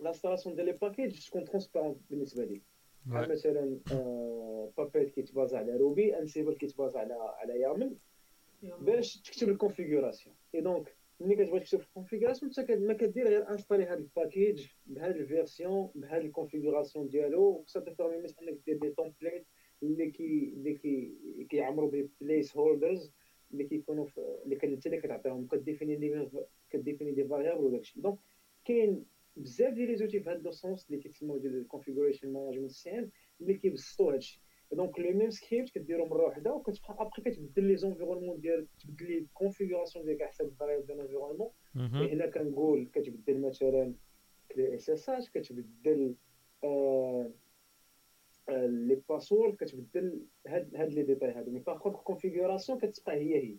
l'installation 0.00 0.54
ديال 0.54 0.66
les 0.66 0.72
packages 0.72 1.26
تكون 1.26 1.44
transparente 1.44 1.98
بالنسبة 2.10 2.44
لي. 2.44 2.62
مثلا 3.06 3.78
Puppet 4.76 5.10
كيت 5.10 5.28
baser 5.28 5.58
على 5.58 5.76
Ruby 5.76 6.18
Ansible 6.18 6.54
كيت 6.54 6.70
baser 6.70 6.98
على 6.98 7.14
على 7.14 7.60
YAML 7.60 7.96
باش 8.80 9.16
تكتب 9.20 9.48
ال 9.48 9.53
configuration 9.53 10.25
et 10.25 10.36
donc 10.54 10.96
ملي 11.20 11.34
كتبغي 11.36 11.60
تكتب 11.60 11.80
ال 11.80 11.85
configuration 11.85 12.52
انت 12.58 12.70
ما 12.70 12.94
كدير 12.94 13.28
غير 13.28 13.50
installer 13.50 13.84
هذا 13.84 13.94
ال 13.94 14.03
package 14.03 14.66
بهذا 14.86 15.14
ال 15.14 15.23
version 15.23 15.90
بهذا 15.94 16.20
ال 16.20 16.26
configuration 16.26 17.08
ديالو 17.08 17.64
ça 17.66 17.80
te 17.80 17.89
permet 17.89 18.16
انك 18.16 18.58
دير 18.66 18.76
des 18.78 18.90
templates 18.90 19.46
اللي 19.82 20.10
كي 20.10 20.52
اللي 20.56 20.74
كي 20.74 21.14
كيعمروا 21.50 21.90
بي 21.90 22.10
placeholders 22.20 23.12
اللي 23.52 23.64
كيكونوا 23.64 24.06
اللي 24.44 24.58
انت 24.64 24.86
اللي 24.86 25.00
كتعطيهم 25.00 25.46
كت 25.46 25.57
définir 25.57 25.96
les 25.96 26.30
كت 26.70 26.79
définir 26.79 27.12
des 27.12 27.24
variables 27.24 27.64
وداك 27.64 27.80
الشيء 27.80 28.02
donc 28.02 28.18
كاين 28.64 29.04
بزاف 29.36 29.74
ديال 29.74 29.88
les 29.88 29.96
outils 29.96 30.20
في 30.20 30.30
هذا 30.30 30.38
le 30.38 30.50
sens 30.50 30.86
اللي 30.86 31.02
كيتسموا 31.02 31.38
ديال 31.38 31.56
ال 31.56 32.32
configuration 32.32 32.70
management 32.70 32.98
CM 32.98 33.10
اللي 33.40 33.54
كيبسطوا 33.54 34.12
هادشي 34.12 34.43
donc 34.72 34.98
le 34.98 35.10
même 35.18 35.30
script 35.30 35.70
كديرو 35.70 36.06
مره 36.06 36.22
واحدة 36.24 36.54
وكتبقى 36.54 36.96
ابخي 37.02 37.22
كتبدل 37.22 37.64
les 37.64 37.76
environnements 37.76 38.40
ديال 38.40 38.66
تبدل 38.80 39.06
لي 39.06 39.18
ال 39.18 39.24
configuration 39.24 40.04
ديالك 40.04 40.22
على 40.22 40.30
حسب 40.30 40.44
ال 40.44 40.49
variable 40.49 40.86
ديال 40.86 40.96
ال 41.00 41.03
environnement 41.03 41.48
هنا 42.12 42.26
كنقول 42.26 42.88
كتبدل 42.92 43.40
مثلا 43.40 43.94
clé 44.52 44.74
SSH 44.74 45.30
كتبدل 45.30 46.14
les 48.48 49.02
passwords 49.08 49.54
كتبدل 49.56 50.20
هاد 50.46 50.76
هاد 50.76 50.92
les 50.94 51.02
détails 51.02 51.30
هادو 51.32 51.50
mais 51.50 51.58
par 51.58 51.78
contre 51.78 51.98
ال 51.98 52.04
configuration 52.04 52.78
كتبقى 52.78 53.16
هي 53.16 53.34
هي 53.36 53.56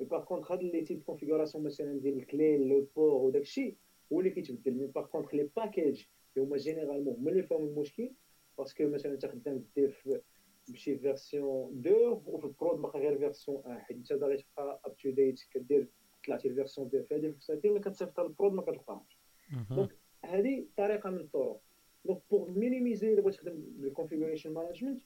mais 0.00 0.06
par 0.06 0.24
contre 0.24 0.52
هاد 0.54 0.62
les 0.62 0.80
types 0.80 1.02
configuration 1.02 1.64
مثلا 1.64 2.00
ديال 2.00 2.16
ال 2.18 2.28
clé 2.28 2.58
le 2.68 2.86
port 2.96 3.12
وداك 3.14 3.42
الشيء 3.42 3.76
هو 4.12 4.20
اللي 4.20 4.30
كيتبدل 4.30 4.74
mais 4.74 4.86
par 4.86 5.06
contre 5.06 5.36
les 5.36 5.48
packages 5.56 6.04
اللي 6.36 6.48
هما 6.48 6.56
généralement 6.56 7.14
هما 7.14 7.30
اللي 7.30 7.42
فيهم 7.42 7.64
المشكل 7.68 8.10
parce 8.58 8.77
que 8.77 8.88
مثلا 8.88 9.12
انت 9.12 9.26
خدام 9.26 9.64
دير 9.76 10.22
بشي 10.68 10.98
version 10.98 11.78
2 11.80 12.22
وفي 12.26 12.44
ال 12.44 12.52
prod 12.52 12.82
باقي 12.82 13.00
غير 13.00 13.18
version 13.18 13.56
1 13.56 13.78
حيت 13.80 13.96
انت 13.96 14.12
باغي 14.12 14.36
تبقى 14.36 14.80
up 14.84 14.96
to 14.96 15.10
date 15.10 15.40
كدير 15.50 15.88
طلعتي 16.26 16.48
ال 16.48 16.53
version 16.53 16.86
2 16.86 17.04
في 17.04 17.14
هذه 17.14 17.26
ال 17.26 17.30
version 17.30 17.60
ملي 17.64 17.80
كتصيفط 17.80 18.20
ال 18.20 18.26
prod 18.26 18.52
ما 18.52 18.62
كتلقاهاش 18.62 19.18
donc 19.70 19.96
هذه 20.24 20.66
طريقة 20.76 21.10
من 21.10 21.18
الطرق 21.20 21.60
donc 22.04 22.20
pour 22.30 22.50
minimiser 22.50 23.12
الا 23.12 23.20
بغيت 23.20 23.34
تخدم 23.34 23.54
بال 23.56 23.69
configuration 23.69 24.52
management 24.52 25.00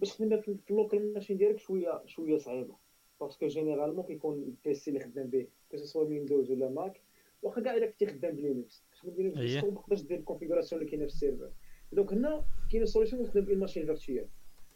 باش 0.00 0.16
تخدم 0.16 0.40
في 0.40 0.70
ال 0.70 0.77
local 0.77 1.14
machine 1.14 1.36
ديالك 1.36 1.58
شوية 1.58 2.02
شوية 2.06 2.38
صعيبة. 2.38 2.76
parce 3.20 3.36
que 3.36 3.46
généralement 3.46 4.04
كيكون 4.04 4.42
ال 4.42 4.58
PC 4.58 4.90
اللي 4.90 5.00
خدام 5.00 5.26
به. 5.26 5.46
que 5.70 5.76
ce 5.76 5.85
soit 5.85 6.04
Windows 6.04 6.50
ولا 6.50 6.68
Mac 6.68 7.00
واخا 7.46 7.60
كاع 7.60 7.74
الا 7.76 7.86
كنتي 7.86 8.06
خدام 8.06 8.36
ب 8.36 8.44
Linux 8.44 8.84
تخدم 8.92 9.12
ب 9.14 9.22
Linux 9.22 9.64
ما 9.64 9.70
تقدرش 9.70 10.00
دير 10.00 10.18
ال 10.18 10.22
configuration 10.22 10.80
اللي 10.80 10.90
كاينة 10.90 11.06
في 11.06 11.12
ال 11.12 11.16
serveur. 11.16 11.50
donc 11.92 12.12
هنا 12.12 12.44
كاينة 12.70 12.86
solution 12.86 13.24
تخدم 13.24 13.44
ب 13.44 13.47
une 13.47 13.58
machine 13.58 13.86
virtuelle 13.86 14.28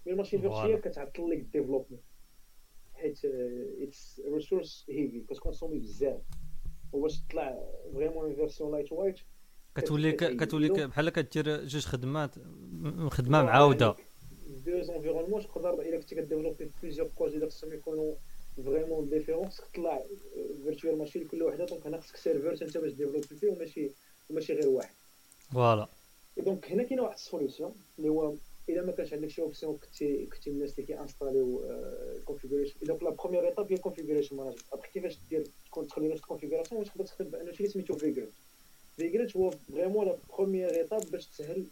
mais 0.06 0.12
ال 0.12 0.16
machine 0.16 0.40
virtuelle 0.40 0.80
كتعطل 0.80 1.30
لك 1.30 1.38
ال 1.38 1.43
développement 1.43 2.00
حيت 2.94 3.20
it's 3.80 4.22
resource 4.34 4.86
heavy 4.88 5.20
كت 5.20 5.31
consommer 5.31 5.78
بزاف. 5.78 6.20
وباش 6.92 7.20
تطلع 7.20 7.58
vraiment 7.94 8.24
une 8.24 8.34
version 8.34 8.72
lightweight 8.72 9.16
كتولي. 9.74 10.12
كتولي 10.12 10.86
بحال 10.86 11.10
كدير 11.10 11.64
جوج 11.64 11.84
خدمات 11.86 12.34
خدمة 13.08 13.42
معاودة. 13.42 13.94
deux 14.64 14.86
environnements 14.86 15.46
تقدر 15.54 15.80
إلا 15.80 15.98
كنتي 15.98 16.14
ك 16.14 16.19
développer 16.19 16.70
plusieurs 16.82 17.10
projets 17.20 17.46
خصهم 17.46 17.72
يكونوا 17.72 18.14
vraiment 18.56 19.08
différents 19.08 19.48
خصك 19.48 19.64
تطلع 19.72 20.04
virtual 20.64 20.98
machine 20.98 21.22
لكل 21.22 21.42
وحده 21.42 21.64
donc 21.64 21.86
هنا 21.86 22.00
خصك 22.00 22.16
serveur 22.16 22.52
أنت 22.66 22.78
باش 22.78 22.92
développer 22.92 23.26
فيه 23.26 23.48
وماشي 23.50 23.90
وماشي 24.30 24.52
غير 24.52 24.68
واحد. 24.68 24.94
voilà 25.52 25.88
donc 26.36 26.70
هنا 26.72 26.82
كاينة 26.82 27.02
واحد 27.02 27.14
ال 27.14 27.21
solution 27.21 27.74
اللي 27.98 28.08
هو 28.08 28.34
إلا 28.68 28.82
ما 28.82 28.92
كانش 28.92 29.12
عندك 29.12 29.28
شي 29.28 29.42
option 29.42 29.76
كنتي 29.78 30.26
كنتي 30.26 30.50
من 30.50 30.56
الناس 30.56 30.70
اللي 30.70 30.82
كيانستاليو 30.86 31.62
ال 32.16 32.20
configuration 32.20 32.74
donc 32.82 33.02
la 33.02 33.10
première 33.10 33.48
étape 33.48 33.70
هي 33.70 33.76
ال 33.76 33.80
configuration 33.80 34.36
management 34.36 34.58
après 34.72 34.88
كيفاش 34.92 35.18
دير 35.30 35.44
تكون 35.66 35.86
تخلي 35.88 36.08
نفس 36.08 36.20
ال 36.20 36.25
configuration 36.25 36.84
تقدر 36.84 37.04
تخدم 37.04 37.30
بأنه 37.30 37.52
شي 37.52 37.66
سميتو 37.66 37.94
Vagrant 37.96 38.28
Vagrant 38.96 39.36
هو 39.36 39.50
vraiment 39.50 40.06
la 40.06 40.16
première 40.36 40.70
étape 40.70 41.00
باش 41.10 41.26
تسهل 41.26 41.64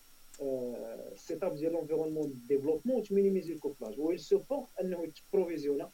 ال 1.13 1.20
set 1.20 1.43
up 1.45 1.57
ديال 1.57 1.73
l'environnement 1.73 2.41
développement 2.49 2.97
وت 3.01 3.10
minimiser 3.10 3.53
ال 3.53 3.58
couplage 3.58 3.99
هو 3.99 4.11
ي 4.13 4.19
supporte 4.19 4.67
أنه 4.81 5.05
يتبروفيزيونا 5.05 5.91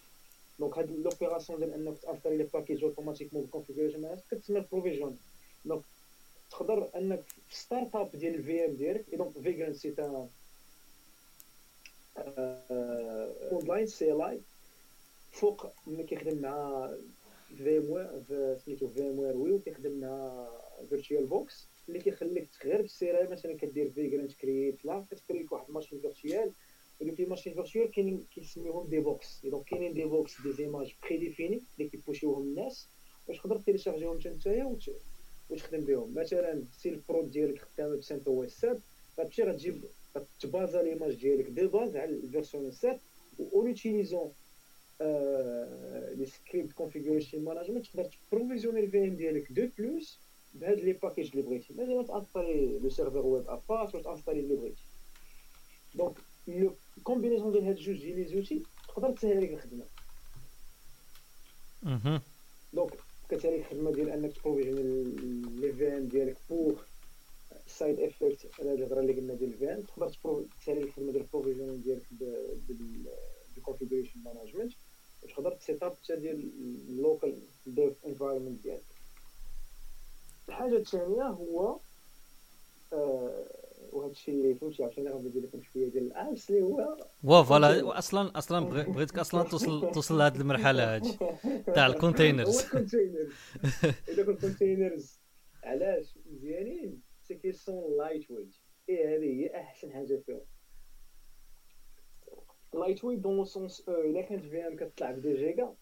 donc 0.58 0.78
هاد 0.78 0.90
l'opération 0.90 1.58
ديال 1.58 1.74
انك 1.74 1.98
ت 1.98 2.02
installer 2.02 2.36
les 2.36 2.44
packages 2.44 2.84
automatiquement 2.84 3.42
بال 3.42 3.50
configuration 3.50 4.00
management 4.00 4.24
كتسمى 4.30 4.58
ال 4.58 4.64
provision 4.64 5.16
donc 5.64 5.82
تقدر 6.50 6.90
انك 6.96 7.22
في 7.48 7.56
start 7.56 7.96
up 7.96 8.10
ديال 8.16 8.34
ال 8.34 8.64
VM 8.64 8.74
ديالك 8.74 9.08
et 9.12 9.16
donc 9.16 9.38
Vagrant 9.38 9.76
c'est 9.76 9.94
un 9.98 10.28
online 13.52 13.86
CLI 13.86 14.40
فوق 15.32 15.66
ملي 15.86 16.04
كيخدم 16.04 16.42
مع 16.42 16.88
في 17.56 17.78
ام 17.78 17.90
وير 17.90 18.22
سميتو 18.56 18.88
في 18.88 19.00
ام 19.00 19.18
وير 19.18 19.36
ويو 19.36 19.58
كيخدم 19.58 20.00
مع 20.00 20.46
VirtualBox 20.88 21.68
اللي 21.88 21.98
كيخليك 22.00 22.48
غير 22.64 22.82
بالسير 22.82 23.30
مثلا 23.30 23.56
كدير 23.56 23.90
Vagrant 23.90 24.32
create 24.32 24.84
لا 24.84 25.06
كت 25.10 25.19
créer 25.19 25.42
لك 25.42 25.52
واحد 25.52 25.70
machine 25.70 26.00
virtuelle 26.00 26.52
ودوك 27.00 27.20
les 27.20 27.26
machines 27.26 27.54
virtuelles 27.54 27.90
كاينين 27.90 28.24
كيسميوهم 28.34 28.88
des 28.88 29.00
box 29.00 29.46
donc 29.46 29.64
كاينين 29.64 29.94
des 29.94 30.04
box 30.04 30.40
des 30.40 30.52
images 30.52 30.94
prédéfinies 31.02 31.62
اللي 31.78 31.88
كيبوشيوهم 31.90 32.42
الناس 32.42 32.88
باش 33.28 33.38
تقدر 33.38 33.56
تيليشارجيهم 33.58 34.20
حتى 34.20 34.28
نتايا 34.28 34.64
وت- 34.64 35.00
وتخدم 35.48 35.84
بهم 35.84 36.14
مثلا 36.14 36.64
si 36.76 36.88
ال 36.88 36.97
prod 36.97 37.30
ديالك 37.30 37.58
خدامه 37.58 37.96
ب 37.96 38.26
CentOS 38.26 38.50
7 38.60 38.78
غتمشي 39.20 39.42
غتجيب 39.42 39.84
غتبازا 40.16 40.82
l'image 40.82 41.14
ديالك 41.14 41.44
de 41.50 41.66
base 41.66 41.96
على 41.96 42.10
ال 42.10 42.18
version 42.18 42.70
7 42.70 42.98
و 43.38 43.58
en 43.60 43.73
utilisant 43.73 44.30
les 46.18 46.26
scripts 46.26 46.72
configuration 46.72 47.44
management 47.44 47.86
تقدر 47.86 48.08
ت 48.30 48.34
provisionner 48.34 48.77
ال 48.77 48.80
VM 48.80 49.16
ديالك 49.16 49.52
de 49.52 49.66
plus 49.78 50.20
بهاد 50.52 50.80
les 50.80 50.92
packages 50.92 51.30
اللي 51.30 51.42
بغيتي 51.42 51.72
مثلا 51.72 52.02
ت 52.02 52.10
installer 52.10 52.78
le 52.78 52.88
serveur 52.88 53.26
web 53.26 53.44
Apache 53.48 53.94
ولا 53.94 54.02
ت 54.04 54.08
installer 54.08 54.40
اللي 54.40 54.54
بغيتي 54.56 54.84
donc 55.94 56.18
le 56.46 56.78
combinaison 57.02 57.52
ديال 57.52 57.64
هاد 57.64 57.76
جوج 57.76 57.96
ديال 58.02 58.16
les 58.18 58.24
outils 58.24 58.66
تقدر 58.88 59.12
تسهل 59.12 59.36
عليك 59.36 59.50
الخدمه 59.50 59.84
مهم. 61.82 62.20
donc 62.72 62.92
كتسالي 63.28 63.56
الخدمه 63.60 63.90
ديال 63.92 64.10
انك 64.10 64.36
ت 64.36 64.40
provision 64.40 64.76
les 65.60 65.72
VM 65.72 66.08
ديالك 66.08 66.38
par 66.48 66.88
side 67.66 68.00
effect 68.00 68.52
على 68.60 68.70
هاد 68.70 68.78
الهضره 68.78 69.00
اللي 69.00 69.12
قلنا 69.12 69.34
ديال 69.34 69.52
ال 69.54 69.72
VM 69.74 69.82
تقدر 69.82 70.08
تبرو- 70.12 70.48
تسالي 70.58 70.82
الخدمه 70.82 71.12
ديال 71.12 71.22
ال 71.22 71.28
provision 71.28 71.82
ديالك 71.82 72.06
بال 73.54 73.63
configuration 73.63 74.22
management 74.22 74.72
وتقدر 75.22 75.54
ت 75.56 75.63
set 75.63 75.82
up 75.82 75.92
حتى 75.96 76.16
ديال 76.16 76.36
ال 76.90 77.00
local 77.00 77.48
dev 77.66 78.04
environment 78.06 78.60
ديالك 78.62 78.94
الحاجة 80.48 80.76
الثانية 80.76 81.22
هو 81.22 81.80
آه، 82.92 83.63
وهذا 83.94 84.10
الشيء 84.12 84.34
اللي 84.34 84.54
فهمتي 84.54 84.84
عرفتي 84.84 85.00
أنا 85.00 85.14
ندير 85.14 85.42
لكم 85.42 85.62
شوية 85.62 85.88
ديال 85.90 86.06
ال 86.06 86.15
apps 86.15 86.50
اللي 86.50 86.62
هو 86.62 86.96
وا 87.24 87.42
voilà 87.42 87.98
أصلا 87.98 88.38
أصلا 88.38 88.66
بغي- 88.66 88.84
بغيتك 88.92 89.18
أصلا 89.18 89.42
توصل 89.42 89.90
توصل 89.92 90.18
لهاد 90.18 90.36
المرحلة 90.40 90.94
هادي 90.94 91.12
تاع 91.74 91.86
هو 91.88 91.92
الكونتينرز 91.92 92.58
الكونتينرز 92.60 93.32
الكونتينرز 94.18 95.20
علاش؟ 95.64 96.18
مزيانين. 96.32 97.02
c'est 97.22 97.34
qu'ils 97.34 97.52
sont 97.52 97.96
lightweight 97.98 98.30
et 98.30 99.16
هذه 99.16 99.24
هي 99.40 99.60
أحسن 99.60 99.92
حاجة 99.92 100.22
فيهم. 100.26 100.40
lightweight 102.74 103.04
dans 103.04 103.18
le 103.18 103.44
sens 103.44 103.80
إلا 103.88 104.22
كانت 104.22 104.44
VM 104.44 104.76
كتطلع 104.76 105.10
ب 105.10 105.16
des 105.16 105.34
giga 105.36 105.74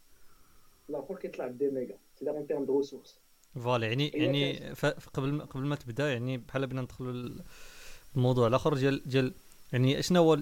الآخر 0.90 1.16
كيطلع 1.16 1.46
ب 1.46 1.52
des 1.52 1.70
méga 1.70 1.98
c'est 2.14 2.30
en 2.30 2.46
terme 2.46 2.64
de 2.64 2.78
ressources 2.78 3.20
voilà 3.54 3.86
يعني 3.86 4.08
يعني 4.08 4.70
قبل 5.14 5.32
ما 5.32 5.44
قبل 5.44 5.64
ما 5.64 5.76
تبدا 5.76 6.12
يعني 6.12 6.38
بحال 6.38 6.66
بنا 6.66 6.82
ندخلوا 6.82 7.28
الموضوع 8.16 8.46
الآخر 8.46 8.74
ديال 8.74 9.08
ديال 9.08 9.32
يعني 9.72 10.02
شنو 10.02 10.22
هو 10.22 10.38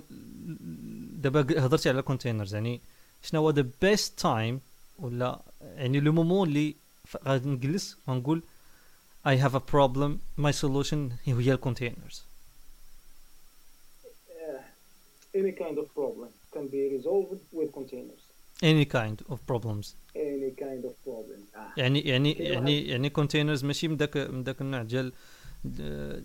دابا 1.23 1.41
هضرتي 1.41 1.89
على 1.89 1.99
ال 1.99 2.04
containers 2.04 2.55
يعني 2.55 2.81
شنو 3.23 3.41
هو 3.41 3.51
the 3.51 3.67
best 3.83 4.19
time 4.21 4.61
ولا 4.99 5.41
يعني 5.61 6.01
le 6.01 6.13
moment 6.13 6.49
اللي 6.49 6.75
غادي 7.25 7.49
نجلس 7.49 7.97
ونقول 8.07 8.43
I 9.27 9.31
have 9.31 9.55
a 9.55 9.63
problem 9.73 10.11
my 10.39 10.53
solution 10.53 10.99
هي 11.25 11.53
ال 11.53 11.59
containers 11.59 12.23
any 15.35 15.53
kind 15.53 15.79
of 15.79 15.87
problem 15.95 16.29
can 16.53 16.69
be 16.69 16.89
resolved 16.97 17.41
with 17.53 17.73
containers. 17.73 18.23
Any 18.63 18.85
kind 18.85 19.23
of 19.31 19.39
problems. 19.47 19.95
Any 20.15 20.51
kind 20.51 20.85
of 20.85 20.95
problem. 21.05 21.41
آه. 21.57 21.73
يعني 21.77 22.01
يعني 22.01 22.33
يعني 22.33 22.89
يعني 22.89 23.11
containers 23.11 23.65
ماشي 23.65 23.89
من 23.89 23.97
داك 23.97 24.17
من 24.17 24.45
داك 24.45 24.61
النوع 24.61 24.83
ديال 24.83 25.13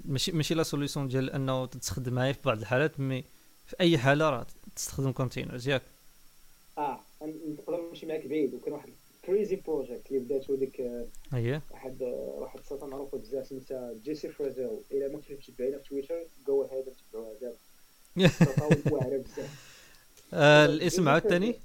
ماشي 0.06 0.32
ماشي 0.32 0.54
لا 0.54 0.64
سوليسيون 0.64 1.08
ديال 1.08 1.30
انه 1.32 1.66
تستخدم 1.66 2.14
معايا 2.14 2.34
في 2.34 2.40
بعض 2.46 2.60
الحالات 2.60 3.00
مي 3.00 3.24
في 3.66 3.76
أي 3.82 3.98
حالة 3.98 4.30
راه 4.30 4.46
تستخدم 4.76 5.12
كونتينرز 5.12 5.68
ياك. 5.68 5.82
آه 6.78 7.00
نقدر 7.22 7.88
نمشي 7.90 8.06
معاك 8.06 8.28
بعيد. 8.28 8.54
وكان 8.54 8.74
واحد 8.74 8.90
كريزي 9.26 9.56
بروجيكت 9.56 10.12
اللي 10.12 10.20
بداتو 10.20 10.56
ديك 10.56 10.82
آه، 10.82 11.08
أييه. 11.34 11.62
واحد 11.72 12.02
واحد 12.38 12.60
السيطه 12.60 12.88
معروفه 12.88 13.18
بزاف 13.18 13.48
سميتها 13.48 13.94
جيسي 14.04 14.30
فرازيل 14.30 14.70
إلا 14.92 15.08
ما 15.08 15.18
كنتش 15.20 15.50
متبعينها 15.50 15.80
في 15.80 15.90
تويتر 15.90 16.16
جو 16.48 16.64
هذا. 16.64 16.94
تبعوها 17.10 17.34
دابا 17.34 17.58
واعرة 18.94 19.18
بزاف. 19.18 19.76
آه 20.34 20.66
الاسم 20.66 21.10
عاوتاني 21.10 21.56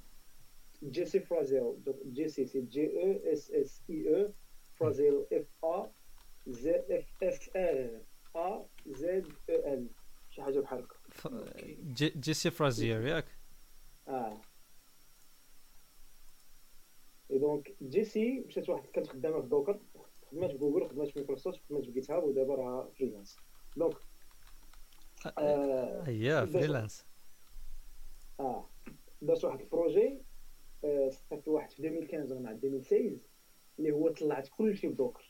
جيسي 0.82 1.20
فرازيل 1.20 1.72
جيسي 2.12 2.46
سي 2.46 2.60
جي 2.60 3.02
أو 3.02 3.32
اس 3.32 3.50
اس 3.50 3.80
اي 3.90 4.14
أو 4.22 4.30
فرازيل 4.76 5.24
اف 5.32 5.64
ا 5.64 5.90
زي 6.46 6.76
اف 6.90 7.22
اف 7.22 7.50
ار 7.56 8.00
ا 8.36 8.66
زد 8.86 9.26
أو 9.50 9.72
ال 9.74 9.88
شي 10.30 10.42
حاجة 10.42 10.60
بحال 10.60 10.78
هكا. 10.78 10.96
جيسي 12.20 12.50
فرازير 12.50 13.06
ياك؟ 13.06 13.24
آه. 14.08 14.40
إي 17.30 17.38
دونك 17.38 17.74
جيسي 17.82 18.40
مشات 18.40 18.68
واحد 18.68 18.86
كانت 18.88 19.06
خدامة 19.06 19.40
في 19.40 19.48
دوكر 19.48 19.80
خدمات 20.30 20.50
في 20.50 20.58
جوجل 20.58 20.88
خدمات 20.88 21.08
في 21.08 21.18
مايكروسوفت 21.18 21.60
خدمات 21.68 21.84
في 21.84 21.90
جيت 21.92 22.10
هاب 22.10 22.24
ودابا 22.24 22.54
راه 22.54 22.90
فريلانس. 22.98 23.36
دونك 23.76 23.96
آه 25.38 26.04
بدات- 26.44 26.48
فريلانس. 26.52 27.06
آه. 28.40 28.68
دارت 29.22 29.44
واحد 29.44 29.60
البروجي 29.60 30.22
آه 30.84 31.10
صافي 31.30 31.50
واحد 31.50 31.70
في 31.70 31.78
2015 31.88 32.38
مع 32.40 32.50
2016 32.50 33.18
اللي 33.78 33.90
هو 33.92 34.08
طلعت 34.08 34.48
كلشي 34.48 34.88
بدوكر 34.88 35.29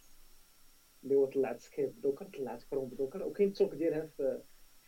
اللي 1.04 1.14
هو 1.14 1.26
طلعت 1.26 1.60
سكيب 1.60 1.98
بدوكر 1.98 2.24
طلعت 2.24 2.62
كروم 2.62 2.88
بدوكر 2.88 3.26
وكاين 3.26 3.48
التوك 3.48 3.74
ديالها 3.74 4.06
في 4.06 4.40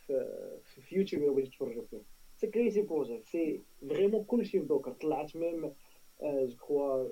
في 0.07 0.81
في, 0.81 0.95
يوتيوب 0.95 1.23
إلا 1.23 1.31
بغيتي 1.31 1.49
تفرجوا 1.49 1.83
فيه. 1.83 2.01
c'est 2.35 2.47
crazy 2.47 2.81
projet 2.81 3.23
c'est 3.25 3.63
vraiment 3.89 4.23
كلشي 4.23 4.59
ب 4.59 4.64
Docker 4.64 4.91
طلعت 4.91 5.35
même 5.35 5.73
je 6.21 6.55
crois 6.55 7.09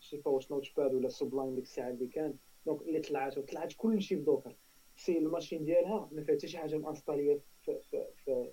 شي 0.00 0.16
با 0.16 0.30
واش 0.30 0.50
Notepad 0.50 0.94
ولا 0.94 1.08
Sublime 1.08 1.54
ديك 1.54 1.64
الساعة 1.64 1.90
اللي 1.90 2.06
كان. 2.06 2.34
donc 2.66 2.82
اللي 2.82 3.00
طلعت 3.00 3.38
وطلعت 3.38 3.72
كلشي 3.76 4.16
ب 4.16 4.22
Docker 4.22 4.56
c'est 4.96 5.18
ال 5.18 5.24
machine 5.24 5.64
ديالها 5.64 6.08
ما 6.12 6.22
فيها 6.22 6.34
حتى 6.34 6.48
شي 6.48 6.58
حاجة 6.58 6.76
مانستالية 6.76 7.40
في 7.64 7.78
في 7.90 8.04
في 8.24 8.50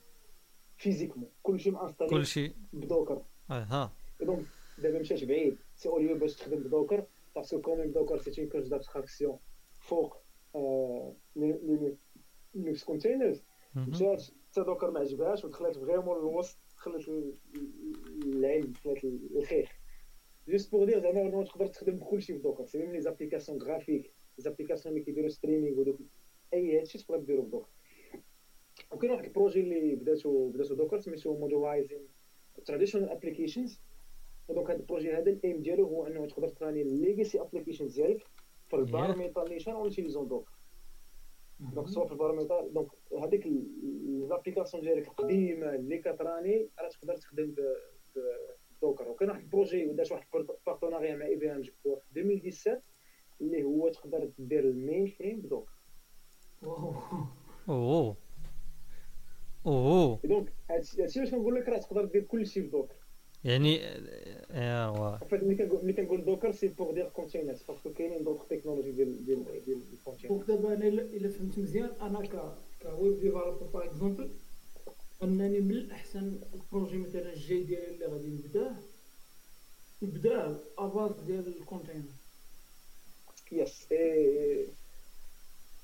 فيزيكمون. 0.77 1.29
كلشي 1.43 1.71
مانستالي 1.71 2.09
كل 2.09 2.25
شيء 2.25 2.53
بدوكر. 2.73 3.21
آه 3.51 3.63
ها 3.63 3.93
دونك 4.21 4.45
دابا 4.77 4.99
مشات 4.99 5.23
بعيد. 5.23 5.57
سي 5.75 5.89
اوليو 5.89 6.17
باش 6.17 6.35
تخدم 6.35 6.59
بدوكر. 6.59 7.05
باسكو 7.35 7.61
كوميم 7.61 7.91
دوكر 7.91 8.17
سي 8.17 8.41
اون 8.41 8.49
كوج 8.49 8.69
دابستراكسيون 8.69 9.39
فوق 9.79 10.17
لينكس 12.55 12.83
كونتينرز 12.83 13.43
مهم. 13.75 13.89
مشات 13.89 14.21
حتى 14.51 14.61
دوكر 14.63 14.91
ما 14.91 14.99
عجبهاش 14.99 15.45
ودخلت 15.45 15.77
فريمون 15.77 16.17
للوسط 16.17 16.59
دخلت 16.77 17.07
ل- 17.07 17.33
العين 18.25 18.71
دخلت 18.71 19.03
الخيخ 19.35 19.69
جوست 20.47 20.71
بوغ 20.71 20.85
دير 20.85 20.99
زعما 20.99 21.13
نورمالمون 21.13 21.45
تقدر 21.45 21.67
تخدم 21.67 21.95
بكلشي 21.97 22.33
في 22.33 22.39
دوكر 22.39 22.65
سي 22.65 22.77
ميم 22.77 22.91
لي 22.91 23.01
زابليكاسيون 23.01 23.61
غرافيك 23.61 24.03
لي 24.03 24.11
زابليكاسيون 24.37 24.93
اللي 24.93 25.05
كيديروا 25.05 25.29
ستريمينغ 25.29 25.79
ودوك 25.79 25.97
اي 26.53 26.79
هادشي 26.79 26.97
تقدر 26.97 27.17
ديرو 27.19 27.41
ب 27.41 27.45
Docker 27.45 27.69
وكاين 28.91 29.11
واحد 29.11 29.23
ال 29.23 29.28
projet 29.28 29.59
اللي 29.59 29.95
بداتو 29.95 30.49
بداتو 30.49 30.73
Docker 30.75 30.97
سميتو 30.99 31.37
modernizing 31.37 32.07
traditional 32.65 33.09
applications 33.09 33.79
و 34.47 34.52
donc 34.52 34.69
هذا 34.69 34.79
ال 34.79 34.84
projet 34.84 35.13
هذا 35.13 35.29
ال 35.31 35.39
aim 35.39 35.61
ديالو 35.61 35.85
هو 35.85 36.07
انه 36.07 36.25
تقدر 36.25 36.47
ت 36.47 36.56
run 36.56 36.81
ي 36.81 36.89
ال 36.89 36.96
legacy 36.96 37.41
applications 37.41 37.95
ديالك 38.01 38.23
في 38.67 38.75
ال 38.75 38.83
bare 38.83 39.13
Yeah. 39.13 39.17
metal 39.17 39.49
نيشان 39.49 39.73
en 39.73 39.89
utilisant 39.89 40.27
Docker 40.27 40.51
donc 41.59 41.87
soit 41.87 42.05
في 42.05 42.11
ال 42.11 42.17
paramètre 42.17 42.67
donc 42.67 42.87
هذيك 43.23 43.47
l'application 44.29 44.83
ديالك 44.83 45.07
القديمة 45.07 45.75
اللي 45.75 45.97
كت 45.97 46.21
run 46.21 46.57
ي 46.57 46.69
راه 46.79 46.89
تقدر 46.89 47.17
تخدم 47.17 47.55
ب 48.81 48.85
Docker 48.85 49.09
وكان 49.09 49.29
واحد 49.29 49.41
ال 49.41 49.48
projet 49.48 49.85
ودات 49.85 50.11
واحد 50.11 50.27
partenariat 50.67 51.15
مع 51.15 51.25
IBM 51.25 51.61
في 51.63 51.71
2017 52.15 52.81
اللي 53.41 53.63
هو 53.63 53.89
تقدر 53.89 54.31
دير 54.39 54.63
ال 54.63 55.07
mainframe 55.07 55.41
ب 55.41 55.46
Docker 55.46 55.71
أوه. 57.69 58.15
أوه. 59.65 60.19
donc 60.23 60.53
هادشي 60.69 61.19
باش 61.19 61.31
كنقول 61.31 61.55
لك 61.55 61.69
راه 61.69 61.77
تقدر 61.77 62.05
دير 62.05 62.23
كلشي 62.23 62.61
بدوكر 62.61 62.95
يعني 63.45 63.79
ايوا 64.51 65.17
ملي 65.31 65.55
كنقول 65.55 65.83
ملي 65.85 65.93
كنقول 65.93 66.25
Docker 66.25 66.51
c'est 66.51 66.67
pour 66.67 66.91
dire 66.93 67.09
containers 67.09 67.63
parce 67.67 67.84
que 67.84 67.93
كاينين 67.93 68.23
d'autres 68.23 68.47
technologies 68.47 68.91
ديال 68.91 69.25
ديال 69.25 69.45
ديال 69.65 69.81
ال 69.93 69.97
container 69.97 70.33
donc 70.33 70.47
دابا 70.47 70.73
أنا 70.73 70.87
الا 70.87 71.29
فهمت 71.29 71.59
مزيان 71.59 71.89
أنا 72.01 72.21
ك 72.21 72.53
équipe 72.81 73.19
développeurs 73.19 73.67
par 73.73 73.85
exemple 73.85 74.29
انني 75.23 75.59
من 75.59 75.71
الاحسن 75.71 76.39
ال 76.53 76.60
projet 76.60 76.97
مثلا 76.97 77.33
الجاي 77.33 77.63
ديالي 77.63 77.87
اللي 77.87 78.05
غادي 78.05 78.27
نبداه 78.27 78.75
نبداه 80.03 80.59
اباز 80.77 81.11
ديال 81.27 81.47
الكونتينر 81.47 82.03
يس 83.51 83.87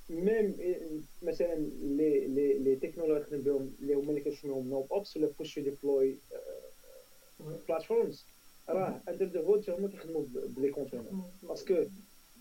ميم 0.09 0.55
مثلا 1.23 1.55
لي 1.81 2.27
لي 2.27 2.53
لي 2.53 2.75
تكنولوجي 2.75 3.25
اللي 3.81 3.93
هما 3.93 4.09
اللي 4.09 4.21
كنسميهم 4.21 4.69
no 4.69 4.87
ops 4.91 5.17
ولا 5.17 5.29
push 5.39 5.59
deploy 5.59 6.15
platforms 7.39 8.25
راه 8.69 9.01
under 9.09 9.25
the 9.25 9.41
hood 9.41 9.69
هما 9.69 9.87
كيخدموا 9.87 10.25
ب 10.47 10.53
les 10.53 10.69
containers 10.69 11.05
parce 11.43 11.69
que 11.69 11.85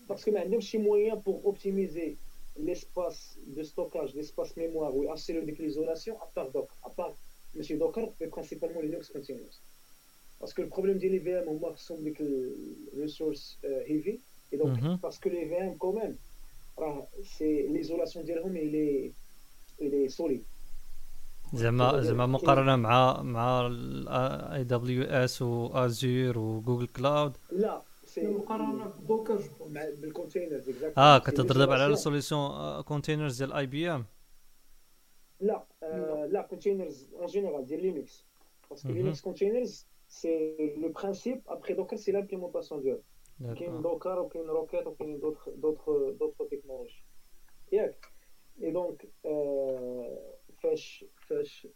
parce 0.09 0.23
que 0.23 0.31
ما 0.31 0.39
عندهمش 0.39 0.69
شي 0.69 0.77
moyen 0.77 1.15
pour 1.15 1.45
optimiser 1.45 2.15
l'espace 2.57 3.37
de 3.47 3.63
stockage 3.63 4.15
l'espace 4.15 4.57
mémoire 4.57 4.95
وي 4.95 5.05
assurer 5.05 5.40
و 5.40 5.45
ديك 5.45 5.61
l'isolation 5.61 6.17
à 6.17 6.23
part 6.23 6.49
Docker 6.49 6.73
à 6.83 6.89
part 6.89 7.15
ماشي 7.55 7.75
Docker 7.75 8.13
mais 8.21 8.27
principalement 8.27 8.85
Linux 8.85 9.11
containers 9.11 9.61
parce 10.41 10.54
que 10.54 10.61
ال 10.61 10.65
problème 10.65 10.97
ديال 10.97 11.11
les 11.11 11.19
VM 11.19 11.49
هما 11.49 11.73
خصهم 11.73 12.03
ديك 12.03 12.21
ال 12.93 12.99
ressources 12.99 13.57
heavy 13.63 14.57
et 14.57 14.72
donc 14.72 15.01
parce 15.03 15.19
que 15.19 15.29
les 15.29 15.45
VM 15.45 15.73
quand 15.77 15.99
même 15.99 16.17
راه 16.79 17.07
c'est 17.37 17.67
l'isolation 17.67 18.25
ديالهم 18.25 18.57
elle 18.57 19.11
est 19.81 19.93
elle 19.93 20.09
est 20.09 20.20
solide 20.20 20.43
زعما 21.53 22.01
زعما 22.01 22.25
مقارنة 22.25 22.75
مع 22.75 23.21
مع 23.21 23.67
اي 24.53 24.63
دبليو 24.63 25.03
اس 25.03 25.41
وازور 25.41 26.37
وجوجل 26.37 26.87
كلاود 26.87 27.37
لا 27.51 27.81
سي 28.05 28.27
مقارنة 28.27 28.85
بدوكر 28.85 29.41
بالكونتينرز 29.69 30.69
آه 30.97 31.17
كتهضر 31.17 31.57
دابا 31.57 31.73
على 31.73 31.93
ال 31.93 32.03
solution 32.03 32.81
containers 32.81 33.37
ديال 33.37 33.53
IBM 33.53 34.05
لا 35.39 35.65
لا 36.31 36.41
containers 36.41 37.13
en 37.13 37.25
général 37.25 37.65
ديال 37.65 37.81
Linux 37.81 38.25
parce 38.69 38.82
que 38.82 38.89
Linux 38.89 39.21
containers 39.21 39.87
c'est 40.07 40.55
le 40.77 40.89
principe 40.89 41.41
après 41.47 41.73
Docker 41.73 41.95
c'est 41.95 42.11
l'implémentation 42.11 42.81
ديالو 42.81 43.03
كاين 43.55 43.81
Docker 43.81 44.19
وكاين 44.19 44.45
Rocket 44.45 44.87
وكاين 44.87 45.19
d'autres 45.19 45.49
d'autres 45.49 45.85
d'autres 46.19 46.47
technologies 46.51 47.03
ياك 47.71 48.11
et 48.63 48.71
donc 48.71 49.07
فاش 50.63 51.05
فاش 51.29 51.67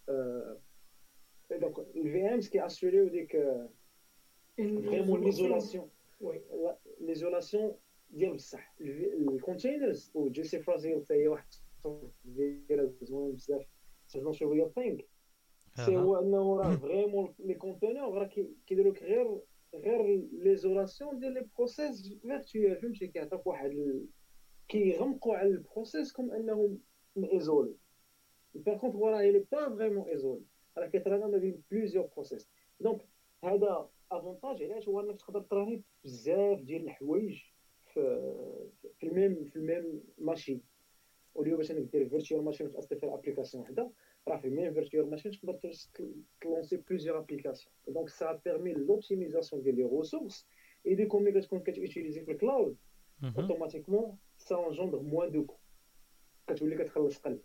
donc 1.51 1.79
ال 1.79 2.33
VM 2.33 2.39
كي 2.39 2.65
assurer 2.65 3.02
و 3.02 3.07
ديك 3.07 3.31
فريمون 4.57 5.23
ليزولاسيون 5.23 5.89
ليزولاسيون 7.01 7.75
ديال 8.09 8.33
بصح 8.35 8.75
الكونتينرز 8.81 10.11
و 10.13 10.29
جي 10.29 10.43
سي 10.43 10.59
فرازيل 10.59 11.01
حتى 11.03 11.13
هي 11.13 11.27
واحد 11.27 11.53
دايره 12.25 12.93
زوين 13.01 13.31
بزاف 13.35 13.65
تخدم 14.09 14.33
شوية 14.33 14.65
thing 14.75 15.05
c'est 15.75 15.97
هو 15.97 16.19
انه 16.19 16.57
راه 16.57 16.75
vraiment 16.75 17.33
les 17.39 17.53
containers 17.53 18.13
راه 18.13 18.29
كيديروا 18.67 18.91
لك 18.91 19.03
غير 19.03 19.39
غير 19.75 20.27
l'isolation 20.31 21.19
ديال 21.19 21.33
les 21.33 21.47
process 21.57 22.13
virtuels 22.21 22.81
فهمتي 22.81 23.07
كيعطيك 23.07 23.47
واحد 23.47 24.01
كيغمقوا 24.67 25.35
على 25.35 25.49
ال 25.49 25.57
process 25.57 26.11
comme 26.11 26.31
انهم 26.31 26.79
isolés 28.55 28.63
par 28.65 28.77
contre 28.77 28.95
هو 28.95 29.09
راه 29.09 29.31
il 29.31 29.45
est 29.51 29.63
pas 29.63 29.75
vraiment 29.75 30.09
isolé 30.09 30.41
راه 30.77 30.87
كيت 30.87 31.04
run 31.04 31.21
ا 31.21 31.27
ما 31.27 31.37
بين 31.37 31.61
plusieurs 31.71 32.09
process 32.15 32.49
donc 32.79 33.01
هذا 33.43 33.89
avantage 34.11 34.63
علاش 34.63 34.87
هو 34.87 34.99
انك 34.99 35.19
تقدر 35.19 35.41
ت 35.41 35.50
run 35.50 35.75
ي 35.75 35.83
بزاف 36.03 36.61
ديال 36.61 36.83
الحوايج 36.83 37.41
في 37.93 38.01
في 38.99 39.07
ال 39.07 39.15
même 39.15 39.45
في 39.45 39.55
ال 39.55 39.65
même 39.65 40.03
machine 40.17 40.61
au 41.35 41.42
lieu 41.42 41.57
باش 41.57 41.71
انك 41.71 41.91
دير 41.91 42.09
virtual 42.09 42.43
machine 42.43 42.67
وتاثر 42.67 42.95
في 42.95 43.05
application 43.05 43.63
وحده 43.63 43.91
راه 44.27 44.37
في 44.37 44.47
ال 44.47 44.52
même 44.52 44.73
virtual 44.73 45.09
machine 45.09 45.31
تقدر 45.31 45.59
ت 46.41 46.46
lancer 46.46 46.77
plusieurs 46.77 47.17
applications 47.17 47.73
donc 47.87 48.09
ça 48.09 48.41
permet 48.45 48.73
l'optimisation 48.73 49.61
ديال 49.61 49.75
les 49.75 49.83
ressources 49.83 50.47
et 50.87 50.95
du 50.95 51.05
coup 51.05 51.23
ملي 51.23 51.41
كتكون 51.41 51.59
كت 51.59 51.72
utiliser 51.72 52.21
في 52.21 52.31
ال 52.31 52.39
cloud 52.39 52.77
automatiquement 53.37 54.17
ça 54.37 54.67
engendre 54.67 54.99
moins 54.99 55.31
de 55.31 55.45
coûts 55.45 55.55
كتولي 56.47 56.75
كتخلص 56.75 57.17
قل 57.17 57.39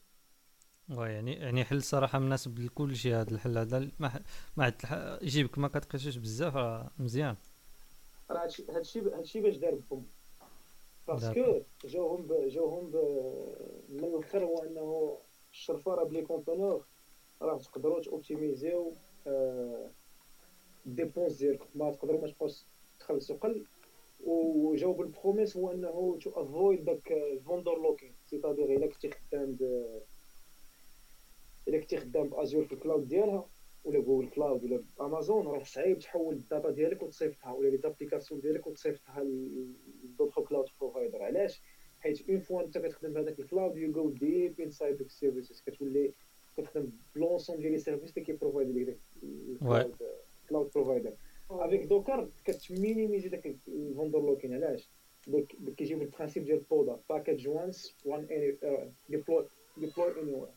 يعني 0.89 1.33
يعني 1.33 1.65
حل 1.65 1.83
صراحة 1.83 2.19
مناسب 2.19 2.59
لكل 2.59 2.97
شيء 2.97 3.15
هذا 3.15 3.31
الحل 3.31 3.59
هذا. 3.59 3.91
ما 3.99 4.23
ما 4.57 4.73
يجيبك 5.23 5.59
ما 5.59 5.69
كتقيسوش 5.69 6.17
بزاف 6.17 6.57
راه 6.57 6.91
مزيان. 6.99 7.37
راه 8.31 8.43
هادشي 8.43 8.65
هادشي 8.71 9.01
هادشي 9.01 9.41
باش 9.41 9.57
دار 9.57 9.75
بهم 9.75 10.07
parce 11.09 11.41
que 11.41 11.61
جاوهم 11.85 12.27
جاوهم 12.49 12.85
من 13.89 14.05
الآخر 14.05 14.45
هو 14.45 14.59
أنه 14.59 15.19
الشرفة 15.53 15.95
راه 15.95 16.05
ب 16.05 16.09
les 16.09 16.23
conteneurs 16.23 16.85
راه 17.43 17.59
تقدروا 17.59 18.03
ت 18.03 18.12
optimiser 18.12 18.93
و 20.87 20.92
dépenses 20.92 21.33
ديالكم 21.33 21.67
ما 21.75 21.93
تقدروا 21.93 22.21
ما 22.21 22.29
تبقاوش 22.29 22.65
تخلصوا 23.01 23.37
قل. 23.37 23.65
وجاو 24.27 24.93
بال 24.93 25.07
promise 25.07 25.57
هو 25.57 25.73
أنه 25.73 26.19
to 26.23 26.31
avoid 26.31 26.85
داك 26.85 27.13
ال 27.13 27.23
vendor 27.23 27.83
lock-in 27.83 28.13
c'est-à-dire 28.31 28.77
إلا 28.77 28.87
كنتي 28.87 29.11
خدام 29.11 29.57
الا 31.69 31.79
كنتي 31.79 31.97
خدام 31.97 32.29
ب 32.29 32.35
Azure 32.35 32.65
في 32.65 32.73
ال 32.73 32.79
cloud 32.79 33.09
ديالها 33.09 33.49
ولا 33.85 34.01
Google 34.01 34.29
Cloud 34.29 34.65
ولا 34.65 34.85
امازون 35.01 35.47
راه 35.47 35.65
صعيب 35.65 35.99
تحول 35.99 36.35
ال 36.35 36.42
data 36.42 36.71
ديالك 36.71 37.03
وتصيفطها 37.03 37.53
ولا 37.53 37.69
les 37.69 37.77
applications 37.77 38.41
ديالك 38.41 38.67
وتصيفطها 38.67 39.25
ل 39.25 39.38
d'autres 39.38 40.41
cloud 40.41 40.67
provider 40.81 41.23
علاش؟ 41.23 41.63
حيت 42.01 42.31
une 42.31 42.39
fois 42.41 42.63
أنت 42.63 42.79
كتخدم 42.79 43.13
بهذاك 43.13 43.41
ال 43.41 43.47
cloud 43.47 43.77
you 43.77 43.93
go 43.93 44.11
deep 44.11 44.61
inside 44.61 44.97
دوك 44.97 45.07
ال 45.07 45.13
services 45.13 45.63
كتولي 45.67 46.13
كتخدم 46.57 46.91
ب 47.15 47.19
l'ensemble 47.19 47.57
ديال 47.59 47.73
les 47.73 47.79
services 47.79 48.11
اللي 48.11 48.25
كي 48.25 48.37
provide 48.37 48.77
لك 48.77 48.87
داك 48.87 49.87
ال 50.43 50.48
cloud 50.48 50.71
provider 50.75 51.13
avec 51.51 51.85
Docker 51.85 52.29
كت 52.45 52.60
minimiser 52.60 53.29
داك 53.29 53.57
ال 53.69 53.76
vendor 53.76 54.21
lock-in 54.21 54.55
علاش؟ 54.55 54.89
donc 55.27 55.57
كيجيب 55.77 56.03
ال 56.03 56.08
principe 56.08 56.45
ديال 56.45 56.61
ب 56.71 56.99
package 57.11 57.49
once 57.49 57.97
one 58.05 58.27
deploy 59.09 59.47
deploy 59.77 60.21
anywhere 60.23 60.49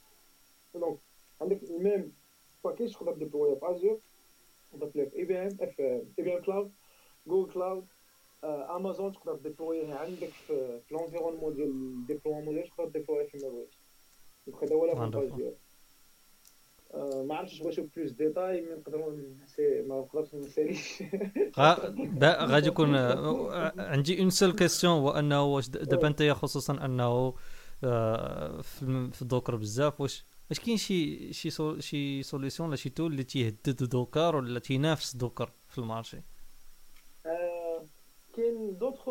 donc 0.73 0.97
عندك 1.41 1.63
ال 1.63 1.73
même 1.73 2.13
package 2.63 2.93
تقدر 2.93 3.13
déployer 3.13 3.55
في 3.55 3.71
Azure 3.71 3.99
تقدر 4.71 4.89
في 4.89 5.17
IBM 5.17 5.49
في 5.49 6.01
IBM 6.19 6.41
Cloud 6.41 6.71
Google 7.27 7.53
Cloud 7.53 7.85
Amazon 8.43 9.13
تقدر 9.13 9.35
déployer 9.35 9.88
ه 9.88 9.95
عندك 9.95 10.29
في 10.47 10.79
l'environnement 10.91 11.53
ديال 11.55 11.69
ال 11.69 11.76
déploiement 11.76 12.55
ديالك 12.55 12.69
تقدر 12.77 12.89
déployer 12.89 13.23
ه 13.23 13.27
فيما 13.27 13.49
بغيتي 13.49 13.77
دونك 14.47 14.63
هذا 14.63 14.75
هو 14.75 14.85
l'avantage 14.85 15.29
ديالو 15.35 15.55
ما 17.23 17.35
عرفتش 17.35 17.59
بغيت 17.61 17.79
نشوف 17.79 17.95
plus 17.95 18.11
détails 18.11 18.61
mais 18.61 18.71
نقدروا 18.71 19.11
ما 19.59 19.99
نقدرش 19.99 20.35
نساليش 20.35 21.03
غادي 22.23 22.67
يكون 22.67 22.95
عندي 23.77 24.21
une 24.21 24.29
seule 24.29 24.51
question 24.51 24.93
هو 24.93 25.09
انه 25.09 25.43
واش 25.43 25.69
دابا 25.69 26.07
انت 26.07 26.23
خصوصا 26.23 26.85
انه 26.85 27.33
في 27.81 29.21
Docker 29.21 29.55
بزاف. 29.55 30.01
واش 30.01 30.25
واش 30.49 30.59
كاين 30.59 30.77
شي 30.77 31.33
شي 31.33 31.49
شي 31.81 32.23
solution 32.23 32.69
ولا 32.69 32.75
شي 32.75 32.89
tool 32.89 33.11
اللي 33.11 33.23
تيهدد 33.23 33.83
Docker 33.83 34.35
ولا 34.35 34.59
تينافس 34.59 35.15
Docker 35.15 35.51
في 35.69 35.77
ال 35.77 35.83
marché؟ 35.83 36.21
كاين 38.35 38.77
d'autres 38.77 39.09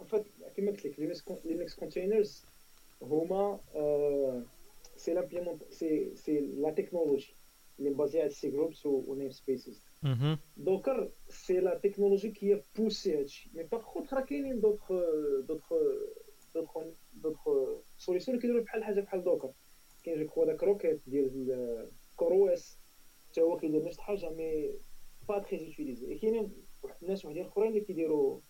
en 0.00 0.06
fait 0.06 0.26
كيما 0.56 0.70
قلت 0.70 0.86
لك 0.86 1.00
Linux 1.44 1.74
containers 1.74 2.44
هما 3.02 3.60
c'est 4.96 5.14
l'implément 5.14 5.58
c'est 5.70 6.16
c'est 6.16 6.40
la 6.40 6.70
technologie 6.70 7.34
اللي 7.78 7.90
م 7.90 7.96
basé 7.96 8.20
على 8.20 8.30
cgroups 8.30 8.86
و 8.86 9.14
namespaces 9.14 9.80
Docker 10.56 11.10
c'est 11.28 11.60
la 11.60 11.78
technologie 11.78 12.30
qui 12.30 12.62
pousse 12.76 13.20
هادشي. 13.20 13.50
mais 13.54 13.62
par 13.62 13.82
contre 13.82 14.14
راه 14.14 14.20
كاينين 14.20 14.60
d'autres 14.60 14.92
d'autres 15.48 15.72
d'autres 16.54 16.78
d'autres 17.12 17.48
solutions 17.98 18.40
كيديروا 18.40 18.62
بحال 18.62 18.84
حاجة 18.84 19.00
بحال 19.00 19.24
Docker 19.24 19.52
كاين 20.04 20.26
جو 20.36 20.44
داك 20.44 20.62
Rocket 20.62 21.00
ديال 21.06 21.88
CoreOS 22.16 22.78
حتى 23.30 23.40
هو 23.40 23.56
كيدير 23.56 23.84
نفس 23.84 23.96
الحاجة 23.96 24.30
mais 24.30 24.70
pas 25.28 25.38
très 25.38 25.66
utilisé 25.66 26.14
كاينين 26.14 26.52
واحد 26.82 26.96
الناس 27.02 27.24
وحدين 27.24 27.46
أخرين 27.46 27.68
اللي 27.68 27.80
كيديروا 27.80 28.40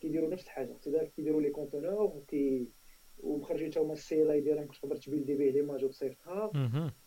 كيديروا 0.00 0.30
نفس 0.30 0.44
الحاجة. 0.44 0.76
كذلك 0.84 1.12
كيديروا 1.16 1.40
les 1.40 1.50
conteneurs 1.50 2.02
وكي 2.02 2.68
وخرجوا 3.18 3.68
حتى 3.68 3.80
هما 3.80 3.92
ال 3.92 4.30
CLI 4.30 4.40
ديالهم 4.40 4.68
كتقدر 4.68 4.96
ت 4.96 5.01
build 5.01 5.29
ي 5.29 5.34
به 5.34 5.44
l'image 5.44 5.84
وتصيفطها. 5.84 6.50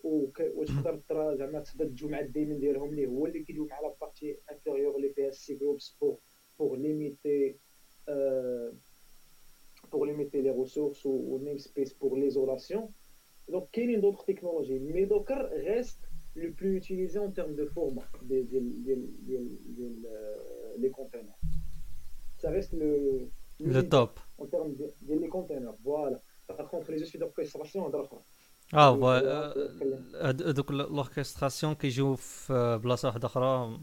وتقدر 0.04 1.00
ترى 1.10 1.38
زعما 1.38 1.60
تقدر 1.60 1.86
تجو 1.86 2.08
مع 2.08 2.20
الديمين 2.20 2.60
ديالهم 2.60 2.90
اللي 2.90 3.06
هو 3.06 3.26
اللي 3.26 3.44
كيدوي 3.44 3.68
مع 3.68 3.80
لا 3.80 3.96
بارتي 4.02 4.38
انفيريور 4.52 4.96
اللي 4.96 5.10
فيها 5.10 5.30
السي 5.30 5.56
جروبس 5.56 5.98
بور 6.02 6.18
بور 6.60 6.78
ليميتي 6.78 7.56
pour 9.93 10.03
limiter 10.07 10.41
les 10.43 10.55
ressources 10.63 11.05
ou, 11.05 11.15
ou 11.31 11.39
namespace 11.39 11.93
pour 12.01 12.13
l'isolation. 12.17 12.93
Donc, 13.55 13.69
il 13.77 13.91
y 13.91 13.97
a 13.97 14.01
d'autres 14.01 14.25
technologies. 14.25 14.81
Mais 14.95 15.07
Docker 15.07 15.43
reste 15.75 16.03
le 16.35 16.53
plus 16.53 16.73
utilisé 16.77 17.19
en 17.19 17.31
termes 17.39 17.55
de 17.55 17.67
format 17.77 18.09
des, 18.23 18.43
des, 18.53 18.61
des, 18.61 18.99
des 20.83 20.91
containers. 20.91 21.41
Ça 22.43 22.51
reste 22.51 22.73
le, 22.73 23.29
le, 23.61 23.73
le 23.77 23.89
top. 23.89 24.13
En 24.39 24.47
termes 24.47 24.73
des 25.09 25.19
de, 25.19 25.27
containers. 25.37 25.77
Voilà. 25.83 26.19
Par 26.47 26.69
contre, 26.69 26.87
les 26.93 27.03
outils 27.03 27.19
d'orchestration, 27.19 27.81
اه 28.75 29.19
هذوك 30.23 30.71
الاوركستراسيون 30.71 31.75
كيجيو 31.75 32.15
في 32.15 32.81
بلاصه 32.85 33.09
واحده 33.09 33.27
اخرى 33.27 33.79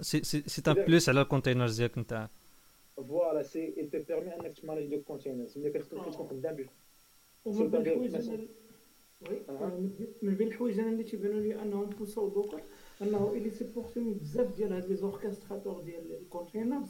سي 0.00 0.22
سي 0.22 0.42
سي 0.46 0.62
ان 0.68 0.74
بلوس 0.74 1.08
على 1.08 1.20
الكونتينرز 1.20 1.76
ديالك 1.76 1.98
انت 1.98 2.28
فوالا 3.03 3.43
سي 3.43 3.73
il 3.77 3.89
te 3.89 3.99
permet 4.07 4.33
انك 4.39 4.59
ت 4.59 4.64
manage 4.64 4.95
des 4.95 5.01
containers 5.01 5.57
ملي 5.57 5.69
كتكون 5.69 6.01
خدام 6.01 6.55
به 6.55 6.69
ومن 7.45 7.69
بين 7.69 7.81
الحوايج 7.81 8.47
من 10.21 10.35
بين 10.35 10.47
الحوايج 10.47 10.79
أنا 10.79 10.89
اللي 10.89 11.03
تيبانوا 11.03 11.39
لي 11.39 11.61
انهم 11.61 11.89
pousse 11.89 12.29
او 12.29 12.34
Docker 12.34 12.61
انه 13.01 13.31
il 13.33 13.49
est 13.49 13.63
supporté 13.63 13.99
بزاف 13.99 14.55
ديال 14.57 14.73
هاد 14.73 14.89
les 14.89 14.95
orchestrateurs 14.95 15.81
ديال 15.81 16.17
ال 16.21 16.27
containers 16.27 16.89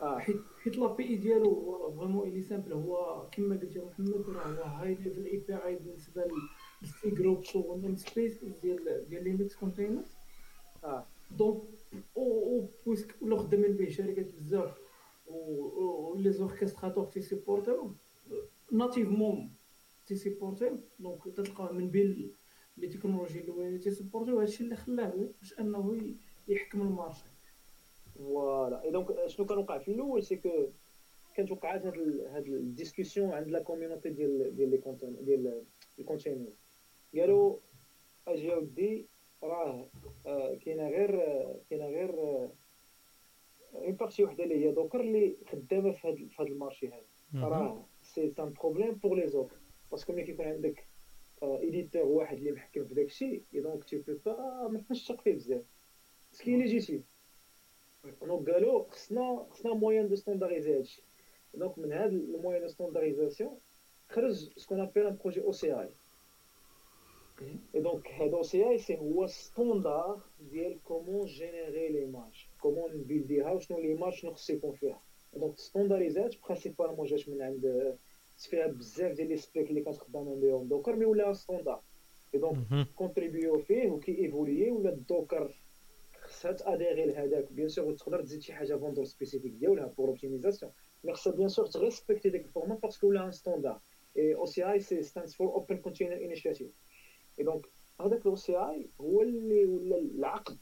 حيت 0.00 0.36
حيت 0.62 0.76
l'API 0.76 1.16
ديالو 1.16 1.92
vraiment 1.98 2.28
elle 2.28 2.42
est 2.42 2.52
simple 2.52 2.72
هو 2.72 3.26
كما 3.32 3.56
قلت 3.56 3.76
يا 3.76 3.84
محمد 3.84 4.30
راه 4.30 4.42
هو 4.42 4.62
high 4.62 4.94
level 4.94 5.26
API 5.26 5.76
بالنسبة 5.76 6.24
لل 6.82 7.10
cgroups 7.10 7.46
و 7.46 7.51
ال 7.51 7.56
namespace 7.56 8.44
ديال 8.62 9.06
ديال 9.08 9.24
Linux 9.24 9.56
containers 9.56 10.12
آه 10.84 11.04
donc 11.38 11.62
أو 12.16 12.68
puisque 12.86 13.14
ولاو 13.22 13.38
خدامين 13.38 13.72
به 13.76 13.88
شركات 13.88 14.26
بزاف 14.34 14.78
ولي 15.30 16.32
زوركستراتور 16.32 17.04
تيسيبورتيو 17.04 17.94
ناتيفمون 18.72 19.50
تيسيبورتيو 20.06 20.78
دونك 20.98 21.24
تلقاه 21.36 21.72
من 21.72 21.90
بين 21.90 22.32
les 22.76 22.88
technologies 22.88 23.40
اللي 23.40 23.78
تي 23.78 23.88
supporte 23.88 24.30
يو 24.30 24.40
هادشي 24.40 24.64
اللي 24.64 24.76
خلاه 24.76 25.12
باش 25.40 25.60
انه 25.60 26.00
يحكم 26.48 26.80
ال 26.80 26.86
marché 26.86 27.24
voilà 28.18 28.82
et 28.82 28.90
donc 28.90 29.26
شنو 29.26 29.46
كان 29.46 29.58
وقع 29.58 29.78
في 29.78 29.90
الأول 29.90 30.24
c'est 30.24 30.36
que 30.36 30.68
كانت 31.34 31.50
وقعات 31.50 31.86
هاد 31.86 31.98
هاد 32.30 32.46
ال 32.46 32.54
discussion 32.54 33.32
عند 33.32 33.48
la 33.48 33.62
communauté 33.62 34.08
ديال 34.08 34.56
ديال 34.56 34.70
les 34.70 34.78
contain 34.78 35.16
ديال 35.24 35.62
ال 35.98 36.03
container 36.03 36.52
قالوا 37.14 37.56
أجي 38.28 38.54
ودي 38.54 39.06
راه 39.42 39.88
كاينة 40.64 40.88
غير 40.88 41.10
كاينة 41.70 41.86
غير 41.86 42.48
une 43.74 43.92
partie 43.92 44.24
وحده 44.24 44.44
اللي 44.44 44.64
هي 44.64 44.72
Docker 44.72 45.00
اللي 45.00 45.36
خدامه 45.52 45.92
في 45.92 46.08
هذا 46.08 46.16
في 46.16 46.42
هذا 46.42 46.48
ال 46.48 46.54
marché 46.54 46.88
هذا 46.88 47.48
راه 47.48 47.84
c'est 48.02 48.32
un 48.38 48.52
problème 48.52 48.92
pour 48.94 49.28
les 49.28 49.37
autres 49.37 49.56
parce 49.90 50.04
que 50.04 50.12
ملي 50.12 50.22
كيكون 50.22 50.46
عندك 50.46 50.86
éditeur 51.42 52.02
واحد 52.02 52.36
اللي 52.36 52.52
محكم 52.52 52.84
في 52.84 52.94
داكشي 52.94 53.42
et 53.54 53.60
donc 53.60 53.84
tu 53.84 53.96
peux 53.96 54.14
pas 54.26 54.68
ما 54.68 54.78
تقدرش 54.78 55.04
تثق 55.04 55.20
فيه 55.20 55.34
بزاف 55.34 55.64
ce 56.32 56.42
qui 56.42 56.56
est 56.56 56.69
légitime 56.69 57.04
donc 58.22 58.50
قالوا 58.50 58.84
خصنا 58.90 59.46
خصنا 59.50 59.74
moyen 59.74 60.08
de 60.08 60.16
standardiser 60.16 60.76
هادشي 60.78 61.02
donc 61.54 61.78
من 61.78 61.92
هذا 61.92 62.06
ال 62.06 62.15
moyen 62.15 62.60
de 62.60 62.68
standardisation 62.68 63.58
خرج 64.08 64.58
ce 64.58 64.64
qu'on 64.64 64.80
appelle 64.80 65.06
un 65.06 65.16
projet 65.16 65.40
OCI 65.40 65.88
Et 67.74 67.80
donc, 67.80 68.06
هذا 68.10 68.42
OCI 68.42 68.76
c'est 68.76 68.98
هو 68.98 69.26
standard 69.26 70.20
ديال 70.40 70.78
comment 70.84 71.26
générer 71.26 71.88
l'image 71.88 72.46
comment 72.62 72.96
ن 72.96 73.02
builder 73.02 73.44
ها 73.44 73.50
وشنو 73.50 73.80
l'image 73.80 74.12
شنو 74.12 74.34
خصو 74.34 74.52
يكون 74.52 74.72
فيها 74.72 75.00
donc 75.36 75.58
standardis 75.58 76.27
ات 76.27 76.34
principalement 76.44 77.06
جات 77.06 77.28
من 77.28 77.42
عند 77.42 77.96
فيها 78.38 78.66
بزاف 78.66 79.12
ديال 79.12 79.28
les 79.28 79.36
specs 79.36 79.70
اللي 79.70 79.80
كانت 79.80 79.96
خدامه 79.96 80.34
بهم 80.34 80.68
Docker 80.68 80.96
mais 80.96 81.04
ولا 81.04 81.32
standard 81.32 81.70
et 81.70 81.80
donc 82.34 82.88
contribue 82.96 83.52
و 83.52 83.58
فيه 83.58 83.90
وكي 83.90 84.18
évoluer 84.18 84.70
ولا 84.70 84.90
ال 84.90 84.99
Docker 84.99 85.54
خصها 86.22 86.52
ت 86.52 86.59
adhérer 86.59 87.04
لهذاك 87.04 87.52
bien 87.52 87.68
sûr 87.68 87.92
تقدر 87.92 88.22
تزيد 88.22 88.42
شي 88.42 88.52
حاجة 88.52 88.74
vendor 88.76 89.04
spécifique 89.04 89.52
ديالها 89.52 89.86
pour 89.86 90.08
optimisation 90.08 90.72
mais 91.04 91.12
خصها 91.12 91.32
bien 91.32 91.48
sûr 91.48 91.66
ت 91.66 91.72
respecter 91.72 92.30
ديك 92.30 92.44
ال 92.44 92.48
format 92.48 92.74
parce 92.74 92.94
que 92.94 93.06
ولا 93.08 93.24
un 93.26 93.32
standard 93.32 93.70
et 93.70 93.80
OCI 94.16 94.72
c'est 94.72 95.02
stands 95.02 95.34
for 95.34 95.48
Open 95.48 95.76
Container 95.76 96.16
Initiative 96.16 97.44
et 97.44 97.51
donc 97.51 97.66
هذاك 98.00 98.26
l'OCI 98.26 98.90
هو 99.00 99.22
اللي 99.22 99.64
ولا 99.64 99.96
العقد 99.96 100.58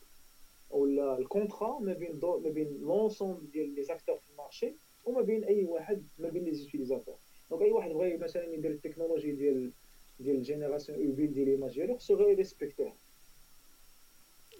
ولا 0.71 1.19
ال 1.19 1.26
contrat 1.26 1.79
ما 1.79 1.93
بين 1.93 2.19
de 2.19 2.39
ما 2.39 2.51
بين 2.51 2.79
l'ensemble 2.81 3.51
ديال 3.51 3.75
les 3.75 3.83
acteurs 3.83 4.19
في 4.19 4.31
ال 4.31 4.37
marché 4.37 4.75
وما 5.05 5.23
بين 5.23 5.45
اي 5.45 5.65
واحد 5.65 6.07
ما 6.19 6.29
بين 6.29 6.45
les 6.45 6.53
utilisateurs 6.53 7.17
donc 7.51 7.63
اي 7.63 7.71
واحد 7.71 7.91
بغى 7.91 8.17
مثلا 8.17 8.45
يدير 8.55 8.71
التكنولوجي 8.71 9.33
ديال 9.33 9.73
ديال 10.21 10.37
ال 10.37 10.42
génération 10.42 11.01
build 11.01 11.33
ديال 11.35 11.49
l'image 11.49 11.75
ديالو 11.75 11.97
خصو 11.97 12.15
غير 12.15 12.37
respecter 12.37 12.89
ها 12.89 12.95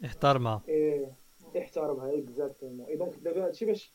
يحترمها 0.03 0.63
إيه 0.69 1.13
يحترمها 1.55 2.19
exactement 2.19 2.81
et 2.87 2.97
donc 2.97 3.15
دابا 3.19 3.47
هادشي 3.47 3.65
باش 3.65 3.93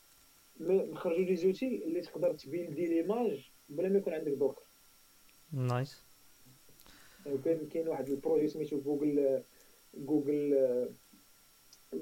نخرجوا 0.60 1.24
les 1.24 1.36
outils 1.36 1.84
اللي 1.84 2.00
تقدر 2.00 2.34
ت 2.34 2.40
builder 2.40 2.86
l'image 2.86 3.50
بلا 3.68 3.88
ما 3.88 3.98
يكون 3.98 4.12
عندك 4.12 4.32
Docker 4.32 4.62
نايس. 5.52 6.02
كاين 7.44 7.68
كاين 7.68 7.88
واحد 7.88 8.08
ال 8.08 8.14
projet 8.14 8.48
سميتو 8.48 8.80
Google 8.80 9.42
Google 9.94 10.54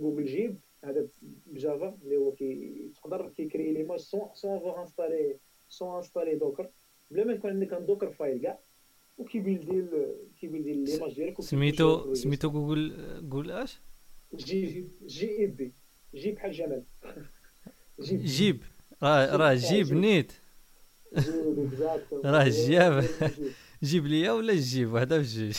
Google 0.01 0.25
Jib 0.27 0.57
هذا 0.85 1.07
ب 1.47 1.57
Java 1.57 1.99
اللي 2.05 2.17
هو 2.17 2.33
كي 2.33 2.79
تقدر 2.97 3.29
كي 3.37 3.47
créer 3.47 3.73
l'image 3.73 3.99
sans 4.01 4.23
sans 4.35 4.57
avoir 4.57 4.81
installé 4.83 5.37
sans 5.69 5.97
installer 5.97 6.35
Docker 6.35 6.69
بلا 7.11 7.25
ما 7.25 7.33
يكون 7.33 7.51
عندك 7.51 7.73
un 7.73 7.87
Dockerfile 7.87 8.43
كاع 8.43 8.59
وكي 9.19 9.39
builder 9.39 9.85
كي 10.41 10.48
builder 10.48 10.73
l'image 10.73 11.15
ديالك 11.15 11.41
سميتو 11.41 12.15
سميتو 12.15 12.51
Google 12.51 12.93
Google 13.29 13.51
اش؟ 13.51 13.79
J 14.35 14.85
J 15.07 15.39
I 15.39 15.47
B 15.47 15.73
Jib 16.15 16.35
بحال 16.35 16.53
جمال 16.53 16.83
Jib 18.01 18.21
Jib 18.21 18.63
راه 19.03 19.37
راه 19.37 19.55
Jib 19.55 19.93
نيت. 19.93 20.33
راه 22.25 22.49
جياب 22.49 23.05
جيب 23.83 24.07
ليا 24.11 24.33
ولا 24.33 24.55
جيب 24.55 24.93
وحده 24.93 25.23
في 25.23 25.29
جوج 25.29 25.57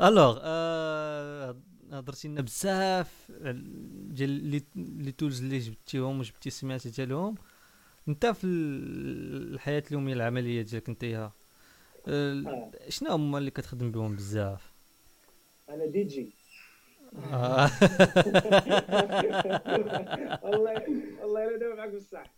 alors 0.00 0.38
هضرتي 1.90 2.28
لنا 2.28 2.40
بزاف 2.40 3.32
ديال 4.10 4.30
les 4.76 5.12
tools 5.12 5.42
اللي 5.42 5.58
جبتيهم 5.58 6.20
وجبتي 6.20 6.48
السميات 6.48 6.88
ديالهم. 6.88 7.34
انت 8.08 8.26
في 8.26 8.46
الحياة 8.46 9.82
اليومية 9.88 10.12
العملية 10.12 10.62
ديالك 10.62 10.88
انت 10.88 11.30
شنو 12.88 13.10
هما 13.10 13.38
اللي 13.38 13.50
كتخدم 13.50 13.92
بهم 13.92 14.16
بزاف؟ 14.16 14.72
أنا 15.68 15.86
دي 15.86 16.04
جي. 16.04 16.30
آه. 17.32 17.66
والله 20.42 20.84
والله 21.22 21.48
الا 21.48 21.58
دابا 21.58 21.74
معاك 21.74 21.90
بصح. 21.90 22.32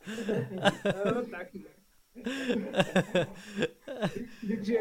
دي 4.43 4.57
جي 4.57 4.79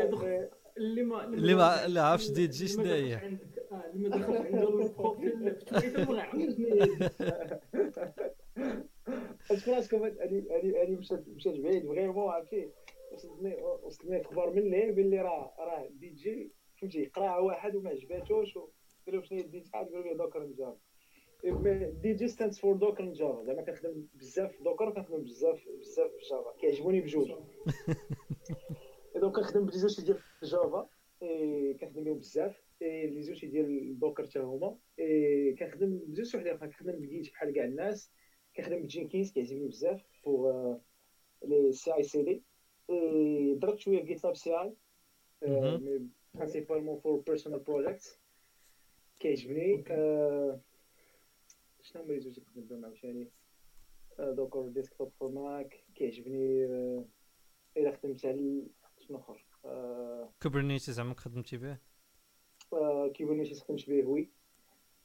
اللي 0.78 1.04
ما 1.04 1.24
اللي 1.26 1.54
ما 1.54 2.02
عارفش 2.02 2.30
دي 2.30 2.48
جي 2.48 2.68
شنو 2.68 2.84
هي؟ 2.84 3.38
اللي 3.72 4.10
ما 4.10 4.18
دخلش 4.18 4.38
عنده 4.38 4.70
ال 4.70 4.82
profil 4.82 5.56
في 6.56 6.74
هي 6.74 6.84
اش 9.52 9.70
راسكم 9.70 10.04
هادي 10.04 10.48
هادي 10.52 10.82
هادي 10.82 10.96
مشات 10.96 11.28
مشات 11.28 11.60
بعيد 11.60 11.88
vraiment 11.88 12.30
عرفتي 12.30 12.70
وصلتني 13.12 13.64
وصلتني 13.84 14.22
أخبار 14.22 14.52
من 14.52 14.58
الليل 14.58 14.92
باللي 14.92 15.22
راه 15.22 15.54
راه 15.60 15.88
دي 15.92 16.10
جي 16.10 16.52
فهمتي 16.82 17.06
قراها 17.06 17.38
واحد 17.38 17.76
وما 17.76 17.90
عجباتوش 17.90 18.58
قال 18.58 18.68
لهم 19.08 19.24
شنو 19.24 19.38
هي 19.38 19.44
دي 19.44 19.60
جي 19.60 19.70
قالوا 19.74 20.04
لي 20.04 20.14
Docker 20.14 20.46
Java 20.46 20.78
DJ 22.02 22.28
stands 22.28 22.60
for 22.60 22.76
Docker 22.76 23.06
Java 23.06 23.44
زعما 23.44 23.62
كنخدم 23.62 24.08
بزاف 24.14 24.62
Docker 24.62 24.90
وكنخدم 24.90 25.24
بزاف 25.24 25.68
بزاف 25.80 26.12
Java 26.32 26.54
كيعجبوني 26.62 27.02
بجوج 27.02 27.32
donc 29.16 29.36
كنخدم 29.36 29.70
زوج 29.70 30.06
ديال 30.06 30.20
Java 30.44 30.90
كنخدم 31.80 32.04
بهم 32.04 32.18
بزاف 32.18 32.71
les 32.82 33.22
outils 33.22 33.46
ديال 33.46 34.00
Docker 34.00 34.24
حتى 34.24 34.40
هما. 34.40 34.78
كنخدم 35.60 36.00
بزوج 36.08 36.36
وحدين 36.36 36.58
كنخدم 36.58 36.92
ب 36.92 37.02
Git 37.02 37.32
بحال 37.32 37.54
كاع 37.54 37.66
الناس. 37.66 38.12
كنخدم 38.56 38.84
ب 38.84 38.90
Jenkins 38.90 39.32
كيعجبني 39.32 39.68
بزاف 39.68 40.04
pour 40.26 40.78
les 41.44 41.96
CI 41.96 42.24
CD 42.24 42.44
درت 43.56 43.80
شوية 43.80 44.04
GitLab 44.04 44.36
CI 44.36 44.50
principalement 44.56 47.00
for 47.00 47.20
personal 47.28 47.60
projects 47.60 48.20
كيعجبني. 49.20 49.84
شنو 51.82 52.04
هما 52.04 52.14
les 52.14 52.20
outils 52.20 52.40
كنخدم 52.40 52.62
بهم 52.62 52.86
عاوتاني؟ 52.86 53.32
Docker 54.20 54.68
Desktop 54.68 55.12
for 55.20 55.32
Mac 55.32 55.84
كيعجبني 55.96 56.66
إلا 57.78 57.92
خدمت 57.92 58.26
على 58.26 58.68
شنو 59.00 59.18
آخر؟ 59.18 59.46
آه، 59.66 60.34
Kubernetes 60.44 61.00
عمرك 61.00 61.20
خدمتي 61.20 61.58
به. 61.58 61.78
آه، 62.74 63.08
Kubernetes 63.08 63.62
خدمت 63.64 63.90
به 63.90 64.06
oui 64.06 64.30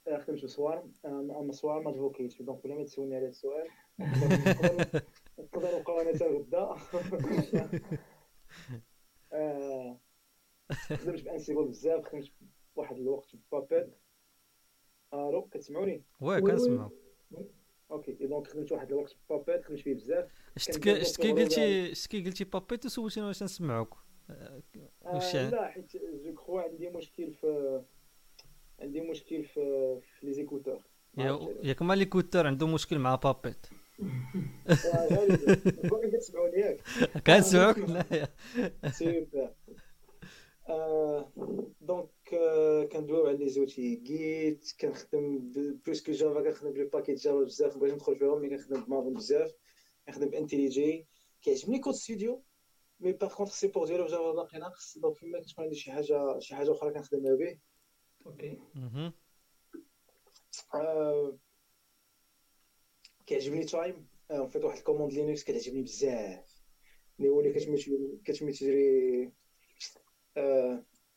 خدمت 0.06 0.44
ب 0.44 0.52
Swarm 0.52 0.92
أما 1.05 1.52
Swarm 1.52 1.88
advocate 1.88 2.42
donc 2.42 2.64
بلا 2.64 2.74
ما 2.74 2.84
تسولني 2.84 3.16
على 3.16 3.24
هذا 3.24 3.30
السؤال. 3.30 3.68
نقدر 5.38 5.78
نبقاو 5.78 6.01
أنا 6.01 6.14
حتى 6.14 6.26
غدا. 6.26 6.76
آه، 9.32 10.01
خدمت 10.72 11.22
ب 11.22 11.28
Ansible 11.28 11.64
بزاف. 11.64 12.05
خدمت 12.05 12.32
واحد 12.76 12.97
الوقت 12.97 13.36
ب 13.52 13.58
Puppet 13.58 13.90
ألو 15.14 15.43
كتسمعوني؟ 15.43 16.02
واه 16.20 16.40
oui، 16.42 16.50
كنسمعك 16.51 16.90
OK. 17.90 18.12
donc 18.12 18.46
خدمت 18.47 18.72
واحد 18.72 18.93
الوقت 18.93 19.16
ب 19.30 19.35
Puppet 19.35 19.64
خدمت 19.64 19.80
فيه 19.80 19.94
بزاف. 19.94 20.32
شتك 20.56 21.02
شتكي 21.02 21.32
قلتي 21.32 21.94
شتكي 21.94 22.24
قلتي 22.24 22.44
ب 22.44 22.50
Puppet 22.50 22.84
وسولتينا 22.84 23.26
واش 23.26 23.43
نسمعوك. 23.43 24.05
آه، 24.30 24.62
وش 25.16 25.36
لا 25.36 25.68
حيت 25.68 25.96
je 25.96 26.34
crois 26.34 26.60
عندي 26.60 26.88
مشكل 26.88 27.32
في 27.32 27.82
عندي 28.80 29.00
مشكل 29.00 29.44
في 29.44 30.00
في 30.00 30.26
les 30.26 30.32
écouteurs. 30.32 30.80
يا- 31.18 31.56
ياك 31.62 31.82
ما 31.82 31.94
les 31.94 32.04
écouteurs 32.04 32.46
عنده 32.46 32.66
مشكل 32.66 32.98
مع 32.98 33.14
Puppet. 33.14 33.66
باقي 35.90 36.10
كتسمعوني 36.10 36.56
ياك 36.58 36.80
كنسمعوك 37.26 37.76
سوبر. 38.92 39.54
آه، 40.68 41.32
donc 41.80 42.08
آه، 42.34 42.84
كندويو 42.84 43.26
على 43.26 43.36
les 43.36 43.48
outils 43.48 43.94
حيت 43.96 44.72
كنخدم 44.80 45.38
ب- 45.38 45.78
plus 45.86 46.02
que 46.02 46.12
Java 46.12 46.40
كنخدم 46.42 46.72
ب 46.72 46.75
les 46.75 46.84
paquets 46.84 47.18
Java 47.18 47.44
بزاف 47.44 47.76
مبغيتش 47.76 47.94
ندخل 47.94 48.16
فيهم 48.16 48.40
mais 48.40 48.48
كنخدم 48.48 48.84
ب 48.84 48.89
Maven 48.89 49.14
بزاف 49.14 49.52
كنخدم 50.06 50.28
ب 50.30 50.39
IntelliJ 50.39 51.06
كيعجبني 51.42 51.78
Code 51.78 51.94
Studio. 51.94 52.42
mais 53.00 53.12
par 53.12 53.34
contre 53.34 53.52
ال 53.52 53.57
support 53.57 53.86
ديالو 53.86 54.05
في 54.05 54.10
Java 54.10 54.32
باقي 54.32 54.59
ناقص 54.59 54.98
donc 54.98 55.16
فيما 55.16 55.40
كتكون 55.40 55.64
عندي 55.64 55.77
شي 55.77 55.93
حاجة 55.93 56.39
شي 56.39 56.55
حاجة 56.55 56.73
أخرى 56.73 56.93
كنخدمها 56.93 57.35
به 57.35 57.59
okay 58.26 58.60
كيعجبني 63.27 63.64
time 63.64 64.06
فيت 64.48 64.64
واحد 64.64 64.78
ال 64.78 64.82
commande 64.82 65.12
Linux 65.12 65.44
كتعجبني 65.44 65.82
بزاف 65.82 66.62
اللي 67.18 67.28
هو 67.31 67.40
اللي 67.40 67.52
كتمشي 67.52 67.97
كتمشي 68.24 68.59
تجري 68.59 69.32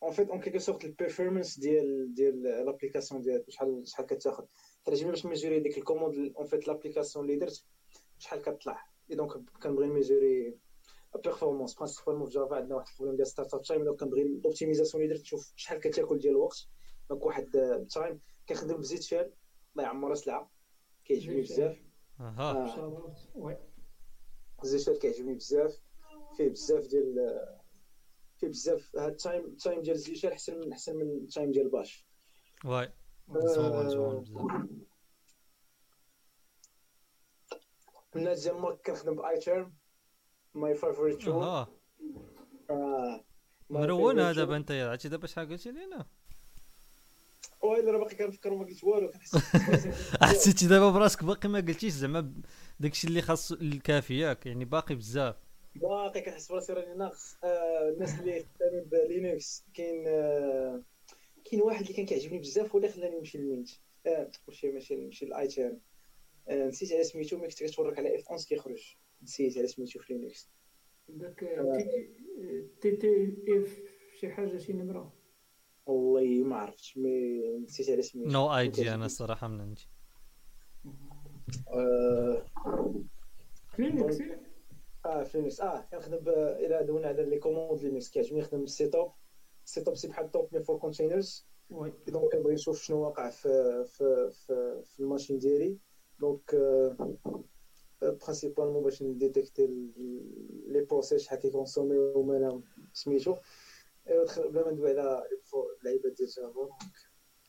en 0.02 0.12
fait 0.12 0.28
en 0.28 0.40
quelque 0.40 0.58
sorte 0.58 0.84
ال 0.84 0.90
performance 0.90 1.58
ديال 1.58 2.14
ديال 2.14 2.42
l'application 2.42 3.20
ديالك 3.22 3.50
شحال 3.50 3.88
شحال 3.88 4.06
كتاخذ 4.06 4.44
كتعجبني 4.84 5.10
باش 5.10 5.26
mesurer 5.26 5.60
ديك 5.60 5.78
ال 5.78 5.84
commande 5.84 6.34
en 6.36 6.46
fait 6.46 6.68
l'application 6.68 7.24
اللي 7.24 7.36
درت 7.36 7.64
شحال 8.18 8.42
كطلع 8.42 8.86
et 9.10 9.16
donc 9.16 9.32
كنبغي 9.62 9.86
mesurer 9.86 10.58
performance 11.18 11.74
principalement 11.74 12.26
في 12.26 12.32
Java 12.34 12.56
عندنا 12.56 12.74
واحد 12.76 12.88
ال 12.90 12.93
problème 12.93 13.16
ديال 13.16 13.26
startup 13.26 13.62
time 13.62 13.96
كنبغي 13.96 14.22
ال 14.22 14.28
optimisation 14.28 15.02
اللي 15.02 15.14
درت 15.14 15.22
نشوف 15.22 15.52
شحال 15.56 15.80
كتاكل 15.80 16.18
ديال 16.18 16.32
الوقت 16.32 16.66
donc 17.10 17.26
واحد 17.26 17.56
ال 17.56 17.69
time 17.69 18.20
كنخدم 18.48 18.76
ب 18.76 18.89
Z 18.89 19.02
shell 19.02 19.32
الله 19.72 19.84
يعمرها 19.84 20.14
سلعه 20.14 20.50
كيعجبني 21.04 21.40
بزاف 21.40 21.82
أها 22.20 22.76
وي 23.34 23.56
زيشال 24.62 24.98
كيعجبني 24.98 25.34
بزاف 25.34 25.80
فيه 26.36 26.48
بزاف 26.48 26.86
ديال 26.86 27.38
فيه 28.36 28.48
بزاف 28.48 28.96
هاد 28.96 29.10
التايم 29.10 29.44
التايم 29.44 29.82
ديال 29.82 29.98
زيشال 29.98 30.32
احسن 30.32 30.60
من 30.60 30.72
احسن 30.72 30.96
من 30.96 31.16
التايم 31.16 31.52
ديال 31.52 31.68
باش 31.68 32.06
واي 32.64 32.92
من 38.14 38.26
هاد 38.26 38.36
ديال 38.36 38.54
مارك 38.54 38.86
كنخدم 38.86 39.14
باي 39.14 39.38
تيرم 39.38 39.79
ماي 40.54 40.74
فافوريت 40.74 41.22
تول 41.22 41.42
أها. 41.42 41.68
آه، 42.70 43.24
مرون 43.70 44.20
هذا 44.20 44.32
دابا 44.32 44.56
انت 44.56 44.70
عرفتي 44.70 45.08
دابا 45.08 45.26
شحال 45.26 45.48
قلتي 45.48 45.70
لينا 45.70 46.06
ويلي 47.62 47.90
راه 47.90 47.98
باقي 47.98 48.14
كنفكر 48.16 48.52
وما 48.52 48.64
قلت 48.64 48.84
والو. 48.84 49.12
حسيتي 50.22 50.66
دابا 50.66 50.90
براسك 50.90 51.24
باقي 51.24 51.48
ما 51.48 51.60
قلتيش 51.60 51.92
زعما 51.92 52.32
داكشي 52.80 53.06
اللي 53.06 53.22
خاص 53.22 53.52
الكافي 53.52 54.18
ياك 54.18 54.46
يعني 54.46 54.64
باقي 54.64 54.94
بزاف. 54.94 55.34
باقي 55.74 56.20
كنحس 56.20 56.52
براسي 56.52 56.72
راني 56.72 56.94
ناقص. 56.94 57.36
آه، 57.44 57.88
الناس 57.94 58.20
اللي 58.20 58.44
خدامين 58.54 58.84
بلينكس 58.84 59.64
كاين 59.74 60.04
آه، 60.08 60.82
كاين 61.44 61.62
واحد 61.62 61.80
اللي 61.82 61.92
كان 61.94 62.06
كيعجبني 62.06 62.38
بزاف 62.38 62.70
هو 62.72 62.78
اللي 62.78 62.88
خلاني 62.92 63.18
نمشي 63.18 63.38
للمينت 63.38 63.68
آه، 64.06 64.30
ماشي 64.48 64.70
ماشي 64.72 64.94
نمشي 64.96 65.26
لاي 65.26 65.48
تي 65.48 65.66
ام 65.66 65.80
نسيت 66.50 66.92
على 66.92 67.04
سميتو 67.04 67.36
ملي 67.38 67.48
كنت 67.48 67.62
كتورك 67.62 67.98
على 67.98 68.16
اف 68.18 68.26
11 68.26 68.48
كيخرج. 68.48 68.96
نسيت 69.22 69.58
على 69.58 69.66
سميتو 69.66 69.98
في 70.00 70.12
لينكس 70.14 70.50
داك 71.08 71.40
TTF 72.80 73.80
شي 74.20 74.30
حاجة 74.30 74.58
شي 74.58 74.72
نمرة. 74.72 75.12
والله 75.86 76.44
ما 76.44 76.56
عرفتش 76.56 76.96
mais 76.98 77.40
نسيت 77.58 77.90
على 77.90 78.02
سميتو 78.02 78.30
no 78.30 78.56
idea 78.56 78.94
أنا 78.94 79.06
الصراحه 79.06 79.48
من 79.48 79.60
عندي. 79.60 79.88
آه، 81.68 82.46
ك 83.76 83.83
Linux 83.83 84.18
آه 85.06 85.22
في 85.24 85.38
Linux 85.38 85.60
آه 85.60 85.80
كنخدم 85.92 86.16
ب- 86.16 86.28
إلى 86.28 86.84
دونا 86.86 87.08
على 87.08 87.22
les 87.24 87.38
commandes 87.38 87.82
Linux 87.82 88.10
كيعجبني 88.10 88.40
نخدم 88.40 88.62
ال 88.62 88.94
ctop 88.94 89.12
ال 89.66 89.88
ctop 89.88 89.94
c'est 89.94 90.08
بحال 90.08 90.30
top 90.30 90.48
mais 90.54 90.60
for 90.62 90.78
containers 90.78 91.46
oui. 91.70 91.92
donc 92.08 92.32
كنبغي 92.32 92.54
نشوف 92.54 92.82
شنو 92.82 93.02
واقع 93.02 93.30
في 93.30 93.84
في 93.86 94.30
في, 94.32 94.82
في 94.84 95.00
ال 95.00 95.05
machine 95.05 95.38
ديالي. 95.38 95.78
donc 96.20 96.54
principalement 98.02 98.82
باش 98.82 99.02
ن 99.02 99.09
détecter 99.09 99.66
les 100.66 100.80
process 100.90 101.22
شحال 101.22 101.38
كي 101.38 101.49
consommer 101.49 101.98
وما 101.98 102.62
سميتو 102.92 103.36
ايوا 104.08 104.24
دخل 104.24 104.48
بلا 104.48 104.64
ما 104.64 104.70
ندوي 104.70 104.90
على 104.90 105.22
اللعيبات 105.80 106.12
ديال 106.12 106.28
Java 106.28 106.52
donc 106.52 106.70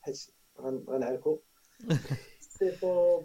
حيت 0.00 0.16
غن- 0.60 0.84
غنعركو 0.88 1.38
ctop 2.40 3.24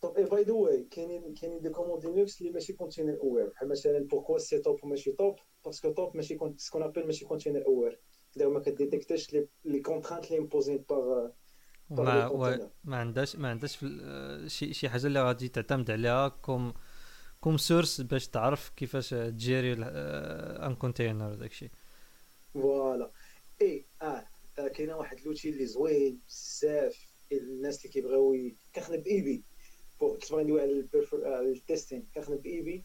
top 0.00 0.16
et 0.16 0.24
by 0.24 0.42
the 0.42 0.52
way 0.52 0.82
كاينين 0.82 1.34
كاينين 1.34 1.60
des 1.60 1.68
commandes 1.70 2.06
Linux 2.06 2.40
اللي 2.40 2.52
ماشي 2.52 2.72
container 2.72 3.20
aware 3.20 3.46
بحال 3.48 3.68
مثلا 3.68 3.98
pourquoi 3.98 4.38
ctop 4.38 4.84
وماشي 4.84 5.12
top 5.12 5.34
parce 5.64 5.79
que 5.79 5.88
top 5.90 6.16
ماشي 6.16 6.34
ce 6.34 6.54
qu'on 6.58 6.82
appelle 6.82 7.06
ماشي 7.06 7.24
container 7.24 7.66
aware 7.66 8.00
دابا 8.36 8.50
ما 8.52 8.60
كديتيكتيش 8.60 9.32
les 9.32 9.46
les 9.64 9.78
contraintes 9.80 10.24
اللي 10.26 10.38
imposées 10.38 10.84
par 10.88 11.28
ما 11.90 12.02
les 12.20 12.26
و- 12.26 12.30
container. 12.38 12.70
ما 12.84 12.96
عندهاش 12.96 13.36
ما 13.36 13.48
عندهاش 13.50 13.78
آه، 14.02 14.46
شي 14.46 14.74
شي 14.74 14.88
حاجة 14.88 15.06
اللي 15.06 15.22
غادي 15.22 15.48
تعتمد 15.48 15.90
عليها 15.90 16.28
comme 16.28 16.72
comme 17.40 17.56
source 17.56 18.00
باش 18.00 18.28
تعرف 18.28 18.68
كيفاش 18.76 19.10
ت 19.10 19.20
gérer 19.20 19.72
un 19.72 20.74
container 20.74 21.34
داكشي 21.34 21.70
voilà. 22.54 23.10
إي 23.62 23.84
آه 24.02 24.26
آه، 24.58 24.68
كاينة 24.68 24.96
واحد 24.96 25.20
l'outil 25.20 25.50
اللي 25.50 25.66
زوين 25.66 26.20
بزاف 26.28 27.06
الناس 27.32 27.78
اللي 27.78 27.88
كيبغيو 27.92 28.52
كنخدم 28.74 28.96
ب 29.00 29.20
AB. 29.20 29.42
كنت 29.98 30.32
باغي 30.32 30.44
ندوي 30.44 30.60
على 30.60 30.72
ال 30.72 30.79
perfor- 30.79 31.26
آه، 31.26 31.40
ال 31.40 31.48
testing 31.48 32.06
كنخدم 32.14 32.36
ب 32.36 32.60
AB. 32.60 32.84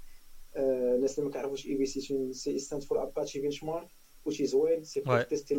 الناس 0.58 1.20
اللي 1.20 1.26
ما 1.30 1.34
كيعرفوش 1.34 1.66
AB 1.66 1.86
c'est 1.86 2.34
c'est 2.34 2.60
stand 2.60 2.84
for 2.84 3.04
Apache 3.04 3.42
Benchmark 3.42 3.88
وشي 4.26 4.46
زوين 4.46 4.84
c'est 4.84 5.00
pour 5.02 5.22
Ouais. 5.24 5.28
tester 5.28 5.56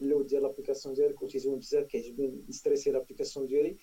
ال 0.00 0.05
load 0.05 0.26
ديال 0.26 0.42
l'application 0.42 0.94
ديالك 0.94 1.22
وشي 1.22 1.38
زوين 1.38 1.58
بزاف 1.58 1.86
كيعجبني 1.86 2.44
ن 2.48 2.53
stresser 2.53 2.90
l'application 2.90 3.46
ديالي 3.46 3.76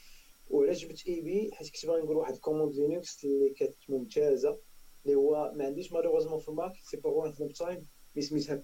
وعلاش 0.50 0.86
جبت 0.86 1.08
AB 1.08 1.52
حيت 1.54 1.70
كنت 1.70 1.86
باغي 1.86 2.02
نقول 2.02 2.16
واحد 2.18 2.38
commande 2.38 2.76
Linux 2.76 3.26
اللي 3.26 3.50
كانت 3.50 3.76
ممتازه 3.90 4.58
اللي 5.06 5.16
هو 5.16 5.52
ما 5.56 5.66
عنديش 5.66 5.92
malheureusement 5.94 6.40
في 6.40 6.50
ال 6.50 6.56
Mac 6.56 6.74
c'est 6.84 6.98
pour 6.98 7.28
نخدم 7.28 7.48
time 7.48 7.86
mais 8.16 8.22
سميتها 8.22 8.64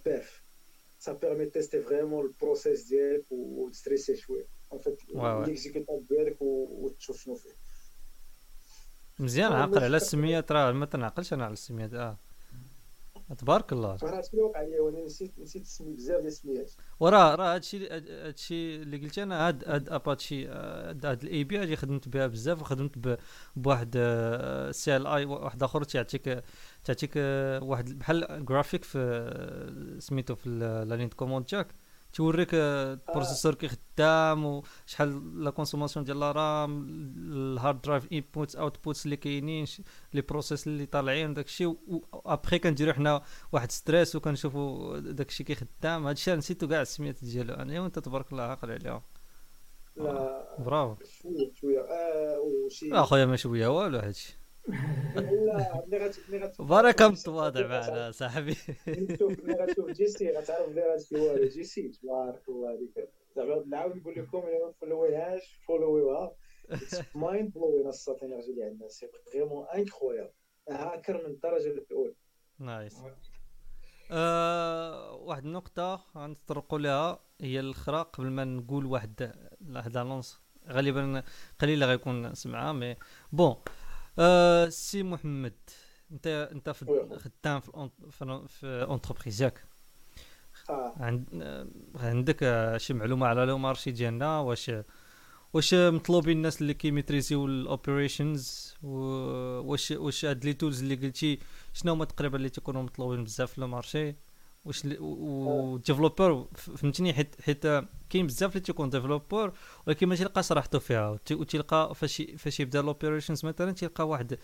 permet 1.07 1.45
de 1.45 1.51
tester 1.59 1.80
vraiment 1.80 2.21
le 2.21 2.31
process 2.43 2.89
ديالك 2.89 3.26
وت 3.31 3.48
stresser 3.48 4.15
شوية 4.15 4.59
Ouais, 4.71 4.77
ouais. 5.13 5.47
l'exécutable 5.47 6.05
ديالك 6.09 6.38
وتشوف 6.41 7.21
شنو 7.21 7.35
فيه 7.35 7.49
مزيان 9.19 9.51
عاقل 9.51 9.84
على 9.84 9.97
السميات 9.97 10.51
راه 10.51 10.71
ما 10.71 10.85
تنعقلش 10.85 11.34
أنا 11.34 11.45
على 11.45 11.53
السميات 11.53 11.93
آه. 11.93 12.17
تبارك 13.38 13.73
الله. 13.73 13.97
راه 14.03 14.23
اللي 14.34 14.43
وقع 14.43 14.61
لي 14.61 14.80
وأنا 14.80 15.06
نسيت 15.06 15.39
نسيت 15.39 15.64
اسمي 15.64 15.93
بزاف 15.93 16.18
ديال 16.18 16.27
السميات 16.27 16.72
وراه 16.99 17.35
راه 17.35 17.56
هادشي 17.56 17.89
هادشي 17.89 18.76
اللي 18.76 18.97
قلت 18.97 19.19
أنا 19.19 19.47
هاد 19.47 19.64
هاد 19.69 19.89
أباتشي 19.89 20.47
هاد 20.47 21.06
ال 21.23 21.43
AB 21.43 21.57
هادي 21.57 21.76
خدمت 21.76 22.07
بها 22.10 22.27
بزاف 22.27 22.61
وخدمت 22.61 23.19
بواحد 23.56 23.91
CLI 24.71 25.26
واحد 25.26 25.64
آخر 25.64 25.84
تيعطيك 25.84 26.43
تعطيك 26.84 27.11
آه، 27.18 27.64
واحد 27.64 27.99
بحال 27.99 28.45
جرافيك 28.45 28.84
في 28.84 28.97
آه، 28.99 29.99
سميتو 29.99 30.35
في 30.35 30.49
la 30.49 30.95
ligne 30.95 31.09
commande 31.09 31.45
تاعك. 31.45 31.68
توريك 32.14 32.49
آه، 32.53 32.94
ال 32.93 32.99
processeur 32.99 33.55
كي 33.56 33.68
خدام 33.68 34.45
وشحال 34.45 35.44
la 35.43 35.49
consommation 35.49 36.05
ديال 36.06 36.36
RAM 36.35 36.88
ال 37.27 37.38
hard 37.38 37.81
drive 37.81 38.13
inputs 38.13 38.55
outputs 38.55 39.05
اللي 39.06 39.18
كاينين 39.18 39.65
لي 40.14 40.22
بروسيس 40.22 40.68
اللي 40.68 40.86
طالعين 40.86 41.34
داكشي 41.34 41.65
وابخي 42.11 42.60
كنديرو 42.60 42.94
حنا 42.94 43.23
واحد 43.52 43.72
ستريس 43.72 44.15
وكنشوفوا 44.15 44.99
داكشي 44.99 45.44
كي 45.44 45.56
خدام 45.56 46.07
هادشي 46.07 46.36
نسيتو 46.36 46.68
كاع 46.68 46.81
السميات 46.81 47.23
ديالو 47.23 47.53
أنا. 47.53 47.81
وانت 47.81 47.99
تبارك 47.99 48.31
الله 48.31 48.44
عاقل 48.44 48.72
عليهم. 48.72 49.02
لا 49.98 50.56
برافو. 50.60 50.95
شوية 51.22 51.53
شوية. 51.53 51.80
آه 51.80 52.40
وشي 52.40 52.94
اخويا 52.94 53.26
ما 53.26 53.36
شوية 53.36 53.68
والو 53.68 53.99
هادشي. 53.99 54.38
لا 54.68 55.84
ملي 55.88 55.98
غت 55.98 56.61
بركه 56.61 57.07
متواضع 57.07 57.68
معنا 57.68 58.11
صاحبي 58.11 58.56
ملي 58.88 59.53
غتشوف 59.60 59.90
جي 59.91 60.31
غتعرف 60.31 60.69
بلي 60.69 60.81
هادشي 60.81 61.15
هو 61.19 61.36
جي 61.36 61.90
تبارك 61.90 62.49
الله 62.49 62.69
عليك 62.69 63.10
زعما 63.36 63.64
نعاود 63.68 63.95
نقول 63.95 64.14
لكم 64.19 64.38
الا 64.38 64.65
ما 64.65 64.72
فولويهاش 64.72 65.60
فولويوها 65.68 66.36
mind 67.15 67.53
blowing 67.53 67.88
السات 67.88 68.23
énergie 68.23 68.51
اللي 68.52 68.64
عندنا 68.64 68.88
c'est 68.88 69.07
vraiment 69.31 69.65
incroyable 69.76 70.30
hacker 70.69 71.17
من 71.18 71.26
الدرجه 71.26 71.69
الاولى 71.69 72.14
nice 72.59 72.97
آه 74.11 75.14
واحد 75.14 75.45
النقطة 75.45 76.06
غنتطرقوا 76.18 76.80
لها 76.80 77.19
هي 77.41 77.60
الأخرى 77.60 78.02
قبل 78.14 78.27
ما 78.27 78.44
نقول 78.44 78.86
واحد 78.86 79.34
واحد 79.76 79.94
l'annonce 79.97 80.39
غالبا 80.68 81.23
قليلة 81.60 81.86
غيكون 81.86 82.34
سمعها 82.34 82.73
mais 82.73 82.95
bon 83.31 83.55
آه 84.19 84.69
سي 84.69 85.03
محمد 85.03 85.53
انت 86.11 86.27
انت 86.51 86.69
في 86.69 86.85
خدام 87.17 87.59
في 87.59 88.47
في 88.47 88.65
entreprise 88.89 89.41
ياك. 89.41 89.63
آه. 90.69 90.93
عند 90.97 91.25
عندك 91.95 92.73
شي 92.77 92.93
معلومة 92.93 93.27
على 93.27 93.45
le 93.45 93.57
marché 93.57 93.91
ديالنا؟ 93.91 94.39
واش 94.39 94.71
واش 95.53 95.73
مطلوبين 95.73 96.37
الناس 96.37 96.61
اللي 96.61 96.73
كيميتريزيو 96.73 97.45
ال 97.45 97.57
operations 97.57 98.76
واش 98.83 99.91
واش 99.91 100.25
هاد 100.25 100.45
les 100.45 100.53
tools 100.53 100.81
اللي 100.81 100.95
قلتي 100.95 101.39
شنو 101.73 101.93
هما 101.93 102.05
تقريبا 102.05 102.37
اللي 102.37 102.49
تيكونوا 102.49 102.83
مطلوبين 102.83 103.23
بزاف 103.23 103.51
في 103.51 103.57
ال 103.57 103.66
marché 103.66 104.15
واش 104.65 104.86
developer 105.85 106.47
فهمتني 106.56 107.14
حيت 107.14 107.36
حيت 107.41 107.68
كاين 108.10 108.27
بزاف 108.27 108.52
اللي 108.52 108.60
تيكون 108.65 108.90
developer 108.89 109.53
ولكن 109.88 110.07
ما 110.07 110.15
تلقاش 110.15 110.52
راحته 110.52 110.80
فيها. 110.80 111.19
وتلقى 111.31 111.95
فاش 111.95 112.22
فاش 112.38 112.60
يبدا 112.60 112.80
ال 112.80 112.85
operations 112.85 113.45
مثلا 113.45 113.72
تلقى 113.72 114.07
واحد 114.07 114.40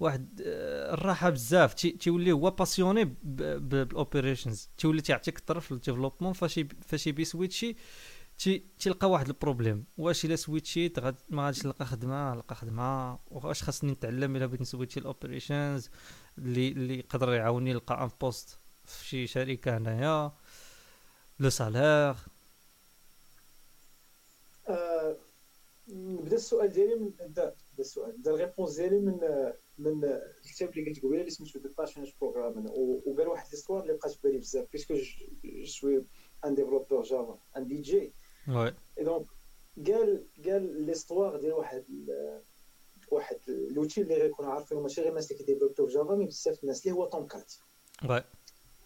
واحد 0.00 0.42
آه، 0.46 0.94
الراحة 0.94 1.30
بزاف. 1.30 1.74
تيولي 1.74 2.32
هو 2.32 2.50
passionné 2.50 3.16
بال 3.24 3.48
operations 3.48 4.70
تيولي 4.78 5.02
تيعطيك 5.02 5.38
الطرف 5.38 5.72
لل 5.72 5.80
développement 5.80 6.32
فاش 6.32 6.60
فاش 6.86 7.06
يبغي 7.06 7.24
يسويتشي 7.24 7.76
تلقى 8.78 9.10
واحد 9.10 9.28
ال 9.28 9.34
problème 9.34 9.84
واش 9.96 10.24
إلا 10.24 10.36
switchيت 10.36 10.98
ما 11.30 11.44
غاديش 11.46 11.66
نلقى 11.66 11.86
خدمة 11.86 12.34
نلقى 12.34 12.54
خدمة. 12.54 13.18
واش 13.30 13.62
خاصني 13.62 13.92
نتعلم 13.92 14.36
إلا 14.36 14.46
بغيت 14.46 14.60
نسويتشي 14.60 15.00
ل 15.00 15.08
operations 15.08 15.90
اللي 16.38 16.68
اللي 16.68 16.98
يقدر 16.98 17.32
يعاوني 17.32 17.72
نلقى 17.72 18.04
un 18.04 18.10
poste 18.20 18.58
في 18.86 19.04
شي 19.06 19.26
شركة 19.26 19.76
هنايا 19.76 20.32
le 21.40 21.50
salaire. 21.50 22.14
نبدا 25.88 26.36
السؤال 26.36 26.72
ديالي 26.72 26.94
من 26.94 27.12
نبدا 27.20 27.54
السؤال. 27.78 28.14
نبدا 28.14 28.30
ال 28.30 28.36
réponse 28.36 28.76
ديالي 28.76 28.98
من 28.98 29.20
من 29.78 30.04
الكتاب 30.44 30.70
اللي 30.70 30.90
قلت 30.90 31.02
قبيلة 31.02 31.20
اللي 31.20 31.30
سميتو 31.30 31.58
The 31.58 31.70
Passionate 31.78 32.10
Programmer. 32.20 32.66
وقال 32.66 33.28
واحد 33.28 33.50
l'histoire 33.50 33.82
اللي 33.82 33.92
بقات 33.92 34.12
في 34.12 34.18
بالي 34.22 34.38
بزاف 34.38 34.66
parce 34.72 34.86
que 34.86 34.94
سوي 35.64 36.04
ان 36.44 36.54
ديفلوبور 36.54 37.02
جافا 37.02 37.38
ان 37.56 37.66
دي 37.66 37.80
جي 37.80 38.12
وي 38.48 38.74
دونك 38.98 39.26
قال 39.86 40.24
قال 40.44 40.86
ليستوار 40.86 41.40
ديال 41.40 41.52
واحد 41.52 41.84
واحد 43.10 43.36
لوتي 43.48 44.00
اللي 44.00 44.14
غيكونوا 44.14 44.52
عارفينه 44.52 44.80
ماشي 44.80 45.00
غير 45.00 45.10
الناس 45.10 45.32
اللي 45.32 45.44
كيديفلوبيو 45.44 45.86
جافا 45.86 46.14
مي 46.14 46.26
بزاف 46.26 46.62
الناس 46.62 46.86
اللي 46.86 46.96
هو 46.96 47.06
توم 47.06 47.26
كات 47.26 47.52
وي 48.08 48.24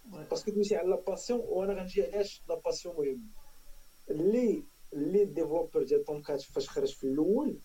باسكو 0.09 0.51
تمشي 0.51 0.77
على 0.77 0.89
لا 0.89 1.01
باسيون 1.01 1.41
وأنا 1.41 1.73
غنجي 1.73 2.03
علاش 2.03 2.43
لا 2.49 2.55
باسيون 2.55 2.97
مهم 2.97 3.31
اللي 4.11 4.63
اللي 4.93 5.25
ديفلوبر 5.25 5.83
ديال 5.83 6.05
توم 6.05 6.23
كات 6.23 6.43
فاش 6.43 6.69
خرج 6.69 6.95
في 6.95 7.05
الأول 7.05 7.61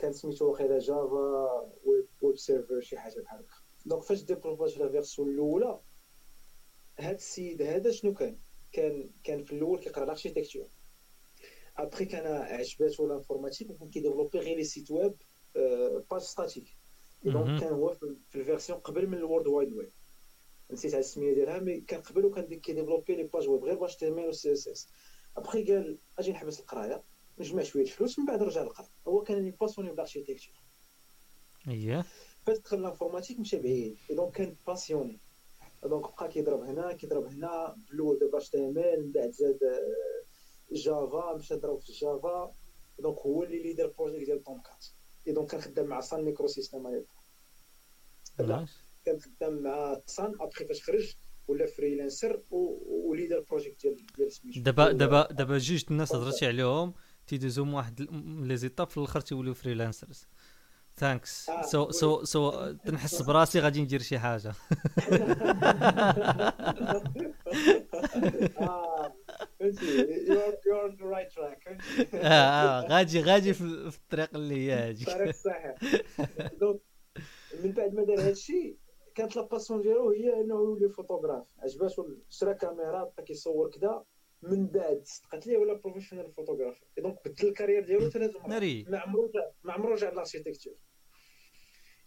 كان 0.00 0.12
سميتو 0.12 0.50
واخيلا 0.50 0.78
جافا 0.78 1.50
ويب 1.84 2.06
ويب 2.22 2.36
سيرفر 2.36 2.80
شي 2.80 2.98
حاجة 2.98 3.20
بحال 3.20 3.38
هكا 3.38 3.54
دونك 3.86 4.02
فاش 4.02 4.22
ديفلوباج 4.22 4.78
لا 4.78 4.88
فيرسون 4.88 5.28
الاولى 5.28 5.80
هاد 6.98 7.14
السيد 7.14 7.62
هذا 7.62 7.90
شنو 7.90 8.14
كان؟ 8.14 8.38
كان 8.72 9.10
كان 9.24 9.44
في 9.44 9.52
الأول 9.52 9.78
كيقرأ 9.78 10.04
الاركيتكتور 10.04 10.68
ابخي 11.76 12.04
كان 12.04 12.26
عجباتو 12.26 13.06
لانفورماتيك 13.06 13.70
وكان 13.70 13.90
كيديفلوبي 13.90 14.38
غير 14.38 14.56
لي 14.56 14.64
سيت 14.64 14.90
ويب 14.90 15.14
باج 16.10 16.20
ستاتيك 16.20 16.76
دونك 17.24 17.60
كان 17.60 17.72
هو 17.72 17.94
في 17.94 18.34
الفيرسيون 18.34 18.78
قبل 18.78 19.06
من 19.06 19.18
الورد 19.18 19.46
وايد 19.46 19.72
ويب 19.72 19.92
نسيت 20.70 20.94
على 20.94 21.00
السمية 21.00 21.34
ديالها 21.34 21.58
مي 21.58 21.80
كان 21.80 22.00
قبل 22.02 22.24
وكان 22.24 22.60
كيديفلوبي 22.60 23.14
لي 23.16 23.22
باج 23.22 23.48
ويب 23.48 23.64
غير 23.64 23.74
باش 23.78 23.96
تيميل 23.96 24.28
و 24.28 24.32
سي 24.32 24.52
إس 24.52 24.68
إس. 24.68 24.88
أبخي 25.36 25.64
قال 25.72 25.98
أجي 26.18 26.32
نحبس 26.32 26.60
القراية 26.60 27.04
نجمع 27.38 27.62
شوية 27.62 27.82
الفلوس 27.82 28.18
من 28.18 28.26
بعد 28.26 28.42
رجع 28.42 28.62
للقرا 28.62 28.88
هو 29.08 29.22
كان 29.22 29.50
باسوني 29.50 29.90
بالاركيتكتور 29.90 30.54
اييه 31.68 32.04
فاش 32.46 32.58
دخل 32.58 32.82
l'informatique 32.82 33.40
مشى 33.40 33.58
بعيد 33.58 33.96
donc 34.10 34.32
كان 34.32 34.56
passionné 34.66 35.20
donc 35.84 36.02
بقى 36.16 36.28
كيضرب 36.28 36.60
هنا 36.60 36.92
كيضرب 36.92 37.24
هنا 37.24 37.76
بالاول 37.90 38.18
دابا 38.18 38.38
HTML 38.38 39.04
من 39.06 39.12
بعد 39.12 39.30
زاد 39.30 39.58
Java 40.72 41.34
مشى 41.36 41.54
ضرب 41.54 41.78
في 41.78 41.92
Java 41.92 42.54
donc 42.98 43.18
هو 43.18 43.42
اللي 43.42 43.62
leader 43.62 43.86
project 43.98 44.24
ديال 44.26 44.42
Tomcat 44.44 44.84
اي 45.26 45.32
donc 45.32 45.50
كان 45.50 45.60
خدام 45.60 45.86
مع 45.86 46.00
Sun 46.00 46.24
Microsystems 46.24 47.04
لا 48.38 48.66
كان 49.04 49.18
خدام 49.20 49.62
مع 49.62 50.00
Sun 50.06 50.32
après 50.40 50.64
فاش 50.64 50.82
خرج 50.82 51.14
ولا 51.48 51.66
freelancer 51.66 52.42
و 52.50 52.63
leader 52.63 53.44
project 53.50 53.82
ديال 53.82 53.96
ديال 54.16 54.32
سميتو. 54.32 54.60
دابا 54.60 54.92
دابا 54.92 55.32
دابا 55.32 55.58
جوج 55.58 55.84
الناس 55.90 56.14
هضرتي 56.14 56.46
عليهم 56.46 56.94
تيدوزو 57.26 57.76
واحد 57.76 58.00
les 58.42 58.56
étapes 58.56 58.90
في 58.90 58.96
الآخر 58.96 59.20
تيوليو 59.20 59.54
freelancers. 59.54 60.26
Thanks 60.96 61.50
so 61.70 61.90
so 61.90 62.24
so 62.24 62.72
تنحس 62.72 63.22
براسي 63.26 63.60
غادي 63.60 63.82
ندير 63.82 64.02
شي 64.02 64.18
حاجة. 64.18 64.52
غادي 72.90 73.20
غادي 73.20 73.54
في 73.54 73.64
الطريق 73.64 74.34
اللي 74.34 74.54
هي 74.54 74.72
هادي. 74.72 75.02
الطريق 75.02 75.28
الصحيح 75.28 75.74
من 77.64 77.72
بعد 77.72 77.94
ما 77.94 78.04
دار 78.04 78.20
هادشي 78.20 78.73
كانت 79.24 79.36
la 79.36 79.46
passion 79.46 79.82
ديالو 79.82 80.10
هي 80.10 80.40
انه 80.40 80.54
يولي 80.54 80.88
فوتوغراف. 80.88 81.46
عجباتو 81.58 82.08
شرا 82.28 82.52
كاميرا 82.52 83.04
بقى 83.04 83.22
كيصور 83.22 83.70
كذا 83.70 84.04
من 84.42 84.66
بعد. 84.66 85.02
صدقت 85.04 85.46
ليه 85.46 85.58
ولا 85.58 85.74
بروفيشنال 85.74 86.32
فوتوغرافي 86.32 86.84
دونك 86.98 87.28
بدل 87.28 87.48
الكارير 87.48 87.86
ديالو 87.86 88.10
ثلاث 88.10 88.36
مرات. 88.36 88.62
ما 88.88 88.98
عمرو 88.98 89.32
ما 89.62 89.72
عمرو 89.72 89.92
رجع 89.92 90.10
للاركيتكتور 90.10 90.74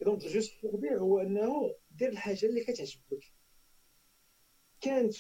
دونك 0.02 0.20
جوست 0.20 0.54
دير 0.64 1.00
هو 1.00 1.20
انه 1.20 1.76
دير 1.92 2.10
الحاجة 2.10 2.46
اللي 2.46 2.62
كتعجبك. 2.62 3.24
كانت 4.82 5.14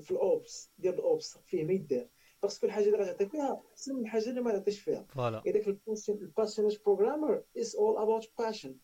في 0.00 0.10
الأوبس 0.10 0.70
ديال 0.78 0.94
الأوبس 0.94 1.38
فيه 1.46 1.64
ما 1.64 1.72
يدار. 1.72 2.08
باسكو 2.42 2.66
الحاجة 2.66 2.84
اللي 2.84 2.98
غتعطي 2.98 3.26
فيها 3.26 3.62
أحسن 3.72 3.94
من 3.94 4.00
الحاجة 4.00 4.28
اللي 4.28 4.40
ما 4.40 4.52
تعطيش 4.52 4.80
فيها. 4.80 5.06
فوالا. 5.14 5.42
اذاك 5.46 5.68
الباشنج 6.08 6.78
بروغرامر 6.86 7.44
از 7.58 7.76
اول 7.76 8.02
اباوت 8.02 8.32
باشن 8.38 8.76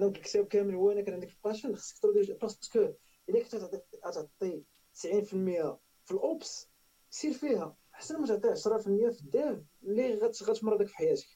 دونك 0.00 0.16
الكتاب 0.16 0.46
كامل 0.46 0.74
هو 0.74 0.90
أنا 0.90 1.00
كان 1.00 1.14
عندك 1.14 1.30
الباشن 1.30 1.74
خصك 1.74 1.98
ترد 1.98 2.38
باسكو 2.40 2.94
الا 3.28 3.42
كنت 3.42 3.56
تعطي 4.02 4.62
90% 4.94 5.78
في 6.04 6.10
ال 6.10 6.22
Ops. 6.22 6.68
سير 7.10 7.32
فيها. 7.32 7.76
احسن 7.94 8.20
ما 8.20 8.26
تعطي 8.26 8.48
10% 8.48 9.10
في 9.10 9.20
ال 9.20 9.30
Dev 9.30 9.58
اللي 9.82 10.14
غتمرضك 10.42 10.86
في 10.86 10.96
حياتك. 10.96 11.26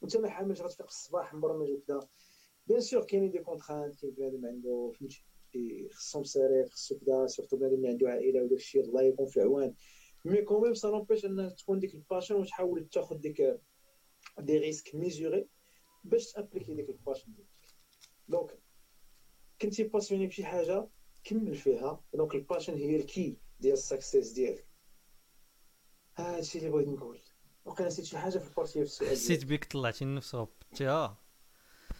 وانت 0.00 0.16
ما 0.16 0.28
حاملش 0.28 0.60
غتفيق 0.60 0.86
الصباح 0.86 1.34
مبرمج 1.34 1.70
وكذا 1.70 2.08
bien 2.66 2.80
sûr 2.80 3.04
كاينين 3.04 3.30
des 3.30 3.38
contraintes 3.38 4.00
كاين 4.00 4.14
بنادم 4.14 4.46
عنده 4.46 4.92
فهمتي. 5.00 5.24
خصو 5.92 6.20
مصاريف 6.20 6.70
خصو 6.70 6.98
كذا 6.98 7.26
surtout 7.26 7.56
بنادم 7.56 7.74
اللي 7.74 7.88
عنده 7.88 8.08
عائلة 8.08 8.42
وداك 8.42 8.58
الشيء 8.58 8.84
الله 8.84 9.02
يكون 9.02 9.26
في 9.26 9.40
عوان 9.40 9.74
mais 10.24 10.42
quand 10.42 10.60
même 10.60 10.74
ça 10.74 10.88
n'empêche 10.88 11.24
انك 11.24 11.52
تكون 11.58 11.78
ديك 11.78 11.94
ال 11.94 11.99
passion 11.99 12.34
وتحاول 12.34 12.88
تاخذ 12.88 13.16
ديك 13.16 13.60
des 14.38 14.58
risques 14.58 14.94
mesurés 14.94 15.48
باش 16.04 16.32
تأبليكي 16.32 16.74
ديك 16.74 16.88
ال 16.90 16.95
passion 16.95 17.32
ديالك. 17.32 17.51
donc 18.32 18.58
كنتي 19.62 19.84
passionné 19.84 20.26
بشي 20.26 20.44
حاجة 20.44 20.88
كمل 21.24 21.54
فيها. 21.54 22.00
دونك 22.14 22.34
ال 22.34 22.39
passion 22.39 22.74
هي 22.74 22.96
ال 22.96 23.06
key 23.06 23.36
ديال 23.60 23.72
ال 23.72 23.80
success 23.80 24.32
ديالك. 24.32 24.66
هادشي 26.16 26.58
اللي 26.58 26.70
بغيت 26.70 26.88
نقول. 26.88 27.20
وقيلا 27.64 27.88
نسيت 27.88 28.04
شي 28.04 28.18
حاجة 28.18 28.38
في 28.38 28.48
ال 28.48 28.51
partie 28.51 28.72
في 28.72 28.82
السؤال 28.82 29.10
حسيت 29.10 29.44
بك 29.44 29.64
طلعتي 29.64 30.04
النفس 30.04 30.34
غبطتيها 30.34 31.18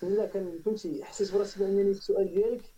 لا 0.02 0.26
كان 0.26 0.62
فهمتي 0.64 1.04
حسيت 1.04 1.34
براسي 1.34 1.60
بأنني 1.60 1.90
السؤال 1.90 2.34
ديالك 2.34 2.74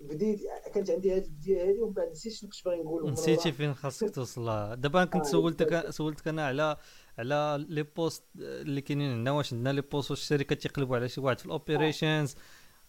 بديت 0.00 0.40
كانت 0.74 0.90
عندي 0.90 1.12
هذه 1.12 1.24
البداية 1.24 1.70
هذه 1.70 1.80
ومن 1.80 1.92
بعد 1.92 2.08
نسيت 2.10 2.32
شنو 2.32 2.50
كنت 2.50 2.64
باغي 2.64 2.82
نقول 2.82 3.12
نسيتي 3.12 3.52
فين 3.52 3.74
خاصك 3.74 4.10
توصل 4.14 4.76
دابا 4.80 5.04
كنت 5.04 5.24
سولتك 5.26 5.90
سولتك 5.90 6.28
أنا 6.28 6.46
على 6.46 6.76
على 7.18 7.66
les 7.68 7.82
postes 7.82 8.24
اللي 8.36 8.80
كاينين 8.80 9.12
عندنا 9.12 9.30
واش 9.30 9.52
عندنا 9.52 9.72
les 9.72 9.80
postes 9.80 10.10
واش 10.10 10.20
الشركات 10.20 10.62
تيقلبوا 10.62 10.96
على 10.96 11.08
شي 11.08 11.20
واحد 11.20 11.38
في 11.38 11.46
ال 11.46 11.54
operations 11.54 12.34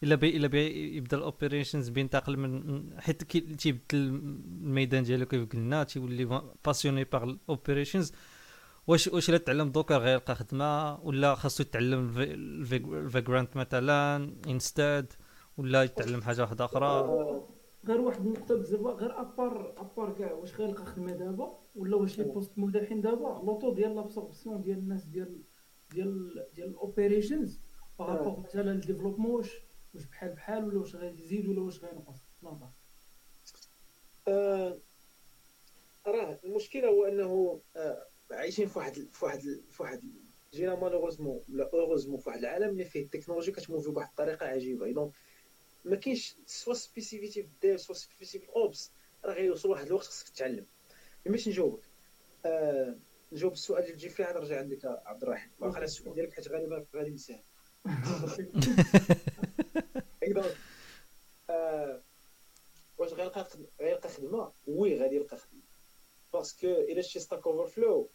إلا 0.04 0.16
بي 0.16 0.38
إلا 0.38 0.48
بي 0.48 0.96
يبدا 0.98 1.18
الاوبريشنز 1.18 1.90
بينتقل 1.90 2.38
من 2.38 2.90
حيت 3.00 3.24
تيبدل 3.62 3.84
الميدان 3.94 5.04
ديالو 5.04 5.26
كيف 5.26 5.50
قلنا 5.54 5.84
تيولي 5.84 6.42
باسيوني 6.66 7.04
باغ 7.04 7.24
الاوبريشنز 7.24 8.14
واش 8.88 9.08
واش 9.08 9.30
إلا 9.30 9.38
تعلم 9.38 9.70
دوكر 9.70 9.98
غيلقى 9.98 10.36
خدمة 10.36 11.02
ولا 11.02 11.36
خاصو 11.36 11.64
يتعلم 11.64 12.18
الفيجرانت 12.18 13.58
مثلا 13.58 14.30
انستاد 14.48 15.14
ولا 15.58 15.84
يتعلم 15.84 16.22
حاجة 16.22 16.42
واحدة 16.42 16.66
أخرى؟ 16.66 16.90
غير 17.88 18.02
واحد 18.02 18.26
النقطة 18.26 18.56
بزاف 18.56 18.82
غير 18.82 19.22
ابار 19.22 19.74
أبار 19.78 20.14
كاع 20.14 20.32
واش 20.32 20.56
غيلقى 20.56 20.86
خدمة 20.86 21.12
دابا 21.12 21.60
ولا 21.76 21.96
واش 21.96 22.18
لي 22.18 22.24
بوست 22.24 22.52
مداحين 22.58 23.02
دابا؟ 23.02 23.42
لوطو 23.46 23.74
ديال 23.74 23.96
لابسوربسيون 23.96 24.62
ديال 24.62 24.78
الناس 24.78 25.06
ديال 25.06 25.44
ديال 25.92 26.46
ديال 26.56 26.68
ال 26.70 26.78
operations 26.78 27.60
par 28.00 28.12
rapport 28.12 28.40
مثلا 28.40 28.72
ال 28.72 28.76
développement 28.76 29.32
واش 29.32 29.52
واش 29.94 30.06
بحال 30.06 30.30
بحال 30.34 30.64
ولا 30.66 30.80
واش 30.80 30.96
غيزيد 30.96 31.48
ولا 31.48 31.62
واش 31.62 31.80
غينقص 31.80 32.16
نظر. 32.44 32.70
آه 34.28 34.78
راه 36.08 36.40
المشكلة 36.44 36.88
هو 36.88 37.06
أنه 37.06 37.62
آه 37.76 38.08
عايشين 38.32 38.68
في 38.68 38.80
واحد 38.80 38.94
في 39.12 39.26
واحد 39.26 39.42
في 39.70 39.84
واحد 39.84 40.02
جينا 40.54 40.76
malheureusement 40.76 41.42
ولا 41.50 41.70
heureusement 41.74 42.20
في 42.20 42.30
واحد 42.30 42.40
العالم 42.40 42.70
اللي 42.70 42.86
فيه 42.86 43.04
التكنولوجيا 43.04 43.54
كتموفي 43.54 43.90
بواحد 43.90 44.10
الطريقة 44.10 44.46
عجيبة. 44.46 44.92
donc 44.92 45.12
ما 45.86 45.96
كاينش 45.96 46.36
soit 46.46 46.74
spécificité 46.74 47.44
في 47.44 47.48
ال 47.48 47.56
Dev 47.56 47.82
soit 47.82 47.96
spécificité 47.96 48.40
في 48.40 48.46
ال 48.46 48.55
Ops. 48.55 48.92
راه 49.26 49.34
غيوصل 49.34 49.70
واحد 49.70 49.86
الوقت 49.86 50.06
خصك 50.06 50.30
تتعلم. 50.30 50.66
باش 51.26 51.48
نجاوبك. 51.48 51.84
آه 52.46 52.96
نجاوب 53.32 53.54
السؤال 53.54 53.84
اللي 53.84 53.96
تجي 53.96 54.10
فيه 54.10 54.26
عاد 54.26 54.38
نرجع 54.38 54.60
عندك 54.60 54.86
عبد 54.86 55.24
الرحيم. 55.24 55.52
واخا 55.60 55.84
السؤال 55.84 56.16
ديالك 56.16 56.34
حيت 56.34 56.48
غالبا 56.48 56.86
غادي 56.96 57.10
نساه 57.10 57.40
آه 61.50 62.02
واش 63.04 63.14
غيلقى 63.14 63.48
غيلقى 63.82 64.10
خدمة؟ 64.10 64.52
oui 64.68 65.00
غادي 65.00 65.16
يلقى 65.16 65.38
خدمة. 65.38 65.62
parce 66.34 66.55
que 66.55 66.68
الا 66.68 67.02
شتي 67.02 67.20
Stack 67.20 67.48
Overflow 67.48 68.10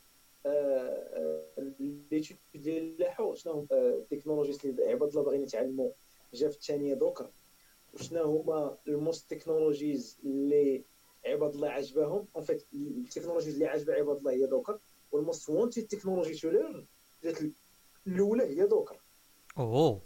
l'étude 2.10 2.38
ديال 2.55 2.98
لاحو 2.98 3.35
شنو 3.35 3.66
ال 3.72 3.79
technologies 3.79 4.59
اللي 4.65 4.85
عباد 4.85 5.09
الله 5.09 5.23
باغيين 5.23 5.43
يتعلموا. 5.43 5.90
جا 6.35 6.48
في 6.48 6.56
الثانية 6.56 6.94
Docker 6.94 7.30
وشنا 7.94 8.23
هما 8.23 8.77
ال 8.88 8.97
most 8.97 9.30
technologies 9.30 10.18
اللي 10.24 10.82
عباد 11.27 11.55
الله 11.55 11.69
عجبهم 11.69 12.27
en 12.36 12.44
fait 12.44 12.66
ال 12.72 12.79
technologies 12.79 13.52
اللي 13.52 13.66
عجبها 13.66 13.94
عباد 13.94 14.16
الله 14.16 14.32
هي 14.32 14.47
Docker 14.46 14.78
وال 15.12 15.25
most 15.25 15.50
wanted 15.50 15.82
technology 15.82 16.34
to 16.34 16.50
learn 16.50 16.86
الأولى 18.06 18.44
هي 18.44 18.66
Docker 18.66 18.96
أوه. 19.59 20.01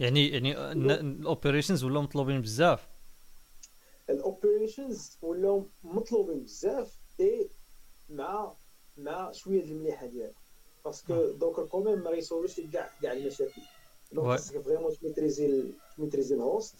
يعني 0.00 0.28
يعني 0.28 0.72
ال 0.72 0.82
operations 0.82 1.84
ولاو 1.84 2.02
مطلوبين 2.02 2.42
بزاف. 2.42 2.93
ال 4.64 4.69
operations 4.69 5.18
ولاو 5.22 5.66
مطلوبين 5.84 6.40
بزاف 6.44 6.98
اي 7.20 7.48
مع 8.10 8.52
مع 8.96 9.32
شوية 9.32 9.64
المليحة 9.64 10.06
ديالها 10.06 10.34
parce 10.84 11.13
que 11.13 11.30
Docker 11.30 11.66
quand 11.66 11.84
même 11.84 11.98
ما 12.04 12.10
يسولوش 12.10 12.60
كاع 12.60 12.90
كاع 13.02 13.12
المشاكل. 13.12 13.62
donc 14.12 14.26
خاصك 14.26 14.60
vraiment 14.60 14.96
تميتريزي 14.98 15.64
ت 15.96 16.00
maîtriser 16.00 16.34
ال 16.34 16.42
host 16.42 16.74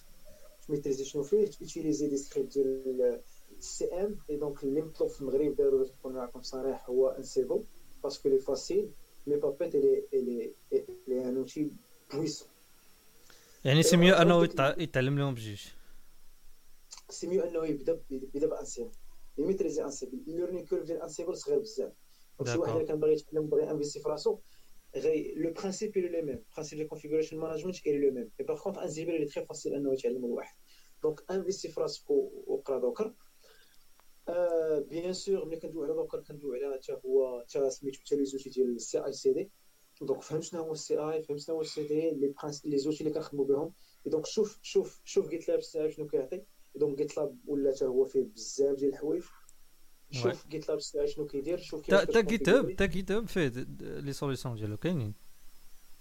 ت 0.67 0.70
maîtriser 0.70 1.05
شنو 1.05 1.23
فيه 1.23 1.47
ت 1.47 1.53
utiliser 1.53 2.07
des 2.07 2.17
scripts 2.17 2.55
ديال 2.59 3.21
ال 3.59 3.85
CM 3.85 4.19
et 4.31 4.37
donc 4.37 4.65
اللي 4.65 4.83
مطلوب 4.83 5.11
في 5.11 5.21
المغرب 5.21 5.57
داروا 5.57 5.87
نكون 5.87 6.13
معكم 6.13 6.43
صريح 6.43 6.89
هو 6.91 7.09
انسيبل 7.09 7.65
باسكو 8.03 8.29
لي 8.29 8.39
فاسيل 8.39 8.91
مي 9.27 9.37
بابيت 9.37 9.75
الي 9.75 10.05
الي 10.13 10.51
الي 11.09 11.29
ان 11.29 11.37
اوتي 11.37 11.71
بويسون 12.15 12.49
يعني 13.65 13.83
c'est 13.83 13.97
mieux 13.97 14.15
أنه 14.15 14.45
يتعلم 14.79 15.19
لهم 15.19 15.35
بجوج 15.35 15.63
c'est 17.15 17.27
mieux 17.27 17.43
أنه 17.43 17.67
يبدأ 17.67 18.03
يبدا 18.11 18.47
ب 18.47 18.52
Ansible. 18.52 18.91
ي 19.39 19.43
maîtriser 19.43 19.85
Ansible. 19.85 20.25
ال 20.29 20.33
learning 20.33 20.65
curve 20.65 20.85
ديال 20.85 21.03
Ansible 21.03 21.37
صغير 21.37 21.59
بزاف. 21.59 21.93
donc 22.39 22.51
شي 22.51 22.59
واحد 22.59 22.73
اللي 22.73 22.87
كان 22.87 23.01
باغي 23.01 23.13
يتعلم 23.13 23.47
باغي 23.47 23.71
investir 23.71 24.01
في 24.01 24.09
راسو 24.09 24.39
غير 24.97 25.35
le 25.37 25.53
principe 25.53 25.99
est 25.99 26.01
le 26.01 26.23
même. 26.29 26.43
Principe 26.57 26.79
de 26.79 26.85
configuration 26.93 27.37
management 27.45 27.77
est 27.87 27.99
le 28.05 28.11
même. 28.17 28.31
Et 28.39 28.45
par 28.45 28.63
contre 28.63 28.79
Ansible 28.79 29.15
il 29.15 29.27
est 29.27 29.34
très 29.34 29.45
facile 29.45 29.75
أنه 29.75 29.93
يتعلم 29.93 30.25
الواحد. 30.25 30.57
donc 31.03 31.31
investi 31.31 31.69
في 31.69 31.81
راسك 31.81 32.11
وقرأ 32.11 32.79
Docker. 32.79 33.15
Bien 34.89 35.13
sûr 35.13 35.45
ملي 35.45 35.57
كندوي 35.57 35.85
على 35.85 35.95
Docker 35.95 36.21
كندوي 36.21 36.65
على 36.65 36.75
حتى 36.75 36.93
هو 37.05 37.45
حتى 37.49 37.71
سميتو 37.71 38.01
حتى 38.01 38.17
les 38.17 38.25
outils 38.25 38.51
ديال 38.51 38.75
ال 38.77 39.05
CI/CD. 39.05 39.51
donc 40.01 40.23
فهم 40.23 40.41
شنو 40.41 40.63
هو 40.63 40.73
ال 40.73 40.99
CI 40.99 41.23
فهم 41.23 41.39
شنو 41.39 41.55
هو 41.57 41.61
السي 41.61 41.83
دي 41.83 42.11
لي 42.11 42.29
برانس 42.29 42.67
لي 42.67 42.79
زوتي 42.79 43.01
اللي 43.01 43.15
كنخدموا 43.15 43.45
بهم. 43.45 43.73
donc 44.07 44.27
شوف 44.27 44.59
شوف 44.63 45.01
شوف 45.05 45.33
ال 45.33 45.83
CI 45.83 45.93
شنو 45.93 46.07
كيعطي. 46.07 46.43
donc 46.75 46.99
GitLab 46.99 47.37
ولا 47.47 47.75
حتى 47.75 47.85
هو 47.85 48.05
فيه 48.05 48.23
بزاف 48.35 48.79
ديال 48.79 48.91
الحوايج. 48.91 49.23
شوف 50.11 50.49
GitLab 50.49 50.79
شنو 51.07 51.27
كيدير 51.27 51.59
شوف 51.59 51.83
كيفاش 51.83 52.07
تا 52.07 52.21
GitHub 52.21 52.77
تا 52.77 52.87
GitHub 52.87 53.29
فيه 53.29 53.53
les 53.81 54.13
solutions 54.13 54.55
ديالو 54.55 54.77
كاينين. 54.77 55.15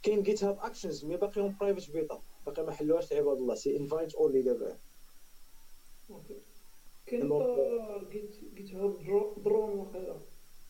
كاين 0.04 0.24
GitHub 0.24 0.60
Actions 0.60 1.06
mais 1.06 1.18
باقيهم 1.18 1.56
private 1.60 1.92
beta 1.92 2.22
باقي 2.46 2.64
ما 2.64 2.72
حلوهاش 2.72 3.14
عباد 3.14 3.38
الله 3.38 3.56
c'est 3.56 3.78
invite 3.78 4.16
only 4.16 4.42
دابا. 4.42 4.78
كاين 7.06 7.30
GitHub 8.56 9.04
Drone 9.44 9.70
واقيلا 9.70 10.20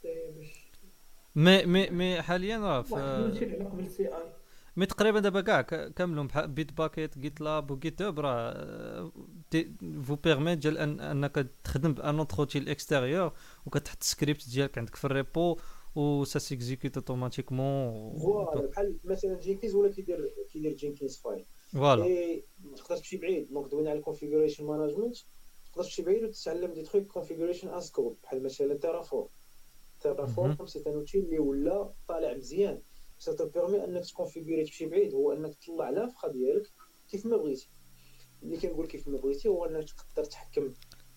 باش 0.04 0.74
مي 1.36 1.66
مي 1.66 1.90
مي 1.90 2.22
حاليا 2.22 2.58
راه 2.58 2.82
في 2.82 2.96
قبل 3.72 3.90
CI 3.90 4.08
mais 4.08 4.86
تقريبا 4.86 5.20
دابا 5.20 5.42
كاع 5.42 5.62
كاملهم 5.62 6.28
بحال 6.28 6.48
Bitbucket 6.48 7.18
GitLab 7.18 7.72
و 7.72 8.02
GitHub 8.02 8.20
راه 8.20 9.12
vous 10.04 10.16
permet 10.16 10.58
ديال 10.58 10.78
أن 10.78 11.00
أنك 11.00 11.48
تخدم 11.64 11.94
ب 11.94 12.03
un 12.03 12.20
autre 12.20 12.40
outil 12.40 12.70
extérieur 12.70 13.34
وكتحط 13.66 13.98
السكريبت 14.02 14.50
ديالك 14.50 14.78
عندك 14.78 14.96
في 14.96 15.06
ال 15.06 15.16
repo 15.16 15.58
و 15.96 16.24
ça 16.24 16.40
s'exécute 16.40 16.98
automatiquement 16.98 18.20
voilà 18.20 18.68
بحال 18.68 18.98
مثلا 19.04 19.40
Jenkins 19.40 19.76
ولا 19.76 19.92
كيدير 19.92 20.34
كيدير 20.52 20.74
Jenkinsfile 20.74 21.46
voilà 21.74 22.42
تقدر 22.76 22.98
تمشي 22.98 23.18
بعيد. 23.18 23.50
donc 23.54 23.72
دوينا 23.72 23.90
على 23.90 24.00
ال 24.00 24.05
configuration 24.05 24.66
management 24.66 25.16
تقدر 25.72 25.84
تمشي 25.84 26.02
بعيد 26.02 26.24
وتتعلم 26.24 26.74
des 26.74 26.82
trucs 26.82 27.08
configuration 27.08 27.68
as 27.70 27.92
code 27.92 28.18
بحال 28.24 28.44
مثلا 28.44 28.74
Terraform 28.74 29.28
Terraform 30.00 30.66
c'est 30.66 30.84
un 30.88 30.94
outil 30.94 31.20
اللي 31.20 31.40
ولا 31.40 31.94
طالع 32.08 32.34
مزيان. 32.34 32.82
ça 33.24 33.34
te 33.34 33.46
permet 33.46 33.84
انك 33.84 34.06
ت 34.06 34.11
configurer 34.11 34.64
تمشي 34.66 34.86
بعيد 34.86 35.14
هو 35.14 35.32
انك 35.34 35.56
تطلع 35.56 35.90
l'infra 35.90 36.28
ديالك 36.28 36.72
كيف 37.10 37.26
ما 37.26 37.38
بغيتي. 37.38 37.70
اللي 38.44 38.58
كنقول 38.58 38.88
كيف 38.88 39.08
ما 39.08 39.18
بغيتي 39.18 39.48
هو 39.48 39.66
انك 39.66 39.88
تقدر 39.90 40.26
تحكم. 40.26 40.74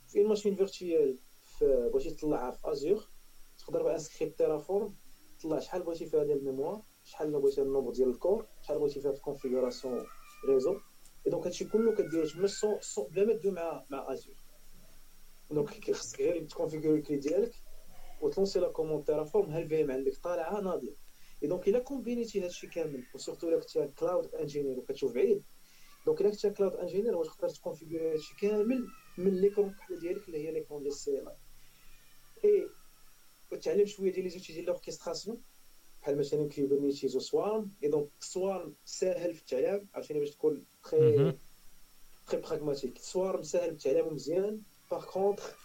في 0.09 0.21
ال 0.21 0.25
machine 0.25 0.55
virtuelle 0.55 1.19
بغيتي 1.63 2.11
تطلعها 2.11 2.51
في 2.51 2.73
Azure 2.73 3.09
تقدر 3.59 3.83
ب 3.83 3.89
un 3.89 4.01
script 4.01 4.39
Terraform 4.39 4.95
تطلع 5.39 5.59
شحال 5.59 5.83
بغيتي 5.83 6.07
فيها 6.07 6.25
ديال 6.25 6.39
ال 6.39 6.44
mémoire 6.44 6.83
شحال 7.05 7.31
بغيتي 7.31 7.63
ال 7.63 7.67
nombre 7.67 7.93
ديال 7.93 8.09
ال 8.09 8.15
cores 8.15 8.47
شحال 8.63 8.79
بغيتي 8.79 9.01
فيها 9.01 9.11
في 9.13 9.17
ال 9.17 9.23
configuration 9.23 10.07
réseau. 10.49 11.31
Et 11.31 11.36
donc 11.36 11.47
هادشي 11.47 11.65
كله 11.65 11.95
كديرو 11.95 12.27
تما 12.27 12.47
سون 12.81 13.07
بلا 13.11 13.41
ما 13.45 13.51
مع 13.53 13.85
مع 13.91 14.13
Azure 14.13 14.37
donc 15.51 15.91
خصك 15.95 16.21
غير 16.21 16.45
ت 16.45 16.50
configurer 16.50 16.99
ال 16.99 17.03
clé 17.03 17.17
ديالك 17.17 17.55
وت 18.21 18.30
lancer 18.30 18.59
la 18.59 18.69
commande 18.69 19.05
Terraform 19.05 19.57
ال 19.57 19.83
VM 19.83 19.91
عندك 19.91 20.17
طالعة؟ 20.23 20.61
ناضية. 20.61 21.06
Et 21.43 21.49
donc 21.49 21.69
الا 21.69 21.79
combiner 21.79 22.32
تي 22.32 22.45
هادشي 22.45 22.67
كامل 22.67 23.03
و 23.15 23.19
surtout 23.19 23.49
الا 23.49 23.61
كنتي 23.61 23.89
cloud 23.99 24.35
engineer 24.35 24.79
وكتشوف 24.79 25.15
بعيد 25.15 25.43
donc 26.07 26.21
الا 26.21 26.31
كنتي 26.31 26.51
cloud 26.51 26.75
engineer 26.75 27.17
واش 27.17 27.27
تقدر 27.27 27.49
ت 27.49 27.55
configurer 27.55 28.13
هادشي 28.13 28.35
كامل 28.41 28.87
من 29.19 29.41
l'écran 29.41 29.69
بحال 29.71 30.01
ديالك 30.01 30.27
اللي 30.29 30.47
هي 30.47 30.51
l'écran 30.53 30.83
ديال 30.83 30.93
ال 30.93 31.29
CLI 32.45 32.69
وتعلم 33.53 33.87
شوية 33.87 34.13
ديال 34.13 34.25
les 34.25 34.31
outils 34.31 34.53
ديال 34.53 34.65
l'orchestration 34.65 35.43
بحال 36.03 36.19
مثلا 36.19 36.49
Kubernetes 36.49 37.11
و 37.11 37.17
Swarm 37.17 37.89
et 37.89 37.95
donc 37.95 38.09
Swarm 38.21 38.73
ساهل 38.85 39.35
في 39.35 39.41
التعلم 39.41 39.87
عرفتي 39.95 40.15
باش 40.15 40.31
تكون 40.31 40.65
très 40.91 41.39
très 42.27 42.41
pragmatique 42.41 42.99
Swarm 42.99 43.43
ساهل 43.43 43.77
في 43.77 43.87
التعلم 43.87 44.15
مزيان 44.15 44.61
par 44.91 45.05
contre 45.05 45.57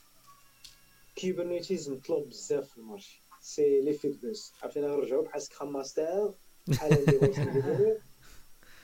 Kubernetes 1.15 1.89
مطلوب 1.89 2.29
بزاف 2.29 2.69
في 2.69 2.77
ال 2.77 3.20
marché 3.41 3.81
c'est 3.81 3.93
les 3.93 4.25
fait-buzz 4.25 4.53
عرفتي 4.63 4.79
نرجعو 4.79 5.21
بحال 5.21 5.41
Scrum 5.41 5.73
Master 5.73 6.31
بحال 6.67 6.93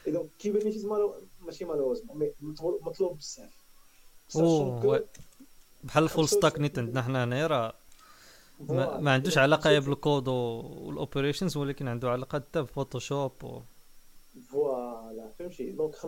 et 0.08 0.12
donc 0.12 0.30
Kubernetes 0.40 0.86
ماشي 1.40 1.66
malheureusement 1.66 2.18
mais 2.20 2.34
مطلوب 2.82 3.18
بزاف. 3.18 3.50
بحال 5.84 6.04
ال 6.04 6.09
full 6.09 6.30
stack 6.30 6.60
نيت 6.60 6.80
عندنا 6.80 7.02
حنا 7.02 7.24
هنايا 7.24 7.48
راه 7.48 7.74
ما, 8.60 9.00
ما 9.00 9.12
عندوش 9.12 9.38
علاقة 9.38 9.80
بالكود 9.80 10.28
وال 10.28 10.49
operations 10.49 11.58
ولكن 11.58 11.88
عنده 11.88 12.10
علاقة 12.10 12.36
حتى 12.36 12.62
ب 12.62 12.70
Photoshop 12.70 13.44
و 13.44 13.62
voilà 14.52 15.32
فهمتي؟ 15.40 15.72
donc 15.72 15.96
95% 15.96 16.06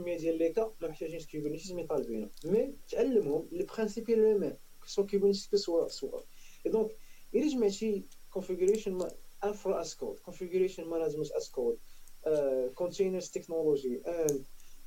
ديال 0.00 0.38
les 0.38 0.48
cas 0.52 0.72
ما 0.80 0.88
محتاجينش 0.88 1.26
Kubernetes 1.26 1.72
mais 1.72 1.86
طالبينه 1.86 2.28
mais 2.44 2.74
تعلمهم 2.90 3.48
le 3.52 3.64
principe 3.64 4.14
est 4.14 4.28
le 4.28 4.38
même 4.38 4.56
Soit 4.86 5.06
Kubernetes 5.06 5.48
soit 5.54 5.88
soit 5.88 6.20
et 6.66 6.70
donc 6.70 6.90
الا 7.34 7.48
جمعتي 7.48 8.04
configuration 8.38 9.04
infra 9.44 9.84
as 9.84 9.94
code 9.94 10.18
configuration 10.28 10.84
management 10.94 11.30
as 11.38 11.48
code 11.56 11.78
uh, 12.26 12.66
containers 12.82 13.28
technology 13.36 13.94
and 14.06 14.38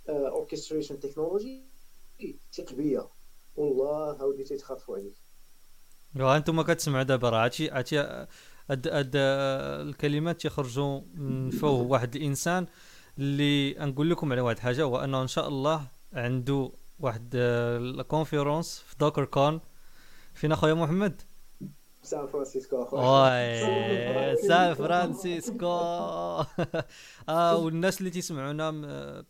uh, 0.10 0.40
orchestration 0.40 0.98
technology. 1.06 1.72
ثق 2.54 2.74
بيا 2.74 3.10
والله 3.56 4.12
هاودي 4.12 4.44
تيتخاطفوا 4.44 4.98
عليك. 4.98 5.14
ها 6.16 6.38
أنتم 6.38 6.62
كتسمعوا 6.62 7.04
دابا 7.04 7.30
راه. 7.30 7.46
هادشي 7.46 7.70
هادشي 7.70 7.98
هاد 8.70 8.88
هاد 8.88 9.12
الكلمات 9.16 10.46
يخرجوا 10.46 11.02
من 11.14 11.50
فوه 11.50 11.82
واحد 11.82 12.16
الإنسان 12.16 12.66
اللي 13.18 13.74
نقول 13.74 14.10
لكم 14.10 14.32
على 14.32 14.42
واحد 14.42 14.60
حاجة 14.60 14.84
هو 14.84 14.98
أنه 14.98 15.22
إن 15.22 15.28
شاء 15.28 15.48
الله 15.48 15.88
عنده 16.14 16.72
واحد 17.00 17.30
ال 17.36 17.49
conférence 17.49 18.80
في 18.80 18.96
DockerCon 19.00 19.62
فين 20.34 20.52
اخويا 20.52 20.74
محمد؟ 20.74 21.22
سان 22.04 22.28
فرانسيسكو 22.28 22.84
اخويا 22.84 24.36
سان 24.48 24.74
فرانسيسكو. 24.74 25.66
آه 27.30 27.58
والناس 27.58 28.00
اللي 28.00 28.10
تيسمعونا 28.10 28.72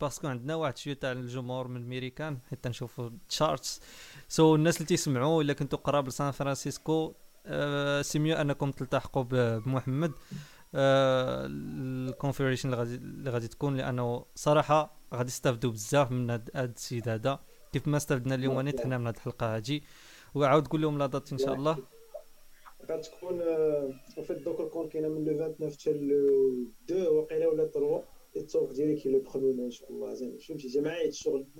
parce 0.02 0.18
que 0.18 0.28
عندنا 0.28 0.56
واحد 0.56 0.78
شوية 0.78 0.94
تاع 0.94 1.12
الجمهور 1.12 1.68
من 1.68 1.78
الميريكان 1.82 2.38
حتى 2.52 2.70
نشوفوا 2.70 3.08
ال 3.08 3.18
charts 3.18 3.82
so 4.28 4.56
الناس 4.56 4.78
اللي 4.78 4.88
تيسمعوا 4.88 5.44
إلا 5.44 5.54
كنتو 5.54 5.78
قراب 5.78 6.08
لسان 6.08 6.32
فرانسيسكو 6.32 7.14
آه 7.46 8.02
c'est 8.02 8.19
mieux 8.19 8.36
أنكم 8.36 8.72
تلتحقوا 8.72 9.24
بمحمد. 9.24 10.12
آه 10.76 11.48
ال 11.50 11.61
conférence 11.61 12.70
اللي 12.70 12.80
غادي 12.80 12.96
اللي 12.96 13.30
غادي 13.30 13.48
تكون 13.48 13.78
لأنه 13.78 14.26
صراحة 14.36 14.94
غادي 15.14 15.28
يستافدوا 15.30 15.72
بزاف 15.72 16.12
من 16.12 16.32
هذا 16.32 16.44
السيد 16.56 17.10
هذا. 17.10 17.40
كيف 17.74 17.88
ما 17.88 17.98
استفدنا 17.98 18.36
اليوم 18.36 18.62
نيت 18.62 18.82
حنا 18.82 18.98
من 18.98 19.08
هذه 19.08 19.16
الحلقة 19.16 19.56
هذه 19.58 19.82
وعاود 20.36 20.68
قول 20.68 20.82
لهم 20.82 20.98
لا 20.98 21.06
دات 21.06 21.32
إن 21.32 21.38
شاء 21.38 21.54
الله. 21.54 21.78
غتكون 22.96 23.40
في 24.24 24.34
دوك 24.34 24.62
كون 24.62 24.90
كاينة 24.90 25.08
من 25.08 25.26
لو 25.26 25.50
29 25.50 25.72
حتى 25.72 25.92
لو 25.94 26.68
2 26.86 27.08
وقيلة 27.08 27.48
ولا 27.48 27.68
3 27.68 28.04
التوق 28.36 28.72
ديالي 28.72 28.96
كي 28.96 29.10
لو 29.10 29.20
بخومي 29.20 29.52
إن 29.52 29.72
شاء 29.72 29.92
الله 29.92 30.14
زين. 30.14 30.38
فهمتي؟ 30.38 30.68
جماعيه 30.68 31.08
الشغل 31.08 31.46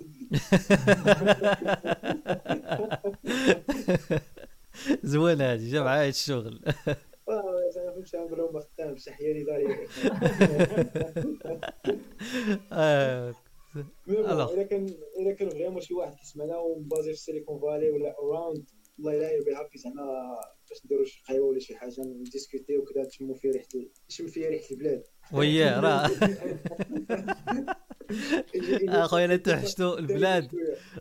زوين 5.04 5.40
هذه 5.40 5.70
جماعيه 5.70 6.08
الشغل. 6.08 6.60
آه 7.28 7.70
زعما 7.74 7.92
فهمتي 7.92 8.16
نقول 8.16 8.38
لهم 8.38 8.60
خدام 8.60 8.94
تحيه 8.94 9.32
لي 9.32 9.44
داري 9.44 9.66
الا 14.08 14.62
كان 14.62 14.86
الا 15.18 15.32
كان 15.32 15.50
vraiment 15.50 15.80
شي 15.80 15.94
واحد 15.94 16.14
كيسمعنا 16.14 16.56
و 16.56 16.66
basé 16.66 17.04
في 17.04 17.10
السيليكون 17.10 17.60
فالي 17.60 17.90
ولا 17.90 18.18
around 18.18 18.70
الله 18.98 19.12
يربي 19.12 19.54
هابي 19.54 19.78
زعما 19.78 20.04
باش 20.68 20.84
نديرو 20.84 21.04
شي 21.04 21.22
قهوة 21.28 21.46
ولا 21.46 21.58
شي 21.58 21.76
حاجة 21.76 22.00
ن 22.00 22.08
discuter 22.08 22.76
وكذا 22.76 23.04
تشمو 23.04 23.34
فيه 23.34 23.50
ريحة 23.50 23.68
يشم 24.10 24.26
فيها 24.26 24.48
ريحة 24.48 24.70
البلاد. 24.70 25.02
وياه 25.32 25.80
راه. 25.80 26.10
أخويا 29.04 29.26
لا 29.26 29.36
توحشتوا 29.36 29.98
البلاد. 29.98 30.50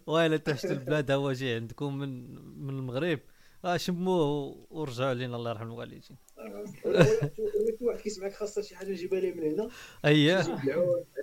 ويلا 0.08 0.38
توحشتوا 0.38 0.72
البلاد 0.72 1.12
هو 1.12 1.32
جاي 1.32 1.56
عندكم 1.56 1.98
من 1.98 2.36
من 2.66 2.70
المغرب. 2.70 3.20
آه 3.66 3.78
شموه 3.78 4.56
ورجعوا 4.70 5.10
علينا 5.10 5.36
الله 5.36 5.52
يرحم 5.52 5.66
الوالدين. 5.66 6.18
واحد 7.82 8.00
كيسمعك 8.00 8.34
خاصة 8.34 8.62
شي 8.62 8.76
حاجة 8.76 8.90
نجيبها 8.90 9.20
ليه 9.20 9.34
من 9.34 9.44
هنا. 9.44 9.70
اييه 10.06 10.38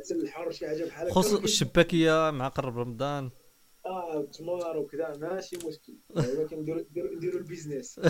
عسل 0.01 0.23
الحر 0.23 0.51
شي 0.51 0.69
حاجة 0.69 0.85
بحال 0.85 1.13
خص 1.13 1.33
الشباكية 1.33 2.31
مع 2.31 2.49
قرب 2.49 2.79
رمضان. 2.79 3.31
آه 3.89 4.23
تمار 4.25 4.79
وكذا. 4.79 5.17
ماشي 5.17 5.57
مشكل 5.57 5.95
ولكن 6.17 6.61
نديرو 6.61 6.85
نديرو 7.15 7.39
البيزنس. 7.39 7.99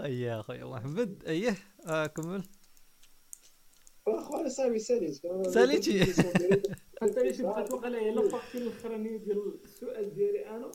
اييه 0.00 0.40
اخويا 0.40 0.64
محمد 0.64 1.24
اييه 1.26 1.56
آه 1.86 2.06
كمل. 2.06 2.42
اخويا 4.08 4.48
صاحبي 4.48 4.78
ساليت 4.78 5.14
ساليتي 5.48 6.02
أنت 7.02 7.18
اللي 7.18 7.42
بغيت 7.42 7.68
توقع 7.68 7.88
لي 7.88 8.10
لا 8.10 8.20
بارتي 8.20 8.58
الاخرانيه 8.58 9.16
ديال 9.16 9.60
السؤال 9.64 10.14
ديالي 10.14 10.46
أنا. 10.48 10.70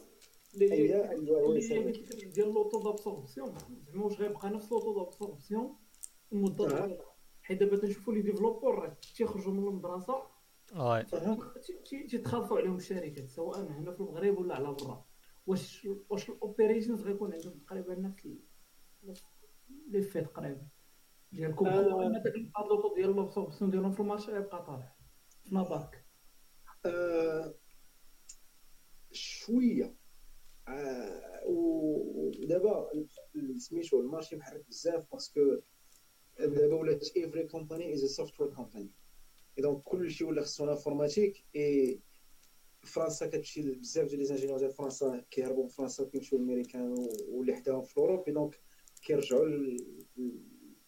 اللي 0.53 0.71
هي 0.71 1.13
اللي 1.13 2.29
ديال 2.33 2.53
لوطو 2.53 2.83
دابسوربسيون 2.83 3.55
زعما 3.87 4.03
واش 4.05 4.13
غيبقى 4.19 4.49
نفس 4.49 4.71
le 4.71 4.82
taux 4.82 5.03
d'absorption 5.03 5.75
المده 6.33 6.69
طويله 6.69 7.05
حيت 7.41 7.59
دابا 7.59 7.77
تنشوفوا 7.77 8.13
les 8.13 8.21
développeurs 8.21 8.93
تيخرجوا 9.15 9.53
من 9.53 9.67
المدرسة. 9.67 10.23
واي 10.75 11.05
تيتخلفوا 12.09 12.57
عليهم 12.59 12.75
الشركات 12.75 13.29
سواء 13.29 13.59
هنا 13.59 13.91
في 13.91 13.99
المغرب 13.99 14.37
ولا 14.37 14.55
على 14.55 14.73
برا. 14.73 15.05
واش 15.45 15.87
واش 16.09 16.29
ال 16.29 16.36
operations 16.36 17.01
غيكون 17.01 17.33
عندهم 17.33 17.59
تقريبا 17.59 17.95
نفس 17.95 18.27
les 19.89 20.01
faits 20.01 20.23
تقريبا؟ 20.25 20.67
ديالكم 21.31 21.67
هو 21.67 22.01
ان 22.01 22.21
داك 22.23 22.35
ال 22.35 22.41
bah 22.41 22.59
le 22.59 22.71
taux 22.71 22.95
ديال 22.95 23.15
l'absorption 23.15 23.71
ديالهم 23.71 23.91
في 23.91 23.99
ال 23.99 24.04
marché 24.04 24.31
يبقى 24.31 24.65
طالع 24.65 24.95
في 25.43 25.55
نظرك 25.55 26.05
شوية. 29.11 29.95
ودابا 31.47 32.89
سميتو 33.57 34.01
ال 34.01 34.06
marché 34.06 34.35
محرك 34.35 34.65
بزاف 34.67 35.11
parce 35.11 35.29
que 35.29 35.39
دابا 36.39 36.75
ولات 36.75 37.03
every 37.17 37.47
company 37.47 37.93
is 37.93 38.05
software 38.05 38.53
company 38.53 38.91
donc 39.57 39.83
كلشي 39.83 40.23
ولا 40.23 40.41
خصو 40.41 40.71
informatique 40.71 41.43
et 41.55 41.99
فرنسا 42.83 43.27
كتمشي 43.27 43.61
بزاف 43.61 44.07
ديال 44.07 44.19
les 44.19 44.25
ingénieurs 44.25 44.59
ديال 44.59 44.71
فرنسا 44.71 45.23
كيهربوا 45.31 45.63
من 45.63 45.69
فرنسا 45.69 46.03
وكيمشيو 46.03 46.39
للميريكان 46.39 46.95
واللي 47.29 47.55
حداهم 47.55 47.83
في 47.83 47.97
Europe 47.97 48.29
donc 48.29 48.59
كيرجعوا 49.01 49.45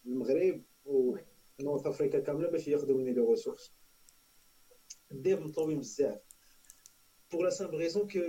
للمغرب 0.04 0.62
و 0.84 1.01
North 1.01 1.86
Africa 1.86 2.20
كامله 2.20 2.50
باش 2.50 2.68
ياخذوا 2.68 2.98
من 2.98 3.04
les 3.04 3.20
ressources 3.20 3.72
ال 5.12 5.19
dev 5.19 5.40
مطلوبين 5.40 5.78
بزاف 5.78 6.20
pour 7.32 7.42
la 7.42 7.50
simple 7.50 7.78
raison 7.78 8.08
que 8.08 8.20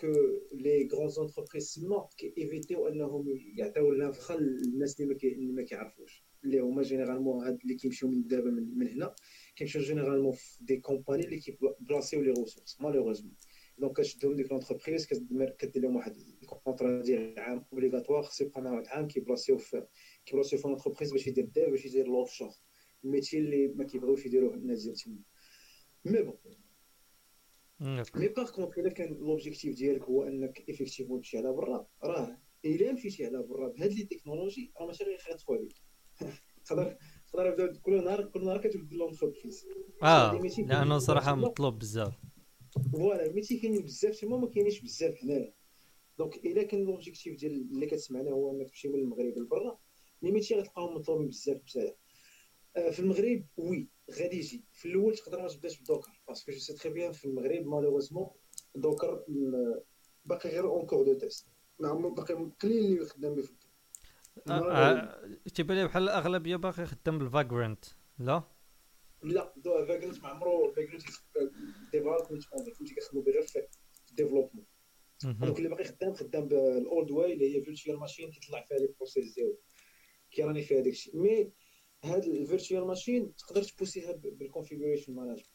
que 0.00 0.06
les 0.52 0.88
grandes 0.92 1.08
entreprises 1.08 1.74
تما 1.74 2.08
كيفيتيو 2.16 2.88
انهم 2.88 3.24
يعطيو 3.56 3.92
النفخه 3.92 4.36
للناس 4.36 5.00
اللي 5.00 5.52
ما 5.52 5.62
كيعرفوش 5.62 6.24
اللي 6.44 6.60
هما 6.60 6.82
généralement 6.82 7.44
هاد 7.44 7.58
اللي 7.62 7.74
كيمشيو 7.74 8.08
من 8.08 8.26
دابا 8.26 8.50
من, 8.50 8.78
من 8.78 8.88
هنا 8.88 9.14
كيمشيو 9.58 9.82
généralement 9.82 10.32
في 10.32 10.64
des 10.64 10.76
compagnies 10.76 11.24
اللي 11.24 11.38
كيبلاسيو 11.38 12.22
les 12.22 12.30
ressources 12.30 12.80
malheureusement 12.80 13.34
donc 13.78 13.96
كتشدهم 13.96 14.36
ديك 14.36 14.52
l'entreprise 14.52 15.06
كدير 15.58 15.82
لهم 15.82 15.96
واحد 15.96 16.16
ال 16.42 16.49
contrat 16.49 17.02
ديال 17.02 17.38
عام 17.38 17.64
obligatoire 17.72 18.22
خصو 18.22 18.44
يبقى 18.44 18.62
معاه 18.62 18.72
واحد 18.74 18.86
عام 18.86 19.08
كيبلاسيو 19.08 19.58
في 19.58 19.86
كيبلاسيو 20.26 20.58
في 20.58 20.68
l'entreprise 20.68 21.12
باش 21.12 21.26
يدير 21.26 21.44
dev 21.44 21.68
باش 21.70 21.84
يدير 21.86 22.06
l'offshore 22.06 22.50
ال 23.04 23.09
métier 23.09 23.38
اللي 23.38 23.68
ما 23.68 23.84
كيبغيوش 23.84 24.26
يديروه 24.26 24.54
الناس 24.54 24.82
ديال 24.82 24.96
تما 24.96 25.22
mais 26.04 26.22
bon 26.22 26.38
mais 28.14 28.28
par 28.28 28.50
contre 28.50 28.80
الا 28.80 28.90
كان 28.90 29.08
l'objectif 29.14 29.76
ديالك 29.76 30.02
هو 30.02 30.22
انك 30.22 30.70
effectivement 30.70 31.20
تمشي 31.20 31.38
على 31.38 31.52
برا 31.52 31.86
راه 32.04 32.38
الا 32.64 32.92
مشيتي 32.92 33.26
على 33.26 33.42
برا 33.42 33.68
بهاد 33.68 33.92
les 33.92 34.04
technologies 34.04 34.72
راه 34.80 34.86
ماشي 34.86 35.04
غير 35.04 35.14
يخلطوا 35.14 35.56
عليك 35.56 35.74
تقدر 36.64 36.98
تقدر 37.32 37.46
يبداو 37.46 37.72
كل 37.82 38.04
نهار 38.04 38.24
كل 38.24 38.44
نهار 38.44 38.58
كتبدل 38.58 38.98
لهم 38.98 39.12
آه 40.02 40.40
لأنه 40.58 40.98
صراحة 40.98 41.34
مطلوب 41.34 41.78
بزاف. 41.78 42.14
voilà 42.92 43.32
métiers 43.32 43.56
كاينين 43.58 43.82
بزاف 43.82 44.20
تما 44.20 44.36
ما 44.36 44.46
كاينينش 44.46 44.80
بزاف 44.80 45.24
هنايا. 45.24 45.54
donc 46.18 46.36
إلا 46.36 46.62
كان 46.62 46.84
l'objectif 46.84 47.38
ديال 47.38 47.52
اللي 47.52 47.86
كتسمعنا 47.86 48.30
هو 48.30 48.50
إنك 48.50 48.68
تمشي 48.68 48.88
من 48.88 48.94
المغرب 48.94 49.38
لبرا 49.38 49.78
les 50.22 50.32
métiers 50.32 50.54
غتلقاهم 50.54 50.94
مطلوبين 50.94 51.28
بزاف 51.28 51.60
بزاف. 51.66 51.94
في 52.92 53.00
المغرب 53.00 53.44
oui 53.56 53.88
غادي 54.18 54.36
يجي. 54.36 54.64
في 54.72 54.88
الأول 54.88 55.16
تقدر 55.16 55.42
ما 55.42 55.48
تبداش 55.48 55.80
ب 55.80 55.86
Docker 55.86 56.22
parce 56.28 56.43
que 56.43 56.52
je 56.52 56.58
sais 56.58 56.74
très 56.74 56.92
bien 56.92 57.12
في 57.12 57.24
المغرب 57.24 57.66
malheureusement 57.66 58.26
Docker 58.74 59.24
باقي 60.24 60.50
غير 60.50 60.68
en 60.68 60.86
cours 60.86 61.04
de 61.04 61.14
test 61.14 61.48
باقي 61.78 62.34
قليل 62.34 62.84
اللي 62.84 63.04
خدام 63.04 63.34
به 63.34 63.42
في 63.42 63.50
تيبان 65.54 65.76
لي 65.76 65.84
بحال 65.84 66.02
الاغلبيه 66.02 66.56
باقي 66.56 66.86
خدام 66.86 67.18
بال 67.18 67.33
Vagrant 67.33 67.84
لا؟ 68.18 68.42
لا 69.22 69.52
do 69.56 69.86
Vagrant 69.86 70.22
ما 70.22 70.28
عمرو 70.28 70.72
Vagrant 70.72 71.02
development 71.92 72.42
فهمتي 72.42 72.94
كيخدموا 72.94 73.22
غير 73.22 73.42
في 73.42 73.66
ال 74.10 74.14
développement. 74.14 74.64
donc 75.24 75.58
اللي 75.58 75.68
باقي 75.68 75.84
خدام 75.84 76.14
خدام 76.14 76.48
بال 76.48 76.73
old 76.73 77.10
way 77.10 77.32
اللي 77.32 77.56
هي 77.56 77.62
virtual 77.62 77.98
machine 77.98 78.30
كيطلع 78.30 78.66
فيها 78.68 78.78
les 78.78 78.88
process 78.96 79.34
ديالو 79.34 79.58
كيراني 80.30 80.62
فيها 80.62 80.80
داكشي. 80.80 81.10
mais 81.14 81.52
هاد 82.04 82.24
ال 82.24 82.32
virtual 82.32 82.86
machine 82.86 83.34
تقدر 83.34 83.62
تبوسيها 83.62 84.12
بال 84.12 84.26
configuration 84.26 85.14
management 85.14 85.46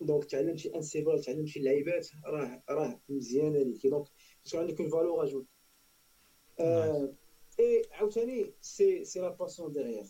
donc 0.00 0.24
تعلم 0.24 0.56
شي 0.56 0.74
Ansible 0.74 1.20
تعلم 1.20 1.46
شي 1.46 1.60
لعيبات 1.60 2.08
راه 2.24 2.62
راه 2.70 3.00
مزيانة 3.08 3.58
ليك 3.58 3.86
donc 3.86 4.08
تكون 4.44 4.60
عندك 4.60 4.80
une 4.80 4.90
valeur 4.90 5.24
ajoutée 5.24 7.82
عاوتاني 7.92 8.54
c'est 8.60 9.04
c'est 9.04 9.20
la 9.20 9.28
passion 9.28 9.72
ديغيغ 9.72 10.06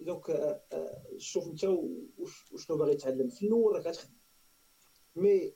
donc 0.00 0.60
شوف 1.16 1.46
انت 1.46 1.64
وشنو 2.52 2.76
باغي 2.76 2.94
تعلم 2.94 3.28
في 3.28 3.46
الأول 3.46 3.76
راك 3.76 3.86
غتخدم 3.86 4.14
مي 5.16 5.54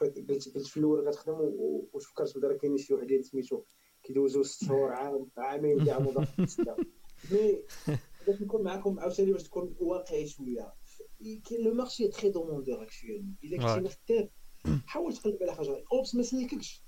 قلت 0.00 0.18
قلت 0.54 0.66
في 0.66 0.76
الأول 0.76 1.08
غتخدم 1.08 1.36
وفكرت 1.92 2.38
بدا 2.38 2.48
راه 2.48 2.56
كاين 2.56 2.78
شي 2.78 2.94
واحد 2.94 3.10
اللي 3.10 3.22
سميتو 3.22 3.62
كيدوزو 4.02 4.42
ست 4.42 4.64
شهور 4.64 4.92
عام 4.92 5.30
عامين 5.36 5.84
كاع 5.84 5.98
موظف 5.98 6.40
مي 7.32 7.64
باش 8.26 8.42
نكون 8.42 8.62
معاكم 8.62 9.00
عاوتاني 9.00 9.32
باش 9.32 9.42
تكون 9.42 9.76
واقعي 9.80 10.26
شوية 10.26 10.74
كاين 11.48 11.64
لو 11.64 11.74
مارشي 11.74 12.08
تري 12.08 12.30
دوموندور 12.30 12.82
اكشوالمون 12.82 13.36
الا 13.44 13.80
كنتي 13.80 13.96
خدام 14.06 14.28
حاول 14.86 15.16
تقلب 15.16 15.42
على 15.42 15.54
حاجة 15.54 15.84
اوبس 15.92 16.14
ما 16.14 16.22
سلككش 16.22 16.82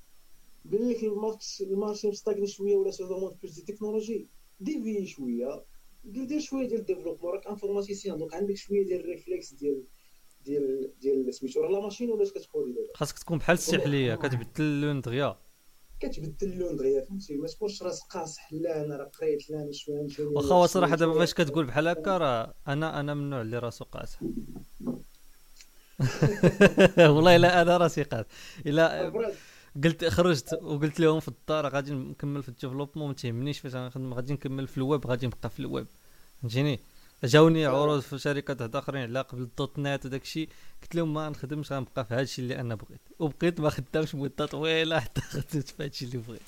بان 0.64 0.88
لك 0.90 1.04
الماركس 1.04 1.60
المارشي 1.62 2.08
مستاغني 2.08 2.46
شوية 2.46 2.76
ولا 2.76 2.90
سو 2.90 3.08
دوموند 3.08 3.36
بلوس 3.42 3.54
دي 3.60 3.72
تكنولوجي 3.72 4.28
ديفي 4.60 5.06
شوية 5.06 5.64
دير 6.04 6.40
شوية 6.40 6.68
ديال 6.68 6.80
ال 6.80 6.84
développement 6.84 7.32
راك 7.32 7.46
informaticien 7.46 8.18
donc 8.18 8.34
عندك 8.34 8.54
شوية 8.56 8.84
ديال 8.84 9.00
ال 9.00 9.06
réflexes 9.06 9.52
ديال 9.52 9.84
ديال 10.44 10.92
ديال 11.00 11.34
سميتو 11.34 11.60
راه 11.60 11.70
la 11.70 11.80
machine 11.80 12.10
ولاش 12.10 12.30
كتكودي 12.32 12.72
دابا 12.72 12.88
خاصك 12.94 13.18
تكون 13.18 13.38
بحال 13.38 13.54
السحليه 13.54 14.14
كتبدل 14.14 14.64
اللون 14.64 15.00
دغيا 15.00 15.38
كتبدل 16.00 16.52
اللون 16.52 16.76
دغيا 16.76 17.04
فهمتي 17.04 17.36
ما 17.36 17.46
تكونش 17.46 17.82
راس 17.82 18.00
قاصح 18.00 18.52
لا 18.52 18.84
أنا 18.84 18.96
راه 18.96 19.04
قريت 19.04 19.50
لا 19.50 19.62
أنا 19.62 19.72
شوية 19.72 20.06
واخا 20.20 20.54
هو 20.54 20.66
صراحة 20.66 20.96
دابا 20.96 21.18
فاش 21.18 21.34
كتقول 21.34 21.66
بحال 21.66 21.88
هكا 21.88 22.18
راه 22.18 22.54
أنا 22.68 23.00
أنا 23.00 23.14
من 23.14 23.22
النوع 23.22 23.40
اللي 23.40 23.58
راسو 23.58 23.84
قاصح 23.84 24.20
والله 26.98 27.36
لا 27.36 27.62
أنا 27.62 27.76
راسي 27.76 28.02
قاصح 28.02 28.28
الا 28.66 29.12
قلت 29.84 30.04
خرجت 30.04 30.58
وقلت 30.62 31.00
لهم 31.00 31.20
في 31.20 31.28
الدار 31.28 31.68
غادي 31.68 31.92
نكمل 31.92 32.42
في 32.42 32.48
ال 32.48 32.52
développement 32.52 33.08
ما 33.08 33.14
تهمنيش 33.14 33.58
فاش 33.58 33.74
غنخدم 33.74 34.14
غادي 34.14 34.32
نكمل 34.32 34.66
في 34.66 34.78
الويب 34.78 35.06
غادي 35.06 35.26
نبقى 35.26 35.50
في 35.50 35.60
الويب. 35.60 35.86
فهمتيني؟ 36.42 36.80
جاوني 37.24 37.66
عروض 37.66 38.00
في 38.00 38.18
شركات 38.18 38.60
واحد 38.60 38.76
اخرين 38.76 39.02
على 39.02 39.20
قبل 39.20 39.42
ال 39.42 39.51
dot 39.51 39.78
net 39.78 40.06
وداك 40.06 40.22
الشيء. 40.22 40.48
قلت 40.82 40.94
لهم 40.94 41.14
ما 41.14 41.28
نخدمش 41.28 41.72
غنبقى 41.72 42.04
في 42.04 42.14
هذا 42.14 42.22
الشيء 42.22 42.44
اللي 42.44 42.60
أنا 42.60 42.74
بغيت. 42.74 43.00
وبقيت 43.18 43.60
ما 43.60 43.70
خدامش 43.70 44.14
مدة 44.14 44.46
طويلة 44.46 45.00
حتى 45.00 45.20
خدمت 45.20 45.68
في 45.68 45.74
هذا 45.82 45.86
الشيء 45.86 46.08
اللي 46.08 46.18
بغيت. 46.18 46.40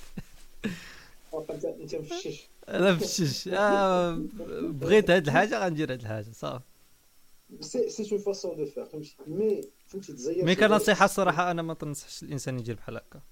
انت 1.83 1.95
مفشش. 1.95 2.49
لا 2.69 2.93
مفشش. 2.93 3.49
آه 3.49 4.23
بغيت 4.61 5.11
هاد 5.11 5.27
الحاجة 5.27 5.65
غندير 5.65 5.93
هاد 5.93 6.01
الحاجة 6.01 6.33
صافي. 6.33 6.65
c'est 7.61 7.89
c'est 7.89 8.13
une 8.13 8.21
façon 8.21 8.57
de 8.57 8.67
faire 8.67 8.85
فهمتي 8.85 9.17
mais 9.27 9.61
فهمتي 9.87 10.13
تزير 10.13 10.45
مي 10.45 10.55
كنصيحه 10.55 11.05
الصراحة 11.05 11.51
أنا 11.51 11.63
ما 11.63 11.75
تنصحش 11.75 12.23
الإنسان 12.23 12.59
يدير 12.59 12.75
بحال 12.75 12.97
هكا. 12.97 13.23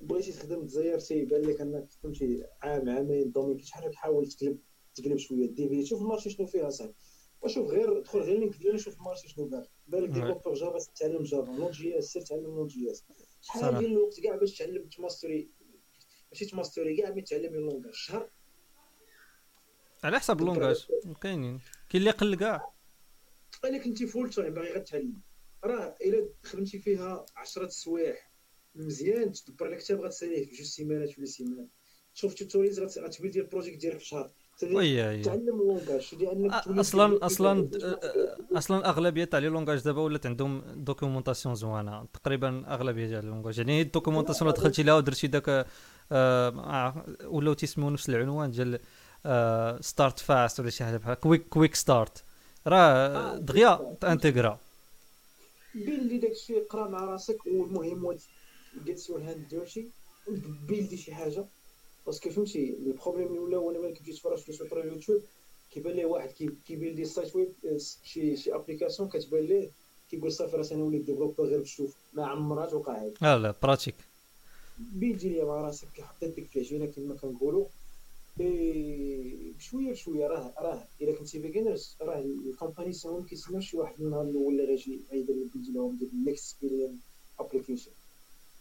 بغيتي 0.00 0.32
تخدم 0.32 0.66
تزير 0.66 0.98
سي 0.98 1.18
يبان 1.18 1.42
لك 1.42 1.60
أنك 1.60 1.90
فهمتي 2.02 2.44
عام 2.62 2.88
عامين 2.90 3.32
دومين 3.32 3.58
شحال 3.58 3.90
تحاول 3.90 4.26
تقلب 4.26 4.58
تقلب 4.94 5.16
شوية 5.16 5.46
ديفي 5.46 5.86
شوف 5.86 6.02
ال 6.02 6.06
marché 6.06 6.30
شنو 6.30 6.46
فيها 6.46 6.70
صاحبي 6.70 6.94
وشوف 7.42 7.70
غير 7.70 8.00
دخل 8.00 8.20
غير 8.20 8.38
LinkedIn 8.38 8.78
شوف 8.78 8.96
ال 8.96 9.01
marché 9.01 9.28
شنو 9.28 9.48
دار. 9.48 9.68
بالك 9.86 10.08
développeur 10.08 10.54
Java 10.54 10.78
تعلم 10.96 11.22
Java. 11.22 11.52
Node.js 11.52 12.04
سير 12.04 12.22
تعلم 12.22 12.54
Node.js 12.54 13.04
شحال 13.40 13.78
ديال 13.78 13.92
الوقت 13.92 14.20
كاع 14.20 14.36
باش 14.36 14.58
تعلم 14.58 14.88
تماستري. 14.88 15.50
ماشي 16.32 16.46
تماستري 16.46 16.96
كاع 16.96 17.10
باش 17.10 17.22
تعلم 17.22 17.54
ال 17.54 17.59
langage 17.59 17.94
شهر. 17.94 18.30
على 20.04 20.18
حسب 20.18 20.40
ال 20.40 20.46
langage 20.46 20.86
كاينين. 21.20 21.60
كاين 21.90 22.00
اللي 22.02 22.10
قل 22.10 22.34
كاع. 22.34 22.71
الا 23.64 23.78
كنتي 23.78 24.06
full 24.06 24.30
time 24.30 24.54
باغي 24.54 24.72
غتعلم 24.72 25.20
راه 25.64 25.96
إلا 26.04 26.28
خدمتي 26.44 26.78
فيها 26.78 27.26
10 27.36 27.68
سوايع 27.68 28.16
مزيان 28.74 29.32
تدبر 29.32 29.68
لك 29.68 29.78
كتاب 29.78 30.00
غتساليه 30.00 30.46
في 30.46 30.56
جوج 30.56 30.66
سيمانات 30.66 31.18
ولا 31.18 31.26
سيمانه 31.26 31.68
تشوف 32.14 32.34
tutorials 32.34 32.80
غتبيلدي 32.80 33.40
ال 33.40 33.45
project 33.45 33.80
ديالك 33.80 33.98
في 33.98 34.06
شهر 34.06 34.30
تعلم 35.22 35.60
ال 35.60 35.67
langage 35.67 36.14
لانك 36.14 36.52
أصلا 36.52 37.26
أصلا 37.26 37.70
أصلا 38.52 38.88
أغلبية 38.88 39.24
تاع 39.24 39.38
les 39.38 39.48
langages 39.48 39.80
دابا 39.82 40.00
ولات 40.00 40.26
عندهم 40.26 40.62
documentation 40.76 41.54
زوينه 41.54 42.04
تقريبا 42.04 42.74
أغلبية 42.74 43.08
تاع 43.08 43.18
ال 43.18 43.22
langages 43.22 43.58
يعني 43.58 43.80
ال 43.82 43.87
documentation 43.87 44.50
اللي 44.50 44.60
دخلتي 44.60 44.82
لها 44.82 44.94
ودرتي 44.94 45.26
داك 45.26 45.66
آه 46.12 47.04
ولاو 47.24 47.54
تيسميو 47.54 47.90
نفس 47.90 48.08
العنوان 48.08 48.50
ديال 48.50 48.80
start 49.84 50.18
fast 50.18 50.60
ولا 50.60 50.70
شي 50.70 50.84
حاجة 50.84 50.96
بحال 50.96 51.14
quick 51.14 51.48
quick 51.48 51.74
start 51.74 52.24
راه 52.66 53.36
دغيا 53.36 53.96
تانتيغرا. 54.00 54.58
بيلدي 55.74 56.18
داكشي 56.18 56.60
قرا 56.60 56.88
مع 56.88 57.04
راسك 57.04 57.46
والمهم 57.46 58.18
get 58.84 59.10
your 59.10 59.20
hand 59.20 59.48
dirty 59.48 59.88
بيلدي 60.68 60.96
شي 60.96 61.14
حاجة. 61.14 61.44
parce 62.06 62.21
que 62.21 62.30
فهمتي 62.30 62.76
ال 62.86 62.90
problème 62.90 63.26
اللي 63.26 63.38
ولا 63.38 63.58
وأنا 63.58 63.78
ملي 63.78 63.92
كنت 63.92 64.08
نتفرج 64.08 64.38
في 64.38 64.52
سوبر 64.52 64.80
اليوتيوب 64.80 65.22
كيبان 65.70 65.92
ليه 65.92 66.04
واحد 66.04 66.28
كيبيلدي 66.66 67.04
site 67.04 67.36
web 67.36 67.52
شي 68.04 68.36
شي 68.36 68.54
application 68.54 69.08
كتبان 69.08 69.44
ليه 69.44 69.70
كيقول 70.10 70.32
صافي 70.32 70.56
راه 70.56 70.66
أنا 70.72 70.82
وليت 70.82 71.04
developer 71.04 71.44
غير 71.44 71.60
بشوف 71.60 71.96
ما 72.12 72.26
عمرها 72.26 72.66
توقع 72.66 73.02
هادي. 73.02 73.14
لا 73.22 73.38
لا 73.38 73.54
pratique 73.62 73.94
بيلدي 74.78 75.28
ليا 75.28 75.44
مع 75.44 75.60
راسك 75.60 76.00
حطيت 76.00 76.34
ديك 76.34 76.56
العجينه 76.56 76.86
كما 76.86 77.14
كنقولوا. 77.14 77.66
بشوية 78.36 79.92
بشوية 79.92 80.26
راه 80.26 80.54
راه. 80.58 80.88
إلا 81.00 81.18
كنتي 81.18 81.38
beginner 81.38 81.96
راه 82.00 82.18
ال 82.18 82.27
company 82.27 82.92
ساهم 82.92 83.26
كيسناو 83.26 83.60
شي 83.60 83.76
واحد 83.76 84.00
النهار 84.00 84.22
الأول 84.22 84.52
اللي 84.52 84.64
غيجي 84.64 85.00
غيدير 85.12 85.36
بيلدي 85.54 85.72
لهم 85.72 85.96
ديك 85.96 86.12
ال 86.12 86.21
next 86.21 86.56
billion 86.62 86.98
application 87.40 87.90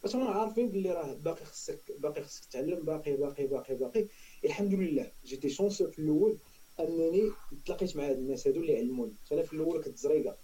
باش 0.04 0.16
هما 0.16 0.30
عارفين 0.30 0.70
بلي 0.70 0.92
راه 0.92 1.14
باقي 1.14 1.46
خصك 1.46 1.80
باقي 2.00 2.24
خصك 2.24 2.46
تعلم 2.46 2.80
باقي 2.80 3.18
باقي 3.18 3.48
باقي 3.48 3.76
باقي. 3.76 4.08
الحمد 4.46 4.74
لله 4.74 5.12
جيتي 5.26 5.50
chance 5.50 5.84
في 5.84 6.00
الأول 6.00 6.38
أنني 6.80 7.32
تلاقيت 7.66 7.98
مع 7.98 8.10
هاد 8.10 8.18
الناس 8.18 8.48
هادو 8.48 8.62
اللي 8.62 8.78
علموني. 8.78 9.14
أنا 9.32 9.44
في 9.44 9.54
الأول 9.54 9.84
كنت 9.84 9.98
زريقة. 9.98 10.38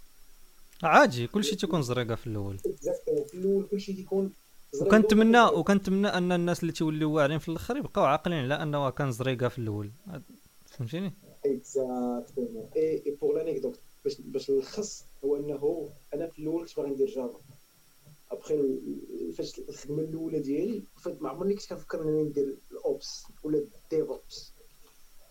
عادي 0.83 1.27
كلشي 1.27 1.55
تيكون 1.55 1.81
زريقة 1.81 2.15
في 2.15 2.27
الأول. 2.27 2.57
في 3.27 3.33
الأول 3.33 3.67
كلشي 3.71 3.93
كيكون 3.93 4.33
وكنتمنى 4.81 5.43
وكنتمنى 5.43 6.07
أن 6.07 6.31
الناس 6.31 6.61
اللي 6.61 6.71
تيوليو 6.71 7.11
واعرين 7.11 7.39
في 7.39 7.49
الأخر 7.49 7.77
يبقاو 7.77 8.05
عاقلين 8.05 8.37
على 8.37 8.53
أنه 8.63 8.89
كان 8.89 9.11
زريقة 9.11 9.47
في 9.47 9.59
الأول. 9.59 9.91
فهمتيني؟ 10.65 11.13
exactement 11.45 12.69
et 12.75 13.17
pour 13.21 13.35
l'anecdote 13.35 13.79
باش 14.03 14.21
باش 14.21 14.51
نلخص 14.51 15.05
هو 15.25 15.35
أنه 15.37 15.89
أنا 16.13 16.27
في 16.27 16.39
الأول 16.39 16.65
كنت 16.67 16.77
باغي 16.77 16.89
ندير 16.89 17.07
Java 17.07 17.39
ابخي 18.31 18.79
فاش 19.37 19.59
الخدمة 19.69 20.01
الأولى 20.01 20.39
ديالي 20.39 20.81
ما 21.21 21.29
عمرني 21.29 21.53
كنت 21.53 21.69
كنفكر 21.69 22.01
أنني 22.01 22.23
ندير 22.23 22.57
ال 22.71 22.84
Ops 22.84 23.23
ولا 23.43 23.63
DevOps 23.91 24.51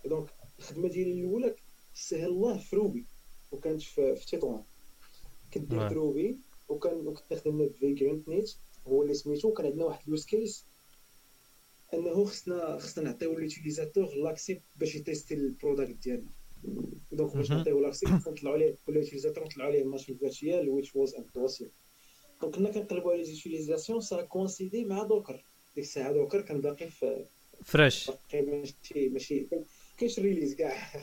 donc 0.04 0.30
الخدمة 0.58 0.88
ديالي 0.88 1.20
الأولى 1.20 1.54
سهل 1.94 2.26
الله 2.26 2.58
في 2.58 2.76
Ruby 2.76 3.04
وكانت 3.52 3.82
في, 3.82 4.16
في 4.16 4.26
تيطوان 4.26 4.62
كنت 5.54 5.70
درت 5.70 5.92
Ruby 5.92 6.38
وكان 6.68 7.06
وكنت 7.06 7.32
نخدم 7.32 7.68
في 7.68 7.74
Vagrant 7.78 8.28
نيت 8.28 8.54
هو 8.86 9.02
اللي 9.02 9.14
سميتو 9.14 9.52
كان 9.52 9.66
عندنا 9.66 9.84
واحد 9.84 10.02
ال 10.06 10.11
use 10.11 10.24
case 10.24 10.64
إنه 11.94 12.24
خصنا 12.24 12.78
خصنا 12.78 13.04
نعطيو 13.04 13.38
l'utilisateur 13.38 14.14
l'accès 14.14 14.60
باش 14.76 14.94
يتيستي 14.94 15.34
ال 15.34 15.43
product 15.43 16.02
ديالنا 16.02 16.30
donc 17.12 17.36
باش 17.36 17.50
نعطيو 17.50 17.80
l'accès 17.80 18.06
نطلعوا 18.06 18.54
عليه 18.54 18.74
كل 18.86 18.96
utilisateur 18.96 19.44
نطلعوا 19.44 19.70
عليه 19.70 19.84
machine 19.84 20.16
virtuelle 20.16 20.68
which 20.68 20.96
was 20.96 21.14
impossible 21.14 21.70
donc 22.42 22.54
كنا 22.54 22.70
كنقلبوا 22.70 23.12
على 23.12 23.18
les 23.22 23.38
utilisations 23.38 24.00
ça 24.00 24.22
coïncidait 24.22 24.84
مع 24.84 25.02
Docker 25.02 25.44
ديك 25.74 25.84
الساعة 25.84 26.12
Docker 26.12 26.40
كان 26.40 26.60
باقي 26.60 26.90
في 26.90 27.24
fresh 27.64 28.10
باقي 28.10 28.42
ماشي 28.42 29.08
ماشي 29.08 29.46
كاينش 29.98 30.18
release 30.18 30.54
كاع. 30.54 31.02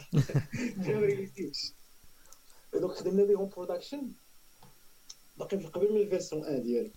ما 0.78 1.00
ريليزيتش 1.00 1.72
donc 2.74 2.92
خدمنا 2.92 3.24
بهم 3.24 3.50
production 3.50 4.12
باقي 5.38 5.60
في 5.60 5.68
قبل 5.68 5.94
من 5.94 6.02
ال 6.02 6.07
version 6.07 6.40
1 6.40 6.64
ديالو. 6.64 6.90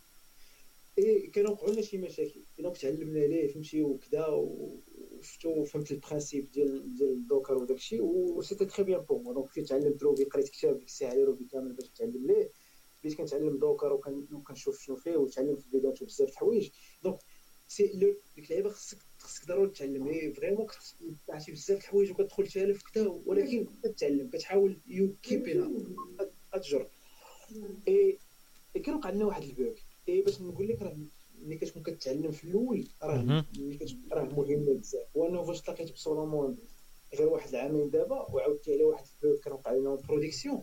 اي 0.98 1.26
كانوا 1.26 1.50
وقعوا 1.50 1.72
لنا 1.72 1.82
شي 1.82 1.98
مشاكل. 1.98 2.40
donc 2.58 2.76
تعلمنا 2.76 3.18
ليه 3.18 3.52
فهمتي 3.52 3.82
وكذا 3.82 4.26
وشفتو 4.26 5.64
فهمت 5.64 5.90
ال 5.92 5.99
principe 5.99 6.52
ديال 6.52 6.96
ديال 6.96 7.26
Docker 7.26 7.54
وداك 7.54 7.76
الشيء 7.76 8.40
c'était 8.42 8.64
très 8.64 8.84
bien 8.84 9.00
pour 9.00 9.22
moi 9.22 9.32
donc 9.32 9.48
كنت 9.54 9.68
تعلمت 9.68 10.02
Ruby 10.02 10.24
قريت 10.24 10.48
كتاب 10.48 10.78
ديك 10.78 10.88
الساعة 10.88 11.10
على 11.10 11.24
Ruby 11.24 11.44
كامل 11.52 11.72
باش 11.72 11.90
نتعلم 11.90 12.26
ليه. 12.26 12.50
بديت 13.04 13.18
كنتعلم 13.18 13.58
Docker 13.58 13.92
وكنشوف 14.32 14.82
شنو 14.82 14.96
فيه 14.96 15.16
وتعلمت 15.16 15.60
في 15.60 15.66
الفيديوهات 15.66 16.04
بزاف 16.04 16.28
د 16.28 16.30
الحوايج. 16.30 16.70
donc 17.02 17.18
c'est 17.68 17.86
ديك 17.86 18.44
اللعيبة 18.50 18.70
خصك 18.70 18.98
خصك 19.18 19.48
ضروري 19.48 19.70
تتعلم. 19.70 20.02
هي 20.02 20.32
vraiment 20.32 20.66
عرفتي 21.28 21.52
بزاف 21.52 21.78
د 21.78 21.80
الحوايج 21.80 22.10
وكتدخل 22.10 22.46
تالف 22.46 22.82
كذا 22.82 23.20
ولكن 23.26 23.66
كتعلم 23.84 24.30
كتحاول 24.30 24.76
يو 24.86 25.14
كيبينا 25.22 25.72
اتجر 26.52 26.88
اي 27.88 28.18
كان 28.84 28.94
وقع 28.94 29.10
لنا 29.10 29.24
واحد 29.24 29.42
ال 29.42 29.49
bug. 29.49 29.76
et 30.08 30.20
باش 30.22 30.40
نقول 30.40 30.68
لك 30.68 30.82
راه 30.82 30.96
ملي 31.42 31.56
كتكون 31.56 31.82
كتعلم 31.82 32.30
في 32.32 32.44
الأول 32.44 32.88
راه 33.02 33.44
راه 34.12 34.24
مهمه 34.24 34.74
بزاف. 34.74 35.06
وانه 35.14 35.42
فاش 35.44 35.60
تلاقيت 35.60 35.92
seulement 35.92 36.58
غير 37.18 37.28
واحد 37.28 37.48
العامين 37.48 37.90
دابا 37.90 38.34
وعاودت 38.34 38.68
على 38.68 38.84
واحد 38.84 39.04
ال 39.22 39.28
bug 39.28 39.44
كان 39.44 39.52
وقع 39.52 39.72
لنا 39.72 39.94
production 39.94 40.62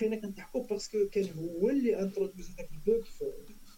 بقينا 0.00 0.16
كنضحكوا 0.16 0.66
parce 0.66 0.86
que 0.86 0.98
كان 1.12 1.28
هو 1.38 1.70
اللي 1.70 2.00
introduce 2.02 2.50
هذاك 2.50 2.68
ال 2.72 2.80
bug 2.80 3.04
في, 3.04 3.24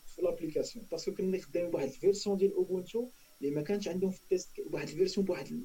في 0.07 0.23
l'application 0.23 0.86
parce 0.90 1.06
que 1.06 1.15
كنا 1.15 1.39
خدامين 1.39 1.71
بواحد 1.71 1.87
ال 1.89 1.95
version 1.95 2.36
ديال 2.39 2.53
Ubuntu 2.53 3.09
اللي 3.43 3.55
ما 3.55 3.63
كانش 3.63 3.89
عندهم 3.89 4.11
في 4.11 4.23
ال 4.23 4.28
test 4.28 4.49
واحد 4.73 4.89
ال 4.89 4.93
version 4.93 5.27
بواحد 5.27 5.61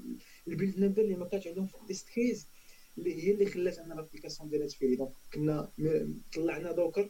ال 0.47 0.52
build 0.52 0.79
number 0.79 1.01
اللي 1.01 1.15
ما 1.15 1.25
كانش 1.25 1.47
عندهم 1.47 1.67
في 1.67 1.75
ال 1.75 1.82
test 1.82 2.09
كيز 2.09 2.47
اللي 2.97 3.23
هي 3.23 3.31
اللي 3.31 3.45
خلات 3.45 3.77
ان 3.77 3.89
l'application 3.89 4.49
ديالها 4.49 4.67
تفيري 4.67 4.95
donc 4.95 5.11
كنا 5.33 5.71
طلعنا 6.33 6.71
Docker 6.71 7.09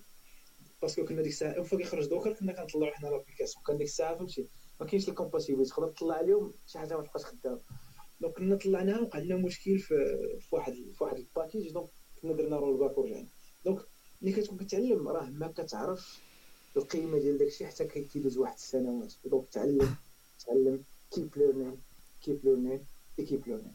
parce 0.83 0.97
que 0.97 1.05
كنا 1.05 1.21
ديك 1.21 1.31
الساعة 1.31 1.51
une 1.51 1.63
fois 1.63 1.77
كيخرج 1.77 2.05
Docker 2.05 2.33
كنا 2.33 2.53
كنطلعوا 2.53 2.93
حنا 2.93 3.07
l'application 3.07 3.63
كان 3.67 3.77
ديك 3.77 3.87
الساعة 3.87 4.15
فهمتي؟ 4.17 4.47
ما 4.79 4.85
كاينش 4.85 5.09
ال 5.09 5.14
compatible 5.14 5.65
تقدر 5.65 5.87
تطلع 5.87 6.15
عليهم 6.15 6.53
شي 6.67 6.79
حاجة 6.79 6.97
ما 6.97 7.03
تبقاش 7.03 7.25
خدامه 7.25 7.59
donc 8.21 8.33
كنا 8.33 8.55
طلعناها 8.55 8.99
وقع 9.01 9.19
لنا 9.19 9.35
مشكل 9.35 9.79
في, 9.79 9.93
واحد 10.51 10.73
في 10.73 11.03
واحد 11.03 11.17
ال 11.17 11.24
package 11.24 11.71
donc 11.71 11.89
كنا 12.21 12.33
درنا 12.33 12.57
rollback 12.57 12.97
ورجعنا 12.97 13.27
donc 13.65 13.79
ملي 14.21 14.31
كتكون 14.31 14.57
كتعلم 14.57 15.07
راه 15.07 15.29
ما 15.29 15.47
كتعرف 15.47 16.19
القيمة 16.77 17.17
ديال 17.19 17.37
داكشي 17.37 17.65
حتى 17.65 17.85
كيدوز 17.85 18.37
واحد 18.37 18.55
السنوات. 18.55 19.13
donc 19.25 19.49
تعلم 19.51 19.95
تعلم 20.45 20.83
keep 21.11 21.37
learning 21.37 21.77
keep 22.23 22.39
learning 22.43 22.85
keep 23.17 23.47
learning 23.47 23.73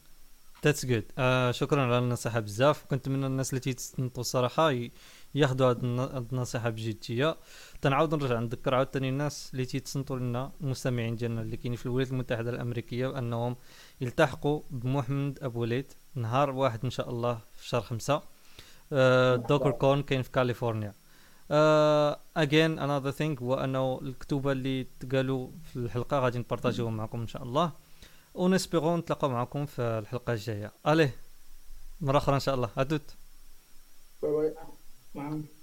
that's 0.65 0.85
good 0.85 1.03
شكرا 1.51 1.81
على 1.81 1.99
النصيحة 1.99 2.39
بزاف. 2.39 2.85
كنتمنى 2.85 3.25
الناس 3.25 3.49
اللي 3.49 3.59
تيتصنتوا 3.59 4.21
الصراحه 4.21 4.89
ياخذوا 5.35 5.71
هذه 5.71 6.25
النصيحة 6.31 6.69
بجدية. 6.69 7.37
تنعاود 7.81 8.15
نرجع 8.15 8.39
نذكر 8.39 8.75
عاوتاني 8.75 9.09
الناس 9.09 9.49
اللي 9.53 9.65
تيتصنتوا 9.65 10.19
لنا 10.19 10.51
المستمعين 10.61 11.15
ديالنا 11.15 11.41
اللي 11.41 11.57
كاينين 11.57 11.77
في 11.77 11.85
الولايات 11.85 12.11
المتحدة 12.11 12.49
الأمريكية 12.49 13.07
بأنهم 13.07 13.55
يلتحقوا 14.01 14.61
بمحمد 14.69 15.39
أبو 15.41 15.61
وليد 15.61 15.93
نهار 16.15 16.49
واحد 16.49 16.79
إن 16.83 16.89
شاء 16.89 17.09
الله 17.09 17.39
في 17.53 17.67
شهر 17.67 17.81
خمسة. 17.81 18.21
DockerCon 19.35 20.03
كاين 20.03 20.21
في 20.21 20.31
كاليفورنيا. 20.31 20.93
again 22.37 22.79
another 22.79 23.11
thing 23.11 23.41
هو 23.41 23.55
أنه 23.55 23.99
الكتوبة 24.01 24.51
اللي 24.51 24.87
تقالوا 24.99 25.49
في 25.63 25.75
الحلقة 25.75 26.19
غادي 26.19 26.39
نبارطاجيوهم 26.39 26.97
معكم 26.97 27.21
إن 27.21 27.27
شاء 27.27 27.43
الله. 27.43 27.71
و 28.33 28.40
on 28.40 28.54
espère 28.54 28.97
نتلاقاو 28.97 29.29
معكم 29.29 29.65
في 29.65 29.81
الحلقة 29.81 30.33
الجاية. 30.33 30.71
اليه 30.87 31.15
مرة 32.01 32.17
أخرى 32.17 32.35
إن 32.35 32.39
شاء 32.39 32.55
الله. 32.55 32.69
à 32.77 32.82
toute. 32.82 33.15
bye 34.21 34.31
bye. 34.31 34.55
معاهم 35.15 35.58